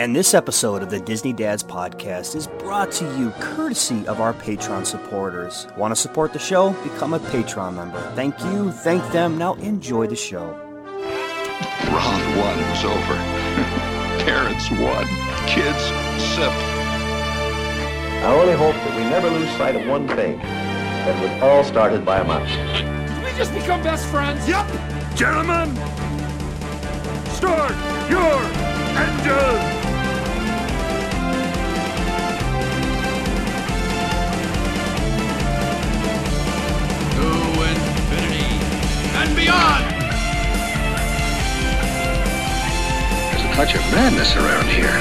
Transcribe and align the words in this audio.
And 0.00 0.16
this 0.16 0.32
episode 0.32 0.82
of 0.82 0.88
the 0.88 0.98
Disney 0.98 1.34
Dads 1.34 1.62
Podcast 1.62 2.34
is 2.34 2.46
brought 2.46 2.90
to 2.92 3.04
you 3.18 3.32
courtesy 3.32 4.06
of 4.06 4.18
our 4.18 4.32
Patreon 4.32 4.86
supporters. 4.86 5.66
Want 5.76 5.94
to 5.94 6.00
support 6.00 6.32
the 6.32 6.38
show? 6.38 6.70
Become 6.82 7.12
a 7.12 7.18
Patreon 7.18 7.74
member. 7.74 8.00
Thank 8.14 8.40
you, 8.44 8.72
thank 8.72 9.06
them. 9.12 9.36
Now 9.36 9.56
enjoy 9.56 10.06
the 10.06 10.16
show. 10.16 10.56
Round 11.84 12.38
one 12.38 12.56
was 12.70 12.82
over. 12.82 13.14
Parents 14.24 14.70
won. 14.70 15.06
Kids 15.46 15.84
sip. 16.32 16.50
I 18.24 18.34
only 18.40 18.54
hope 18.54 18.76
that 18.76 18.96
we 18.96 19.02
never 19.10 19.28
lose 19.28 19.50
sight 19.58 19.76
of 19.76 19.86
one 19.86 20.08
thing. 20.08 20.38
That 20.38 21.22
it 21.22 21.30
was 21.30 21.42
all 21.42 21.62
started 21.62 22.06
by 22.06 22.20
a 22.20 22.24
mouse. 22.24 22.48
Did 22.48 23.22
we 23.22 23.36
just 23.36 23.52
become 23.52 23.82
best 23.82 24.06
friends? 24.06 24.48
Yep. 24.48 24.66
Gentlemen, 25.14 25.76
start 27.34 27.74
your 28.08 28.40
engine. 28.96 29.79
And 39.50 39.84
beyond. 39.84 39.84
There's 43.32 43.44
a 43.44 43.54
touch 43.54 43.74
of 43.74 43.80
madness 43.92 44.36
around 44.36 44.68
here. 44.68 44.98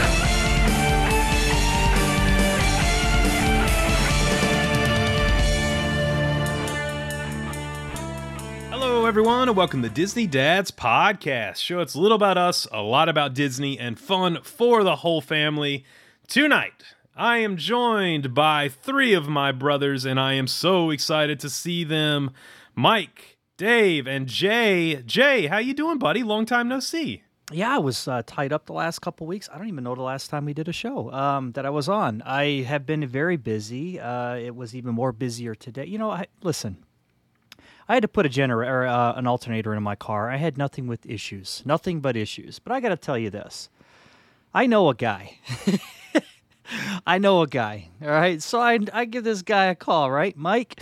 Hello, 8.72 9.06
everyone, 9.06 9.50
and 9.50 9.58
welcome 9.58 9.82
to 9.82 9.90
Disney 9.90 10.28
Dads 10.28 10.72
Podcast. 10.72 11.58
Show 11.58 11.80
it's 11.80 11.96
a 11.96 12.00
little 12.00 12.16
about 12.16 12.38
us, 12.38 12.68
a 12.72 12.82
lot 12.82 13.10
about 13.10 13.34
Disney, 13.34 13.78
and 13.78 14.00
fun 14.00 14.42
for 14.42 14.84
the 14.84 14.98
whole 14.98 15.22
family. 15.22 15.86
Tonight, 16.28 16.84
I 17.16 17.38
am 17.38 17.58
joined 17.58 18.34
by 18.34 18.70
three 18.70 19.14
of 19.14 19.28
my 19.28 19.52
brothers, 19.52 20.06
and 20.06 20.20
I 20.20 20.34
am 20.34 20.48
so 20.48 20.90
excited 20.90 21.40
to 21.42 21.50
see 21.50 21.84
them. 21.84 22.32
Mike, 22.76 23.29
Dave, 23.60 24.08
and 24.08 24.26
Jay. 24.26 25.04
Jay, 25.06 25.48
how 25.48 25.58
you 25.58 25.74
doing, 25.74 25.98
buddy? 25.98 26.24
Long 26.24 26.46
time 26.46 26.70
no 26.70 26.80
see. 26.80 27.24
Yeah, 27.52 27.76
I 27.76 27.78
was 27.80 28.08
uh, 28.08 28.22
tied 28.26 28.54
up 28.54 28.68
the 28.68 28.72
last 28.72 29.00
couple 29.00 29.28
weeks. 29.28 29.50
I 29.52 29.58
don't 29.58 29.68
even 29.68 29.84
know 29.84 29.96
the 29.96 30.02
last 30.02 30.30
time 30.30 30.46
we 30.46 30.54
did 30.54 30.70
a 30.70 30.72
show 30.72 31.12
um, 31.12 31.52
that 31.52 31.66
I 31.66 31.70
was 31.70 31.90
on. 31.90 32.22
I 32.22 32.62
have 32.62 32.86
been 32.86 33.06
very 33.06 33.36
busy. 33.36 34.00
Uh, 34.00 34.36
it 34.36 34.56
was 34.56 34.74
even 34.78 34.96
more 34.96 35.12
busier 35.12 35.56
today. 35.56 35.84
You 35.84 35.98
know, 35.98 36.10
I, 36.10 36.28
listen, 36.42 36.78
I 37.90 37.96
had 37.96 38.04
to 38.04 38.08
put 38.08 38.26
a 38.26 38.30
generator, 38.30 38.88
uh, 38.88 39.12
an 39.18 39.28
alternator 39.28 39.74
in 39.74 39.84
my 39.84 39.98
car. 39.98 40.30
I 40.30 40.38
had 40.38 40.58
nothing 40.58 40.88
with 40.88 41.06
issues, 41.06 41.62
nothing 41.66 42.00
but 42.00 42.16
issues. 42.16 42.60
But 42.60 42.72
I 42.72 42.80
got 42.80 42.90
to 42.90 42.96
tell 42.96 43.18
you 43.18 43.30
this: 43.30 43.68
I 44.54 44.68
know 44.68 44.88
a 44.88 44.96
guy. 44.96 45.38
I 47.06 47.18
know 47.18 47.42
a 47.42 47.48
guy. 47.48 47.90
All 48.02 48.08
right, 48.08 48.42
so 48.42 48.62
I 48.62 48.80
I 48.94 49.04
give 49.04 49.26
this 49.26 49.42
guy 49.42 49.66
a 49.66 49.76
call. 49.76 50.10
Right, 50.10 50.38
Mike. 50.38 50.80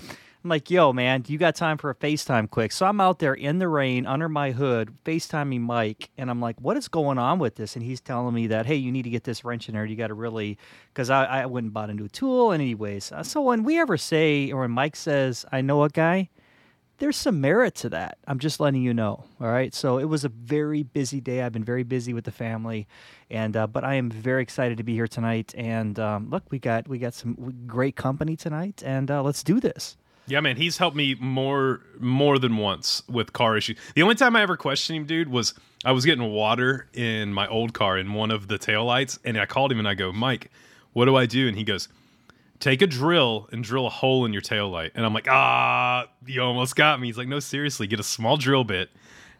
I'm 0.47 0.49
like, 0.49 0.71
yo, 0.71 0.93
man, 0.93 1.25
you 1.27 1.37
got 1.37 1.55
time 1.55 1.77
for 1.77 1.89
a 1.89 1.95
FaceTime 1.95 2.49
quick? 2.49 2.71
So 2.71 2.85
I'm 2.85 3.01
out 3.01 3.19
there 3.19 3.33
in 3.33 3.59
the 3.59 3.67
rain 3.67 4.05
under 4.05 4.29
my 4.29 4.51
hood, 4.51 4.93
FaceTiming 5.03 5.59
Mike, 5.59 6.09
and 6.17 6.29
I'm 6.29 6.39
like, 6.39 6.55
what 6.61 6.77
is 6.77 6.87
going 6.87 7.17
on 7.17 7.37
with 7.37 7.55
this? 7.55 7.75
And 7.75 7.83
he's 7.83 7.99
telling 7.99 8.33
me 8.33 8.47
that, 8.47 8.65
hey, 8.65 8.75
you 8.75 8.89
need 8.89 9.03
to 9.03 9.09
get 9.09 9.25
this 9.25 9.43
wrench 9.43 9.67
in 9.67 9.75
there. 9.75 9.83
You 9.83 9.97
got 9.97 10.07
to 10.07 10.13
really, 10.13 10.57
because 10.93 11.09
I, 11.09 11.25
I 11.25 11.45
and 11.45 11.73
bought 11.73 11.89
a 11.89 11.93
new 11.93 12.07
tool. 12.07 12.53
And 12.53 12.61
anyways, 12.61 13.11
uh, 13.11 13.23
so 13.23 13.41
when 13.41 13.63
we 13.63 13.77
ever 13.77 13.97
say, 13.97 14.49
or 14.53 14.61
when 14.61 14.71
Mike 14.71 14.95
says, 14.95 15.45
I 15.51 15.59
know 15.59 15.83
a 15.83 15.89
guy, 15.89 16.29
there's 16.99 17.17
some 17.17 17.41
merit 17.41 17.75
to 17.75 17.89
that. 17.89 18.17
I'm 18.25 18.39
just 18.39 18.61
letting 18.61 18.81
you 18.81 18.93
know. 18.93 19.25
All 19.41 19.49
right. 19.49 19.75
So 19.75 19.97
it 19.97 20.05
was 20.05 20.23
a 20.23 20.29
very 20.29 20.83
busy 20.83 21.19
day. 21.19 21.41
I've 21.41 21.51
been 21.51 21.65
very 21.65 21.83
busy 21.83 22.13
with 22.13 22.23
the 22.23 22.31
family, 22.31 22.87
and 23.29 23.57
uh, 23.57 23.67
but 23.67 23.83
I 23.83 23.95
am 23.95 24.09
very 24.09 24.43
excited 24.43 24.77
to 24.77 24.83
be 24.85 24.93
here 24.93 25.09
tonight. 25.09 25.53
And 25.57 25.99
um, 25.99 26.29
look, 26.29 26.45
we 26.51 26.57
got 26.57 26.87
we 26.87 26.99
got 26.99 27.13
some 27.13 27.65
great 27.67 27.97
company 27.97 28.37
tonight, 28.37 28.81
and 28.85 29.11
uh, 29.11 29.21
let's 29.21 29.43
do 29.43 29.59
this. 29.59 29.97
Yeah, 30.27 30.41
man, 30.41 30.57
he's 30.57 30.77
helped 30.77 30.97
me 30.97 31.15
more 31.19 31.81
more 31.99 32.37
than 32.37 32.57
once 32.57 33.01
with 33.07 33.31
car 33.33 33.55
issues. 33.57 33.77
The 33.95 34.03
only 34.03 34.15
time 34.15 34.35
I 34.35 34.41
ever 34.41 34.57
questioned 34.57 34.97
him, 34.97 35.05
dude, 35.05 35.29
was 35.29 35.53
I 35.85 35.93
was 35.93 36.05
getting 36.05 36.29
water 36.31 36.87
in 36.93 37.33
my 37.33 37.47
old 37.47 37.73
car 37.73 37.97
in 37.97 38.13
one 38.13 38.29
of 38.29 38.49
the 38.49 38.59
taillights, 38.59 39.19
and 39.23 39.39
I 39.39 39.45
called 39.45 39.71
him 39.71 39.79
and 39.79 39.87
I 39.87 39.93
go, 39.93 40.11
Mike, 40.11 40.51
what 40.93 41.05
do 41.05 41.15
I 41.15 41.25
do? 41.25 41.47
And 41.47 41.57
he 41.57 41.63
goes, 41.63 41.87
Take 42.59 42.81
a 42.81 42.87
drill 42.87 43.47
and 43.51 43.63
drill 43.63 43.85
a 43.85 43.89
hole 43.89 44.25
in 44.25 44.33
your 44.33 44.41
taillight. 44.41 44.91
And 44.95 45.05
I'm 45.05 45.13
like, 45.13 45.27
ah, 45.29 46.07
you 46.25 46.41
almost 46.41 46.75
got 46.75 46.99
me. 46.99 47.07
He's 47.07 47.17
like, 47.17 47.27
no, 47.27 47.39
seriously, 47.39 47.85
get 47.85 47.99
a 47.99 48.03
small 48.03 48.35
drill 48.35 48.63
bit 48.63 48.89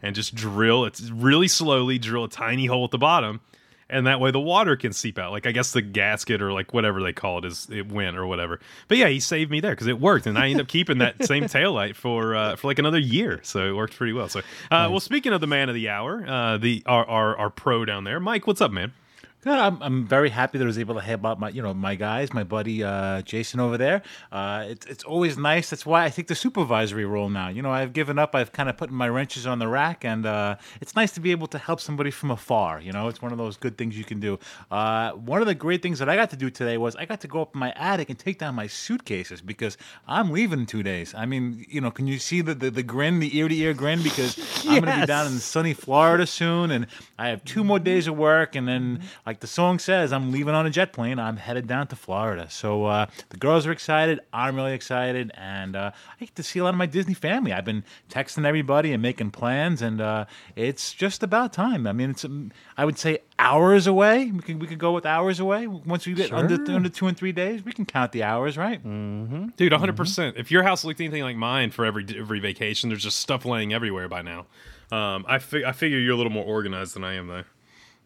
and 0.03 0.15
just 0.15 0.35
drill 0.35 0.85
it 0.85 1.01
really 1.11 1.47
slowly, 1.47 1.97
drill 1.97 2.25
a 2.25 2.29
tiny 2.29 2.67
hole 2.67 2.85
at 2.85 2.91
the 2.91 2.99
bottom 2.99 3.41
and 3.89 4.07
that 4.07 4.19
way 4.19 4.31
the 4.31 4.39
water 4.39 4.75
can 4.75 4.93
seep 4.93 5.17
out. 5.17 5.31
Like 5.31 5.45
I 5.45 5.51
guess 5.51 5.71
the 5.71 5.81
gasket 5.81 6.41
or 6.41 6.51
like 6.51 6.73
whatever 6.73 7.01
they 7.01 7.13
call 7.13 7.39
it 7.39 7.45
is 7.45 7.67
it 7.71 7.91
went 7.91 8.17
or 8.17 8.25
whatever. 8.25 8.59
But 8.87 8.97
yeah, 8.97 9.07
he 9.07 9.19
saved 9.19 9.51
me 9.51 9.59
there 9.59 9.71
because 9.71 9.87
it 9.87 9.99
worked, 9.99 10.27
and 10.27 10.37
I 10.37 10.45
ended 10.45 10.61
up 10.61 10.67
keeping 10.67 10.99
that 10.99 11.25
same 11.25 11.47
tail 11.47 11.73
light 11.73 11.95
for 11.95 12.35
uh, 12.35 12.55
for 12.55 12.67
like 12.67 12.79
another 12.79 12.99
year. 12.99 13.39
So 13.43 13.67
it 13.67 13.73
worked 13.73 13.95
pretty 13.95 14.13
well. 14.13 14.29
So 14.29 14.39
uh, 14.39 14.43
nice. 14.71 14.89
well, 14.89 14.99
speaking 14.99 15.33
of 15.33 15.41
the 15.41 15.47
man 15.47 15.69
of 15.69 15.75
the 15.75 15.89
hour, 15.89 16.25
uh, 16.27 16.57
the 16.57 16.83
our, 16.85 17.05
our 17.05 17.37
our 17.37 17.49
pro 17.49 17.85
down 17.85 18.03
there, 18.03 18.19
Mike, 18.19 18.47
what's 18.47 18.61
up, 18.61 18.71
man? 18.71 18.93
Good. 19.41 19.59
I'm, 19.59 19.79
I'm 19.83 20.07
very 20.07 20.31
happy 20.31 20.57
that 20.57 20.63
I 20.63 20.67
was 20.67 20.79
able 20.79 20.95
to 20.95 21.01
help 21.01 21.23
out 21.23 21.39
my, 21.39 21.49
you 21.49 21.61
know, 21.61 21.71
my 21.71 21.93
guys, 21.93 22.33
my 22.33 22.43
buddy 22.43 22.83
uh, 22.83 23.21
Jason 23.21 23.59
over 23.59 23.77
there. 23.77 24.01
Uh, 24.31 24.65
it's 24.67 24.85
it's 24.87 25.03
always 25.03 25.37
nice. 25.37 25.69
That's 25.69 25.85
why 25.85 26.05
I 26.05 26.09
take 26.09 26.25
the 26.25 26.33
supervisory 26.33 27.05
role 27.05 27.29
now. 27.29 27.47
You 27.49 27.61
know, 27.61 27.69
I've 27.69 27.93
given 27.93 28.17
up. 28.17 28.33
I've 28.33 28.51
kind 28.51 28.67
of 28.67 28.77
put 28.77 28.89
my 28.89 29.07
wrenches 29.07 29.45
on 29.45 29.59
the 29.59 29.67
rack, 29.67 30.03
and 30.03 30.25
uh, 30.25 30.55
it's 30.81 30.95
nice 30.95 31.11
to 31.11 31.19
be 31.19 31.29
able 31.29 31.45
to 31.47 31.59
help 31.59 31.79
somebody 31.79 32.09
from 32.09 32.31
afar. 32.31 32.81
You 32.81 32.91
know, 32.91 33.09
it's 33.09 33.21
one 33.21 33.31
of 33.31 33.37
those 33.37 33.57
good 33.57 33.77
things 33.77 33.95
you 33.95 34.03
can 34.03 34.19
do. 34.19 34.39
Uh, 34.71 35.11
one 35.11 35.39
of 35.39 35.45
the 35.45 35.53
great 35.53 35.83
things 35.83 35.99
that 35.99 36.09
I 36.09 36.15
got 36.15 36.31
to 36.31 36.35
do 36.35 36.49
today 36.49 36.77
was 36.79 36.95
I 36.95 37.05
got 37.05 37.21
to 37.21 37.27
go 37.27 37.43
up 37.43 37.53
in 37.53 37.59
my 37.59 37.71
attic 37.73 38.09
and 38.09 38.17
take 38.17 38.39
down 38.39 38.55
my 38.55 38.65
suitcases 38.65 39.41
because 39.41 39.77
I'm 40.07 40.31
leaving 40.31 40.61
in 40.61 40.65
two 40.65 40.81
days. 40.81 41.13
I 41.13 41.27
mean, 41.27 41.63
you 41.69 41.79
know, 41.79 41.91
can 41.91 42.07
you 42.07 42.17
see 42.17 42.41
the 42.41 42.55
the, 42.55 42.71
the 42.71 42.83
grin, 42.83 43.19
the 43.19 43.37
ear 43.37 43.47
to 43.47 43.55
ear 43.55 43.75
grin? 43.75 44.01
Because 44.01 44.35
yes. 44.35 44.65
I'm 44.67 44.81
going 44.81 44.95
to 44.95 45.01
be 45.01 45.05
down 45.05 45.27
in 45.27 45.37
sunny 45.37 45.75
Florida 45.75 46.25
soon, 46.25 46.71
and 46.71 46.87
I 47.19 47.29
have 47.29 47.45
two 47.45 47.63
more 47.63 47.77
days 47.77 48.07
of 48.07 48.17
work, 48.17 48.55
and 48.55 48.67
then 48.67 49.03
like 49.27 49.41
the 49.41 49.47
song 49.47 49.77
says, 49.77 50.13
I'm 50.13 50.31
leaving 50.31 50.53
on 50.55 50.65
a 50.65 50.69
jet 50.69 50.93
plane. 50.93 51.19
I'm 51.19 51.35
headed 51.35 51.67
down 51.67 51.87
to 51.87 51.97
Florida. 51.97 52.47
So 52.49 52.85
uh, 52.85 53.07
the 53.27 53.35
girls 53.35 53.67
are 53.67 53.73
excited. 53.73 54.21
I'm 54.31 54.55
really 54.55 54.71
excited, 54.71 55.33
and 55.35 55.75
uh, 55.75 55.91
I 55.93 56.25
get 56.25 56.33
to 56.35 56.43
see 56.43 56.59
a 56.59 56.63
lot 56.63 56.69
of 56.69 56.77
my 56.77 56.85
Disney 56.85 57.13
family. 57.13 57.51
I've 57.51 57.65
been 57.65 57.83
texting 58.09 58.45
everybody 58.45 58.93
and 58.93 59.01
making 59.01 59.31
plans, 59.31 59.81
and 59.81 59.99
uh, 59.99 60.25
it's 60.55 60.93
just 60.93 61.23
about 61.23 61.51
time. 61.51 61.87
I 61.87 61.91
mean, 61.91 62.11
it's 62.11 62.23
um, 62.23 62.53
I 62.77 62.85
would 62.85 62.97
say 62.97 63.19
hours 63.37 63.85
away. 63.85 64.31
We 64.31 64.39
could 64.39 64.61
we 64.61 64.65
could 64.65 64.79
go 64.79 64.93
with 64.93 65.05
hours 65.05 65.41
away. 65.41 65.67
Once 65.67 66.07
we 66.07 66.13
get 66.13 66.29
sure. 66.29 66.37
under 66.37 66.55
under 66.71 66.87
two 66.87 67.07
and 67.07 67.17
three 67.17 67.33
days, 67.33 67.65
we 67.65 67.73
can 67.73 67.85
count 67.85 68.13
the 68.13 68.23
hours, 68.23 68.57
right? 68.57 68.81
Mm-hmm. 68.81 69.47
Dude, 69.57 69.73
100. 69.73 69.91
Mm-hmm. 69.91 69.97
percent 69.97 70.37
If 70.37 70.51
your 70.51 70.63
house 70.63 70.85
looked 70.85 71.01
anything 71.01 71.23
like 71.23 71.35
mine 71.35 71.71
for 71.71 71.83
every 71.83 72.05
every 72.17 72.39
vacation, 72.39 72.87
there's 72.87 73.03
just 73.03 73.19
stuff 73.19 73.43
laying 73.43 73.73
everywhere 73.73 74.07
by 74.07 74.21
now. 74.21 74.45
Um, 74.89 75.25
I 75.27 75.39
fi- 75.39 75.65
I 75.65 75.73
figure 75.73 75.99
you're 75.99 76.13
a 76.13 76.17
little 76.17 76.31
more 76.31 76.45
organized 76.45 76.95
than 76.95 77.03
I 77.03 77.15
am, 77.15 77.27
though. 77.27 77.43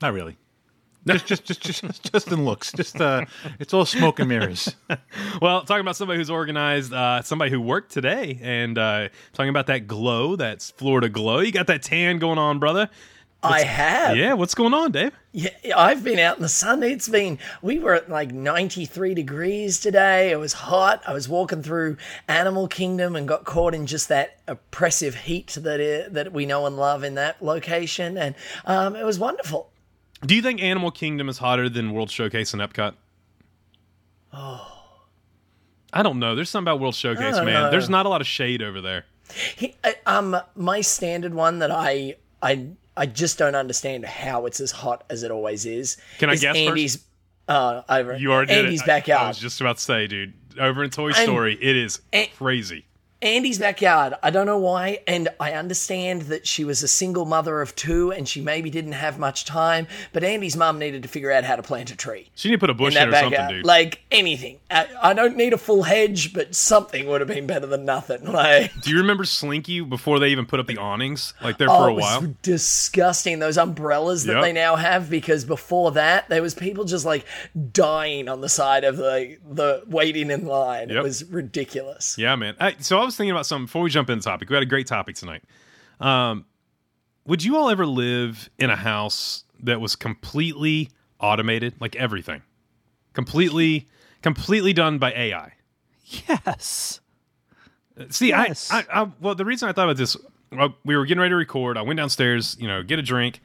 Not 0.01 0.13
really. 0.13 0.37
Just, 1.07 1.25
just, 1.25 1.45
just, 1.45 1.61
just, 1.63 2.11
just 2.11 2.27
in 2.31 2.45
looks. 2.45 2.71
Just, 2.71 2.99
uh, 2.99 3.25
it's 3.59 3.73
all 3.73 3.85
smoke 3.85 4.19
and 4.19 4.29
mirrors. 4.29 4.75
well, 5.41 5.63
talking 5.63 5.81
about 5.81 5.95
somebody 5.95 6.19
who's 6.19 6.29
organized, 6.29 6.93
uh, 6.93 7.21
somebody 7.21 7.51
who 7.51 7.59
worked 7.59 7.91
today, 7.91 8.39
and 8.41 8.77
uh, 8.77 9.09
talking 9.33 9.49
about 9.49 9.67
that 9.67 9.87
glow, 9.87 10.35
that's 10.35 10.71
Florida 10.71 11.09
glow. 11.09 11.39
You 11.39 11.51
got 11.51 11.67
that 11.67 11.83
tan 11.83 12.19
going 12.19 12.37
on, 12.37 12.59
brother. 12.59 12.89
What's, 13.41 13.63
I 13.63 13.65
have. 13.65 14.17
Yeah, 14.17 14.33
what's 14.33 14.53
going 14.53 14.75
on, 14.75 14.91
Dave? 14.91 15.13
Yeah, 15.31 15.49
I've 15.75 16.03
been 16.03 16.19
out 16.19 16.35
in 16.35 16.43
the 16.43 16.49
sun. 16.49 16.83
It's 16.83 17.09
been, 17.09 17.39
we 17.63 17.79
were 17.79 17.95
at 17.95 18.07
like 18.07 18.31
93 18.31 19.15
degrees 19.15 19.79
today. 19.79 20.29
It 20.29 20.37
was 20.37 20.53
hot. 20.53 21.01
I 21.07 21.13
was 21.13 21.27
walking 21.27 21.63
through 21.63 21.97
Animal 22.27 22.67
Kingdom 22.67 23.15
and 23.15 23.27
got 23.27 23.45
caught 23.45 23.73
in 23.73 23.87
just 23.87 24.09
that 24.09 24.37
oppressive 24.47 25.15
heat 25.15 25.57
that, 25.59 25.79
it, 25.79 26.13
that 26.13 26.31
we 26.31 26.45
know 26.45 26.67
and 26.67 26.77
love 26.77 27.03
in 27.03 27.15
that 27.15 27.41
location. 27.41 28.15
And 28.15 28.35
um, 28.65 28.95
it 28.95 29.05
was 29.05 29.17
wonderful. 29.17 29.71
Do 30.25 30.35
you 30.35 30.41
think 30.41 30.61
Animal 30.61 30.91
Kingdom 30.91 31.29
is 31.29 31.39
hotter 31.39 31.67
than 31.69 31.93
World 31.93 32.11
Showcase 32.11 32.53
and 32.53 32.61
Epcot? 32.61 32.93
Oh. 34.33 34.67
I 35.93 36.03
don't 36.03 36.19
know. 36.19 36.35
There's 36.35 36.49
something 36.49 36.71
about 36.71 36.79
World 36.79 36.95
Showcase, 36.95 37.35
man. 37.37 37.45
Know. 37.45 37.71
There's 37.71 37.89
not 37.89 38.05
a 38.05 38.09
lot 38.09 38.21
of 38.21 38.27
shade 38.27 38.61
over 38.61 38.81
there. 38.81 39.05
He, 39.55 39.75
um, 40.05 40.37
my 40.55 40.81
standard 40.81 41.33
one 41.33 41.59
that 41.59 41.71
I 41.71 42.15
I 42.41 42.67
I 42.95 43.05
just 43.05 43.37
don't 43.37 43.55
understand 43.55 44.05
how 44.05 44.45
it's 44.45 44.59
as 44.59 44.71
hot 44.71 45.05
as 45.09 45.23
it 45.23 45.31
always 45.31 45.65
is. 45.65 45.97
Can 46.17 46.29
I 46.29 46.33
is 46.33 46.41
guess 46.41 46.55
Andy's, 46.55 46.95
first? 46.95 47.07
Uh, 47.47 47.81
over 47.89 48.17
you 48.17 48.31
already 48.31 48.53
Andy's 48.53 48.81
did 48.81 48.87
backyard. 48.87 49.21
I, 49.21 49.25
I 49.25 49.27
was 49.29 49.37
just 49.37 49.59
about 49.61 49.77
to 49.77 49.83
say, 49.83 50.07
dude. 50.07 50.33
Over 50.59 50.83
in 50.83 50.89
Toy 50.89 51.11
Story, 51.11 51.53
and, 51.53 51.63
it 51.63 51.77
is 51.77 52.01
crazy. 52.35 52.85
Andy's 53.21 53.59
backyard. 53.59 54.13
I 54.23 54.29
don't 54.31 54.45
know 54.45 54.57
why, 54.57 54.99
and 55.07 55.29
I 55.39 55.53
understand 55.53 56.23
that 56.23 56.47
she 56.47 56.63
was 56.63 56.81
a 56.81 56.87
single 56.87 57.25
mother 57.25 57.61
of 57.61 57.75
two, 57.75 58.11
and 58.11 58.27
she 58.27 58.41
maybe 58.41 58.69
didn't 58.69 58.93
have 58.93 59.19
much 59.19 59.45
time. 59.45 59.87
But 60.11 60.23
Andy's 60.23 60.57
mum 60.57 60.79
needed 60.79 61.03
to 61.03 61.09
figure 61.09 61.31
out 61.31 61.43
how 61.43 61.55
to 61.55 61.61
plant 61.63 61.91
a 61.91 61.95
tree 61.95 62.29
She 62.35 62.49
need 62.49 62.55
to 62.55 62.59
put 62.59 62.69
a 62.69 62.73
bush 62.73 62.95
in 62.95 63.03
in, 63.03 63.09
or 63.09 63.11
something, 63.11 63.31
backyard. 63.31 63.51
dude. 63.57 63.65
Like 63.65 64.01
anything. 64.11 64.59
I, 64.69 64.87
I 65.01 65.13
don't 65.13 65.37
need 65.37 65.53
a 65.53 65.57
full 65.57 65.83
hedge, 65.83 66.33
but 66.33 66.55
something 66.55 67.07
would 67.07 67.21
have 67.21 67.27
been 67.27 67.45
better 67.47 67.67
than 67.67 67.85
nothing. 67.85 68.21
Like. 68.31 68.71
Do 68.81 68.89
you 68.91 68.97
remember 68.97 69.23
Slinky 69.25 69.81
before 69.81 70.17
they 70.19 70.29
even 70.29 70.45
put 70.45 70.59
up 70.59 70.65
the 70.67 70.77
awnings? 70.77 71.33
Like 71.43 71.57
there 71.57 71.69
Oh, 71.69 71.77
for 71.83 71.87
a 71.89 71.91
it 71.91 71.95
was 71.95 72.03
while. 72.03 72.35
disgusting. 72.41 73.39
Those 73.39 73.57
umbrellas 73.57 74.23
that 74.25 74.33
Yep. 74.35 74.41
they 74.43 74.53
now 74.53 74.75
have, 74.77 75.09
because 75.09 75.43
before 75.45 75.91
that, 75.91 76.29
there 76.29 76.41
was 76.41 76.53
people 76.55 76.85
just 76.85 77.05
like 77.05 77.25
dying 77.71 78.27
on 78.29 78.41
the 78.41 78.49
side 78.49 78.83
of 78.83 78.97
the 78.97 79.37
the 79.49 79.83
waiting 79.87 80.31
in 80.31 80.45
line. 80.45 80.89
It 80.89 81.03
was 81.03 81.23
ridiculous. 81.25 82.17
Yeah, 82.17 82.35
man. 82.35 82.55
I, 82.59 82.75
so 82.79 82.97
I 82.99 83.03
was 83.05 83.10
thinking 83.17 83.31
about 83.31 83.45
something 83.45 83.65
before 83.65 83.81
we 83.83 83.89
jump 83.89 84.09
into 84.09 84.21
the 84.23 84.29
topic. 84.29 84.49
We 84.49 84.55
had 84.55 84.63
a 84.63 84.67
great 84.67 84.87
topic 84.87 85.15
tonight. 85.15 85.43
Um, 85.99 86.45
would 87.25 87.43
you 87.43 87.57
all 87.57 87.69
ever 87.69 87.85
live 87.85 88.49
in 88.57 88.69
a 88.69 88.75
house 88.75 89.43
that 89.63 89.79
was 89.79 89.95
completely 89.95 90.89
automated, 91.19 91.75
like 91.79 91.95
everything, 91.95 92.41
completely, 93.13 93.87
completely 94.21 94.73
done 94.73 94.97
by 94.97 95.11
AI? 95.13 95.53
Yes. 96.27 96.99
See, 98.09 98.29
Yes. 98.29 98.71
I, 98.71 98.79
I, 98.79 99.01
I, 99.03 99.11
well, 99.21 99.35
the 99.35 99.45
reason 99.45 99.69
I 99.69 99.71
thought 99.73 99.83
about 99.85 99.97
this, 99.97 100.17
well, 100.51 100.75
we 100.83 100.95
were 100.97 101.05
getting 101.05 101.21
ready 101.21 101.31
to 101.31 101.35
record. 101.35 101.77
I 101.77 101.83
went 101.83 101.97
downstairs, 101.97 102.57
you 102.59 102.67
know, 102.67 102.83
get 102.83 102.99
a 102.99 103.01
drink, 103.03 103.39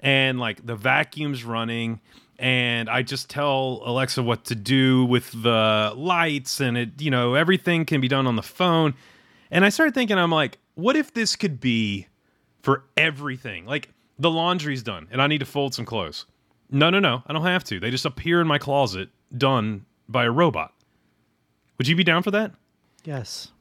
and 0.00 0.38
like 0.38 0.64
the 0.64 0.76
vacuum's 0.76 1.44
running, 1.44 2.00
and 2.38 2.88
I 2.90 3.02
just 3.02 3.28
tell 3.30 3.82
Alexa 3.84 4.22
what 4.22 4.44
to 4.46 4.54
do 4.54 5.04
with 5.04 5.30
the 5.42 5.92
lights, 5.96 6.60
and 6.60 6.76
it, 6.76 7.00
you 7.00 7.10
know, 7.10 7.34
everything 7.34 7.84
can 7.84 8.00
be 8.00 8.08
done 8.08 8.26
on 8.26 8.36
the 8.36 8.42
phone. 8.42 8.94
And 9.50 9.64
I 9.64 9.68
started 9.68 9.94
thinking, 9.94 10.18
I'm 10.18 10.30
like, 10.30 10.58
what 10.74 10.96
if 10.96 11.14
this 11.14 11.36
could 11.36 11.60
be 11.60 12.06
for 12.62 12.84
everything? 12.96 13.64
Like 13.66 13.90
the 14.18 14.30
laundry's 14.30 14.82
done, 14.82 15.08
and 15.10 15.22
I 15.22 15.26
need 15.26 15.38
to 15.38 15.46
fold 15.46 15.74
some 15.74 15.84
clothes. 15.86 16.26
No, 16.70 16.90
no, 16.90 16.98
no, 16.98 17.22
I 17.26 17.32
don't 17.32 17.42
have 17.44 17.62
to. 17.64 17.78
They 17.78 17.90
just 17.90 18.04
appear 18.04 18.40
in 18.40 18.46
my 18.46 18.58
closet, 18.58 19.08
done 19.36 19.86
by 20.08 20.24
a 20.24 20.30
robot. 20.30 20.72
Would 21.78 21.86
you 21.88 21.94
be 21.96 22.04
down 22.04 22.22
for 22.22 22.30
that? 22.32 22.52
Yes. 23.04 23.52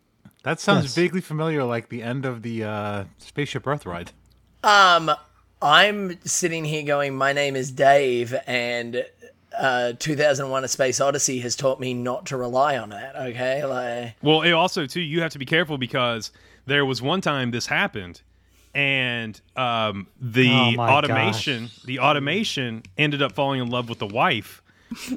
That 0.44 0.60
sounds 0.60 0.86
Yes. 0.86 0.96
vaguely 0.96 1.22
familiar, 1.22 1.64
like 1.64 1.90
the 1.90 2.02
end 2.04 2.26
of 2.26 2.42
the 2.42 2.64
uh, 2.64 3.04
Spaceship 3.18 3.66
Earth 3.68 3.86
ride. 3.86 4.12
Um, 4.64 5.12
I'm 5.62 6.20
sitting 6.26 6.66
here 6.66 6.84
going, 6.84 7.16
my 7.16 7.34
name 7.34 7.56
is 7.56 7.72
Dave, 7.72 8.36
and 8.46 9.06
uh, 9.58 9.94
2001: 9.98 10.64
A 10.64 10.68
Space 10.68 11.00
Odyssey 11.00 11.40
has 11.40 11.56
taught 11.56 11.80
me 11.80 11.94
not 11.94 12.26
to 12.28 12.38
rely 12.38 12.78
on 12.78 12.90
that. 12.90 13.16
Okay, 13.16 13.64
like 13.64 14.16
Well, 14.22 14.42
it 14.42 14.52
also 14.52 14.86
too, 14.86 15.02
you 15.02 15.22
have 15.22 15.32
to 15.32 15.40
be 15.40 15.46
careful 15.46 15.78
because 15.78 16.32
there 16.66 16.86
was 16.86 17.02
one 17.02 17.22
time 17.22 17.52
this 17.52 17.68
happened, 17.68 18.22
and 18.74 19.40
um, 19.56 20.08
the 20.20 20.52
Oh 20.52 20.72
my 20.74 20.90
automation, 20.90 21.70
the 21.86 22.00
automation 22.00 22.84
ended 22.98 23.22
up 23.22 23.32
falling 23.32 23.62
in 23.62 23.70
love 23.70 23.88
with 23.90 24.00
the 24.00 24.08
wife, 24.08 24.62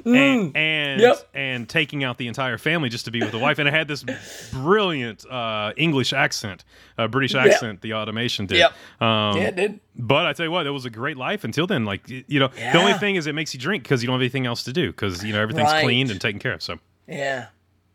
and 0.05 0.55
and, 0.55 1.01
Yep. 1.01 1.29
and 1.33 1.69
taking 1.69 2.03
out 2.03 2.17
the 2.17 2.27
entire 2.27 2.57
family 2.57 2.89
just 2.89 3.05
to 3.05 3.11
be 3.11 3.19
with 3.21 3.31
the 3.31 3.39
wife, 3.39 3.59
and 3.59 3.67
it 3.67 3.73
had 3.73 3.87
this 3.87 4.03
brilliant 4.51 5.25
uh, 5.29 5.73
English 5.77 6.13
accent, 6.13 6.63
uh, 6.97 7.07
British 7.07 7.35
accent. 7.35 7.81
The 7.81 7.93
automation 7.93 8.45
did. 8.45 8.57
Yep. 8.57 8.71
Um, 9.01 9.37
yeah, 9.37 9.51
dude. 9.51 9.79
But 9.95 10.25
I 10.25 10.33
tell 10.33 10.45
you 10.45 10.51
what, 10.51 10.65
it 10.65 10.71
was 10.71 10.85
a 10.85 10.89
great 10.89 11.17
life 11.17 11.43
until 11.43 11.67
then. 11.67 11.85
Like 11.85 12.07
you 12.09 12.39
know, 12.39 12.47
the 12.49 12.77
only 12.77 12.93
thing 12.93 13.15
is 13.15 13.27
it 13.27 13.35
makes 13.35 13.53
you 13.53 13.59
drink 13.59 13.83
because 13.83 14.01
you 14.01 14.07
don't 14.07 14.15
have 14.15 14.21
anything 14.21 14.45
else 14.45 14.63
to 14.63 14.73
do 14.73 14.87
because 14.91 15.23
you 15.23 15.33
know 15.33 15.41
everything's 15.41 15.71
Right. 15.71 15.83
cleaned 15.83 16.09
and 16.11 16.19
taken 16.19 16.39
care 16.39 16.53
of. 16.53 16.61
So. 16.63 16.79
Yeah. 17.07 17.47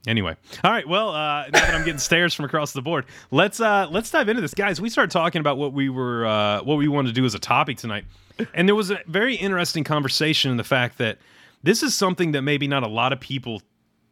Anyway, 0.06 0.36
all 0.62 0.70
right. 0.70 0.86
Well, 0.86 1.08
uh, 1.10 1.44
now 1.44 1.60
that 1.60 1.74
I'm 1.74 1.82
getting 1.82 1.98
stares 1.98 2.34
from 2.34 2.44
across 2.44 2.74
the 2.74 2.82
board, 2.82 3.06
let's 3.30 3.58
uh, 3.58 3.86
let's 3.90 4.10
dive 4.10 4.28
into 4.28 4.42
this, 4.42 4.52
guys. 4.52 4.78
We 4.78 4.90
started 4.90 5.10
talking 5.10 5.40
about 5.40 5.56
what 5.56 5.72
we 5.72 5.88
were 5.88 6.26
uh, 6.26 6.62
what 6.62 6.74
we 6.76 6.88
wanted 6.88 7.08
to 7.08 7.14
do 7.14 7.24
as 7.24 7.34
a 7.34 7.38
topic 7.38 7.78
tonight, 7.78 8.04
and 8.52 8.68
there 8.68 8.74
was 8.74 8.90
a 8.90 9.00
very 9.06 9.34
interesting 9.34 9.82
conversation 9.82 10.50
in 10.50 10.58
the 10.58 10.64
fact 10.64 10.98
that 10.98 11.16
this 11.64 11.82
is 11.82 11.94
something 11.94 12.32
that 12.32 12.42
maybe 12.42 12.68
not 12.68 12.82
a 12.82 12.88
lot 12.88 13.12
of 13.12 13.20
people 13.20 13.62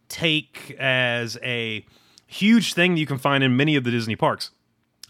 take 0.08 0.74
as 0.78 1.38
a 1.42 1.84
huge 2.26 2.74
thing 2.74 2.94
that 2.94 3.00
you 3.00 3.06
can 3.06 3.18
find 3.18 3.44
in 3.44 3.56
many 3.56 3.76
of 3.76 3.84
the 3.84 3.90
Disney 3.90 4.16
parks, 4.16 4.50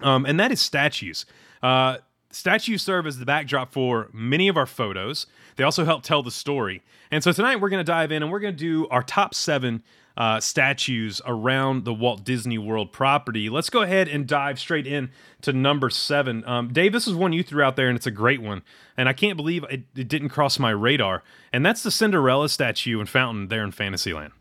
um, 0.01 0.27
and 0.27 0.39
that 0.41 0.51
is 0.51 0.61
statues. 0.61 1.25
Uh, 1.63 1.99
statues 2.31 2.83
serve 2.83 3.07
as 3.07 3.19
the 3.19 3.25
backdrop 3.25 3.73
for 3.73 4.09
many 4.13 4.49
of 4.49 4.57
our 4.57 4.67
photos. 4.67 5.27
They 5.57 5.65
also 5.65 5.85
help 5.85 6.03
tell 6.03 6.23
the 6.23 6.31
story. 6.31 6.83
And 7.11 7.23
so 7.23 7.31
tonight 7.31 7.61
we're 7.61 7.69
going 7.69 7.81
to 7.81 7.85
dive 7.85 8.11
in 8.11 8.23
and 8.23 8.33
we're 8.33 8.41
going 8.41 8.55
to 8.55 8.59
do 8.59 8.89
our 8.89 9.03
top 9.03 9.35
seven 9.35 9.83
uh, 10.17 10.41
statues 10.41 11.21
around 11.27 11.85
the 11.85 11.95
Walt 11.95 12.25
Disney 12.25 12.59
World 12.59 12.93
property. 12.93 13.49
Let's 13.49 13.71
go 13.71 13.83
ahead 13.83 14.09
and 14.09 14.27
dive 14.27 14.59
straight 14.59 14.87
in 14.87 15.11
to 15.43 15.53
number 15.53 15.91
seven. 15.91 16.45
Um, 16.47 16.73
Dave, 16.73 16.93
this 16.93 17.07
is 17.07 17.15
one 17.15 17.33
you 17.33 17.43
threw 17.43 17.63
out 17.63 17.77
there, 17.77 17.89
and 17.89 17.97
it's 17.97 18.07
a 18.07 18.11
great 18.11 18.43
one. 18.43 18.63
And 18.97 19.09
I 19.09 19.13
can't 19.13 19.37
believe 19.37 19.65
it, 19.71 19.83
it 19.95 20.09
didn't 20.09 20.29
cross 20.29 20.59
my 20.59 20.71
radar. 20.71 21.23
And 21.53 21.65
that's 21.65 21.83
the 21.83 21.91
Cinderella 21.91 22.49
statue 22.49 23.01
and 23.01 23.09
fountain 23.09 23.49
there 23.49 23.65
in 23.65 23.73
Fantasyland. 23.73 24.33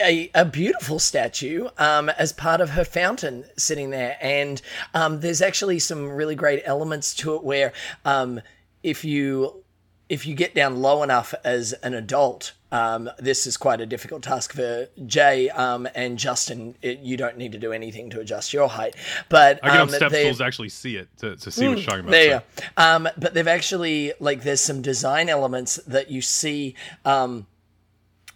a, 0.00 0.30
a 0.34 0.44
beautiful 0.44 0.98
statue 0.98 1.68
um, 1.78 2.08
as 2.10 2.32
part 2.32 2.60
of 2.60 2.70
her 2.70 2.84
fountain 2.84 3.44
sitting 3.56 3.90
there. 3.90 4.16
And 4.20 4.60
um, 4.94 5.20
there's 5.20 5.42
actually 5.42 5.78
some 5.78 6.08
really 6.08 6.34
great 6.34 6.62
elements 6.64 7.14
to 7.16 7.34
it 7.36 7.44
where 7.44 7.72
um, 8.04 8.40
if 8.82 9.04
you 9.04 9.62
if 10.08 10.24
you 10.24 10.34
get 10.36 10.54
down 10.54 10.76
low 10.76 11.02
enough 11.02 11.34
as 11.44 11.72
an 11.72 11.92
adult, 11.92 12.52
um, 12.72 13.08
this 13.18 13.46
is 13.46 13.56
quite 13.56 13.80
a 13.80 13.86
difficult 13.86 14.22
task 14.22 14.52
for 14.52 14.88
Jay 15.06 15.48
um, 15.50 15.88
and 15.94 16.18
Justin. 16.18 16.74
It, 16.82 17.00
you 17.00 17.16
don't 17.16 17.36
need 17.36 17.52
to 17.52 17.58
do 17.58 17.72
anything 17.72 18.10
to 18.10 18.20
adjust 18.20 18.52
your 18.52 18.68
height, 18.68 18.96
but 19.28 19.60
I 19.62 19.78
um, 19.78 19.88
step 19.88 20.12
stools 20.12 20.38
to 20.38 20.44
actually 20.44 20.70
see 20.70 20.96
it 20.96 21.08
to, 21.18 21.36
to 21.36 21.50
see 21.50 21.68
what 21.68 21.78
you're 21.78 21.86
talking 21.86 22.00
about. 22.00 22.10
there 22.10 22.42
so. 22.58 22.64
Um, 22.76 23.08
but 23.16 23.34
they've 23.34 23.46
actually 23.46 24.12
like 24.18 24.42
there's 24.42 24.60
some 24.60 24.82
design 24.82 25.28
elements 25.28 25.76
that 25.86 26.10
you 26.10 26.20
see 26.20 26.74
um, 27.04 27.46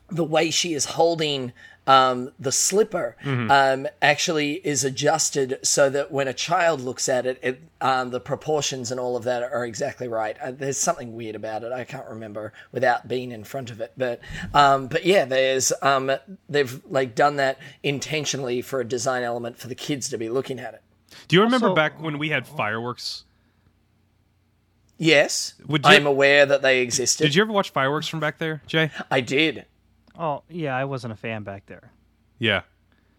the 0.09 0.25
way 0.25 0.50
she 0.50 0.75
is 0.75 0.85
holding 0.85 1.53
um, 1.87 2.31
the 2.38 2.53
slipper 2.53 3.17
Mm-hmm. 3.25 3.50
um, 3.50 3.87
actually 4.03 4.55
is 4.67 4.85
adjusted 4.85 5.59
so 5.62 5.91
that 5.91 6.11
when 6.12 6.29
a 6.29 6.32
child 6.32 6.81
looks 6.81 7.09
at 7.09 7.27
it, 7.27 7.38
it 7.43 7.61
um, 7.81 8.11
the 8.11 8.21
proportions 8.21 8.91
and 8.91 9.00
all 9.00 9.17
of 9.17 9.25
that 9.25 9.43
are 9.43 9.65
exactly 9.65 10.06
right. 10.06 10.37
Uh, 10.41 10.50
there's 10.53 10.77
something 10.77 11.15
weird 11.17 11.35
about 11.35 11.62
it. 11.65 11.73
I 11.73 11.85
can't 11.85 12.06
remember 12.09 12.53
without 12.73 13.09
being 13.09 13.32
in 13.32 13.43
front 13.44 13.71
of 13.71 13.81
it, 13.81 13.93
but 13.97 14.21
um, 14.55 14.87
but 14.88 15.05
yeah, 15.05 15.25
there's 15.25 15.73
um, 15.82 16.11
they've 16.49 16.81
like 16.88 17.15
done 17.15 17.37
that 17.37 17.59
intentionally 17.83 18.62
for 18.62 18.81
a 18.81 18.85
design 18.85 19.23
element 19.23 19.59
for 19.59 19.69
the 19.69 19.75
kids 19.75 20.09
to 20.11 20.19
be 20.19 20.29
looking 20.29 20.59
at 20.61 20.75
it. 20.75 20.83
Do 21.29 21.37
you 21.37 21.43
remember 21.43 21.69
Also- 21.69 21.75
back 21.76 22.00
when 22.00 22.19
we 22.19 22.29
had 22.29 22.47
fireworks? 22.47 23.25
Yes, 24.99 25.55
Would 25.67 25.87
you- 25.87 25.93
I'm 25.93 26.06
aware 26.06 26.44
that 26.44 26.61
they 26.61 26.81
existed. 26.83 27.25
Did 27.25 27.35
you 27.35 27.43
ever 27.43 27.53
watch 27.53 27.71
fireworks 27.71 28.06
from 28.06 28.21
back 28.21 28.37
there, 28.38 28.62
Jay? 28.67 28.91
I 29.11 29.23
did. 29.23 29.65
Oh, 30.20 30.43
yeah, 30.50 30.76
I 30.76 30.84
wasn't 30.84 31.14
a 31.14 31.17
fan 31.17 31.44
back 31.44 31.64
there. 31.67 31.90
Yeah. 32.38 32.62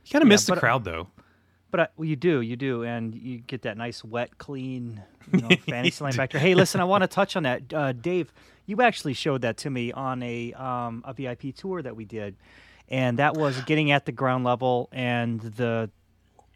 You 0.06 0.12
kind 0.12 0.22
of 0.22 0.30
missed 0.30 0.46
the 0.48 0.54
but- 0.54 0.60
crowd 0.60 0.84
though. 0.86 1.08
But 1.72 1.80
I, 1.80 1.88
well, 1.96 2.06
you 2.06 2.18
do, 2.18 2.42
you 2.42 2.58
do, 2.58 2.84
and 2.84 3.16
you 3.16 3.38
get 3.38 3.62
that 3.62 3.78
nice, 3.78 4.04
wet, 4.04 4.38
clean, 4.38 5.02
you 5.32 5.42
know, 5.42 5.48
Fantasyland 5.70 6.18
back 6.18 6.32
there. 6.32 6.42
Hey, 6.42 6.54
listen, 6.54 6.82
I 6.82 6.84
want 6.84 7.04
to 7.04 7.08
touch 7.08 7.38
on 7.38 7.44
that, 7.44 7.74
uh, 7.74 7.94
Dave. 7.94 8.34
You 8.66 8.82
actually 8.82 9.14
showed 9.14 9.42
that 9.44 9.56
to 9.60 9.70
me 9.70 9.94
on 9.94 10.22
a 10.22 10.52
um, 10.54 11.02
a 11.08 11.14
VIP 11.14 11.56
tour 11.56 11.82
that 11.82 11.96
we 11.96 12.04
did, 12.04 12.36
and 12.90 13.20
that 13.20 13.38
was 13.38 13.62
getting 13.62 13.90
at 13.92 14.06
the 14.06 14.12
ground 14.12 14.44
level 14.44 14.90
and 14.92 15.40
the 15.40 15.90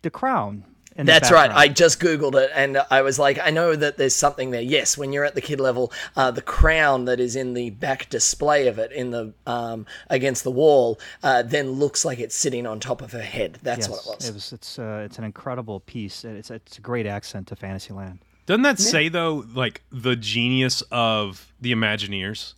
the 0.01 0.09
crown. 0.09 0.65
In 0.95 1.05
That's 1.05 1.29
right. 1.29 1.51
I 1.51 1.67
just 1.67 1.99
Googled 1.99 2.35
it 2.35 2.51
and 2.55 2.81
I 2.89 3.01
was 3.01 3.19
like, 3.19 3.37
I 3.39 3.49
know 3.49 3.75
that 3.75 3.97
there's 3.97 4.15
something 4.15 4.51
there. 4.51 4.61
Yes, 4.61 4.97
when 4.97 5.11
you're 5.11 5.25
at 5.25 5.35
the 5.35 5.41
kid 5.41 5.59
level, 5.59 5.91
uh, 6.15 6.31
the 6.31 6.41
crown 6.41 7.05
that 7.05 7.19
is 7.19 7.35
in 7.35 7.53
the 7.53 7.71
back 7.71 8.09
display 8.09 8.67
of 8.67 8.79
it 8.79 8.93
in 8.93 9.11
the 9.11 9.33
um, 9.45 9.85
against 10.09 10.45
the 10.45 10.51
wall 10.51 10.97
uh, 11.21 11.41
then 11.41 11.71
looks 11.71 12.05
like 12.05 12.19
it's 12.19 12.35
sitting 12.35 12.65
on 12.65 12.79
top 12.79 13.01
of 13.01 13.11
her 13.11 13.21
head. 13.21 13.59
That's 13.61 13.87
yes, 13.87 14.05
what 14.07 14.23
it 14.23 14.33
was. 14.33 14.53
it's 14.53 14.79
uh, 14.79 15.03
it's 15.05 15.17
an 15.17 15.25
incredible 15.25 15.81
piece. 15.81 16.23
and 16.23 16.37
It's 16.37 16.49
it's 16.49 16.77
a 16.77 16.81
great 16.81 17.05
accent 17.05 17.47
to 17.47 17.57
Fantasyland. 17.57 18.19
Doesn't 18.45 18.61
that 18.61 18.79
say 18.79 19.09
though, 19.09 19.43
like 19.53 19.81
the 19.91 20.15
genius 20.15 20.81
of 20.91 21.51
the 21.59 21.73
Imagineers, 21.73 22.53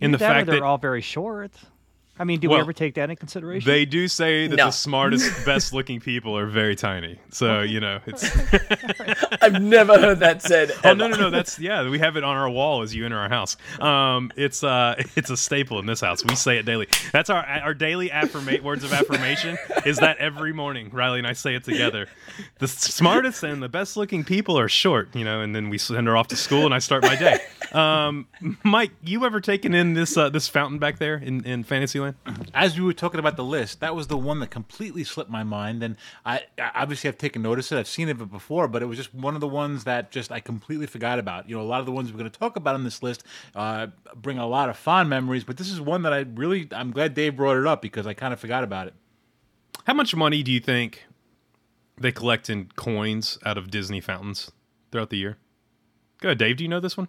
in 0.00 0.12
the 0.12 0.18
fact 0.18 0.20
That 0.20 0.30
or 0.30 0.34
fact 0.34 0.46
they're 0.46 0.60
that 0.60 0.62
all 0.62 0.78
very 0.78 1.02
short. 1.02 1.52
I 2.16 2.22
mean, 2.22 2.38
do 2.38 2.48
Well, 2.48 2.58
we 2.58 2.62
ever 2.62 2.72
take 2.72 2.94
that 2.94 3.10
in 3.10 3.16
consideration? 3.16 3.68
they 3.68 3.84
do 3.84 4.06
say 4.06 4.46
that 4.46 4.54
No. 4.56 4.66
the 4.66 4.70
smartest, 4.70 5.44
best-looking 5.46 5.98
people 6.00 6.38
are 6.38 6.46
very 6.46 6.76
tiny. 6.76 7.18
So 7.30 7.62
you 7.62 7.80
know, 7.80 7.98
it's 8.06 8.24
I've 9.42 9.60
never 9.60 9.98
heard 9.98 10.20
that 10.20 10.40
said. 10.42 10.70
oh 10.84 10.94
no, 10.94 11.08
no, 11.08 11.16
no. 11.16 11.30
That's 11.30 11.58
yeah. 11.58 11.88
We 11.88 11.98
have 11.98 12.16
it 12.16 12.22
on 12.24 12.36
our 12.36 12.48
wall 12.48 12.82
as 12.82 12.94
you 12.94 13.04
enter 13.04 13.18
our 13.18 13.28
house. 13.28 13.56
Um, 13.80 14.30
it's 14.36 14.62
uh, 14.62 14.94
it's 15.16 15.30
a 15.30 15.36
staple 15.36 15.78
in 15.80 15.86
this 15.86 16.00
house. 16.00 16.24
We 16.24 16.36
say 16.36 16.56
it 16.58 16.64
daily. 16.66 16.86
That's 17.12 17.30
our 17.30 17.44
our 17.44 17.74
daily 17.74 18.10
affirmate 18.10 18.62
words 18.62 18.84
of 18.84 18.92
affirmation. 18.92 19.58
Is 19.84 19.96
that 19.98 20.18
every 20.18 20.52
morning 20.52 20.90
Riley 20.92 21.18
and 21.18 21.26
I 21.26 21.32
say 21.32 21.54
it 21.56 21.64
together. 21.64 22.06
The 22.58 22.68
smartest 22.68 23.42
and 23.42 23.62
the 23.62 23.68
best-looking 23.68 24.22
people 24.24 24.56
are 24.58 24.68
short. 24.68 25.14
You 25.16 25.24
know, 25.24 25.40
and 25.40 25.54
then 25.54 25.68
we 25.68 25.78
send 25.78 26.06
her 26.06 26.16
off 26.16 26.28
to 26.28 26.36
school, 26.36 26.64
and 26.64 26.74
I 26.74 26.78
start 26.78 27.02
my 27.02 27.16
day. 27.16 27.38
Um, 27.72 28.28
Mike, 28.62 28.92
you 29.02 29.24
ever 29.26 29.40
taken 29.40 29.74
in 29.74 29.94
this 29.94 30.16
uh, 30.16 30.28
this 30.30 30.46
fountain 30.46 30.78
back 30.78 30.98
there 31.00 31.16
in 31.16 31.44
in 31.44 31.64
Fantasyland? 31.64 32.03
Fantasyland? 32.12 32.50
as 32.54 32.78
we 32.78 32.84
were 32.84 32.92
talking 32.92 33.20
about 33.20 33.36
the 33.36 33.44
list, 33.44 33.80
that 33.80 33.94
was 33.94 34.06
the 34.06 34.16
one 34.16 34.40
that 34.40 34.50
completely 34.50 35.04
slipped 35.04 35.30
my 35.30 35.42
mind. 35.42 35.82
And 35.82 35.96
I, 36.24 36.42
I 36.58 36.70
obviously 36.74 37.08
have 37.08 37.18
taken 37.18 37.42
notice 37.42 37.70
of 37.72 37.78
it. 37.78 37.80
I've 37.80 37.88
seen 37.88 38.08
it 38.08 38.14
before, 38.30 38.68
but 38.68 38.82
it 38.82 38.86
was 38.86 38.96
just 38.98 39.14
one 39.14 39.34
of 39.34 39.40
the 39.40 39.48
ones 39.48 39.84
that 39.84 40.10
just 40.10 40.30
I 40.32 40.40
completely 40.40 40.86
forgot 40.86 41.18
about. 41.18 41.48
You 41.48 41.56
know, 41.56 41.62
a 41.62 41.64
lot 41.64 41.80
of 41.80 41.86
the 41.86 41.92
ones 41.92 42.12
we're 42.12 42.18
going 42.18 42.30
to 42.30 42.38
talk 42.38 42.56
about 42.56 42.74
on 42.74 42.84
this 42.84 43.02
list 43.02 43.24
uh, 43.54 43.88
bring 44.14 44.38
a 44.38 44.46
lot 44.46 44.68
of 44.68 44.76
fond 44.76 45.08
memories, 45.08 45.44
but 45.44 45.56
this 45.56 45.70
is 45.70 45.80
one 45.80 46.02
that 46.02 46.12
I 46.12 46.20
really 46.34 46.68
I'm 46.72 46.90
glad 46.90 47.14
Dave 47.14 47.36
brought 47.36 47.56
it 47.56 47.66
up 47.66 47.82
because 47.82 48.06
I 48.06 48.14
kind 48.14 48.32
of 48.32 48.40
forgot 48.40 48.64
about 48.64 48.86
it. 48.88 48.94
How 49.86 49.94
much 49.94 50.14
money 50.14 50.42
do 50.42 50.50
you 50.50 50.60
think 50.60 51.04
they 51.98 52.12
collect 52.12 52.48
in 52.48 52.70
coins 52.76 53.38
out 53.44 53.58
of 53.58 53.70
Disney 53.70 54.00
fountains 54.00 54.50
throughout 54.90 55.10
the 55.10 55.18
year? 55.18 55.38
Go 56.20 56.28
ahead, 56.28 56.38
Dave. 56.38 56.56
Do 56.56 56.64
you 56.64 56.68
know 56.68 56.80
this 56.80 56.96
one? 56.96 57.08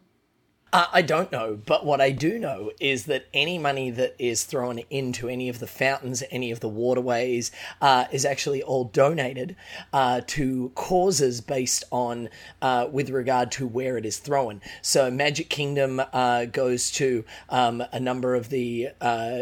Uh, 0.74 0.88
I 0.92 1.04
don't 1.04 1.32
know, 1.32 1.58
but 1.66 1.86
what 1.86 2.02
I 2.02 2.12
do 2.12 2.38
know 2.38 2.72
is 2.82 3.06
that 3.06 3.28
any 3.34 3.58
money 3.58 3.92
that 3.92 4.14
is 4.20 4.44
thrown 4.44 4.80
into 4.90 5.30
any 5.30 5.48
of 5.48 5.60
the 5.60 5.68
fountains, 5.68 6.22
any 6.32 6.52
of 6.52 6.60
the 6.60 6.68
waterways, 6.68 7.52
uh, 7.82 8.06
is 8.12 8.26
actually 8.26 8.62
all 8.62 8.86
donated 8.86 9.56
uh, 9.94 10.22
to 10.28 10.72
causes 10.76 11.40
based 11.40 11.86
on, 11.92 12.30
uh, 12.62 12.88
with 12.92 13.10
regard 13.10 13.52
to 13.54 13.68
where 13.68 13.98
it 13.98 14.06
is 14.06 14.18
thrown. 14.18 14.62
So 14.82 15.10
Magic 15.10 15.50
Kingdom 15.50 16.02
uh, 16.12 16.46
goes 16.46 16.92
to 16.94 17.24
um, 17.50 17.84
a 17.92 18.00
number 18.00 18.36
of 18.36 18.50
the. 18.50 18.90
Uh, 19.00 19.40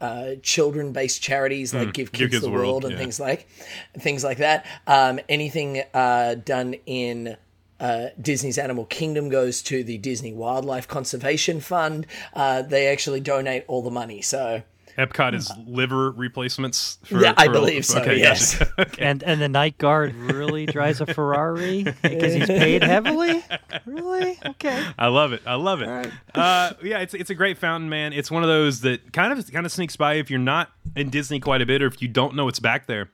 uh, 0.00 0.34
children-based 0.42 1.22
charities 1.22 1.72
like 1.72 1.94
Give 1.94 2.12
Kids, 2.12 2.38
the, 2.38 2.50
World, 2.50 2.84
and 2.84 2.92
yeah. 2.92 2.98
things 2.98 3.18
like 3.18 3.48
things 3.96 4.22
like 4.22 4.38
that. 4.38 4.66
Um, 4.86 5.18
anything 5.30 5.82
uh, 5.94 6.34
done 6.34 6.74
in 6.84 7.38
uh, 7.80 8.06
Disney's 8.20 8.58
Animal 8.58 8.84
Kingdom 8.86 9.28
goes 9.28 9.62
to 9.62 9.82
the 9.84 9.98
Disney 9.98 10.32
Wildlife 10.32 10.86
Conservation 10.88 11.60
Fund. 11.60 12.06
Uh, 12.32 12.62
they 12.62 12.86
actually 12.88 13.20
donate 13.20 13.64
all 13.68 13.82
the 13.82 13.90
money. 13.90 14.22
So 14.22 14.62
Epcot 14.96 15.34
is 15.34 15.50
liver 15.66 16.12
replacements. 16.12 16.98
For, 17.04 17.20
Yeah, 17.20 17.34
I 17.36 17.46
for- 17.46 17.52
believe 17.52 17.84
so, 17.84 18.04
yes. 18.12 18.58
gotcha. 18.58 18.72
Okay. 18.78 19.04
And 19.04 19.22
and 19.24 19.40
the 19.40 19.48
night 19.48 19.76
guard 19.76 20.14
really 20.14 20.66
drives 20.66 21.00
a 21.00 21.06
Ferrari 21.06 21.82
because 22.02 22.32
he's 22.34 22.46
paid 22.46 22.84
heavily. 22.84 23.44
Really? 23.86 24.38
Okay. 24.46 24.84
I 24.96 25.08
love 25.08 25.32
it. 25.32 25.42
I 25.44 25.56
love 25.56 25.80
it. 25.82 25.88
Uh, 26.34 26.72
yeah, 26.82 27.00
it's 27.00 27.12
it's 27.14 27.30
a 27.30 27.34
great 27.34 27.58
fountain, 27.58 27.88
man. 27.90 28.12
It's 28.12 28.30
one 28.30 28.44
of 28.44 28.48
those 28.48 28.82
that 28.82 29.12
kind 29.12 29.36
of 29.36 29.50
kind 29.52 29.66
of 29.66 29.72
sneaks 29.72 29.96
by 29.96 30.14
if 30.14 30.30
you're 30.30 30.38
not 30.38 30.70
in 30.94 31.10
Disney 31.10 31.40
quite 31.40 31.60
a 31.60 31.66
bit, 31.66 31.82
or 31.82 31.86
if 31.86 32.00
you 32.00 32.06
don't 32.06 32.36
know 32.36 32.46
it's 32.46 32.60
back 32.60 32.86
there. 32.86 33.10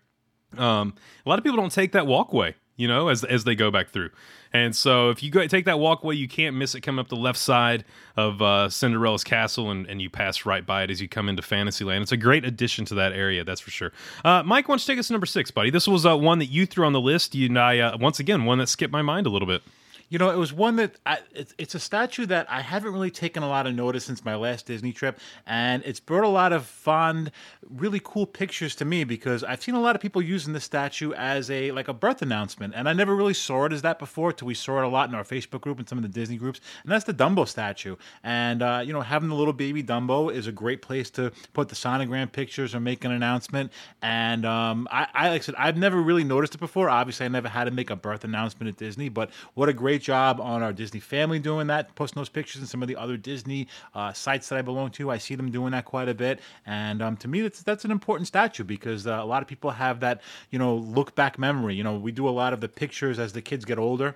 Um, 0.58 0.94
a 1.24 1.28
lot 1.28 1.38
of 1.38 1.44
people 1.44 1.56
don't 1.56 1.72
take 1.72 1.92
that 1.92 2.06
walkway, 2.06 2.56
you 2.76 2.88
know, 2.88 3.08
as 3.08 3.24
as 3.24 3.44
they 3.44 3.54
go 3.54 3.70
back 3.70 3.88
through. 3.88 4.10
And 4.52 4.74
so 4.74 5.10
if 5.10 5.22
you 5.22 5.30
go 5.30 5.46
take 5.46 5.64
that 5.66 5.78
walkway, 5.78 6.16
you 6.16 6.26
can't 6.28 6.56
miss 6.56 6.74
it 6.74 6.80
coming 6.80 6.98
up 6.98 7.08
the 7.08 7.16
left 7.16 7.38
side 7.38 7.84
of 8.16 8.42
uh, 8.42 8.68
Cinderella's 8.68 9.22
castle, 9.22 9.70
and, 9.70 9.86
and 9.86 10.02
you 10.02 10.10
pass 10.10 10.44
right 10.44 10.66
by 10.66 10.82
it 10.82 10.90
as 10.90 11.00
you 11.00 11.08
come 11.08 11.28
into 11.28 11.42
Fantasyland. 11.42 12.02
It's 12.02 12.12
a 12.12 12.16
great 12.16 12.44
addition 12.44 12.84
to 12.86 12.94
that 12.96 13.12
area, 13.12 13.44
that's 13.44 13.60
for 13.60 13.70
sure. 13.70 13.92
Uh, 14.24 14.42
Mike, 14.42 14.68
why 14.68 14.72
don't 14.72 14.86
you 14.86 14.92
take 14.92 14.98
us 14.98 15.06
to 15.06 15.12
number 15.12 15.26
six, 15.26 15.50
buddy? 15.50 15.70
This 15.70 15.86
was 15.86 16.04
uh, 16.04 16.16
one 16.16 16.40
that 16.40 16.46
you 16.46 16.66
threw 16.66 16.84
on 16.84 16.92
the 16.92 17.00
list. 17.00 17.34
You 17.34 17.46
and 17.46 17.58
I, 17.58 17.78
uh, 17.78 17.98
once 17.98 18.18
again, 18.18 18.44
one 18.44 18.58
that 18.58 18.68
skipped 18.68 18.92
my 18.92 19.02
mind 19.02 19.26
a 19.26 19.30
little 19.30 19.48
bit. 19.48 19.62
You 20.10 20.18
know, 20.18 20.30
it 20.30 20.36
was 20.36 20.52
one 20.52 20.74
that 20.76 20.96
I, 21.06 21.18
it's, 21.32 21.54
it's 21.56 21.76
a 21.76 21.78
statue 21.78 22.26
that 22.26 22.50
I 22.50 22.62
haven't 22.62 22.92
really 22.92 23.12
taken 23.12 23.44
a 23.44 23.48
lot 23.48 23.68
of 23.68 23.76
notice 23.76 24.04
since 24.04 24.24
my 24.24 24.34
last 24.34 24.66
Disney 24.66 24.92
trip, 24.92 25.20
and 25.46 25.84
it's 25.86 26.00
brought 26.00 26.24
a 26.24 26.28
lot 26.28 26.52
of 26.52 26.66
fond, 26.66 27.30
really 27.68 28.00
cool 28.02 28.26
pictures 28.26 28.74
to 28.76 28.84
me 28.84 29.04
because 29.04 29.44
I've 29.44 29.62
seen 29.62 29.76
a 29.76 29.80
lot 29.80 29.94
of 29.94 30.02
people 30.02 30.20
using 30.20 30.52
this 30.52 30.64
statue 30.64 31.12
as 31.12 31.48
a 31.48 31.70
like 31.70 31.86
a 31.86 31.92
birth 31.92 32.22
announcement, 32.22 32.74
and 32.74 32.88
I 32.88 32.92
never 32.92 33.14
really 33.14 33.34
saw 33.34 33.66
it 33.66 33.72
as 33.72 33.82
that 33.82 34.00
before. 34.00 34.32
Till 34.32 34.48
we 34.48 34.54
saw 34.54 34.78
it 34.78 34.84
a 34.84 34.88
lot 34.88 35.08
in 35.08 35.14
our 35.14 35.22
Facebook 35.22 35.60
group 35.60 35.78
and 35.78 35.88
some 35.88 35.96
of 35.96 36.02
the 36.02 36.08
Disney 36.08 36.36
groups, 36.36 36.60
and 36.82 36.90
that's 36.90 37.04
the 37.04 37.14
Dumbo 37.14 37.46
statue. 37.46 37.94
And 38.24 38.62
uh, 38.62 38.82
you 38.84 38.92
know, 38.92 39.02
having 39.02 39.28
the 39.28 39.36
little 39.36 39.52
baby 39.52 39.80
Dumbo 39.80 40.34
is 40.34 40.48
a 40.48 40.52
great 40.52 40.82
place 40.82 41.08
to 41.10 41.30
put 41.52 41.68
the 41.68 41.76
sonogram 41.76 42.32
pictures 42.32 42.74
or 42.74 42.80
make 42.80 43.04
an 43.04 43.12
announcement. 43.12 43.70
And 44.02 44.44
um, 44.44 44.88
I, 44.90 45.06
I 45.14 45.28
like 45.28 45.42
I 45.42 45.44
said, 45.44 45.54
I've 45.56 45.76
never 45.76 46.02
really 46.02 46.24
noticed 46.24 46.56
it 46.56 46.58
before. 46.58 46.90
Obviously, 46.90 47.26
I 47.26 47.28
never 47.28 47.48
had 47.48 47.64
to 47.64 47.70
make 47.70 47.90
a 47.90 47.96
birth 47.96 48.24
announcement 48.24 48.68
at 48.68 48.76
Disney, 48.76 49.08
but 49.08 49.30
what 49.54 49.68
a 49.68 49.72
great 49.72 49.99
job 50.02 50.40
on 50.40 50.62
our 50.62 50.72
Disney 50.72 51.00
family 51.00 51.38
doing 51.38 51.66
that, 51.68 51.94
posting 51.94 52.20
those 52.20 52.28
pictures 52.28 52.60
and 52.60 52.68
some 52.68 52.82
of 52.82 52.88
the 52.88 52.96
other 52.96 53.16
Disney 53.16 53.68
uh, 53.94 54.12
sites 54.12 54.48
that 54.48 54.58
I 54.58 54.62
belong 54.62 54.90
to. 54.92 55.10
I 55.10 55.18
see 55.18 55.34
them 55.34 55.50
doing 55.50 55.72
that 55.72 55.84
quite 55.84 56.08
a 56.08 56.14
bit, 56.14 56.40
and 56.66 57.02
um, 57.02 57.16
to 57.18 57.28
me, 57.28 57.42
that's 57.42 57.62
that's 57.62 57.84
an 57.84 57.90
important 57.90 58.26
statue 58.26 58.64
because 58.64 59.06
uh, 59.06 59.12
a 59.12 59.24
lot 59.24 59.42
of 59.42 59.48
people 59.48 59.70
have 59.70 60.00
that 60.00 60.20
you 60.50 60.58
know 60.58 60.76
look 60.76 61.14
back 61.14 61.38
memory. 61.38 61.74
You 61.74 61.84
know, 61.84 61.96
we 61.96 62.12
do 62.12 62.28
a 62.28 62.30
lot 62.30 62.52
of 62.52 62.60
the 62.60 62.68
pictures 62.68 63.18
as 63.18 63.32
the 63.32 63.42
kids 63.42 63.64
get 63.64 63.78
older 63.78 64.14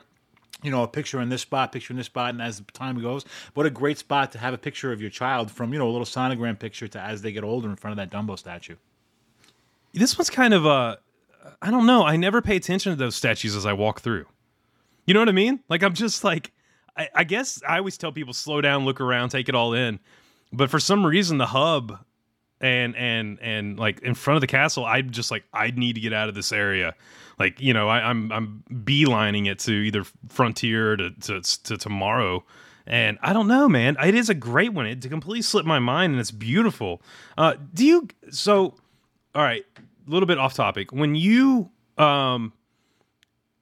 you 0.62 0.70
know, 0.70 0.82
a 0.82 0.88
picture 0.88 1.20
in 1.20 1.28
this 1.28 1.42
spot, 1.42 1.72
picture 1.72 1.92
in 1.92 1.98
this 1.98 2.06
spot, 2.06 2.30
and 2.30 2.40
as 2.40 2.62
time 2.72 2.98
goes, 3.00 3.26
what 3.52 3.66
a 3.66 3.70
great 3.70 3.98
spot 3.98 4.32
to 4.32 4.38
have 4.38 4.54
a 4.54 4.58
picture 4.58 4.92
of 4.92 5.00
your 5.00 5.10
child 5.10 5.50
from, 5.50 5.74
you 5.74 5.78
know, 5.78 5.86
a 5.86 5.92
little 5.92 6.06
sonogram 6.06 6.58
picture 6.58 6.88
to 6.88 6.98
as 6.98 7.20
they 7.20 7.32
get 7.32 7.44
older 7.44 7.68
in 7.68 7.76
front 7.76 7.98
of 7.98 8.10
that 8.10 8.16
Dumbo 8.16 8.38
statue. 8.38 8.76
This 9.92 10.16
one's 10.16 10.30
kind 10.30 10.54
of 10.54 10.66
uh 10.66 10.96
I 11.60 11.70
don't 11.70 11.86
know. 11.86 12.04
I 12.04 12.16
never 12.16 12.40
pay 12.40 12.56
attention 12.56 12.92
to 12.92 12.96
those 12.96 13.14
statues 13.14 13.54
as 13.54 13.66
I 13.66 13.74
walk 13.74 14.00
through. 14.00 14.26
You 15.06 15.14
know 15.14 15.20
what 15.20 15.28
I 15.28 15.32
mean? 15.32 15.60
Like 15.68 15.82
I'm 15.82 15.94
just 15.94 16.24
like 16.24 16.52
I, 16.96 17.08
I 17.14 17.24
guess 17.24 17.60
I 17.66 17.78
always 17.78 17.98
tell 17.98 18.12
people 18.12 18.32
slow 18.32 18.60
down, 18.60 18.84
look 18.84 19.00
around, 19.00 19.30
take 19.30 19.48
it 19.48 19.54
all 19.54 19.74
in. 19.74 19.98
But 20.52 20.70
for 20.70 20.78
some 20.78 21.04
reason 21.04 21.38
the 21.38 21.46
hub 21.46 21.98
and 22.60 22.96
and 22.96 23.38
and 23.42 23.78
like 23.78 24.00
in 24.00 24.14
front 24.14 24.36
of 24.36 24.40
the 24.40 24.46
castle, 24.46 24.84
I'm 24.84 25.10
just 25.10 25.30
like 25.30 25.44
I 25.52 25.70
need 25.70 25.94
to 25.94 26.00
get 26.00 26.12
out 26.12 26.28
of 26.28 26.34
this 26.34 26.52
area. 26.52 26.94
Like 27.38 27.60
you 27.60 27.74
know, 27.74 27.88
I, 27.88 28.08
I'm 28.08 28.30
I'm 28.32 28.64
beelining 28.70 29.50
it 29.50 29.58
to 29.60 29.72
either 29.72 30.04
Frontier 30.28 30.96
to 30.96 31.10
to, 31.10 31.40
to 31.64 31.76
tomorrow, 31.76 32.44
and 32.86 33.18
I 33.22 33.32
don't 33.32 33.48
know, 33.48 33.68
man. 33.68 33.96
It 34.02 34.14
is 34.14 34.30
a 34.30 34.34
great 34.34 34.72
one. 34.72 34.86
It 34.86 35.02
completely 35.02 35.42
slipped 35.42 35.66
my 35.66 35.80
mind, 35.80 36.12
and 36.12 36.20
it's 36.20 36.30
beautiful. 36.30 37.02
Uh, 37.36 37.54
do 37.72 37.84
you? 37.84 38.08
So, 38.30 38.74
all 39.34 39.42
right, 39.42 39.64
a 39.76 40.10
little 40.10 40.26
bit 40.26 40.38
off 40.38 40.54
topic. 40.54 40.92
When 40.92 41.14
you 41.16 41.70
um 41.98 42.52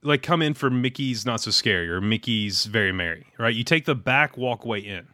like 0.02 0.22
come 0.22 0.42
in 0.42 0.54
for 0.54 0.70
Mickey's 0.70 1.24
Not 1.24 1.40
So 1.40 1.50
Scary 1.50 1.88
or 1.88 2.00
Mickey's 2.00 2.64
Very 2.64 2.92
Merry, 2.92 3.26
right? 3.38 3.54
You 3.54 3.64
take 3.64 3.84
the 3.84 3.94
back 3.94 4.36
walkway 4.36 4.80
in. 4.80 5.08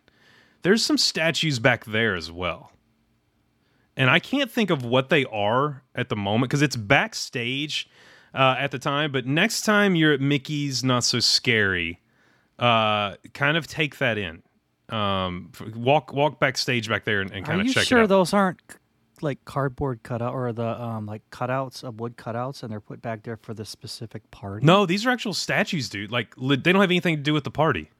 There's 0.63 0.85
some 0.85 0.99
statues 0.99 1.59
back 1.59 1.85
there 1.85 2.15
as 2.15 2.31
well 2.33 2.73
and 3.99 4.09
I 4.09 4.21
can't 4.21 4.51
think 4.51 4.71
of 4.71 4.85
what 4.85 5.09
they 5.11 5.25
are 5.27 5.83
at 5.95 6.09
the 6.09 6.15
moment 6.15 6.49
because 6.51 6.63
it's 6.63 6.77
backstage 6.77 7.91
uh, 8.33 8.55
at 8.57 8.71
the 8.71 8.79
time. 8.79 9.11
But 9.11 9.27
next 9.27 9.63
time 9.63 9.97
you're 9.97 10.13
at 10.13 10.21
Mickey's 10.21 10.85
Not 10.85 11.03
So 11.03 11.19
Scary, 11.19 12.01
uh, 12.61 13.17
kind 13.35 13.57
of 13.57 13.67
take 13.67 13.99
that 13.99 14.17
in. 14.17 14.45
Um, 14.89 15.51
walk 15.75 16.15
walk 16.15 16.41
backstage 16.41 16.89
back 16.89 17.05
there 17.05 17.21
and, 17.21 17.31
and 17.33 17.45
kind 17.45 17.61
Are 17.61 17.65
of 17.65 17.75
check 17.75 17.85
sure 17.85 17.99
it 17.99 18.03
out. 18.05 18.09
those 18.09 18.33
aren't 18.33 18.63
like 19.23 19.45
cardboard 19.45 20.03
cutout 20.03 20.33
or 20.35 20.53
the 20.53 20.81
um 20.83 21.07
like 21.07 21.23
cutouts 21.31 21.83
of 21.85 22.01
wood 22.01 22.17
cutouts 22.17 22.63
and 22.63 22.71
they're 22.73 22.81
put 22.81 23.01
back 23.03 23.23
there 23.23 23.37
for 23.37 23.55
the 23.55 23.65
specific 23.65 24.31
party? 24.31 24.65
no, 24.67 24.87
these 24.87 25.05
are 25.07 25.11
actual 25.11 25.35
statues, 25.35 25.89
dude. 25.89 26.11
Like 26.11 26.35
le- 26.37 26.57
they 26.57 26.73
don't 26.73 26.81
have 26.81 26.91
anything 26.91 27.17
to 27.17 27.23
do 27.23 27.33
with 27.33 27.45
the 27.45 27.51
party. 27.51 27.91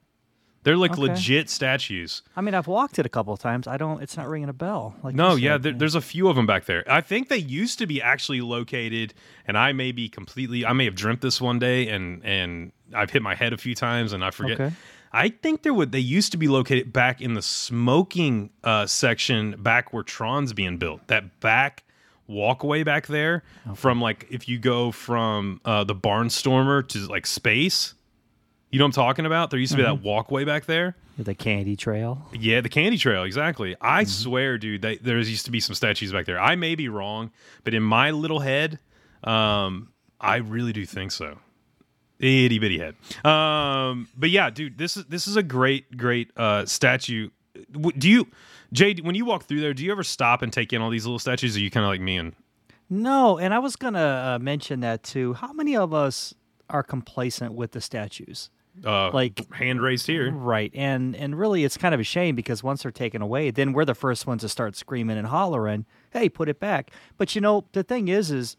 They're 0.65 0.77
like 0.77 0.93
Okay. 0.93 1.03
legit 1.03 1.49
statues. 1.49 2.23
I 2.37 2.41
mean 2.41 2.53
I've 2.55 2.67
walked 2.67 2.99
it 2.99 3.07
a 3.07 3.09
couple 3.09 3.33
of 3.33 3.39
times. 3.39 3.67
I 3.67 3.77
don't. 3.77 4.03
It's 4.03 4.17
not 4.17 4.29
ringing 4.29 4.49
a 4.49 4.53
bell. 4.53 4.97
Like 5.03 5.15
No, 5.15 5.37
you 5.37 5.45
yeah, 5.47 5.55
said. 5.55 5.63
there, 5.63 5.73
there's 5.73 5.95
a 5.95 6.01
few 6.01 6.29
of 6.29 6.37
them 6.37 6.47
back 6.47 6.65
there. 6.67 6.85
I 6.91 7.01
think 7.01 7.29
they 7.29 7.39
used 7.39 7.79
to 7.79 7.87
be 7.87 8.03
actually 8.03 8.41
located, 8.41 9.15
and 9.47 9.57
I 9.57 9.73
may 9.73 9.93
be 9.93 10.09
completely. 10.09 10.67
I 10.67 10.73
may 10.73 10.85
have 10.87 10.95
dreamt 10.97 11.21
this 11.21 11.41
one 11.41 11.59
day, 11.59 11.89
and 11.89 12.23
and 12.25 12.73
I've 12.95 13.11
hit 13.11 13.23
my 13.23 13.35
head 13.37 13.53
a 13.53 13.57
few 13.57 13.75
times, 13.75 14.13
and 14.13 14.25
I 14.25 14.31
forget. 14.31 14.61
Okay. 14.61 14.75
I 15.13 15.31
think 15.31 15.63
there 15.63 15.73
would 15.75 15.93
they 15.93 15.99
used 15.99 16.33
to 16.33 16.39
be 16.39 16.49
located 16.49 16.93
back 16.93 17.21
in 17.21 17.35
the 17.35 17.43
smoking 17.43 18.51
uh, 18.65 18.87
section, 18.87 19.55
back 19.63 19.93
where 19.93 20.03
Tron's 20.03 20.53
being 20.53 20.77
built. 20.79 21.07
That 21.09 21.41
back 21.41 21.85
walkway 22.27 22.83
back 22.83 23.07
there, 23.07 23.43
from 23.75 24.01
like 24.03 24.27
if 24.31 24.49
you 24.49 24.59
go 24.59 24.93
from 24.93 25.61
uh, 25.65 25.85
the 25.85 25.95
Barnstormer 25.95 26.87
to 26.89 26.99
like 27.07 27.27
space. 27.27 27.95
You 28.71 28.79
know 28.79 28.85
what 28.85 28.89
I'm 28.89 28.93
talking 29.07 29.25
about? 29.25 29.49
There 29.51 29.59
used 29.59 29.73
to 29.73 29.79
be 29.79 29.83
Mm-hmm. 29.83 30.03
that 30.03 30.07
walkway 30.07 30.45
back 30.45 30.67
there. 30.67 30.95
the 31.17 31.35
candy 31.35 31.75
trail. 31.75 32.29
Yeah, 32.39 32.61
the 32.61 32.69
candy 32.69 32.99
trail, 32.99 33.23
exactly. 33.25 33.75
I 33.81 34.03
Mm-hmm. 34.03 34.11
swear, 34.11 34.59
dude, 34.59 34.83
they, 34.83 34.99
there 34.99 35.17
used 35.17 35.47
to 35.47 35.51
be 35.51 35.59
some 35.61 35.75
statues 35.75 36.13
back 36.13 36.27
there. 36.27 36.39
I 36.39 36.55
may 36.55 36.75
be 36.75 36.91
wrong, 36.91 37.31
but 37.65 37.73
in 37.73 37.83
my 37.83 38.11
little 38.11 38.41
head, 38.41 38.79
um, 39.25 39.89
I 40.21 40.37
really 40.37 40.75
do 40.75 40.85
think 40.85 41.13
so. 41.13 41.39
Itty 42.21 42.59
bitty 42.59 42.79
head. 42.79 42.95
Um, 43.25 44.09
but 44.17 44.31
yeah, 44.31 44.51
dude, 44.51 44.77
this 44.79 44.97
is 44.97 45.05
this 45.07 45.27
is 45.29 45.37
a 45.37 45.43
great, 45.43 45.97
great 45.97 46.31
uh, 46.37 46.67
statue. 46.67 47.31
Do 47.99 48.09
you, 48.09 48.29
Jay, 48.73 48.95
when 49.03 49.15
you 49.15 49.25
walk 49.25 49.45
through 49.45 49.61
there, 49.61 49.75
do 49.75 49.85
you 49.85 49.91
ever 49.93 50.03
stop 50.05 50.43
and 50.43 50.53
take 50.53 50.73
in 50.73 50.81
all 50.83 50.91
these 50.91 51.05
little 51.07 51.19
statues? 51.19 51.57
Or 51.57 51.61
are 51.61 51.63
you 51.63 51.71
kind 51.71 51.85
of 51.85 51.91
like 51.91 52.01
me 52.01 52.17
and 52.17 52.33
No, 52.91 53.39
and 53.39 53.53
I 53.55 53.59
was 53.59 53.77
gonna 53.77 54.35
uh, 54.35 54.39
mention 54.41 54.81
that 54.81 55.03
too. 55.03 55.35
How 55.35 55.53
many 55.53 55.77
of 55.77 55.93
us 55.95 56.35
are 56.71 56.83
complacent 56.83 57.55
with 57.55 57.73
the 57.73 57.81
statues? 57.81 58.51
uh, 58.85 59.11
Like 59.11 59.53
hand 59.53 59.81
raised 59.81 60.07
here? 60.07 60.31
Right. 60.31 60.71
And 60.75 61.17
and 61.17 61.39
really 61.39 61.65
it's 61.65 61.77
kind 61.77 61.95
of 61.95 62.01
a 62.01 62.05
shame 62.05 62.35
because 62.37 62.63
once 62.63 62.83
they're 62.83 62.93
taken 62.93 63.23
away, 63.23 63.51
then 63.51 63.73
we're 63.73 63.85
the 63.85 63.95
first 63.95 64.27
ones 64.27 64.43
to 64.43 64.49
start 64.49 64.77
screaming 64.77 65.19
and 65.19 65.27
hollering, 65.29 65.85
"Hey, 66.11 66.29
put 66.29 66.49
it 66.49 66.61
back." 66.61 66.91
But 67.17 67.35
you 67.35 67.41
know, 67.41 67.65
the 67.73 67.83
thing 67.83 68.09
is 68.09 68.31
is 68.31 68.57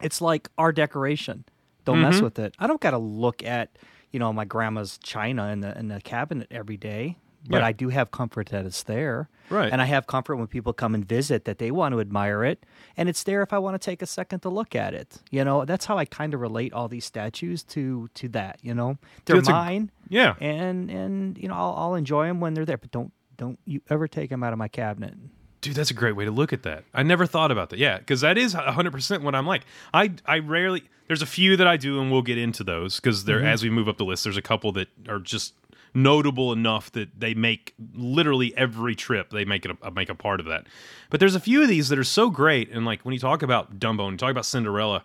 it's 0.00 0.20
like 0.20 0.48
our 0.58 0.72
decoration. 0.72 1.44
Don't 1.84 2.00
mess 2.00 2.16
Mm-hmm. 2.16 2.24
with 2.24 2.38
it. 2.38 2.54
I 2.58 2.66
don't 2.66 2.80
got 2.80 2.90
to 2.92 2.98
look 2.98 3.42
at, 3.44 3.76
you 4.10 4.18
know, 4.18 4.32
my 4.32 4.44
grandma's 4.44 4.98
china 4.98 5.48
in 5.48 5.60
the 5.60 5.76
in 5.78 5.88
the 5.88 6.00
cabinet 6.00 6.48
every 6.50 6.76
day. 6.76 7.16
but 7.48 7.58
Yeah. 7.58 7.66
I 7.66 7.72
do 7.72 7.88
have 7.88 8.10
comfort 8.12 8.48
that 8.50 8.64
it's 8.66 8.82
there. 8.84 9.28
Right. 9.50 9.70
And 9.72 9.82
I 9.82 9.84
have 9.86 10.06
comfort 10.06 10.36
when 10.36 10.46
people 10.46 10.72
come 10.72 10.94
and 10.94 11.04
visit 11.04 11.44
that 11.44 11.58
they 11.58 11.70
want 11.72 11.92
to 11.92 12.00
admire 12.00 12.44
it. 12.44 12.64
And 12.96 13.08
it's 13.08 13.24
there 13.24 13.42
if 13.42 13.52
I 13.52 13.58
want 13.58 13.74
to 13.74 13.84
take 13.84 14.00
a 14.00 14.06
second 14.06 14.40
to 14.40 14.48
look 14.48 14.74
at 14.76 14.94
it. 14.94 15.18
You 15.30 15.44
know, 15.44 15.64
that's 15.64 15.84
how 15.86 15.98
I 15.98 16.04
kind 16.04 16.32
of 16.34 16.40
relate 16.40 16.72
all 16.72 16.88
these 16.88 17.04
statues 17.04 17.62
to 17.74 18.08
to 18.14 18.28
that, 18.28 18.60
you 18.62 18.74
know. 18.74 18.96
They're 19.24 19.36
That's 19.36 19.48
a- 19.48 19.52
mine. 19.52 19.90
Yeah. 20.08 20.34
And 20.40 20.88
and 20.90 21.36
you 21.36 21.48
know, 21.48 21.54
I'll, 21.54 21.74
I'll 21.76 21.94
enjoy 21.96 22.26
them 22.28 22.40
when 22.40 22.54
they're 22.54 22.64
there, 22.64 22.78
but 22.78 22.92
don't 22.92 23.12
don't 23.36 23.58
you 23.66 23.80
ever 23.90 24.06
take 24.06 24.30
them 24.30 24.42
out 24.44 24.52
of 24.52 24.58
my 24.58 24.68
cabinet. 24.68 25.14
Dude, 25.62 25.74
that's 25.76 25.90
a 25.90 25.94
great 25.94 26.16
way 26.16 26.24
to 26.24 26.30
look 26.32 26.52
at 26.52 26.62
that. 26.64 26.84
I 26.92 27.02
never 27.02 27.24
thought 27.26 27.50
about 27.52 27.70
that. 27.70 27.78
Yeah, 27.78 27.98
because 27.98 28.20
that 28.22 28.36
is 28.36 28.52
100% 28.54 29.22
what 29.22 29.34
I'm 29.34 29.46
like. 29.46 29.62
I 29.94 30.12
I 30.26 30.38
rarely 30.40 30.82
there's 31.06 31.22
a 31.22 31.26
few 31.26 31.56
that 31.56 31.66
I 31.66 31.76
do 31.76 32.00
and 32.00 32.10
we'll 32.10 32.22
get 32.22 32.38
into 32.38 32.64
those 32.64 32.96
because 33.00 33.24
there 33.24 33.38
mm-hmm. 33.38 33.46
as 33.46 33.62
we 33.62 33.70
move 33.70 33.88
up 33.88 33.96
the 33.96 34.04
list 34.04 34.24
there's 34.24 34.36
a 34.36 34.42
couple 34.42 34.72
that 34.72 34.88
are 35.08 35.18
just 35.18 35.54
notable 35.94 36.52
enough 36.52 36.90
that 36.92 37.20
they 37.20 37.34
make 37.34 37.74
literally 37.94 38.56
every 38.56 38.94
trip 38.94 39.30
they 39.30 39.44
make 39.44 39.64
it 39.64 39.76
a, 39.82 39.90
make 39.90 40.08
a 40.08 40.14
part 40.14 40.40
of 40.40 40.46
that. 40.46 40.66
But 41.10 41.20
there's 41.20 41.34
a 41.34 41.40
few 41.40 41.62
of 41.62 41.68
these 41.68 41.88
that 41.88 41.98
are 41.98 42.04
so 42.04 42.30
great 42.30 42.70
and 42.70 42.86
like 42.86 43.02
when 43.02 43.12
you 43.12 43.20
talk 43.20 43.42
about 43.42 43.78
Dumbo 43.78 44.04
and 44.04 44.12
you 44.12 44.18
talk 44.18 44.30
about 44.30 44.46
Cinderella 44.46 45.04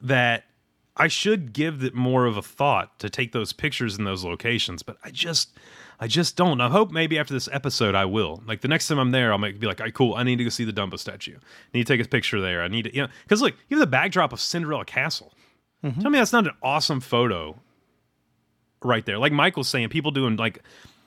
that 0.00 0.44
I 0.96 1.08
should 1.08 1.52
give 1.52 1.84
it 1.84 1.94
more 1.94 2.26
of 2.26 2.36
a 2.36 2.42
thought 2.42 2.98
to 3.00 3.10
take 3.10 3.32
those 3.32 3.52
pictures 3.52 3.98
in 3.98 4.04
those 4.04 4.24
locations, 4.24 4.82
but 4.82 4.96
I 5.04 5.10
just 5.10 5.50
I 5.98 6.06
just 6.06 6.36
don't. 6.36 6.60
I 6.60 6.68
hope 6.68 6.90
maybe 6.90 7.18
after 7.18 7.32
this 7.32 7.48
episode 7.52 7.94
I 7.94 8.04
will. 8.04 8.42
Like 8.46 8.60
the 8.60 8.68
next 8.68 8.88
time 8.88 8.98
I'm 8.98 9.12
there, 9.12 9.32
I'll 9.32 9.38
make, 9.38 9.58
be 9.58 9.66
like, 9.66 9.80
all 9.80 9.86
right, 9.86 9.94
cool. 9.94 10.14
I 10.14 10.22
need 10.22 10.36
to 10.36 10.44
go 10.44 10.50
see 10.50 10.64
the 10.64 10.72
Dumbo 10.72 10.98
statue. 10.98 11.36
I 11.36 11.78
need 11.78 11.86
to 11.86 11.96
take 11.96 12.04
a 12.04 12.08
picture 12.08 12.40
there. 12.40 12.62
I 12.62 12.68
need 12.68 12.82
to, 12.82 12.94
you 12.94 13.02
know, 13.02 13.08
because 13.22 13.40
look, 13.40 13.54
you 13.68 13.78
have 13.78 13.86
the 13.86 13.90
backdrop 13.90 14.32
of 14.32 14.40
Cinderella 14.40 14.84
Castle. 14.84 15.32
Mm-hmm. 15.82 16.00
Tell 16.00 16.10
me 16.10 16.18
that's 16.18 16.32
not 16.32 16.46
an 16.46 16.54
awesome 16.62 17.00
photo 17.00 17.58
right 18.82 19.04
there. 19.06 19.18
Like 19.18 19.32
Michael's 19.32 19.68
saying, 19.68 19.88
people 19.88 20.10
doing 20.10 20.36
like, 20.36 20.62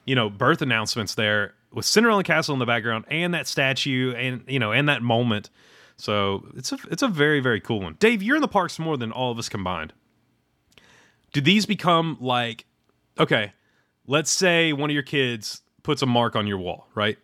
you 0.06 0.16
know, 0.16 0.30
birth 0.30 0.62
announcements 0.62 1.16
there 1.16 1.54
with 1.72 1.86
Cinderella 1.86 2.24
Castle 2.24 2.54
in 2.54 2.60
the 2.60 2.66
background 2.66 3.06
and 3.10 3.34
that 3.34 3.48
statue 3.48 4.14
and 4.14 4.44
you 4.48 4.60
know 4.60 4.72
and 4.72 4.90
that 4.90 5.02
moment. 5.02 5.50
So 5.98 6.48
it's 6.56 6.72
a 6.72 6.78
it's 6.90 7.04
a 7.04 7.08
very 7.08 7.40
very 7.40 7.60
cool 7.60 7.82
one. 7.82 7.96
Dave, 8.00 8.24
you're 8.24 8.36
in 8.36 8.42
the 8.42 8.48
parks 8.48 8.80
more 8.80 8.98
than 8.98 9.12
all 9.12 9.32
of 9.32 9.38
us 9.38 9.50
combined. 9.50 9.94
Do 11.34 11.42
these 11.42 11.66
become 11.66 12.18
like 12.20 12.66
okay? 13.20 13.54
Let's 14.10 14.32
say 14.32 14.74
one 14.74 14.90
of 14.90 14.94
your 14.96 15.04
kids 15.04 15.62
puts 15.84 16.02
a 16.02 16.08
mark 16.08 16.36
on 16.36 16.48
your 16.48 16.58
wall, 16.58 16.88
right? 16.96 17.20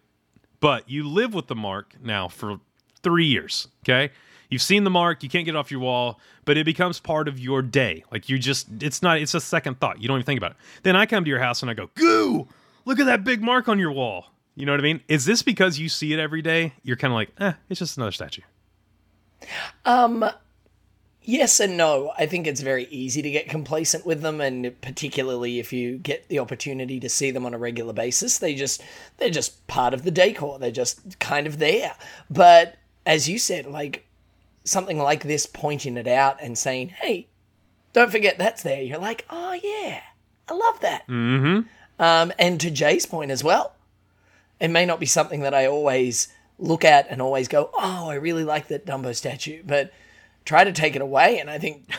But 0.60 0.88
you 0.88 1.10
live 1.10 1.34
with 1.34 1.48
the 1.48 1.56
mark 1.56 1.96
now 2.00 2.28
for 2.28 2.60
three 3.02 3.26
years. 3.26 3.68
Okay, 3.84 4.12
you've 4.52 4.62
seen 4.62 4.84
the 4.84 4.92
mark, 4.92 5.24
you 5.24 5.30
can't 5.30 5.46
get 5.46 5.56
it 5.56 5.58
off 5.58 5.72
your 5.72 5.80
wall, 5.80 6.20
but 6.46 6.58
it 6.58 6.64
becomes 6.64 7.00
part 7.00 7.28
of 7.28 7.40
your 7.40 7.64
day. 7.64 8.04
Like 8.12 8.30
you 8.30 8.38
just, 8.38 8.68
it's 8.82 9.02
not, 9.02 9.20
it's 9.20 9.34
a 9.34 9.42
second 9.42 9.80
thought. 9.80 10.00
You 10.00 10.08
don't 10.08 10.18
even 10.18 10.28
think 10.28 10.38
about 10.38 10.52
it. 10.52 10.58
Then 10.84 10.96
I 10.96 11.08
come 11.08 11.24
to 11.24 11.30
your 11.30 11.40
house 11.40 11.64
and 11.64 11.72
I 11.72 11.74
go, 11.74 11.90
"Goo! 11.96 12.48
Look 12.86 13.00
at 13.00 13.08
that 13.08 13.24
big 13.24 13.42
mark 13.42 13.68
on 13.68 13.80
your 13.80 13.92
wall." 13.92 14.28
You 14.54 14.68
know 14.68 14.72
what 14.72 14.80
I 14.80 14.84
mean? 14.84 15.02
Is 15.08 15.26
this 15.26 15.42
because 15.42 15.80
you 15.80 15.90
see 15.90 16.14
it 16.14 16.20
every 16.20 16.44
day? 16.44 16.74
You're 16.84 16.98
kind 16.98 17.12
of 17.12 17.16
like, 17.16 17.32
eh, 17.40 17.54
it's 17.68 17.80
just 17.80 17.98
another 17.98 18.12
statue. 18.12 18.44
Yes 21.28 21.60
and 21.60 21.76
no. 21.76 22.14
I 22.18 22.28
think 22.28 22.46
it's 22.46 22.62
very 22.62 22.86
easy 22.86 23.24
to 23.24 23.32
get 23.32 23.50
complacent 23.50 24.06
with 24.06 24.22
them, 24.22 24.40
and 24.40 24.80
particularly 24.82 25.60
if 25.60 25.74
you 25.74 25.98
get 25.98 26.28
the 26.28 26.38
opportunity 26.38 27.00
to 27.00 27.10
see 27.10 27.32
them 27.32 27.46
on 27.48 27.54
a 27.54 27.58
regular 27.58 27.94
basis, 27.94 28.38
they 28.38 28.54
just 28.54 28.84
they're 29.18 29.32
just 29.32 29.66
part 29.66 29.96
of 29.96 30.04
the 30.04 30.12
decor. 30.12 30.60
They're 30.60 30.70
just 30.70 31.20
kind 31.20 31.48
of 31.48 31.58
there. 31.58 31.96
But 32.30 32.76
as 33.08 33.28
you 33.28 33.40
said, 33.40 33.66
like 33.66 34.06
something 34.64 35.00
like 35.00 35.24
this, 35.24 35.48
pointing 35.48 35.98
it 35.98 36.08
out 36.08 36.38
and 36.42 36.56
saying, 36.58 36.90
"Hey, 36.90 37.28
don't 37.92 38.12
forget 38.12 38.38
that's 38.38 38.62
there." 38.62 38.84
You're 38.84 39.00
like, 39.00 39.26
"Oh 39.32 39.54
yeah, 39.54 40.02
I 40.48 40.54
love 40.54 40.80
that." 40.82 41.08
Mm-hmm. 41.08 41.62
Um, 42.00 42.34
and 42.38 42.62
to 42.62 42.70
Jay's 42.70 43.08
point 43.08 43.32
as 43.32 43.44
well, 43.44 43.74
it 44.60 44.68
may 44.68 44.86
not 44.86 45.00
be 45.00 45.08
something 45.08 45.42
that 45.42 45.56
I 45.56 45.66
always 45.66 46.28
look 46.60 46.86
at 46.86 47.08
and 47.10 47.20
always 47.20 47.48
go, 47.48 47.72
"Oh, 47.74 48.10
I 48.10 48.16
really 48.16 48.44
like 48.44 48.68
that 48.68 48.86
Dumbo 48.86 49.16
statue," 49.16 49.64
but 49.66 49.92
try 50.46 50.64
to 50.64 50.72
take 50.72 50.96
it 50.96 51.02
away, 51.02 51.40
and 51.40 51.50
I 51.50 51.58
think 51.58 51.90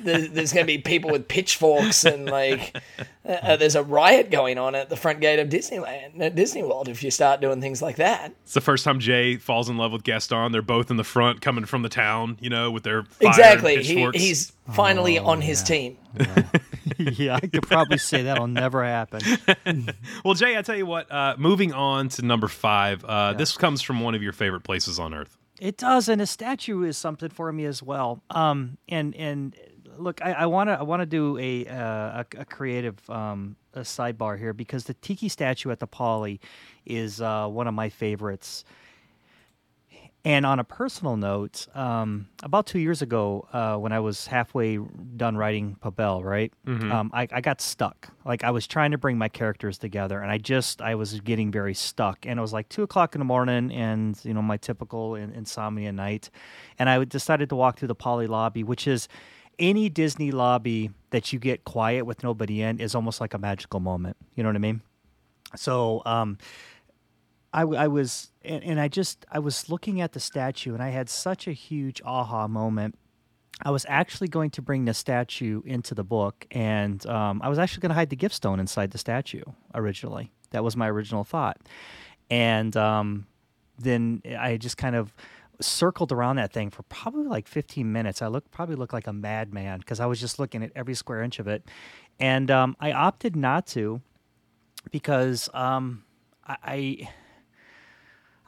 there's, 0.00 0.28
there's 0.30 0.52
going 0.52 0.66
to 0.66 0.72
be 0.72 0.78
people 0.78 1.10
with 1.10 1.28
pitchforks 1.28 2.04
and 2.04 2.26
like 2.26 2.76
uh, 3.24 3.56
there's 3.56 3.76
a 3.76 3.82
riot 3.82 4.30
going 4.30 4.58
on 4.58 4.74
at 4.74 4.88
the 4.88 4.96
front 4.96 5.20
gate 5.20 5.38
of 5.38 5.48
Disneyland 5.48 6.20
at 6.20 6.34
Disney 6.34 6.62
World 6.62 6.88
if 6.88 7.02
you 7.02 7.10
start 7.10 7.40
doing 7.40 7.60
things 7.60 7.80
like 7.80 7.96
that. 7.96 8.32
It's 8.42 8.54
the 8.54 8.60
first 8.60 8.84
time 8.84 8.98
Jay 8.98 9.36
falls 9.36 9.68
in 9.68 9.76
love 9.76 9.92
with 9.92 10.02
Gaston. 10.02 10.52
They're 10.52 10.62
both 10.62 10.90
in 10.90 10.96
the 10.96 11.04
front, 11.04 11.40
coming 11.40 11.64
from 11.64 11.82
the 11.82 11.88
town, 11.88 12.36
you 12.40 12.50
know, 12.50 12.70
with 12.70 12.82
their 12.82 13.04
fire 13.04 13.28
exactly, 13.28 13.76
And 13.76 13.84
he, 13.84 14.10
he's 14.14 14.52
finally 14.72 15.18
on 15.18 15.40
his 15.40 15.62
team. 15.62 15.96
yeah, 16.98 17.36
I 17.36 17.40
could 17.40 17.62
probably 17.62 17.98
say 17.98 18.22
that'll 18.24 18.48
never 18.48 18.84
happen. 18.84 19.20
Well, 20.24 20.34
Jay, 20.34 20.56
I 20.56 20.62
tell 20.62 20.76
you 20.76 20.86
what. 20.86 21.10
Uh, 21.10 21.34
moving 21.38 21.72
on 21.72 22.08
to 22.10 22.22
number 22.22 22.48
five. 22.48 23.04
Uh, 23.04 23.32
This 23.32 23.56
comes 23.56 23.80
from 23.80 24.00
one 24.00 24.14
of 24.14 24.22
your 24.22 24.32
favorite 24.32 24.62
places 24.62 24.98
on 24.98 25.14
earth. 25.14 25.36
It 25.60 25.76
does, 25.76 26.08
and 26.08 26.22
a 26.22 26.26
statue 26.26 26.82
is 26.84 26.96
something 26.96 27.28
for 27.28 27.52
me 27.52 27.66
as 27.66 27.82
well. 27.82 28.22
Um, 28.30 28.78
and 28.88 29.14
and 29.14 29.54
look, 29.98 30.22
I 30.22 30.46
want 30.46 30.68
to 30.68 30.78
I 30.78 30.82
want 30.82 31.00
to 31.00 31.06
do 31.06 31.36
a, 31.38 31.66
uh, 31.66 32.24
a 32.24 32.26
a 32.38 32.44
creative 32.46 32.98
um, 33.10 33.56
a 33.74 33.80
sidebar 33.80 34.38
here 34.38 34.54
because 34.54 34.84
the 34.84 34.94
tiki 34.94 35.28
statue 35.28 35.70
at 35.70 35.78
the 35.78 35.86
Poly 35.86 36.40
is 36.86 37.20
uh, 37.20 37.46
one 37.46 37.66
of 37.66 37.74
my 37.74 37.90
favorites. 37.90 38.64
And 40.22 40.44
on 40.44 40.58
a 40.58 40.64
personal 40.64 41.16
note, 41.16 41.66
um, 41.74 42.28
about 42.42 42.66
two 42.66 42.78
years 42.78 43.00
ago, 43.00 43.48
uh, 43.54 43.76
when 43.76 43.90
I 43.92 44.00
was 44.00 44.26
halfway 44.26 44.76
done 45.16 45.34
writing 45.34 45.76
Pabel, 45.80 46.22
right, 46.22 46.52
um, 46.92 47.10
I, 47.14 47.26
I 47.32 47.40
got 47.40 47.62
stuck. 47.62 48.08
Like 48.26 48.44
I 48.44 48.50
was 48.50 48.66
trying 48.66 48.90
to 48.90 48.98
bring 48.98 49.16
my 49.16 49.28
characters 49.30 49.78
together, 49.78 50.20
and 50.20 50.30
I 50.30 50.36
just 50.36 50.82
I 50.82 50.94
was 50.94 51.18
getting 51.20 51.50
very 51.50 51.72
stuck. 51.72 52.26
And 52.26 52.38
it 52.38 52.42
was 52.42 52.52
like 52.52 52.68
two 52.68 52.82
o'clock 52.82 53.14
in 53.14 53.18
the 53.18 53.24
morning, 53.24 53.72
and 53.72 54.18
you 54.22 54.34
know 54.34 54.42
my 54.42 54.58
typical 54.58 55.14
in, 55.14 55.32
insomnia 55.32 55.90
night, 55.90 56.28
and 56.78 56.90
I 56.90 57.02
decided 57.04 57.48
to 57.48 57.56
walk 57.56 57.78
through 57.78 57.88
the 57.88 57.94
Poly 57.94 58.26
lobby, 58.26 58.62
which 58.62 58.86
is 58.86 59.08
any 59.58 59.88
Disney 59.88 60.32
lobby 60.32 60.90
that 61.10 61.32
you 61.32 61.38
get 61.38 61.64
quiet 61.64 62.04
with 62.04 62.22
nobody 62.22 62.60
in 62.60 62.78
is 62.78 62.94
almost 62.94 63.22
like 63.22 63.32
a 63.32 63.38
magical 63.38 63.80
moment. 63.80 64.18
You 64.34 64.42
know 64.42 64.50
what 64.50 64.56
I 64.56 64.60
mean? 64.60 64.82
So 65.56 66.02
um, 66.04 66.38
I, 67.52 67.62
I 67.62 67.88
was, 67.88 68.30
and, 68.42 68.62
and 68.62 68.80
I 68.80 68.88
just, 68.88 69.26
I 69.30 69.38
was 69.38 69.68
looking 69.68 70.00
at 70.00 70.12
the 70.12 70.20
statue, 70.20 70.72
and 70.74 70.82
I 70.82 70.90
had 70.90 71.08
such 71.08 71.48
a 71.48 71.52
huge 71.52 72.00
aha 72.04 72.46
moment. 72.46 72.96
I 73.62 73.70
was 73.70 73.84
actually 73.88 74.28
going 74.28 74.50
to 74.50 74.62
bring 74.62 74.84
the 74.84 74.94
statue 74.94 75.60
into 75.64 75.94
the 75.94 76.04
book, 76.04 76.46
and 76.50 77.04
um, 77.06 77.40
I 77.42 77.48
was 77.48 77.58
actually 77.58 77.82
going 77.82 77.90
to 77.90 77.94
hide 77.94 78.10
the 78.10 78.16
gift 78.16 78.34
stone 78.34 78.60
inside 78.60 78.92
the 78.92 78.98
statue 78.98 79.42
originally. 79.74 80.32
That 80.50 80.64
was 80.64 80.76
my 80.76 80.88
original 80.88 81.24
thought, 81.24 81.58
and 82.30 82.74
um, 82.76 83.26
then 83.78 84.22
I 84.38 84.56
just 84.56 84.76
kind 84.76 84.96
of 84.96 85.12
circled 85.60 86.10
around 86.10 86.36
that 86.36 86.52
thing 86.52 86.70
for 86.70 86.84
probably 86.84 87.26
like 87.26 87.46
15 87.46 87.92
minutes. 87.92 88.22
I 88.22 88.28
looked 88.28 88.50
probably 88.50 88.76
looked 88.76 88.94
like 88.94 89.06
a 89.06 89.12
madman 89.12 89.80
because 89.80 90.00
I 90.00 90.06
was 90.06 90.20
just 90.20 90.38
looking 90.38 90.62
at 90.62 90.72
every 90.74 90.94
square 90.94 91.22
inch 91.22 91.38
of 91.38 91.48
it, 91.48 91.68
and 92.18 92.50
um, 92.50 92.76
I 92.80 92.92
opted 92.92 93.34
not 93.34 93.66
to 93.68 94.00
because 94.92 95.50
um, 95.52 96.04
I. 96.46 96.56
I 96.62 97.08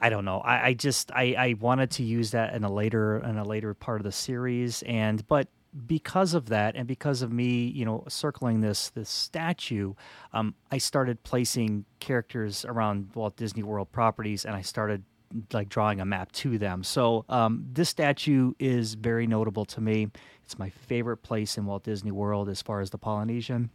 I 0.03 0.11
don't 0.11 0.25
know. 0.25 0.41
I, 0.41 0.67
I 0.67 0.75
just 0.75 1.12
I, 1.12 1.35
I 1.38 1.55
wanted 1.61 1.93
to 1.93 2.03
use 2.03 2.33
that 2.33 2.55
in 2.55 2.65
a 2.65 2.71
later 2.71 3.19
in 3.19 3.38
a 3.38 3.45
later 3.45 3.73
part 3.73 4.01
of 4.01 4.05
the 4.05 4.12
series, 4.12 4.83
and 4.83 5.27
but 5.29 5.47
because 5.87 6.35
of 6.35 6.49
that, 6.49 6.75
and 6.75 6.88
because 6.88 7.23
of 7.23 7.33
me, 7.33 7.69
you 7.69 7.85
know, 7.85 8.05
circling 8.09 8.61
this 8.61 8.91
this 8.91 9.09
statue, 9.09 9.95
um, 10.33 10.57
I 10.73 10.79
started 10.79 11.23
placing 11.23 11.85
characters 12.01 12.65
around 12.65 13.11
Walt 13.15 13.37
Disney 13.37 13.62
World 13.62 13.93
properties, 13.93 14.45
and 14.45 14.57
I 14.57 14.62
started 14.62 15.05
like 15.53 15.69
drawing 15.69 16.01
a 16.01 16.05
map 16.05 16.33
to 16.33 16.59
them. 16.59 16.83
So 16.83 17.25
um, 17.29 17.65
this 17.73 17.88
statue 17.88 18.55
is 18.59 18.95
very 18.95 19.29
notable 19.29 19.65
to 19.67 19.81
me. 19.81 20.09
It's 20.45 20.59
my 20.59 20.69
favorite 20.69 21.19
place 21.19 21.57
in 21.57 21.65
Walt 21.65 21.85
Disney 21.85 22.11
World 22.11 22.49
as 22.49 22.61
far 22.61 22.81
as 22.81 22.91
the 22.91 22.99
Polynesian 22.99 23.71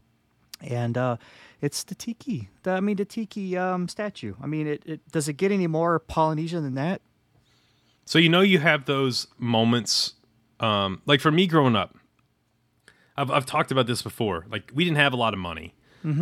and 0.62 0.98
uh, 0.98 1.18
it's 1.62 1.84
the 1.84 1.96
tiki. 1.96 2.50
The, 2.64 2.72
I 2.72 2.80
mean, 2.80 2.98
the 2.98 3.06
tiki 3.06 3.58
um, 3.58 3.88
statue. 3.88 4.36
I 4.42 4.48
mean, 4.48 4.68
it, 4.68 4.84
it 4.86 5.12
does 5.12 5.28
it 5.28 5.34
get 5.34 5.52
any 5.52 5.68
more 5.68 6.00
Polynesian 6.00 6.64
than 6.64 6.76
that? 6.76 7.02
So 8.06 8.20
you 8.20 8.30
know 8.30 8.42
you 8.42 8.60
have 8.60 8.86
those 8.86 9.28
moments, 9.38 10.14
um, 10.60 11.02
like 11.06 11.20
for 11.20 11.32
me 11.32 11.48
growing 11.48 11.76
up. 11.76 11.98
I've 13.18 13.32
I've 13.32 13.46
talked 13.46 13.72
about 13.72 13.88
this 13.88 14.02
before. 14.02 14.46
Like 14.50 14.72
we 14.74 14.84
didn't 14.84 14.98
have 14.98 15.14
a 15.14 15.18
lot 15.18 15.34
of 15.34 15.40
money, 15.40 15.74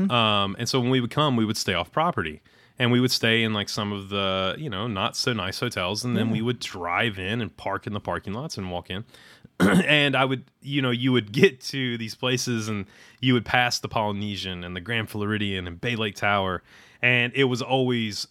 um, 0.09 0.55
and 0.57 0.67
so 0.67 0.79
when 0.79 0.89
we 0.89 1.01
would 1.01 1.11
come, 1.11 1.35
we 1.35 1.45
would 1.45 1.57
stay 1.57 1.73
off 1.73 1.91
property, 1.91 2.41
and 2.77 2.91
we 2.91 2.99
would 2.99 3.11
stay 3.11 3.43
in 3.43 3.53
like 3.53 3.69
some 3.69 3.93
of 3.93 4.09
the 4.09 4.55
you 4.57 4.69
know 4.69 4.87
not 4.87 5.15
so 5.15 5.33
nice 5.33 5.59
hotels, 5.59 6.03
and 6.03 6.15
then 6.15 6.29
we 6.29 6.41
would 6.41 6.59
drive 6.59 7.17
in 7.19 7.41
and 7.41 7.55
park 7.55 7.87
in 7.87 7.93
the 7.93 7.99
parking 7.99 8.33
lots 8.33 8.57
and 8.57 8.71
walk 8.71 8.89
in. 8.89 9.05
and 9.59 10.17
I 10.17 10.25
would, 10.25 10.43
you 10.61 10.81
know, 10.81 10.91
you 10.91 11.13
would 11.13 11.31
get 11.31 11.61
to 11.61 11.97
these 11.97 12.13
places 12.13 12.67
and 12.67 12.85
you 13.21 13.33
would 13.33 13.45
pass 13.45 13.79
the 13.79 13.87
Polynesian 13.87 14.65
and 14.65 14.75
the 14.75 14.81
Grand 14.81 15.09
Floridian 15.09 15.65
and 15.65 15.79
Bay 15.79 15.95
Lake 15.95 16.15
Tower, 16.15 16.61
and 17.01 17.31
it 17.35 17.45
was 17.45 17.61
always 17.61 18.27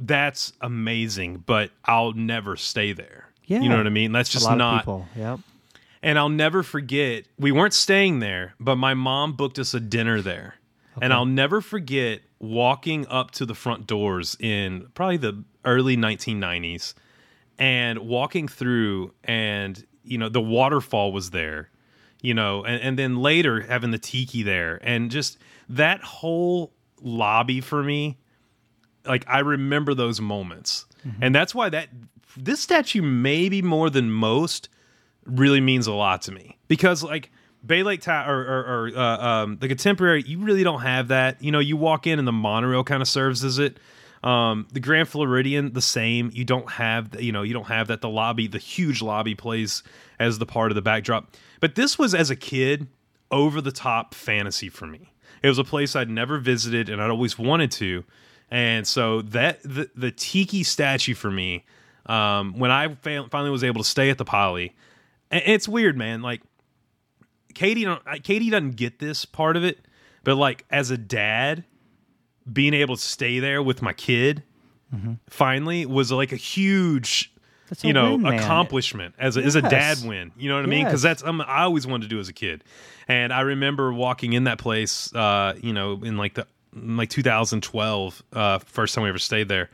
that's 0.00 0.52
amazing, 0.60 1.42
but 1.46 1.70
I'll 1.84 2.12
never 2.12 2.56
stay 2.56 2.92
there. 2.92 3.28
Yeah. 3.46 3.60
you 3.60 3.68
know 3.68 3.78
what 3.78 3.86
I 3.86 3.90
mean. 3.90 4.12
That's 4.12 4.28
a 4.28 4.32
just 4.32 4.44
lot 4.44 4.58
not. 4.58 4.74
of 4.74 4.80
people. 4.80 5.06
Yep. 5.16 5.40
And 6.02 6.18
I'll 6.18 6.28
never 6.28 6.62
forget. 6.62 7.24
We 7.38 7.50
weren't 7.50 7.74
staying 7.74 8.20
there, 8.20 8.54
but 8.60 8.76
my 8.76 8.94
mom 8.94 9.32
booked 9.32 9.58
us 9.58 9.74
a 9.74 9.80
dinner 9.80 10.20
there. 10.20 10.54
And 11.02 11.12
I'll 11.12 11.26
never 11.26 11.60
forget 11.60 12.20
walking 12.38 13.06
up 13.08 13.30
to 13.32 13.46
the 13.46 13.54
front 13.54 13.86
doors 13.86 14.36
in 14.40 14.88
probably 14.94 15.16
the 15.16 15.44
early 15.64 15.96
1990s 15.96 16.94
and 17.58 17.98
walking 17.98 18.48
through 18.48 19.12
and 19.24 19.84
you 20.04 20.18
know 20.18 20.28
the 20.28 20.40
waterfall 20.40 21.12
was 21.12 21.30
there 21.30 21.70
you 22.22 22.32
know 22.34 22.64
and, 22.64 22.80
and 22.82 22.98
then 22.98 23.16
later 23.16 23.60
having 23.60 23.90
the 23.90 23.98
tiki 23.98 24.42
there. 24.42 24.80
And 24.82 25.10
just 25.10 25.38
that 25.68 26.00
whole 26.02 26.72
lobby 27.00 27.60
for 27.60 27.82
me 27.82 28.18
like 29.06 29.24
i 29.28 29.38
remember 29.38 29.94
those 29.94 30.20
moments. 30.20 30.86
Mm-hmm. 31.06 31.22
And 31.22 31.34
that's 31.34 31.54
why 31.54 31.68
that 31.68 31.88
this 32.36 32.60
statue 32.60 33.02
maybe 33.02 33.62
more 33.62 33.90
than 33.90 34.10
most 34.10 34.68
really 35.24 35.60
means 35.60 35.86
a 35.86 35.92
lot 35.92 36.22
to 36.22 36.32
me. 36.32 36.58
Because 36.68 37.02
like 37.02 37.30
Bay 37.68 37.84
Lake 37.84 38.00
Tower 38.00 38.34
or, 38.34 38.42
or, 38.42 38.86
or 38.88 38.98
uh, 38.98 39.26
um, 39.26 39.58
the 39.58 39.68
Contemporary, 39.68 40.22
you 40.26 40.40
really 40.40 40.64
don't 40.64 40.80
have 40.80 41.08
that. 41.08 41.40
You 41.42 41.52
know, 41.52 41.60
you 41.60 41.76
walk 41.76 42.06
in 42.08 42.18
and 42.18 42.26
the 42.26 42.32
monorail 42.32 42.82
kind 42.82 43.00
of 43.02 43.06
serves 43.08 43.44
as 43.44 43.58
it. 43.60 43.78
Um, 44.24 44.66
the 44.72 44.80
Grand 44.80 45.08
Floridian, 45.08 45.74
the 45.74 45.80
same. 45.82 46.32
You 46.34 46.44
don't 46.44 46.68
have, 46.72 47.10
the- 47.12 47.22
you 47.22 47.30
know, 47.30 47.42
you 47.42 47.52
don't 47.54 47.68
have 47.68 47.86
that. 47.86 48.00
The 48.00 48.08
lobby, 48.08 48.48
the 48.48 48.58
huge 48.58 49.00
lobby, 49.02 49.36
plays 49.36 49.84
as 50.18 50.38
the 50.40 50.46
part 50.46 50.72
of 50.72 50.74
the 50.74 50.82
backdrop. 50.82 51.36
But 51.60 51.76
this 51.76 51.96
was 51.98 52.14
as 52.14 52.28
a 52.30 52.36
kid 52.36 52.88
over 53.30 53.60
the 53.60 53.70
top 53.70 54.14
fantasy 54.14 54.68
for 54.68 54.86
me. 54.86 55.12
It 55.42 55.48
was 55.48 55.58
a 55.58 55.64
place 55.64 55.94
I'd 55.94 56.10
never 56.10 56.38
visited 56.38 56.88
and 56.88 57.00
I'd 57.00 57.10
always 57.10 57.38
wanted 57.38 57.70
to, 57.72 58.02
and 58.50 58.84
so 58.88 59.22
that 59.22 59.62
the, 59.62 59.88
the 59.94 60.10
tiki 60.10 60.64
statue 60.64 61.14
for 61.14 61.30
me, 61.30 61.64
um, 62.06 62.58
when 62.58 62.70
I 62.72 62.88
fa- 62.96 63.26
finally 63.30 63.50
was 63.50 63.62
able 63.62 63.82
to 63.84 63.88
stay 63.88 64.10
at 64.10 64.18
the 64.18 64.24
Poly, 64.24 64.74
and 65.30 65.42
it's 65.46 65.68
weird, 65.68 65.96
man. 65.96 66.22
Like 66.22 66.40
Katie, 67.54 67.84
don't, 67.84 68.02
Katie 68.22 68.50
doesn't 68.50 68.76
get 68.76 68.98
this 68.98 69.24
part 69.24 69.56
of 69.56 69.64
it, 69.64 69.78
but 70.24 70.36
like 70.36 70.64
as 70.70 70.90
a 70.90 70.98
dad, 70.98 71.64
being 72.50 72.74
able 72.74 72.96
to 72.96 73.02
stay 73.02 73.40
there 73.40 73.62
with 73.62 73.82
my 73.82 73.92
kid 73.92 74.42
finally 75.28 75.84
was 75.84 76.10
like 76.10 76.32
a 76.32 76.36
huge 76.36 77.30
a 77.70 77.86
you 77.86 77.92
know 77.92 78.16
win, 78.16 78.26
accomplishment 78.26 79.14
as 79.18 79.36
a, 79.36 79.42
as 79.42 79.54
a 79.54 79.60
dad 79.60 79.98
win. 80.02 80.32
You 80.38 80.48
know 80.48 80.56
what 80.56 80.64
i 80.64 80.66
mean? 80.66 80.86
Because 80.86 81.02
that's 81.02 81.22
um, 81.22 81.42
i 81.42 81.62
always 81.62 81.86
wanted 81.86 82.04
to 82.04 82.08
do 82.08 82.18
as 82.18 82.28
a 82.30 82.32
kid. 82.32 82.64
And 83.06 83.30
i 83.32 83.42
remember 83.42 83.92
walking 83.92 84.32
in 84.32 84.44
that 84.44 84.58
place 84.58 85.14
uh 85.14 85.54
you 85.60 85.74
know 85.74 86.00
in 86.02 86.16
like 86.16 86.34
the 86.34 86.46
in 86.74 86.96
like 86.96 87.10
2012 87.10 88.22
uh 88.32 88.58
first 88.60 88.94
time 88.94 89.04
we 89.04 89.10
ever 89.10 89.18
stayed 89.18 89.48
there 89.48 89.68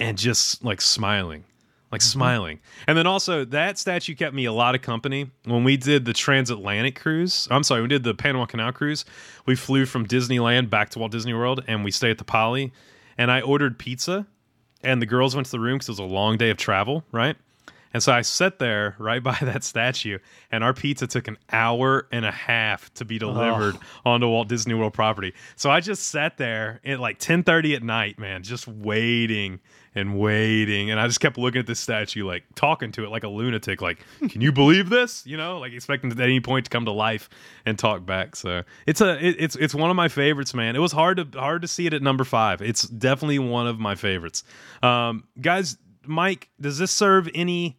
and 0.00 0.18
just 0.18 0.64
like 0.64 0.80
smiling 0.80 1.44
like 1.94 2.02
mm-hmm. 2.02 2.18
smiling. 2.18 2.60
And 2.86 2.98
then 2.98 3.06
also 3.06 3.44
that 3.46 3.78
statue 3.78 4.14
kept 4.14 4.34
me 4.34 4.44
a 4.44 4.52
lot 4.52 4.74
of 4.74 4.82
company. 4.82 5.30
When 5.44 5.64
we 5.64 5.76
did 5.76 6.04
the 6.04 6.12
transatlantic 6.12 6.96
cruise 6.96 7.48
i'm 7.50 7.62
sorry 7.62 7.82
we 7.82 7.88
did 7.88 8.02
the 8.02 8.14
panama 8.14 8.46
canal 8.46 8.72
cruise 8.72 9.04
we 9.46 9.54
flew 9.54 9.86
from 9.86 10.06
disneyland 10.06 10.70
back 10.70 10.90
to 10.90 10.98
walt 10.98 11.12
disney 11.12 11.34
world 11.34 11.62
and 11.66 11.84
we 11.84 11.90
stayed 11.90 12.10
at 12.10 12.18
the 12.18 12.24
poly. 12.24 12.72
And 13.16 13.30
i 13.30 13.40
ordered 13.40 13.78
pizza 13.78 14.26
and 14.82 15.00
the 15.00 15.06
girls 15.06 15.34
went 15.34 15.46
to 15.46 15.52
the 15.52 15.60
room 15.60 15.76
because 15.76 15.88
it 15.88 15.92
was 15.92 15.98
a 16.00 16.02
long 16.02 16.36
day 16.36 16.50
of 16.50 16.56
travel 16.56 17.04
right? 17.12 17.36
And 17.94 18.02
so 18.02 18.12
I 18.12 18.22
sat 18.22 18.58
there 18.58 18.96
right 18.98 19.22
by 19.22 19.38
that 19.42 19.62
statue, 19.62 20.18
and 20.50 20.64
our 20.64 20.74
pizza 20.74 21.06
took 21.06 21.28
an 21.28 21.38
hour 21.50 22.08
and 22.10 22.26
a 22.26 22.32
half 22.32 22.92
to 22.94 23.04
be 23.04 23.18
delivered 23.18 23.76
onto 24.04 24.26
Walt 24.26 24.48
Disney 24.48 24.74
World 24.74 24.92
property. 24.92 25.32
So 25.54 25.70
I 25.70 25.80
just 25.80 26.08
sat 26.08 26.36
there 26.36 26.80
at 26.84 26.98
like 26.98 27.20
10:30 27.20 27.76
at 27.76 27.82
night, 27.84 28.18
man, 28.18 28.42
just 28.42 28.66
waiting 28.66 29.60
and 29.94 30.18
waiting, 30.18 30.90
and 30.90 30.98
I 30.98 31.06
just 31.06 31.20
kept 31.20 31.38
looking 31.38 31.60
at 31.60 31.66
this 31.66 31.80
statue, 31.80 32.26
like 32.26 32.44
talking 32.54 32.92
to 32.92 33.04
it 33.04 33.10
like 33.10 33.24
a 33.24 33.28
lunatic, 33.28 33.80
like, 33.80 34.04
"Can 34.28 34.40
you 34.40 34.52
believe 34.52 34.90
this?" 34.90 35.24
You 35.26 35.36
know, 35.36 35.58
like 35.58 35.72
expecting 35.72 36.10
at 36.10 36.20
any 36.20 36.40
point 36.40 36.66
to 36.66 36.70
come 36.70 36.84
to 36.84 36.92
life 36.92 37.28
and 37.64 37.78
talk 37.78 38.04
back. 38.04 38.36
So 38.36 38.62
it's 38.86 39.00
a 39.00 39.24
it, 39.24 39.36
it's 39.38 39.56
it's 39.56 39.74
one 39.74 39.90
of 39.90 39.96
my 39.96 40.08
favorites, 40.08 40.54
man. 40.54 40.76
It 40.76 40.80
was 40.80 40.92
hard 40.92 41.16
to 41.18 41.38
hard 41.38 41.62
to 41.62 41.68
see 41.68 41.86
it 41.86 41.94
at 41.94 42.02
number 42.02 42.24
five. 42.24 42.62
It's 42.62 42.82
definitely 42.82 43.38
one 43.38 43.66
of 43.66 43.78
my 43.78 43.94
favorites. 43.94 44.44
Um, 44.82 45.24
guys, 45.40 45.76
Mike, 46.06 46.48
does 46.60 46.78
this 46.78 46.90
serve 46.90 47.28
any? 47.34 47.78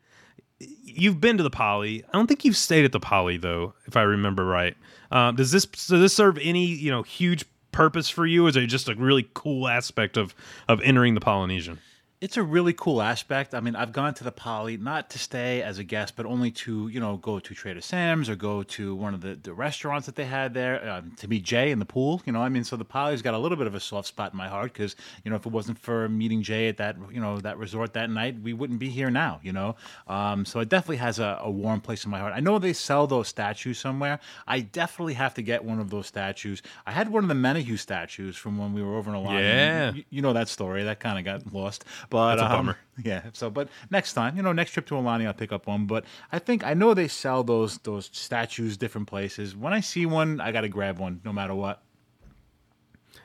you've 0.60 1.19
been 1.19 1.38
to 1.38 1.43
the 1.43 1.49
poly. 1.49 2.04
I 2.06 2.12
don't 2.13 2.28
think 2.28 2.45
you've 2.45 2.58
stayed 2.58 2.86
at 2.86 2.91
the 2.91 2.99
poly 2.99 3.38
though, 3.38 3.73
if 3.86 3.97
I 3.97 4.04
remember 4.04 4.45
right. 4.45 4.75
Um, 5.12 5.36
does 5.36 5.51
this 5.51 5.65
does 5.65 6.01
this 6.01 6.13
serve 6.13 6.38
any 6.41 6.65
you 6.65 6.91
know 6.91 7.04
huge 7.04 7.45
purpose 7.71 8.10
for 8.10 8.25
you? 8.25 8.47
Is 8.47 8.56
it 8.56 8.67
just 8.67 8.89
a 8.89 8.95
really 8.95 9.30
cool 9.34 9.67
aspect 9.67 10.17
of 10.17 10.34
of 10.67 10.82
entering 10.82 11.13
the 11.13 11.21
Polynesian? 11.21 11.80
It's 12.21 12.38
a 12.38 12.43
really 12.43 12.71
cool 12.71 13.01
aspect. 13.01 13.54
I 13.54 13.60
mean, 13.60 13.75
I've 13.75 13.91
gone 13.91 14.13
to 14.13 14.23
the 14.23 14.32
Poly 14.32 14.78
not 14.78 15.10
to 15.12 15.19
stay 15.19 15.62
as 15.62 15.80
a 15.80 15.84
guest, 15.84 16.15
but 16.15 16.25
only 16.25 16.49
to 16.51 16.88
you 16.88 16.99
know 16.99 17.17
go 17.17 17.39
to 17.39 17.54
Trader 17.54 17.82
Sam's 17.82 18.30
or 18.30 18.36
go 18.38 18.63
to 18.63 18.95
one 18.95 19.13
of 19.13 19.19
the, 19.19 19.36
the 19.36 19.54
restaurants 19.54 20.06
that 20.06 20.15
they 20.15 20.23
had 20.23 20.54
there 20.54 20.89
um, 20.89 21.12
to 21.17 21.28
meet 21.28 21.43
Jay 21.43 21.71
in 21.71 21.80
the 21.80 21.86
pool. 21.86 22.21
You 22.25 22.32
know, 22.32 22.41
I 22.41 22.47
mean, 22.47 22.63
so 22.63 22.78
the 22.78 22.86
Poly's 22.86 23.21
got 23.21 23.34
a 23.34 23.38
little 23.38 23.58
bit 23.58 23.67
of 23.67 23.75
a 23.75 23.82
soft 23.82 24.08
spot 24.08 24.32
in 24.32 24.38
my 24.38 24.47
heart 24.47 24.71
because 24.71 24.95
you 25.25 25.30
know 25.30 25.36
if 25.36 25.45
it 25.45 25.51
wasn't 25.51 25.78
for 25.78 26.08
meeting 26.08 26.41
Jay 26.41 26.69
at 26.69 26.78
that 26.78 26.95
you 27.12 27.19
know 27.19 27.38
that 27.39 27.58
resort 27.58 27.91
that 27.93 28.10
night, 28.10 28.39
we 28.41 28.54
wouldn't 28.54 28.80
be 28.80 28.89
here 28.89 29.12
now. 29.12 29.41
You 29.43 29.51
know, 29.51 29.75
um, 30.08 30.45
so 30.45 30.62
it 30.62 30.69
definitely 30.69 30.97
has 30.97 31.19
a, 31.19 31.39
a 31.41 31.51
warm 31.51 31.82
place 31.82 32.06
in 32.06 32.12
my 32.12 32.19
heart. 32.19 32.32
I 32.34 32.39
know 32.39 32.60
they 32.60 32.73
sell 32.73 33.08
those 33.08 33.28
statues 33.28 33.78
somewhere. 33.78 34.21
I 34.47 34.62
definitely 34.62 35.15
have 35.15 35.34
to 35.34 35.41
get 35.41 35.65
one 35.65 35.82
of 35.82 35.89
those 35.89 36.08
statues. 36.08 36.62
I 36.86 36.91
had 36.91 37.10
one 37.10 37.23
of 37.23 37.28
the 37.28 37.36
Menehune 37.36 37.78
statues 37.78 38.38
from 38.38 38.58
when 38.58 38.73
we 38.73 38.82
were 38.82 38.95
over 38.95 39.13
in 39.13 39.21
Aulani. 39.21 39.41
Yeah. 39.41 39.93
You, 39.93 40.04
you 40.10 40.21
know 40.21 40.32
that 40.32 40.47
story. 40.47 40.86
That 40.86 41.01
kind 41.01 41.19
of 41.19 41.25
got 41.25 41.54
lost. 41.54 41.84
But 42.10 42.14
That's 42.15 42.41
a 42.41 42.45
um, 42.45 42.51
bummer. 42.51 42.78
Yeah. 43.04 43.23
So, 43.34 43.49
but 43.49 43.67
next 43.91 44.13
time, 44.13 44.38
you 44.38 44.41
know, 44.41 44.54
next 44.54 44.71
trip 44.71 44.86
to 44.88 44.95
Aulani, 44.95 45.28
I'll 45.28 45.34
pick 45.34 45.51
up 45.51 45.67
one. 45.67 45.86
But 45.86 46.06
I 46.32 46.39
think 46.39 46.63
I 46.63 46.73
know 46.73 46.93
they 46.93 47.10
sell 47.10 47.43
those 47.43 47.78
those 47.80 48.10
statues 48.13 48.78
different 48.78 49.08
places. 49.08 49.56
When 49.56 49.73
I 49.73 49.82
see 49.82 50.06
one, 50.06 50.39
I 50.39 50.51
got 50.54 50.62
to 50.62 50.69
grab 50.69 50.97
one, 50.97 51.19
no 51.25 51.34
matter 51.34 51.54
what. 51.54 51.84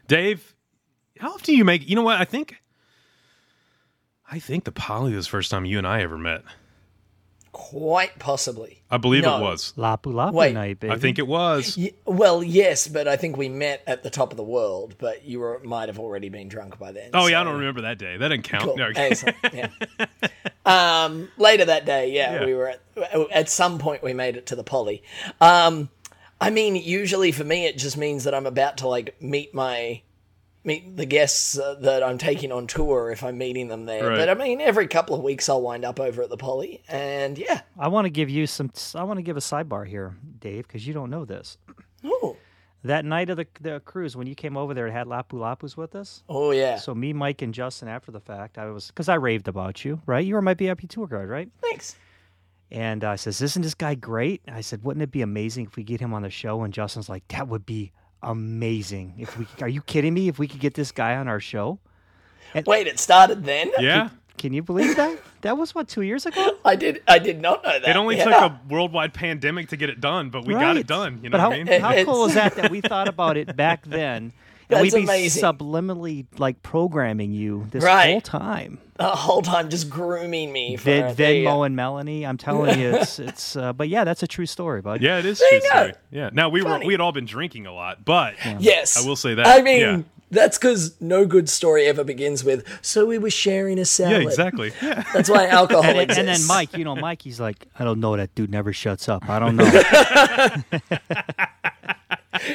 Dave, 0.09 0.55
how 1.19 1.29
often 1.29 1.45
do 1.45 1.57
you 1.57 1.65
make? 1.65 1.89
You 1.89 1.95
know 1.95 2.03
what? 2.03 2.21
I 2.21 2.25
think 2.25 2.61
I 4.31 4.39
think 4.39 4.65
the 4.65 4.73
poly 4.73 5.15
was 5.15 5.27
the 5.27 5.31
first 5.31 5.51
time 5.51 5.65
you 5.65 5.79
and 5.79 5.87
I 5.87 6.03
ever 6.03 6.19
met. 6.19 6.43
Quite 7.53 8.19
possibly. 8.21 8.83
I 8.93 8.97
believe 8.97 9.25
No. 9.25 9.39
it 9.39 9.41
was. 9.43 9.73
Lapu 9.77 10.13
Lapu 10.13 10.33
Wait. 10.35 10.55
night, 10.55 10.79
baby. 10.79 10.93
I 10.95 10.99
think 10.99 11.19
it 11.19 11.27
was. 11.27 11.77
Y- 11.77 11.93
well, 12.05 12.45
yes, 12.45 12.87
but 12.87 13.09
I 13.09 13.17
think 13.17 13.37
we 13.37 13.49
met 13.49 13.83
at 13.89 14.03
the 14.05 14.11
top 14.11 14.31
of 14.33 14.37
the 14.37 14.45
world, 14.45 14.95
but 14.99 15.25
you 15.25 15.41
were, 15.41 15.61
might 15.65 15.89
have 15.89 15.99
already 15.99 16.29
been 16.29 16.49
drunk 16.49 16.79
by 16.79 16.93
then. 16.93 17.11
Oh 17.13 17.27
yeah, 17.27 17.41
I 17.41 17.45
don't 17.45 17.59
remember 17.59 17.81
that 17.83 17.99
day. 17.99 18.17
That 18.17 18.29
didn't 18.29 18.45
count. 18.45 18.65
Cool. 18.65 18.77
No, 18.77 18.91
Excellent. 18.95 19.37
Yeah. 19.53 19.69
um, 20.65 21.29
later 21.39 21.65
that 21.65 21.85
day, 21.87 22.13
yeah, 22.13 22.35
Yeah. 22.41 22.45
we 22.47 22.55
were 22.55 22.69
at, 22.69 22.81
at 23.33 23.49
some 23.49 23.79
point 23.79 24.03
we 24.03 24.13
made 24.13 24.37
it 24.37 24.47
to 24.47 24.57
the 24.57 24.65
poly. 24.65 25.03
Um, 25.41 25.89
I 26.41 26.51
mean, 26.51 26.77
usually 26.77 27.33
for 27.33 27.45
me, 27.45 27.67
it 27.67 27.77
just 27.79 27.97
means 27.97 28.25
that 28.25 28.35
I'm 28.35 28.47
about 28.47 28.79
to 28.79 28.89
like 28.89 29.21
meet 29.21 29.55
my 29.55 30.03
meet 30.65 30.97
the 30.97 31.07
guests 31.07 31.59
uh, 31.59 31.75
that 31.81 32.03
I'm 32.03 32.19
taking 32.19 32.53
on 32.53 32.67
tour 32.67 33.11
if 33.11 33.23
I'm 33.25 33.39
meeting 33.39 33.69
them 33.69 33.87
there. 33.87 34.09
Right. 34.09 34.17
But 34.19 34.29
I 34.29 34.35
mean, 34.35 34.61
every 34.61 34.87
couple 34.87 35.15
of 35.17 35.23
weeks 35.23 35.49
I'll 35.49 35.63
wind 35.63 35.85
up 35.85 35.99
over 36.01 36.23
at 36.23 36.29
the 36.31 36.37
poly, 36.37 36.83
and 36.89 37.39
yeah. 37.39 37.63
I 37.79 37.89
want 37.89 38.07
to 38.07 38.11
give 38.11 38.29
you 38.31 38.47
some. 38.47 38.71
I 38.95 39.05
want 39.05 39.19
to 39.19 39.23
give 39.23 39.37
a 39.37 39.41
sidebar 39.41 39.87
here, 39.87 40.17
Dave, 40.39 40.67
because 40.67 40.87
you 40.87 40.95
don't 40.95 41.11
know 41.11 41.25
this. 41.25 41.57
Oh, 42.05 42.37
That 42.85 43.05
night 43.05 43.31
of 43.31 43.37
the 43.37 43.47
the 43.61 43.81
cruise, 43.81 44.17
when 44.17 44.27
you 44.27 44.35
came 44.35 44.57
over 44.57 44.75
there, 44.75 44.87
it 44.87 44.93
had 44.93 45.07
Lapu 45.07 45.39
Lapus 45.39 45.77
with 45.77 45.95
us. 45.95 46.23
oh 46.29 46.51
yeah. 46.51 46.77
So 46.77 46.95
me, 46.95 47.13
Mike, 47.13 47.43
and 47.43 47.53
Justin, 47.55 47.89
after 47.89 48.11
the 48.11 48.21
fact, 48.21 48.59
I 48.59 48.67
was 48.67 48.89
because 48.89 49.09
I 49.09 49.15
raved 49.17 49.49
about 49.49 49.85
you, 49.85 50.01
right? 50.07 50.25
You 50.25 50.35
were 50.35 50.43
my 50.43 50.55
VIP 50.55 50.89
tour 50.89 51.07
guide, 51.07 51.29
right? 51.29 51.49
Thanks. 51.63 51.97
And 52.73 53.03
I 53.03 53.17
says, 53.17 53.43
"Isn't 53.43 53.63
this 53.63 53.75
guy 53.75 53.97
great?" 53.97 54.43
I 54.47 54.61
said, 54.61 54.85
"Wouldn't 54.85 55.03
it 55.03 55.11
be 55.11 55.23
amazing 55.23 55.67
if 55.67 55.77
we 55.77 55.83
get 55.83 56.01
him 56.01 56.15
on 56.15 56.23
the 56.23 56.31
show?" 56.31 56.63
And 56.63 56.73
Justin's 56.73 57.09
like, 57.09 57.27
"That 57.29 57.49
would 57.49 57.67
be 57.67 57.91
amazing. 58.23 59.15
If 59.19 59.39
we 59.39 59.47
are 59.61 59.69
you 59.69 59.83
kidding 59.83 60.15
me? 60.15 60.29
If 60.29 60.39
we 60.39 60.49
could 60.49 60.61
get 60.61 60.75
this 60.75 60.93
guy 60.93 61.17
on 61.17 61.29
our 61.29 61.41
show?" 61.41 61.79
Wait, 62.67 62.87
it 62.87 62.99
started 62.99 63.45
then. 63.45 63.71
yeah. 63.79 64.09
Can 64.39 64.53
you 64.55 64.63
believe 64.63 64.97
that? 64.97 65.19
That 65.43 65.59
was 65.59 65.75
what 65.75 65.87
two 65.87 66.01
years 66.03 66.25
ago. 66.27 66.57
I 66.65 66.75
did. 66.75 67.03
I 67.07 67.19
did 67.19 67.41
not 67.43 67.63
know 67.63 67.79
that. 67.79 67.89
It 67.89 67.97
only 67.97 68.17
Yeah. 68.17 68.25
took 68.25 68.35
a 68.35 68.61
worldwide 68.69 69.13
pandemic 69.13 69.69
to 69.69 69.77
get 69.77 69.91
it 69.91 70.01
done, 70.01 70.31
but 70.31 70.47
we 70.47 70.55
got 70.55 70.77
it 70.79 70.87
done. 70.87 71.21
You 71.23 71.29
know 71.29 71.35
but 71.35 71.41
how, 71.41 71.49
what 71.51 71.59
I 71.61 71.65
mean? 71.65 71.81
how 71.81 72.05
cool 72.05 72.25
is 72.27 72.35
that 72.35 72.57
that 72.57 72.71
we 72.71 72.81
thought 72.81 73.07
about 73.09 73.37
it 73.37 73.55
back 73.55 73.85
then? 73.85 74.33
And 74.71 74.85
That's 74.85 74.95
we'd 74.95 75.01
be 75.01 75.05
amazing. 75.05 75.43
subliminally 75.43 76.27
like 76.39 76.63
programming 76.63 77.33
you 77.33 77.67
this 77.71 77.83
Right. 77.83 78.13
whole 78.13 78.21
time. 78.21 78.79
the 78.97 79.05
whole 79.07 79.41
time 79.43 79.69
just 79.71 79.89
grooming 79.91 80.53
me 80.53 80.77
for 80.77 80.85
Ven- 80.85 81.15
there 81.17 81.33
you 81.35 81.45
go. 81.45 81.51
Venmo 81.51 81.67
and 81.67 81.75
Melanie. 81.75 82.27
I'm 82.27 82.37
telling 82.37 82.79
you, 82.79 82.95
it's 82.97 83.19
it's. 83.19 83.57
Uh, 83.57 83.73
but 83.73 83.89
yeah, 83.89 84.05
that's 84.05 84.23
a 84.23 84.27
true 84.29 84.47
story, 84.47 84.83
bud. 84.83 85.01
Yeah, 85.03 85.19
it 85.19 85.25
is 85.27 85.39
There 85.39 85.61
true 85.61 85.69
story. 85.69 85.93
Yeah. 86.11 86.31
Now 86.33 86.49
we 86.51 86.63
were 86.63 86.79
we 86.85 86.93
had 86.93 87.01
all 87.01 87.13
been 87.13 87.25
drinking 87.27 87.67
a 87.67 87.73
lot, 87.73 88.05
but 88.05 88.35
Yes. 88.59 88.97
I 89.03 89.07
will 89.07 89.17
say 89.17 89.35
that. 89.35 89.47
I 89.47 89.63
mean, 89.63 89.81
Yeah. 89.81 90.03
that's 90.31 90.59
because 90.59 91.01
no 91.01 91.25
good 91.27 91.49
story 91.49 91.87
ever 91.87 92.05
begins 92.05 92.45
with, 92.45 92.65
so 92.83 93.07
we 93.07 93.19
were 93.19 93.31
sharing 93.31 93.79
a 93.79 93.85
salad." 93.85 94.25
yeah, 94.25 94.31
salad. 94.31 94.55
exactly. 94.55 94.73
Yeah. 94.83 95.03
That's 95.15 95.29
why 95.31 95.47
alcohol 95.49 95.83
And, 95.85 95.99
exists. 96.01 96.19
and 96.21 96.29
then 96.29 96.47
Mike, 96.47 96.77
you 96.77 96.85
know, 96.85 96.95
Mike, 96.95 97.23
he's 97.23 97.41
like, 97.41 97.67
I 97.79 97.85
don't 97.85 97.99
know. 98.01 98.17
That 98.17 98.35
dude 98.37 98.51
never 98.51 98.73
shuts 98.73 99.09
up. 99.09 99.29
I 99.29 99.39
don't 99.41 99.57
know. 101.91 101.97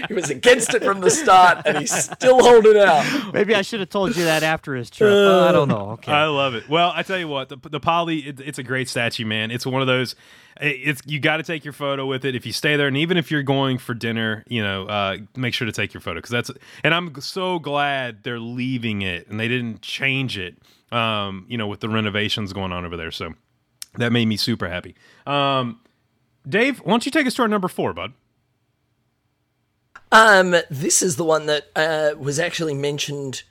He 0.08 0.14
was 0.14 0.30
against 0.30 0.74
it 0.74 0.84
from 0.84 1.00
the 1.00 1.10
start, 1.10 1.62
and 1.66 1.78
he's 1.78 1.94
still 1.94 2.42
holding 2.44 2.78
out. 2.78 3.34
Maybe 3.34 3.56
I 3.56 3.62
should 3.62 3.80
have 3.80 3.90
told 3.90 4.16
you 4.16 4.24
that 4.26 4.44
after 4.44 4.76
his 4.76 4.90
trip. 4.90 5.10
I 5.10 5.52
don't 5.52 5.68
know. 5.68 5.92
Okay. 5.92 6.12
I 6.12 6.26
love 6.26 6.56
it. 6.56 6.68
Well, 6.70 6.92
I 6.96 7.04
tell 7.04 7.18
you 7.18 7.28
what, 7.28 7.50
the, 7.50 7.58
the 7.58 7.80
poly, 7.80 8.20
it, 8.20 8.40
it's 8.40 8.60
a 8.60 8.64
great 8.64 8.90
statue, 8.90 9.26
man. 9.26 9.52
It's 9.52 9.66
one 9.66 9.82
of 9.82 9.88
those. 9.88 10.16
It's 10.62 11.02
you 11.06 11.20
got 11.20 11.38
to 11.38 11.44
take 11.44 11.66
your 11.66 11.74
photo 11.74 12.06
with 12.06 12.24
it 12.24 12.34
if 12.34 12.46
you 12.46 12.54
stay 12.54 12.78
there, 12.78 12.88
and 12.88 12.98
even 12.98 13.18
if 13.18 13.30
you're 13.30 13.44
going 13.44 13.78
for 13.78 13.94
dinner, 13.94 14.46
you 14.48 14.64
know, 14.64 14.86
uh, 14.86 15.18
make 15.36 15.54
sure 15.54 15.66
to 15.66 15.74
take 15.74 15.94
your 15.94 16.02
photo 16.02 16.20
because 16.20 16.32
that's. 16.32 16.52
And 16.84 16.94
I'm 16.94 17.20
so 17.20 17.60
glad 17.60 18.24
they're 18.24 18.40
leaving 18.40 19.02
it 19.02 19.28
and 19.28 19.40
they 19.40 19.48
didn't 19.48 19.82
change 19.82 20.38
it. 20.38 20.58
Um, 20.92 21.46
you 21.50 21.58
know, 21.58 21.68
with 21.68 21.82
the 21.82 21.90
renovations 21.90 22.54
going 22.54 22.72
on 22.72 22.86
over 22.86 22.96
there, 22.96 23.12
so 23.12 23.34
that 23.98 24.12
made 24.12 24.28
me 24.28 24.38
super 24.38 24.70
happy. 24.70 24.96
Um, 25.26 25.82
Dave, 26.48 26.80
why 26.80 26.92
don't 26.92 27.06
you 27.06 27.12
take 27.12 27.28
us 27.28 27.34
to 27.36 27.42
our 27.42 27.48
number 27.48 27.68
four, 27.68 27.92
bud? 27.94 28.14
Um, 30.12 30.56
this 30.70 31.02
is 31.02 31.16
the 31.16 31.24
one 31.26 31.46
that 31.48 31.68
uh, 31.76 32.12
was 32.18 32.40
actually 32.40 32.74
mentioned 32.74 33.44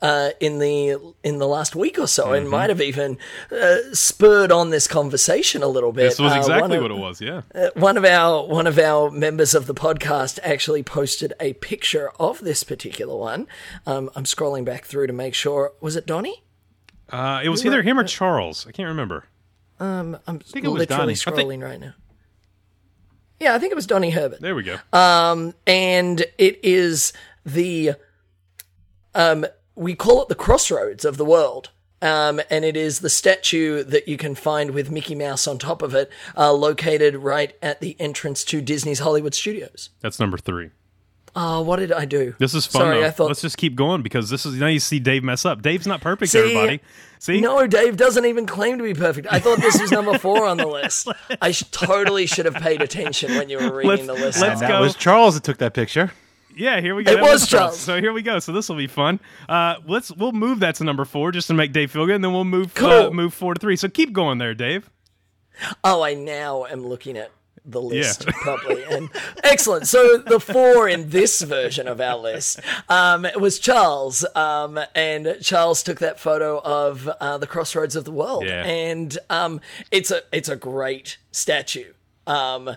uh, 0.00 0.30
in 0.38 0.60
the 0.60 0.96
in 1.24 1.38
the 1.38 1.46
last 1.48 1.74
week 1.74 1.98
or 1.98 2.06
so, 2.06 2.26
Mm-hmm. 2.26 2.34
and 2.34 2.48
might 2.50 2.68
have 2.70 2.80
even 2.80 3.18
uh, 3.50 3.76
spurred 3.92 4.52
on 4.52 4.70
this 4.70 4.86
conversation 4.86 5.62
a 5.62 5.66
little 5.66 5.90
bit. 5.92 6.10
This 6.10 6.18
was 6.20 6.32
Uh, 6.34 6.36
exactly 6.36 6.60
one 6.60 6.72
of- 6.76 6.82
what 6.82 6.90
it 6.92 7.00
was. 7.00 7.20
Yeah. 7.20 7.42
uh, 7.54 7.70
one 7.74 7.96
of 7.96 8.04
our 8.04 8.46
one 8.46 8.66
of 8.68 8.78
our 8.78 9.10
members 9.10 9.54
of 9.54 9.66
the 9.66 9.74
podcast 9.74 10.38
actually 10.44 10.84
posted 10.84 11.32
a 11.40 11.54
picture 11.54 12.10
of 12.20 12.38
this 12.40 12.62
particular 12.62 13.16
one. 13.16 13.48
Um, 13.86 14.08
I'm 14.14 14.24
scrolling 14.24 14.64
back 14.64 14.84
through 14.84 15.08
to 15.08 15.12
make 15.12 15.34
sure. 15.34 15.72
Was 15.80 15.96
it 15.96 16.06
Donnie? 16.06 16.44
Uh, 17.10 17.40
it 17.42 17.48
was 17.48 17.64
either 17.66 17.82
him 17.82 17.98
or 17.98 18.04
Charles. 18.04 18.66
I 18.68 18.70
can't 18.72 18.88
remember. 18.88 19.24
Um, 19.80 20.18
I'm 20.28 20.38
think 20.38 20.64
it 20.64 20.68
was 20.68 20.80
literally 20.80 21.14
Donnie. 21.14 21.14
scrolling 21.14 21.62
right 21.62 21.80
now. 21.80 21.94
Yeah, 23.40 23.54
I 23.54 23.58
think 23.58 23.72
it 23.72 23.76
was 23.76 23.86
Donnie 23.86 24.10
Herbert. 24.10 24.40
There 24.40 24.54
we 24.54 24.62
go. 24.64 24.78
and 25.66 26.24
it 26.38 26.58
is 26.62 27.12
the 27.44 27.92
um 29.14 29.46
we 29.74 29.94
call 29.94 30.22
it 30.22 30.28
the 30.28 30.34
crossroads 30.34 31.04
of 31.04 31.16
the 31.16 31.24
world 31.24 31.70
um, 32.00 32.40
and 32.50 32.64
it 32.64 32.76
is 32.76 33.00
the 33.00 33.10
statue 33.10 33.82
that 33.84 34.08
you 34.08 34.16
can 34.16 34.34
find 34.34 34.70
with 34.70 34.90
Mickey 34.90 35.14
Mouse 35.14 35.46
on 35.46 35.58
top 35.58 35.82
of 35.82 35.94
it, 35.94 36.10
uh, 36.36 36.52
located 36.52 37.16
right 37.16 37.56
at 37.60 37.80
the 37.80 37.96
entrance 37.98 38.44
to 38.44 38.60
Disney's 38.60 39.00
Hollywood 39.00 39.34
Studios. 39.34 39.90
That's 40.00 40.20
number 40.20 40.38
three. 40.38 40.70
Oh, 41.40 41.60
what 41.60 41.76
did 41.76 41.92
I 41.92 42.04
do? 42.04 42.34
This 42.38 42.52
is 42.52 42.66
fun. 42.66 42.82
Sorry, 42.82 43.00
though. 43.00 43.06
I 43.06 43.10
thought. 43.12 43.28
Let's 43.28 43.42
just 43.42 43.56
keep 43.58 43.76
going 43.76 44.02
because 44.02 44.28
this 44.28 44.44
is 44.44 44.54
now 44.56 44.66
you 44.66 44.80
see 44.80 44.98
Dave 44.98 45.22
mess 45.22 45.44
up. 45.44 45.62
Dave's 45.62 45.86
not 45.86 46.00
perfect, 46.00 46.32
See, 46.32 46.38
everybody. 46.40 46.80
See, 47.20 47.40
No, 47.40 47.64
Dave 47.68 47.96
doesn't 47.96 48.24
even 48.24 48.44
claim 48.44 48.76
to 48.78 48.82
be 48.84 48.92
perfect. 48.94 49.28
I 49.30 49.38
thought 49.38 49.58
this 49.60 49.80
was 49.80 49.92
number 49.92 50.18
four 50.18 50.46
on 50.46 50.56
the 50.56 50.66
list. 50.80 51.06
I 51.40 51.52
sh- 51.52 51.62
totally 51.70 52.26
should 52.26 52.46
have 52.46 52.54
paid 52.56 52.82
attention 52.82 53.36
when 53.36 53.48
you 53.48 53.58
were 53.58 53.72
reading 53.76 53.88
Let's- 53.90 54.06
the 54.06 54.12
list. 54.14 54.40
let's 54.40 54.54
out. 54.56 54.60
That 54.60 54.68
go. 54.68 54.80
was 54.80 54.96
Charles 54.96 55.34
that 55.34 55.44
took 55.44 55.58
that 55.58 55.74
picture. 55.74 56.10
yeah, 56.56 56.80
here 56.80 56.96
we 56.96 57.04
go. 57.04 57.12
It 57.12 57.16
That 57.16 57.22
was 57.22 57.42
fun. 57.48 57.58
Charles. 57.60 57.78
So 57.78 58.00
here 58.00 58.12
we 58.12 58.22
go. 58.22 58.40
So 58.40 58.50
this 58.52 58.68
will 58.68 58.76
be 58.76 58.86
fun. 58.88 59.20
Uh, 59.48 59.76
let's 59.86 60.10
we'll 60.12 60.32
move 60.32 60.58
that 60.60 60.74
to 60.76 60.84
number 60.84 61.04
four 61.04 61.30
just 61.30 61.46
to 61.48 61.54
make 61.54 61.72
Dave 61.72 61.92
feel 61.92 62.04
good, 62.06 62.16
and 62.16 62.24
then 62.24 62.32
we'll 62.32 62.44
move 62.44 62.76
uh, 62.82 63.10
move 63.12 63.32
four 63.32 63.54
to 63.54 63.60
three. 63.60 63.76
So 63.76 63.88
keep 63.88 64.12
going 64.12 64.38
there, 64.38 64.54
Dave. 64.54 64.90
Oh, 65.84 66.02
I 66.02 66.14
now 66.14 66.64
am 66.66 66.84
looking 66.86 67.16
at 67.16 67.30
the 67.70 67.80
list 67.80 68.24
Yeah. 68.26 68.32
properly. 68.42 68.84
And 68.84 69.10
excellent. 69.44 69.86
So 69.86 70.18
the 70.18 70.40
four 70.40 70.88
in 70.88 71.10
this 71.10 71.42
version 71.42 71.86
of 71.86 72.00
our 72.00 72.16
list 72.18 72.60
um, 72.88 73.24
it 73.24 73.40
was 73.40 73.58
Charles, 73.58 74.24
um, 74.34 74.78
and 74.94 75.36
Charles 75.42 75.82
took 75.82 75.98
that 76.00 76.18
photo 76.18 76.60
of 76.62 77.08
uh, 77.20 77.38
the 77.38 77.46
crossroads 77.46 77.94
of 77.96 78.04
the 78.04 78.12
world, 78.12 78.44
Yeah. 78.44 78.64
and 78.64 79.16
um, 79.30 79.60
it's 79.90 80.10
a 80.10 80.22
it's 80.32 80.48
a 80.48 80.56
great 80.56 81.18
statue. 81.30 81.92
Um, 82.26 82.70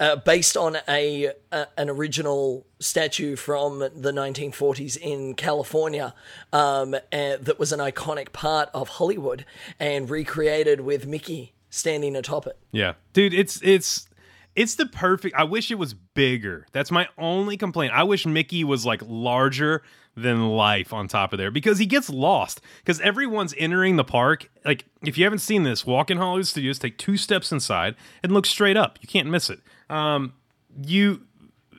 uh, 0.00 0.16
based 0.16 0.56
on 0.56 0.78
a, 0.88 1.30
an 1.52 1.88
original 1.88 2.66
statue 2.80 3.36
from 3.36 3.78
the 3.78 4.10
1940s 4.10 4.96
in 4.96 5.34
California, 5.34 6.12
um, 6.52 6.96
and 7.12 7.44
that 7.44 7.56
was 7.56 7.72
an 7.72 7.78
iconic 7.78 8.32
part 8.32 8.68
of 8.74 8.88
Hollywood, 8.88 9.44
and 9.78 10.10
recreated 10.10 10.80
with 10.80 11.06
Mickey 11.06 11.52
standing 11.70 12.16
atop 12.16 12.48
it. 12.48 12.58
Yeah, 12.72 12.94
dude, 13.12 13.32
it's 13.32 13.60
it's 13.62 14.08
it's 14.54 14.74
the 14.74 14.86
perfect. 14.86 15.34
I 15.36 15.44
wish 15.44 15.70
it 15.70 15.76
was 15.76 15.94
bigger. 15.94 16.66
That's 16.72 16.90
my 16.90 17.08
only 17.18 17.56
complaint. 17.56 17.92
I 17.94 18.02
wish 18.02 18.26
Mickey 18.26 18.64
was 18.64 18.84
like 18.84 19.02
larger 19.04 19.82
than 20.14 20.50
life 20.50 20.92
on 20.92 21.08
top 21.08 21.32
of 21.32 21.38
there 21.38 21.50
because 21.50 21.78
he 21.78 21.86
gets 21.86 22.10
lost 22.10 22.60
because 22.78 23.00
everyone's 23.00 23.54
entering 23.56 23.96
the 23.96 24.04
park. 24.04 24.50
Like 24.64 24.84
if 25.02 25.16
you 25.16 25.24
haven't 25.24 25.38
seen 25.38 25.62
this, 25.62 25.86
walk 25.86 26.10
in 26.10 26.18
Hollywood 26.18 26.46
Studios, 26.46 26.78
take 26.78 26.98
two 26.98 27.16
steps 27.16 27.50
inside, 27.50 27.94
and 28.22 28.32
look 28.32 28.46
straight 28.46 28.76
up. 28.76 28.98
You 29.00 29.08
can't 29.08 29.28
miss 29.28 29.48
it. 29.48 29.60
Um, 29.88 30.34
you, 30.82 31.22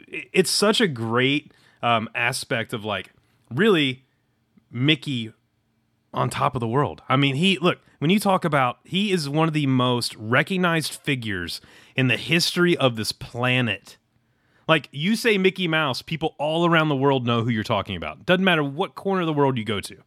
it's 0.08 0.50
such 0.50 0.82
a 0.82 0.88
great 0.88 1.54
um, 1.84 2.10
aspect 2.16 2.74
of 2.74 2.84
like 2.84 3.12
really 3.52 4.04
Mickey 4.72 5.32
on 6.14 6.30
top 6.30 6.56
of 6.56 6.60
the 6.60 6.68
world. 6.68 7.02
I 7.08 7.18
mean, 7.18 7.36
he 7.36 7.60
look 7.60 7.80
when 8.00 8.10
you 8.10 8.20
talk 8.20 8.44
about 8.46 8.80
he 8.84 9.12
is 9.12 9.30
one 9.30 9.48
of 9.48 9.54
the 9.54 9.68
most 9.68 10.16
recognized 10.16 10.94
figures 10.94 11.62
in 11.96 12.08
the 12.08 12.18
history 12.18 12.78
of 12.78 12.96
this 12.96 13.12
planet. 13.12 13.98
Like 14.68 14.88
you 14.92 15.16
say 15.16 15.38
Mickey 15.38 15.68
Mouse, 15.68 16.02
people 16.02 16.36
all 16.38 16.66
around 16.66 16.90
the 16.90 16.96
world 16.96 17.26
know 17.26 17.44
who 17.44 17.50
you're 17.50 17.64
talking 17.64 17.96
about. 17.96 18.26
Doesn't 18.26 18.46
matter 18.46 18.64
what 18.64 18.96
corner 18.96 19.22
of 19.22 19.28
the 19.28 19.34
world 19.34 19.58
you 19.58 19.66
go 19.66 19.82
to. 19.82 19.98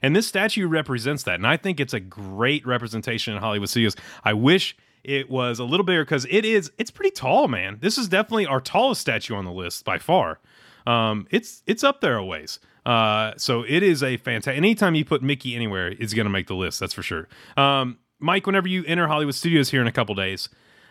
And 0.00 0.14
this 0.14 0.26
statue 0.26 0.66
represents 0.66 1.24
that. 1.24 1.34
And 1.34 1.46
I 1.46 1.56
think 1.56 1.80
it's 1.80 1.92
a 1.92 2.00
great 2.00 2.66
representation 2.66 3.34
in 3.34 3.40
Hollywood 3.40 3.68
studios. 3.68 3.96
I 4.24 4.32
wish 4.32 4.76
it 5.04 5.28
was 5.28 5.58
a 5.58 5.64
little 5.64 5.84
bigger 5.84 6.04
because 6.04 6.26
it 6.30 6.44
is 6.44 6.70
it's 6.78 6.90
pretty 6.90 7.10
tall, 7.10 7.48
man. 7.48 7.78
This 7.80 7.98
is 7.98 8.08
definitely 8.08 8.46
our 8.46 8.60
tallest 8.60 9.00
statue 9.00 9.34
on 9.34 9.44
the 9.44 9.52
list 9.52 9.84
by 9.84 9.98
far. 9.98 10.40
Um, 10.86 11.26
it's 11.30 11.62
it's 11.66 11.84
up 11.84 12.00
there 12.00 12.16
a 12.16 12.24
ways. 12.24 12.60
Uh, 12.86 13.34
so 13.36 13.64
it 13.68 13.82
is 13.82 14.02
a 14.02 14.16
fantastic. 14.16 14.56
Anytime 14.56 14.94
you 14.94 15.04
put 15.04 15.22
Mickey 15.22 15.54
anywhere, 15.54 15.88
it's 15.88 16.14
going 16.14 16.24
to 16.24 16.30
make 16.30 16.46
the 16.46 16.54
list. 16.54 16.80
That's 16.80 16.94
for 16.94 17.02
sure. 17.02 17.28
Um, 17.56 17.98
Mike, 18.18 18.46
whenever 18.46 18.66
you 18.66 18.82
enter 18.86 19.06
Hollywood 19.06 19.34
Studios 19.34 19.70
here 19.70 19.80
in 19.80 19.86
a 19.86 19.92
couple 19.92 20.14
days, 20.14 20.48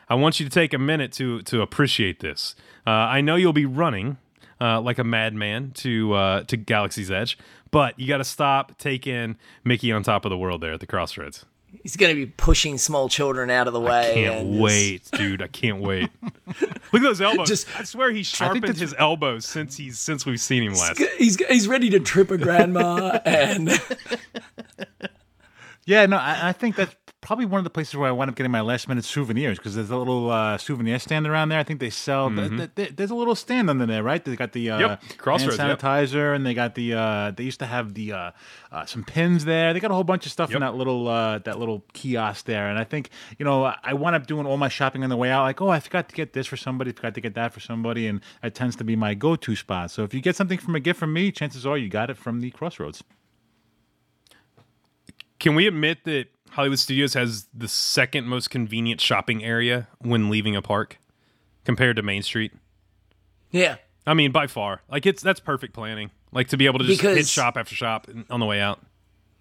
I 0.09 0.15
want 0.15 0.39
you 0.39 0.45
to 0.45 0.49
take 0.51 0.73
a 0.73 0.77
minute 0.77 1.11
to 1.13 1.41
to 1.43 1.61
appreciate 1.61 2.19
this. 2.19 2.55
Uh, 2.85 2.91
I 2.91 3.21
know 3.21 3.35
you'll 3.35 3.53
be 3.53 3.65
running 3.65 4.17
uh, 4.61 4.81
like 4.81 4.97
a 4.97 5.03
madman 5.03 5.71
to 5.75 6.13
uh, 6.13 6.43
to 6.43 6.57
Galaxy's 6.57 7.11
Edge, 7.11 7.37
but 7.71 7.99
you 7.99 8.07
got 8.07 8.17
to 8.17 8.23
stop, 8.23 8.77
take 8.77 9.05
in 9.07 9.37
Mickey 9.63 9.91
on 9.91 10.03
top 10.03 10.25
of 10.25 10.29
the 10.29 10.37
world 10.37 10.61
there 10.61 10.73
at 10.73 10.79
the 10.79 10.87
crossroads. 10.87 11.45
He's 11.83 11.97
going 11.97 12.15
to 12.15 12.15
be 12.15 12.25
pushing 12.25 12.77
small 12.77 13.09
children 13.09 13.49
out 13.49 13.67
of 13.67 13.73
the 13.73 13.79
way. 13.79 14.11
Can't 14.13 14.35
and 14.35 14.53
just- 14.53 14.63
wait, 14.63 15.09
dude! 15.11 15.41
I 15.41 15.47
can't 15.47 15.81
wait. 15.81 16.09
Look 16.47 16.71
at 16.93 17.01
those 17.01 17.19
elbows. 17.21 17.49
Just- 17.49 17.67
I 17.77 17.83
swear 17.83 18.11
he 18.11 18.23
sharpened 18.23 18.77
his 18.77 18.95
elbows 18.97 19.45
since 19.45 19.75
he's 19.75 19.99
since 19.99 20.25
we've 20.25 20.39
seen 20.39 20.63
him 20.63 20.73
last. 20.73 21.01
He's 21.17 21.35
he's 21.45 21.67
ready 21.67 21.89
to 21.89 21.99
trip 21.99 22.31
a 22.31 22.37
grandma, 22.37 23.19
and 23.25 23.69
Yeah, 25.87 26.05
no, 26.05 26.17
I, 26.17 26.49
I 26.49 26.51
think 26.51 26.75
that's 26.75 26.93
probably 27.21 27.45
one 27.45 27.59
of 27.59 27.63
the 27.63 27.69
places 27.69 27.95
where 27.95 28.09
I 28.09 28.11
wind 28.11 28.29
up 28.29 28.35
getting 28.35 28.51
my 28.51 28.59
last 28.59 28.89
minute 28.89 29.05
souvenirs 29.05 29.57
because 29.57 29.73
there's 29.73 29.89
a 29.89 29.95
little 29.95 30.29
uh, 30.29 30.57
souvenir 30.57 30.99
stand 30.99 31.25
around 31.25 31.47
there. 31.47 31.59
I 31.59 31.63
think 31.63 31.79
they 31.79 31.89
sell. 31.89 32.29
th- 32.29 32.49
th- 32.49 32.75
th- 32.75 32.95
there's 32.97 33.09
a 33.09 33.15
little 33.15 33.35
stand 33.35 33.69
under 33.69 33.85
there, 33.85 34.03
right? 34.03 34.23
They 34.23 34.35
got 34.35 34.51
the 34.51 34.69
uh, 34.69 34.79
Yep, 34.79 35.01
Crossroads, 35.17 35.55
hand 35.55 35.69
yep. 35.69 35.79
sanitizer, 35.79 36.35
and 36.35 36.45
they 36.45 36.53
got 36.53 36.75
the. 36.75 36.93
Uh, 36.93 37.31
they 37.31 37.45
used 37.45 37.59
to 37.59 37.65
have 37.65 37.93
the 37.93 38.11
uh, 38.11 38.31
uh, 38.69 38.85
some 38.85 39.05
pins 39.05 39.45
there. 39.45 39.73
They 39.73 39.79
got 39.79 39.91
a 39.91 39.93
whole 39.93 40.03
bunch 40.03 40.25
of 40.25 40.31
stuff 40.33 40.53
in 40.53 40.59
that 40.59 40.75
little 40.75 41.07
uh, 41.07 41.39
that 41.39 41.57
little 41.57 41.85
kiosk 41.93 42.45
there. 42.45 42.67
And 42.67 42.77
I 42.77 42.83
think 42.83 43.09
you 43.39 43.45
know 43.45 43.63
I 43.81 43.93
wind 43.93 44.17
up 44.17 44.27
doing 44.27 44.45
all 44.45 44.57
my 44.57 44.69
shopping 44.69 45.03
on 45.05 45.09
the 45.09 45.17
way 45.17 45.31
out. 45.31 45.43
Like, 45.43 45.61
oh, 45.61 45.69
I 45.69 45.79
forgot 45.79 46.09
to 46.09 46.15
get 46.15 46.33
this 46.33 46.47
for 46.47 46.57
somebody. 46.57 46.91
Forgot 46.91 47.15
to 47.15 47.21
get 47.21 47.33
that 47.35 47.53
for 47.53 47.61
somebody, 47.61 48.07
and 48.07 48.19
that 48.41 48.55
tends 48.55 48.75
to 48.75 48.83
be 48.83 48.97
my 48.97 49.13
go-to 49.13 49.55
spot. 49.55 49.91
So 49.91 50.03
if 50.03 50.13
you 50.13 50.19
get 50.19 50.35
something 50.35 50.57
from 50.57 50.75
a 50.75 50.81
gift 50.81 50.99
from 50.99 51.13
me, 51.13 51.31
chances 51.31 51.65
are 51.65 51.77
you 51.77 51.87
got 51.87 52.09
it 52.09 52.17
from 52.17 52.41
the 52.41 52.51
Crossroads. 52.51 53.03
Can 55.39 55.55
we 55.55 55.67
admit 55.67 56.03
that 56.05 56.25
Hollywood 56.51 56.79
Studios 56.79 57.13
has 57.13 57.47
the 57.53 57.67
second 57.67 58.25
most 58.27 58.49
convenient 58.49 58.99
shopping 59.01 59.43
area 59.43 59.87
when 59.99 60.29
leaving 60.29 60.55
a 60.55 60.61
park 60.61 60.97
compared 61.65 61.95
to 61.97 62.01
Main 62.01 62.23
Street? 62.23 62.51
yeah, 63.51 63.75
I 64.05 64.13
mean, 64.13 64.31
by 64.31 64.47
far. 64.47 64.81
Like 64.89 65.05
it's 65.05 65.21
that's 65.21 65.39
perfect 65.39 65.73
planning. 65.73 66.11
Like 66.31 66.47
to 66.49 66.57
be 66.57 66.65
able 66.65 66.79
to 66.79 66.85
just 66.85 67.01
hit 67.01 67.27
shop 67.27 67.57
after 67.57 67.75
shop 67.75 68.07
on 68.29 68.39
the 68.39 68.45
way 68.45 68.59
out. 68.59 68.79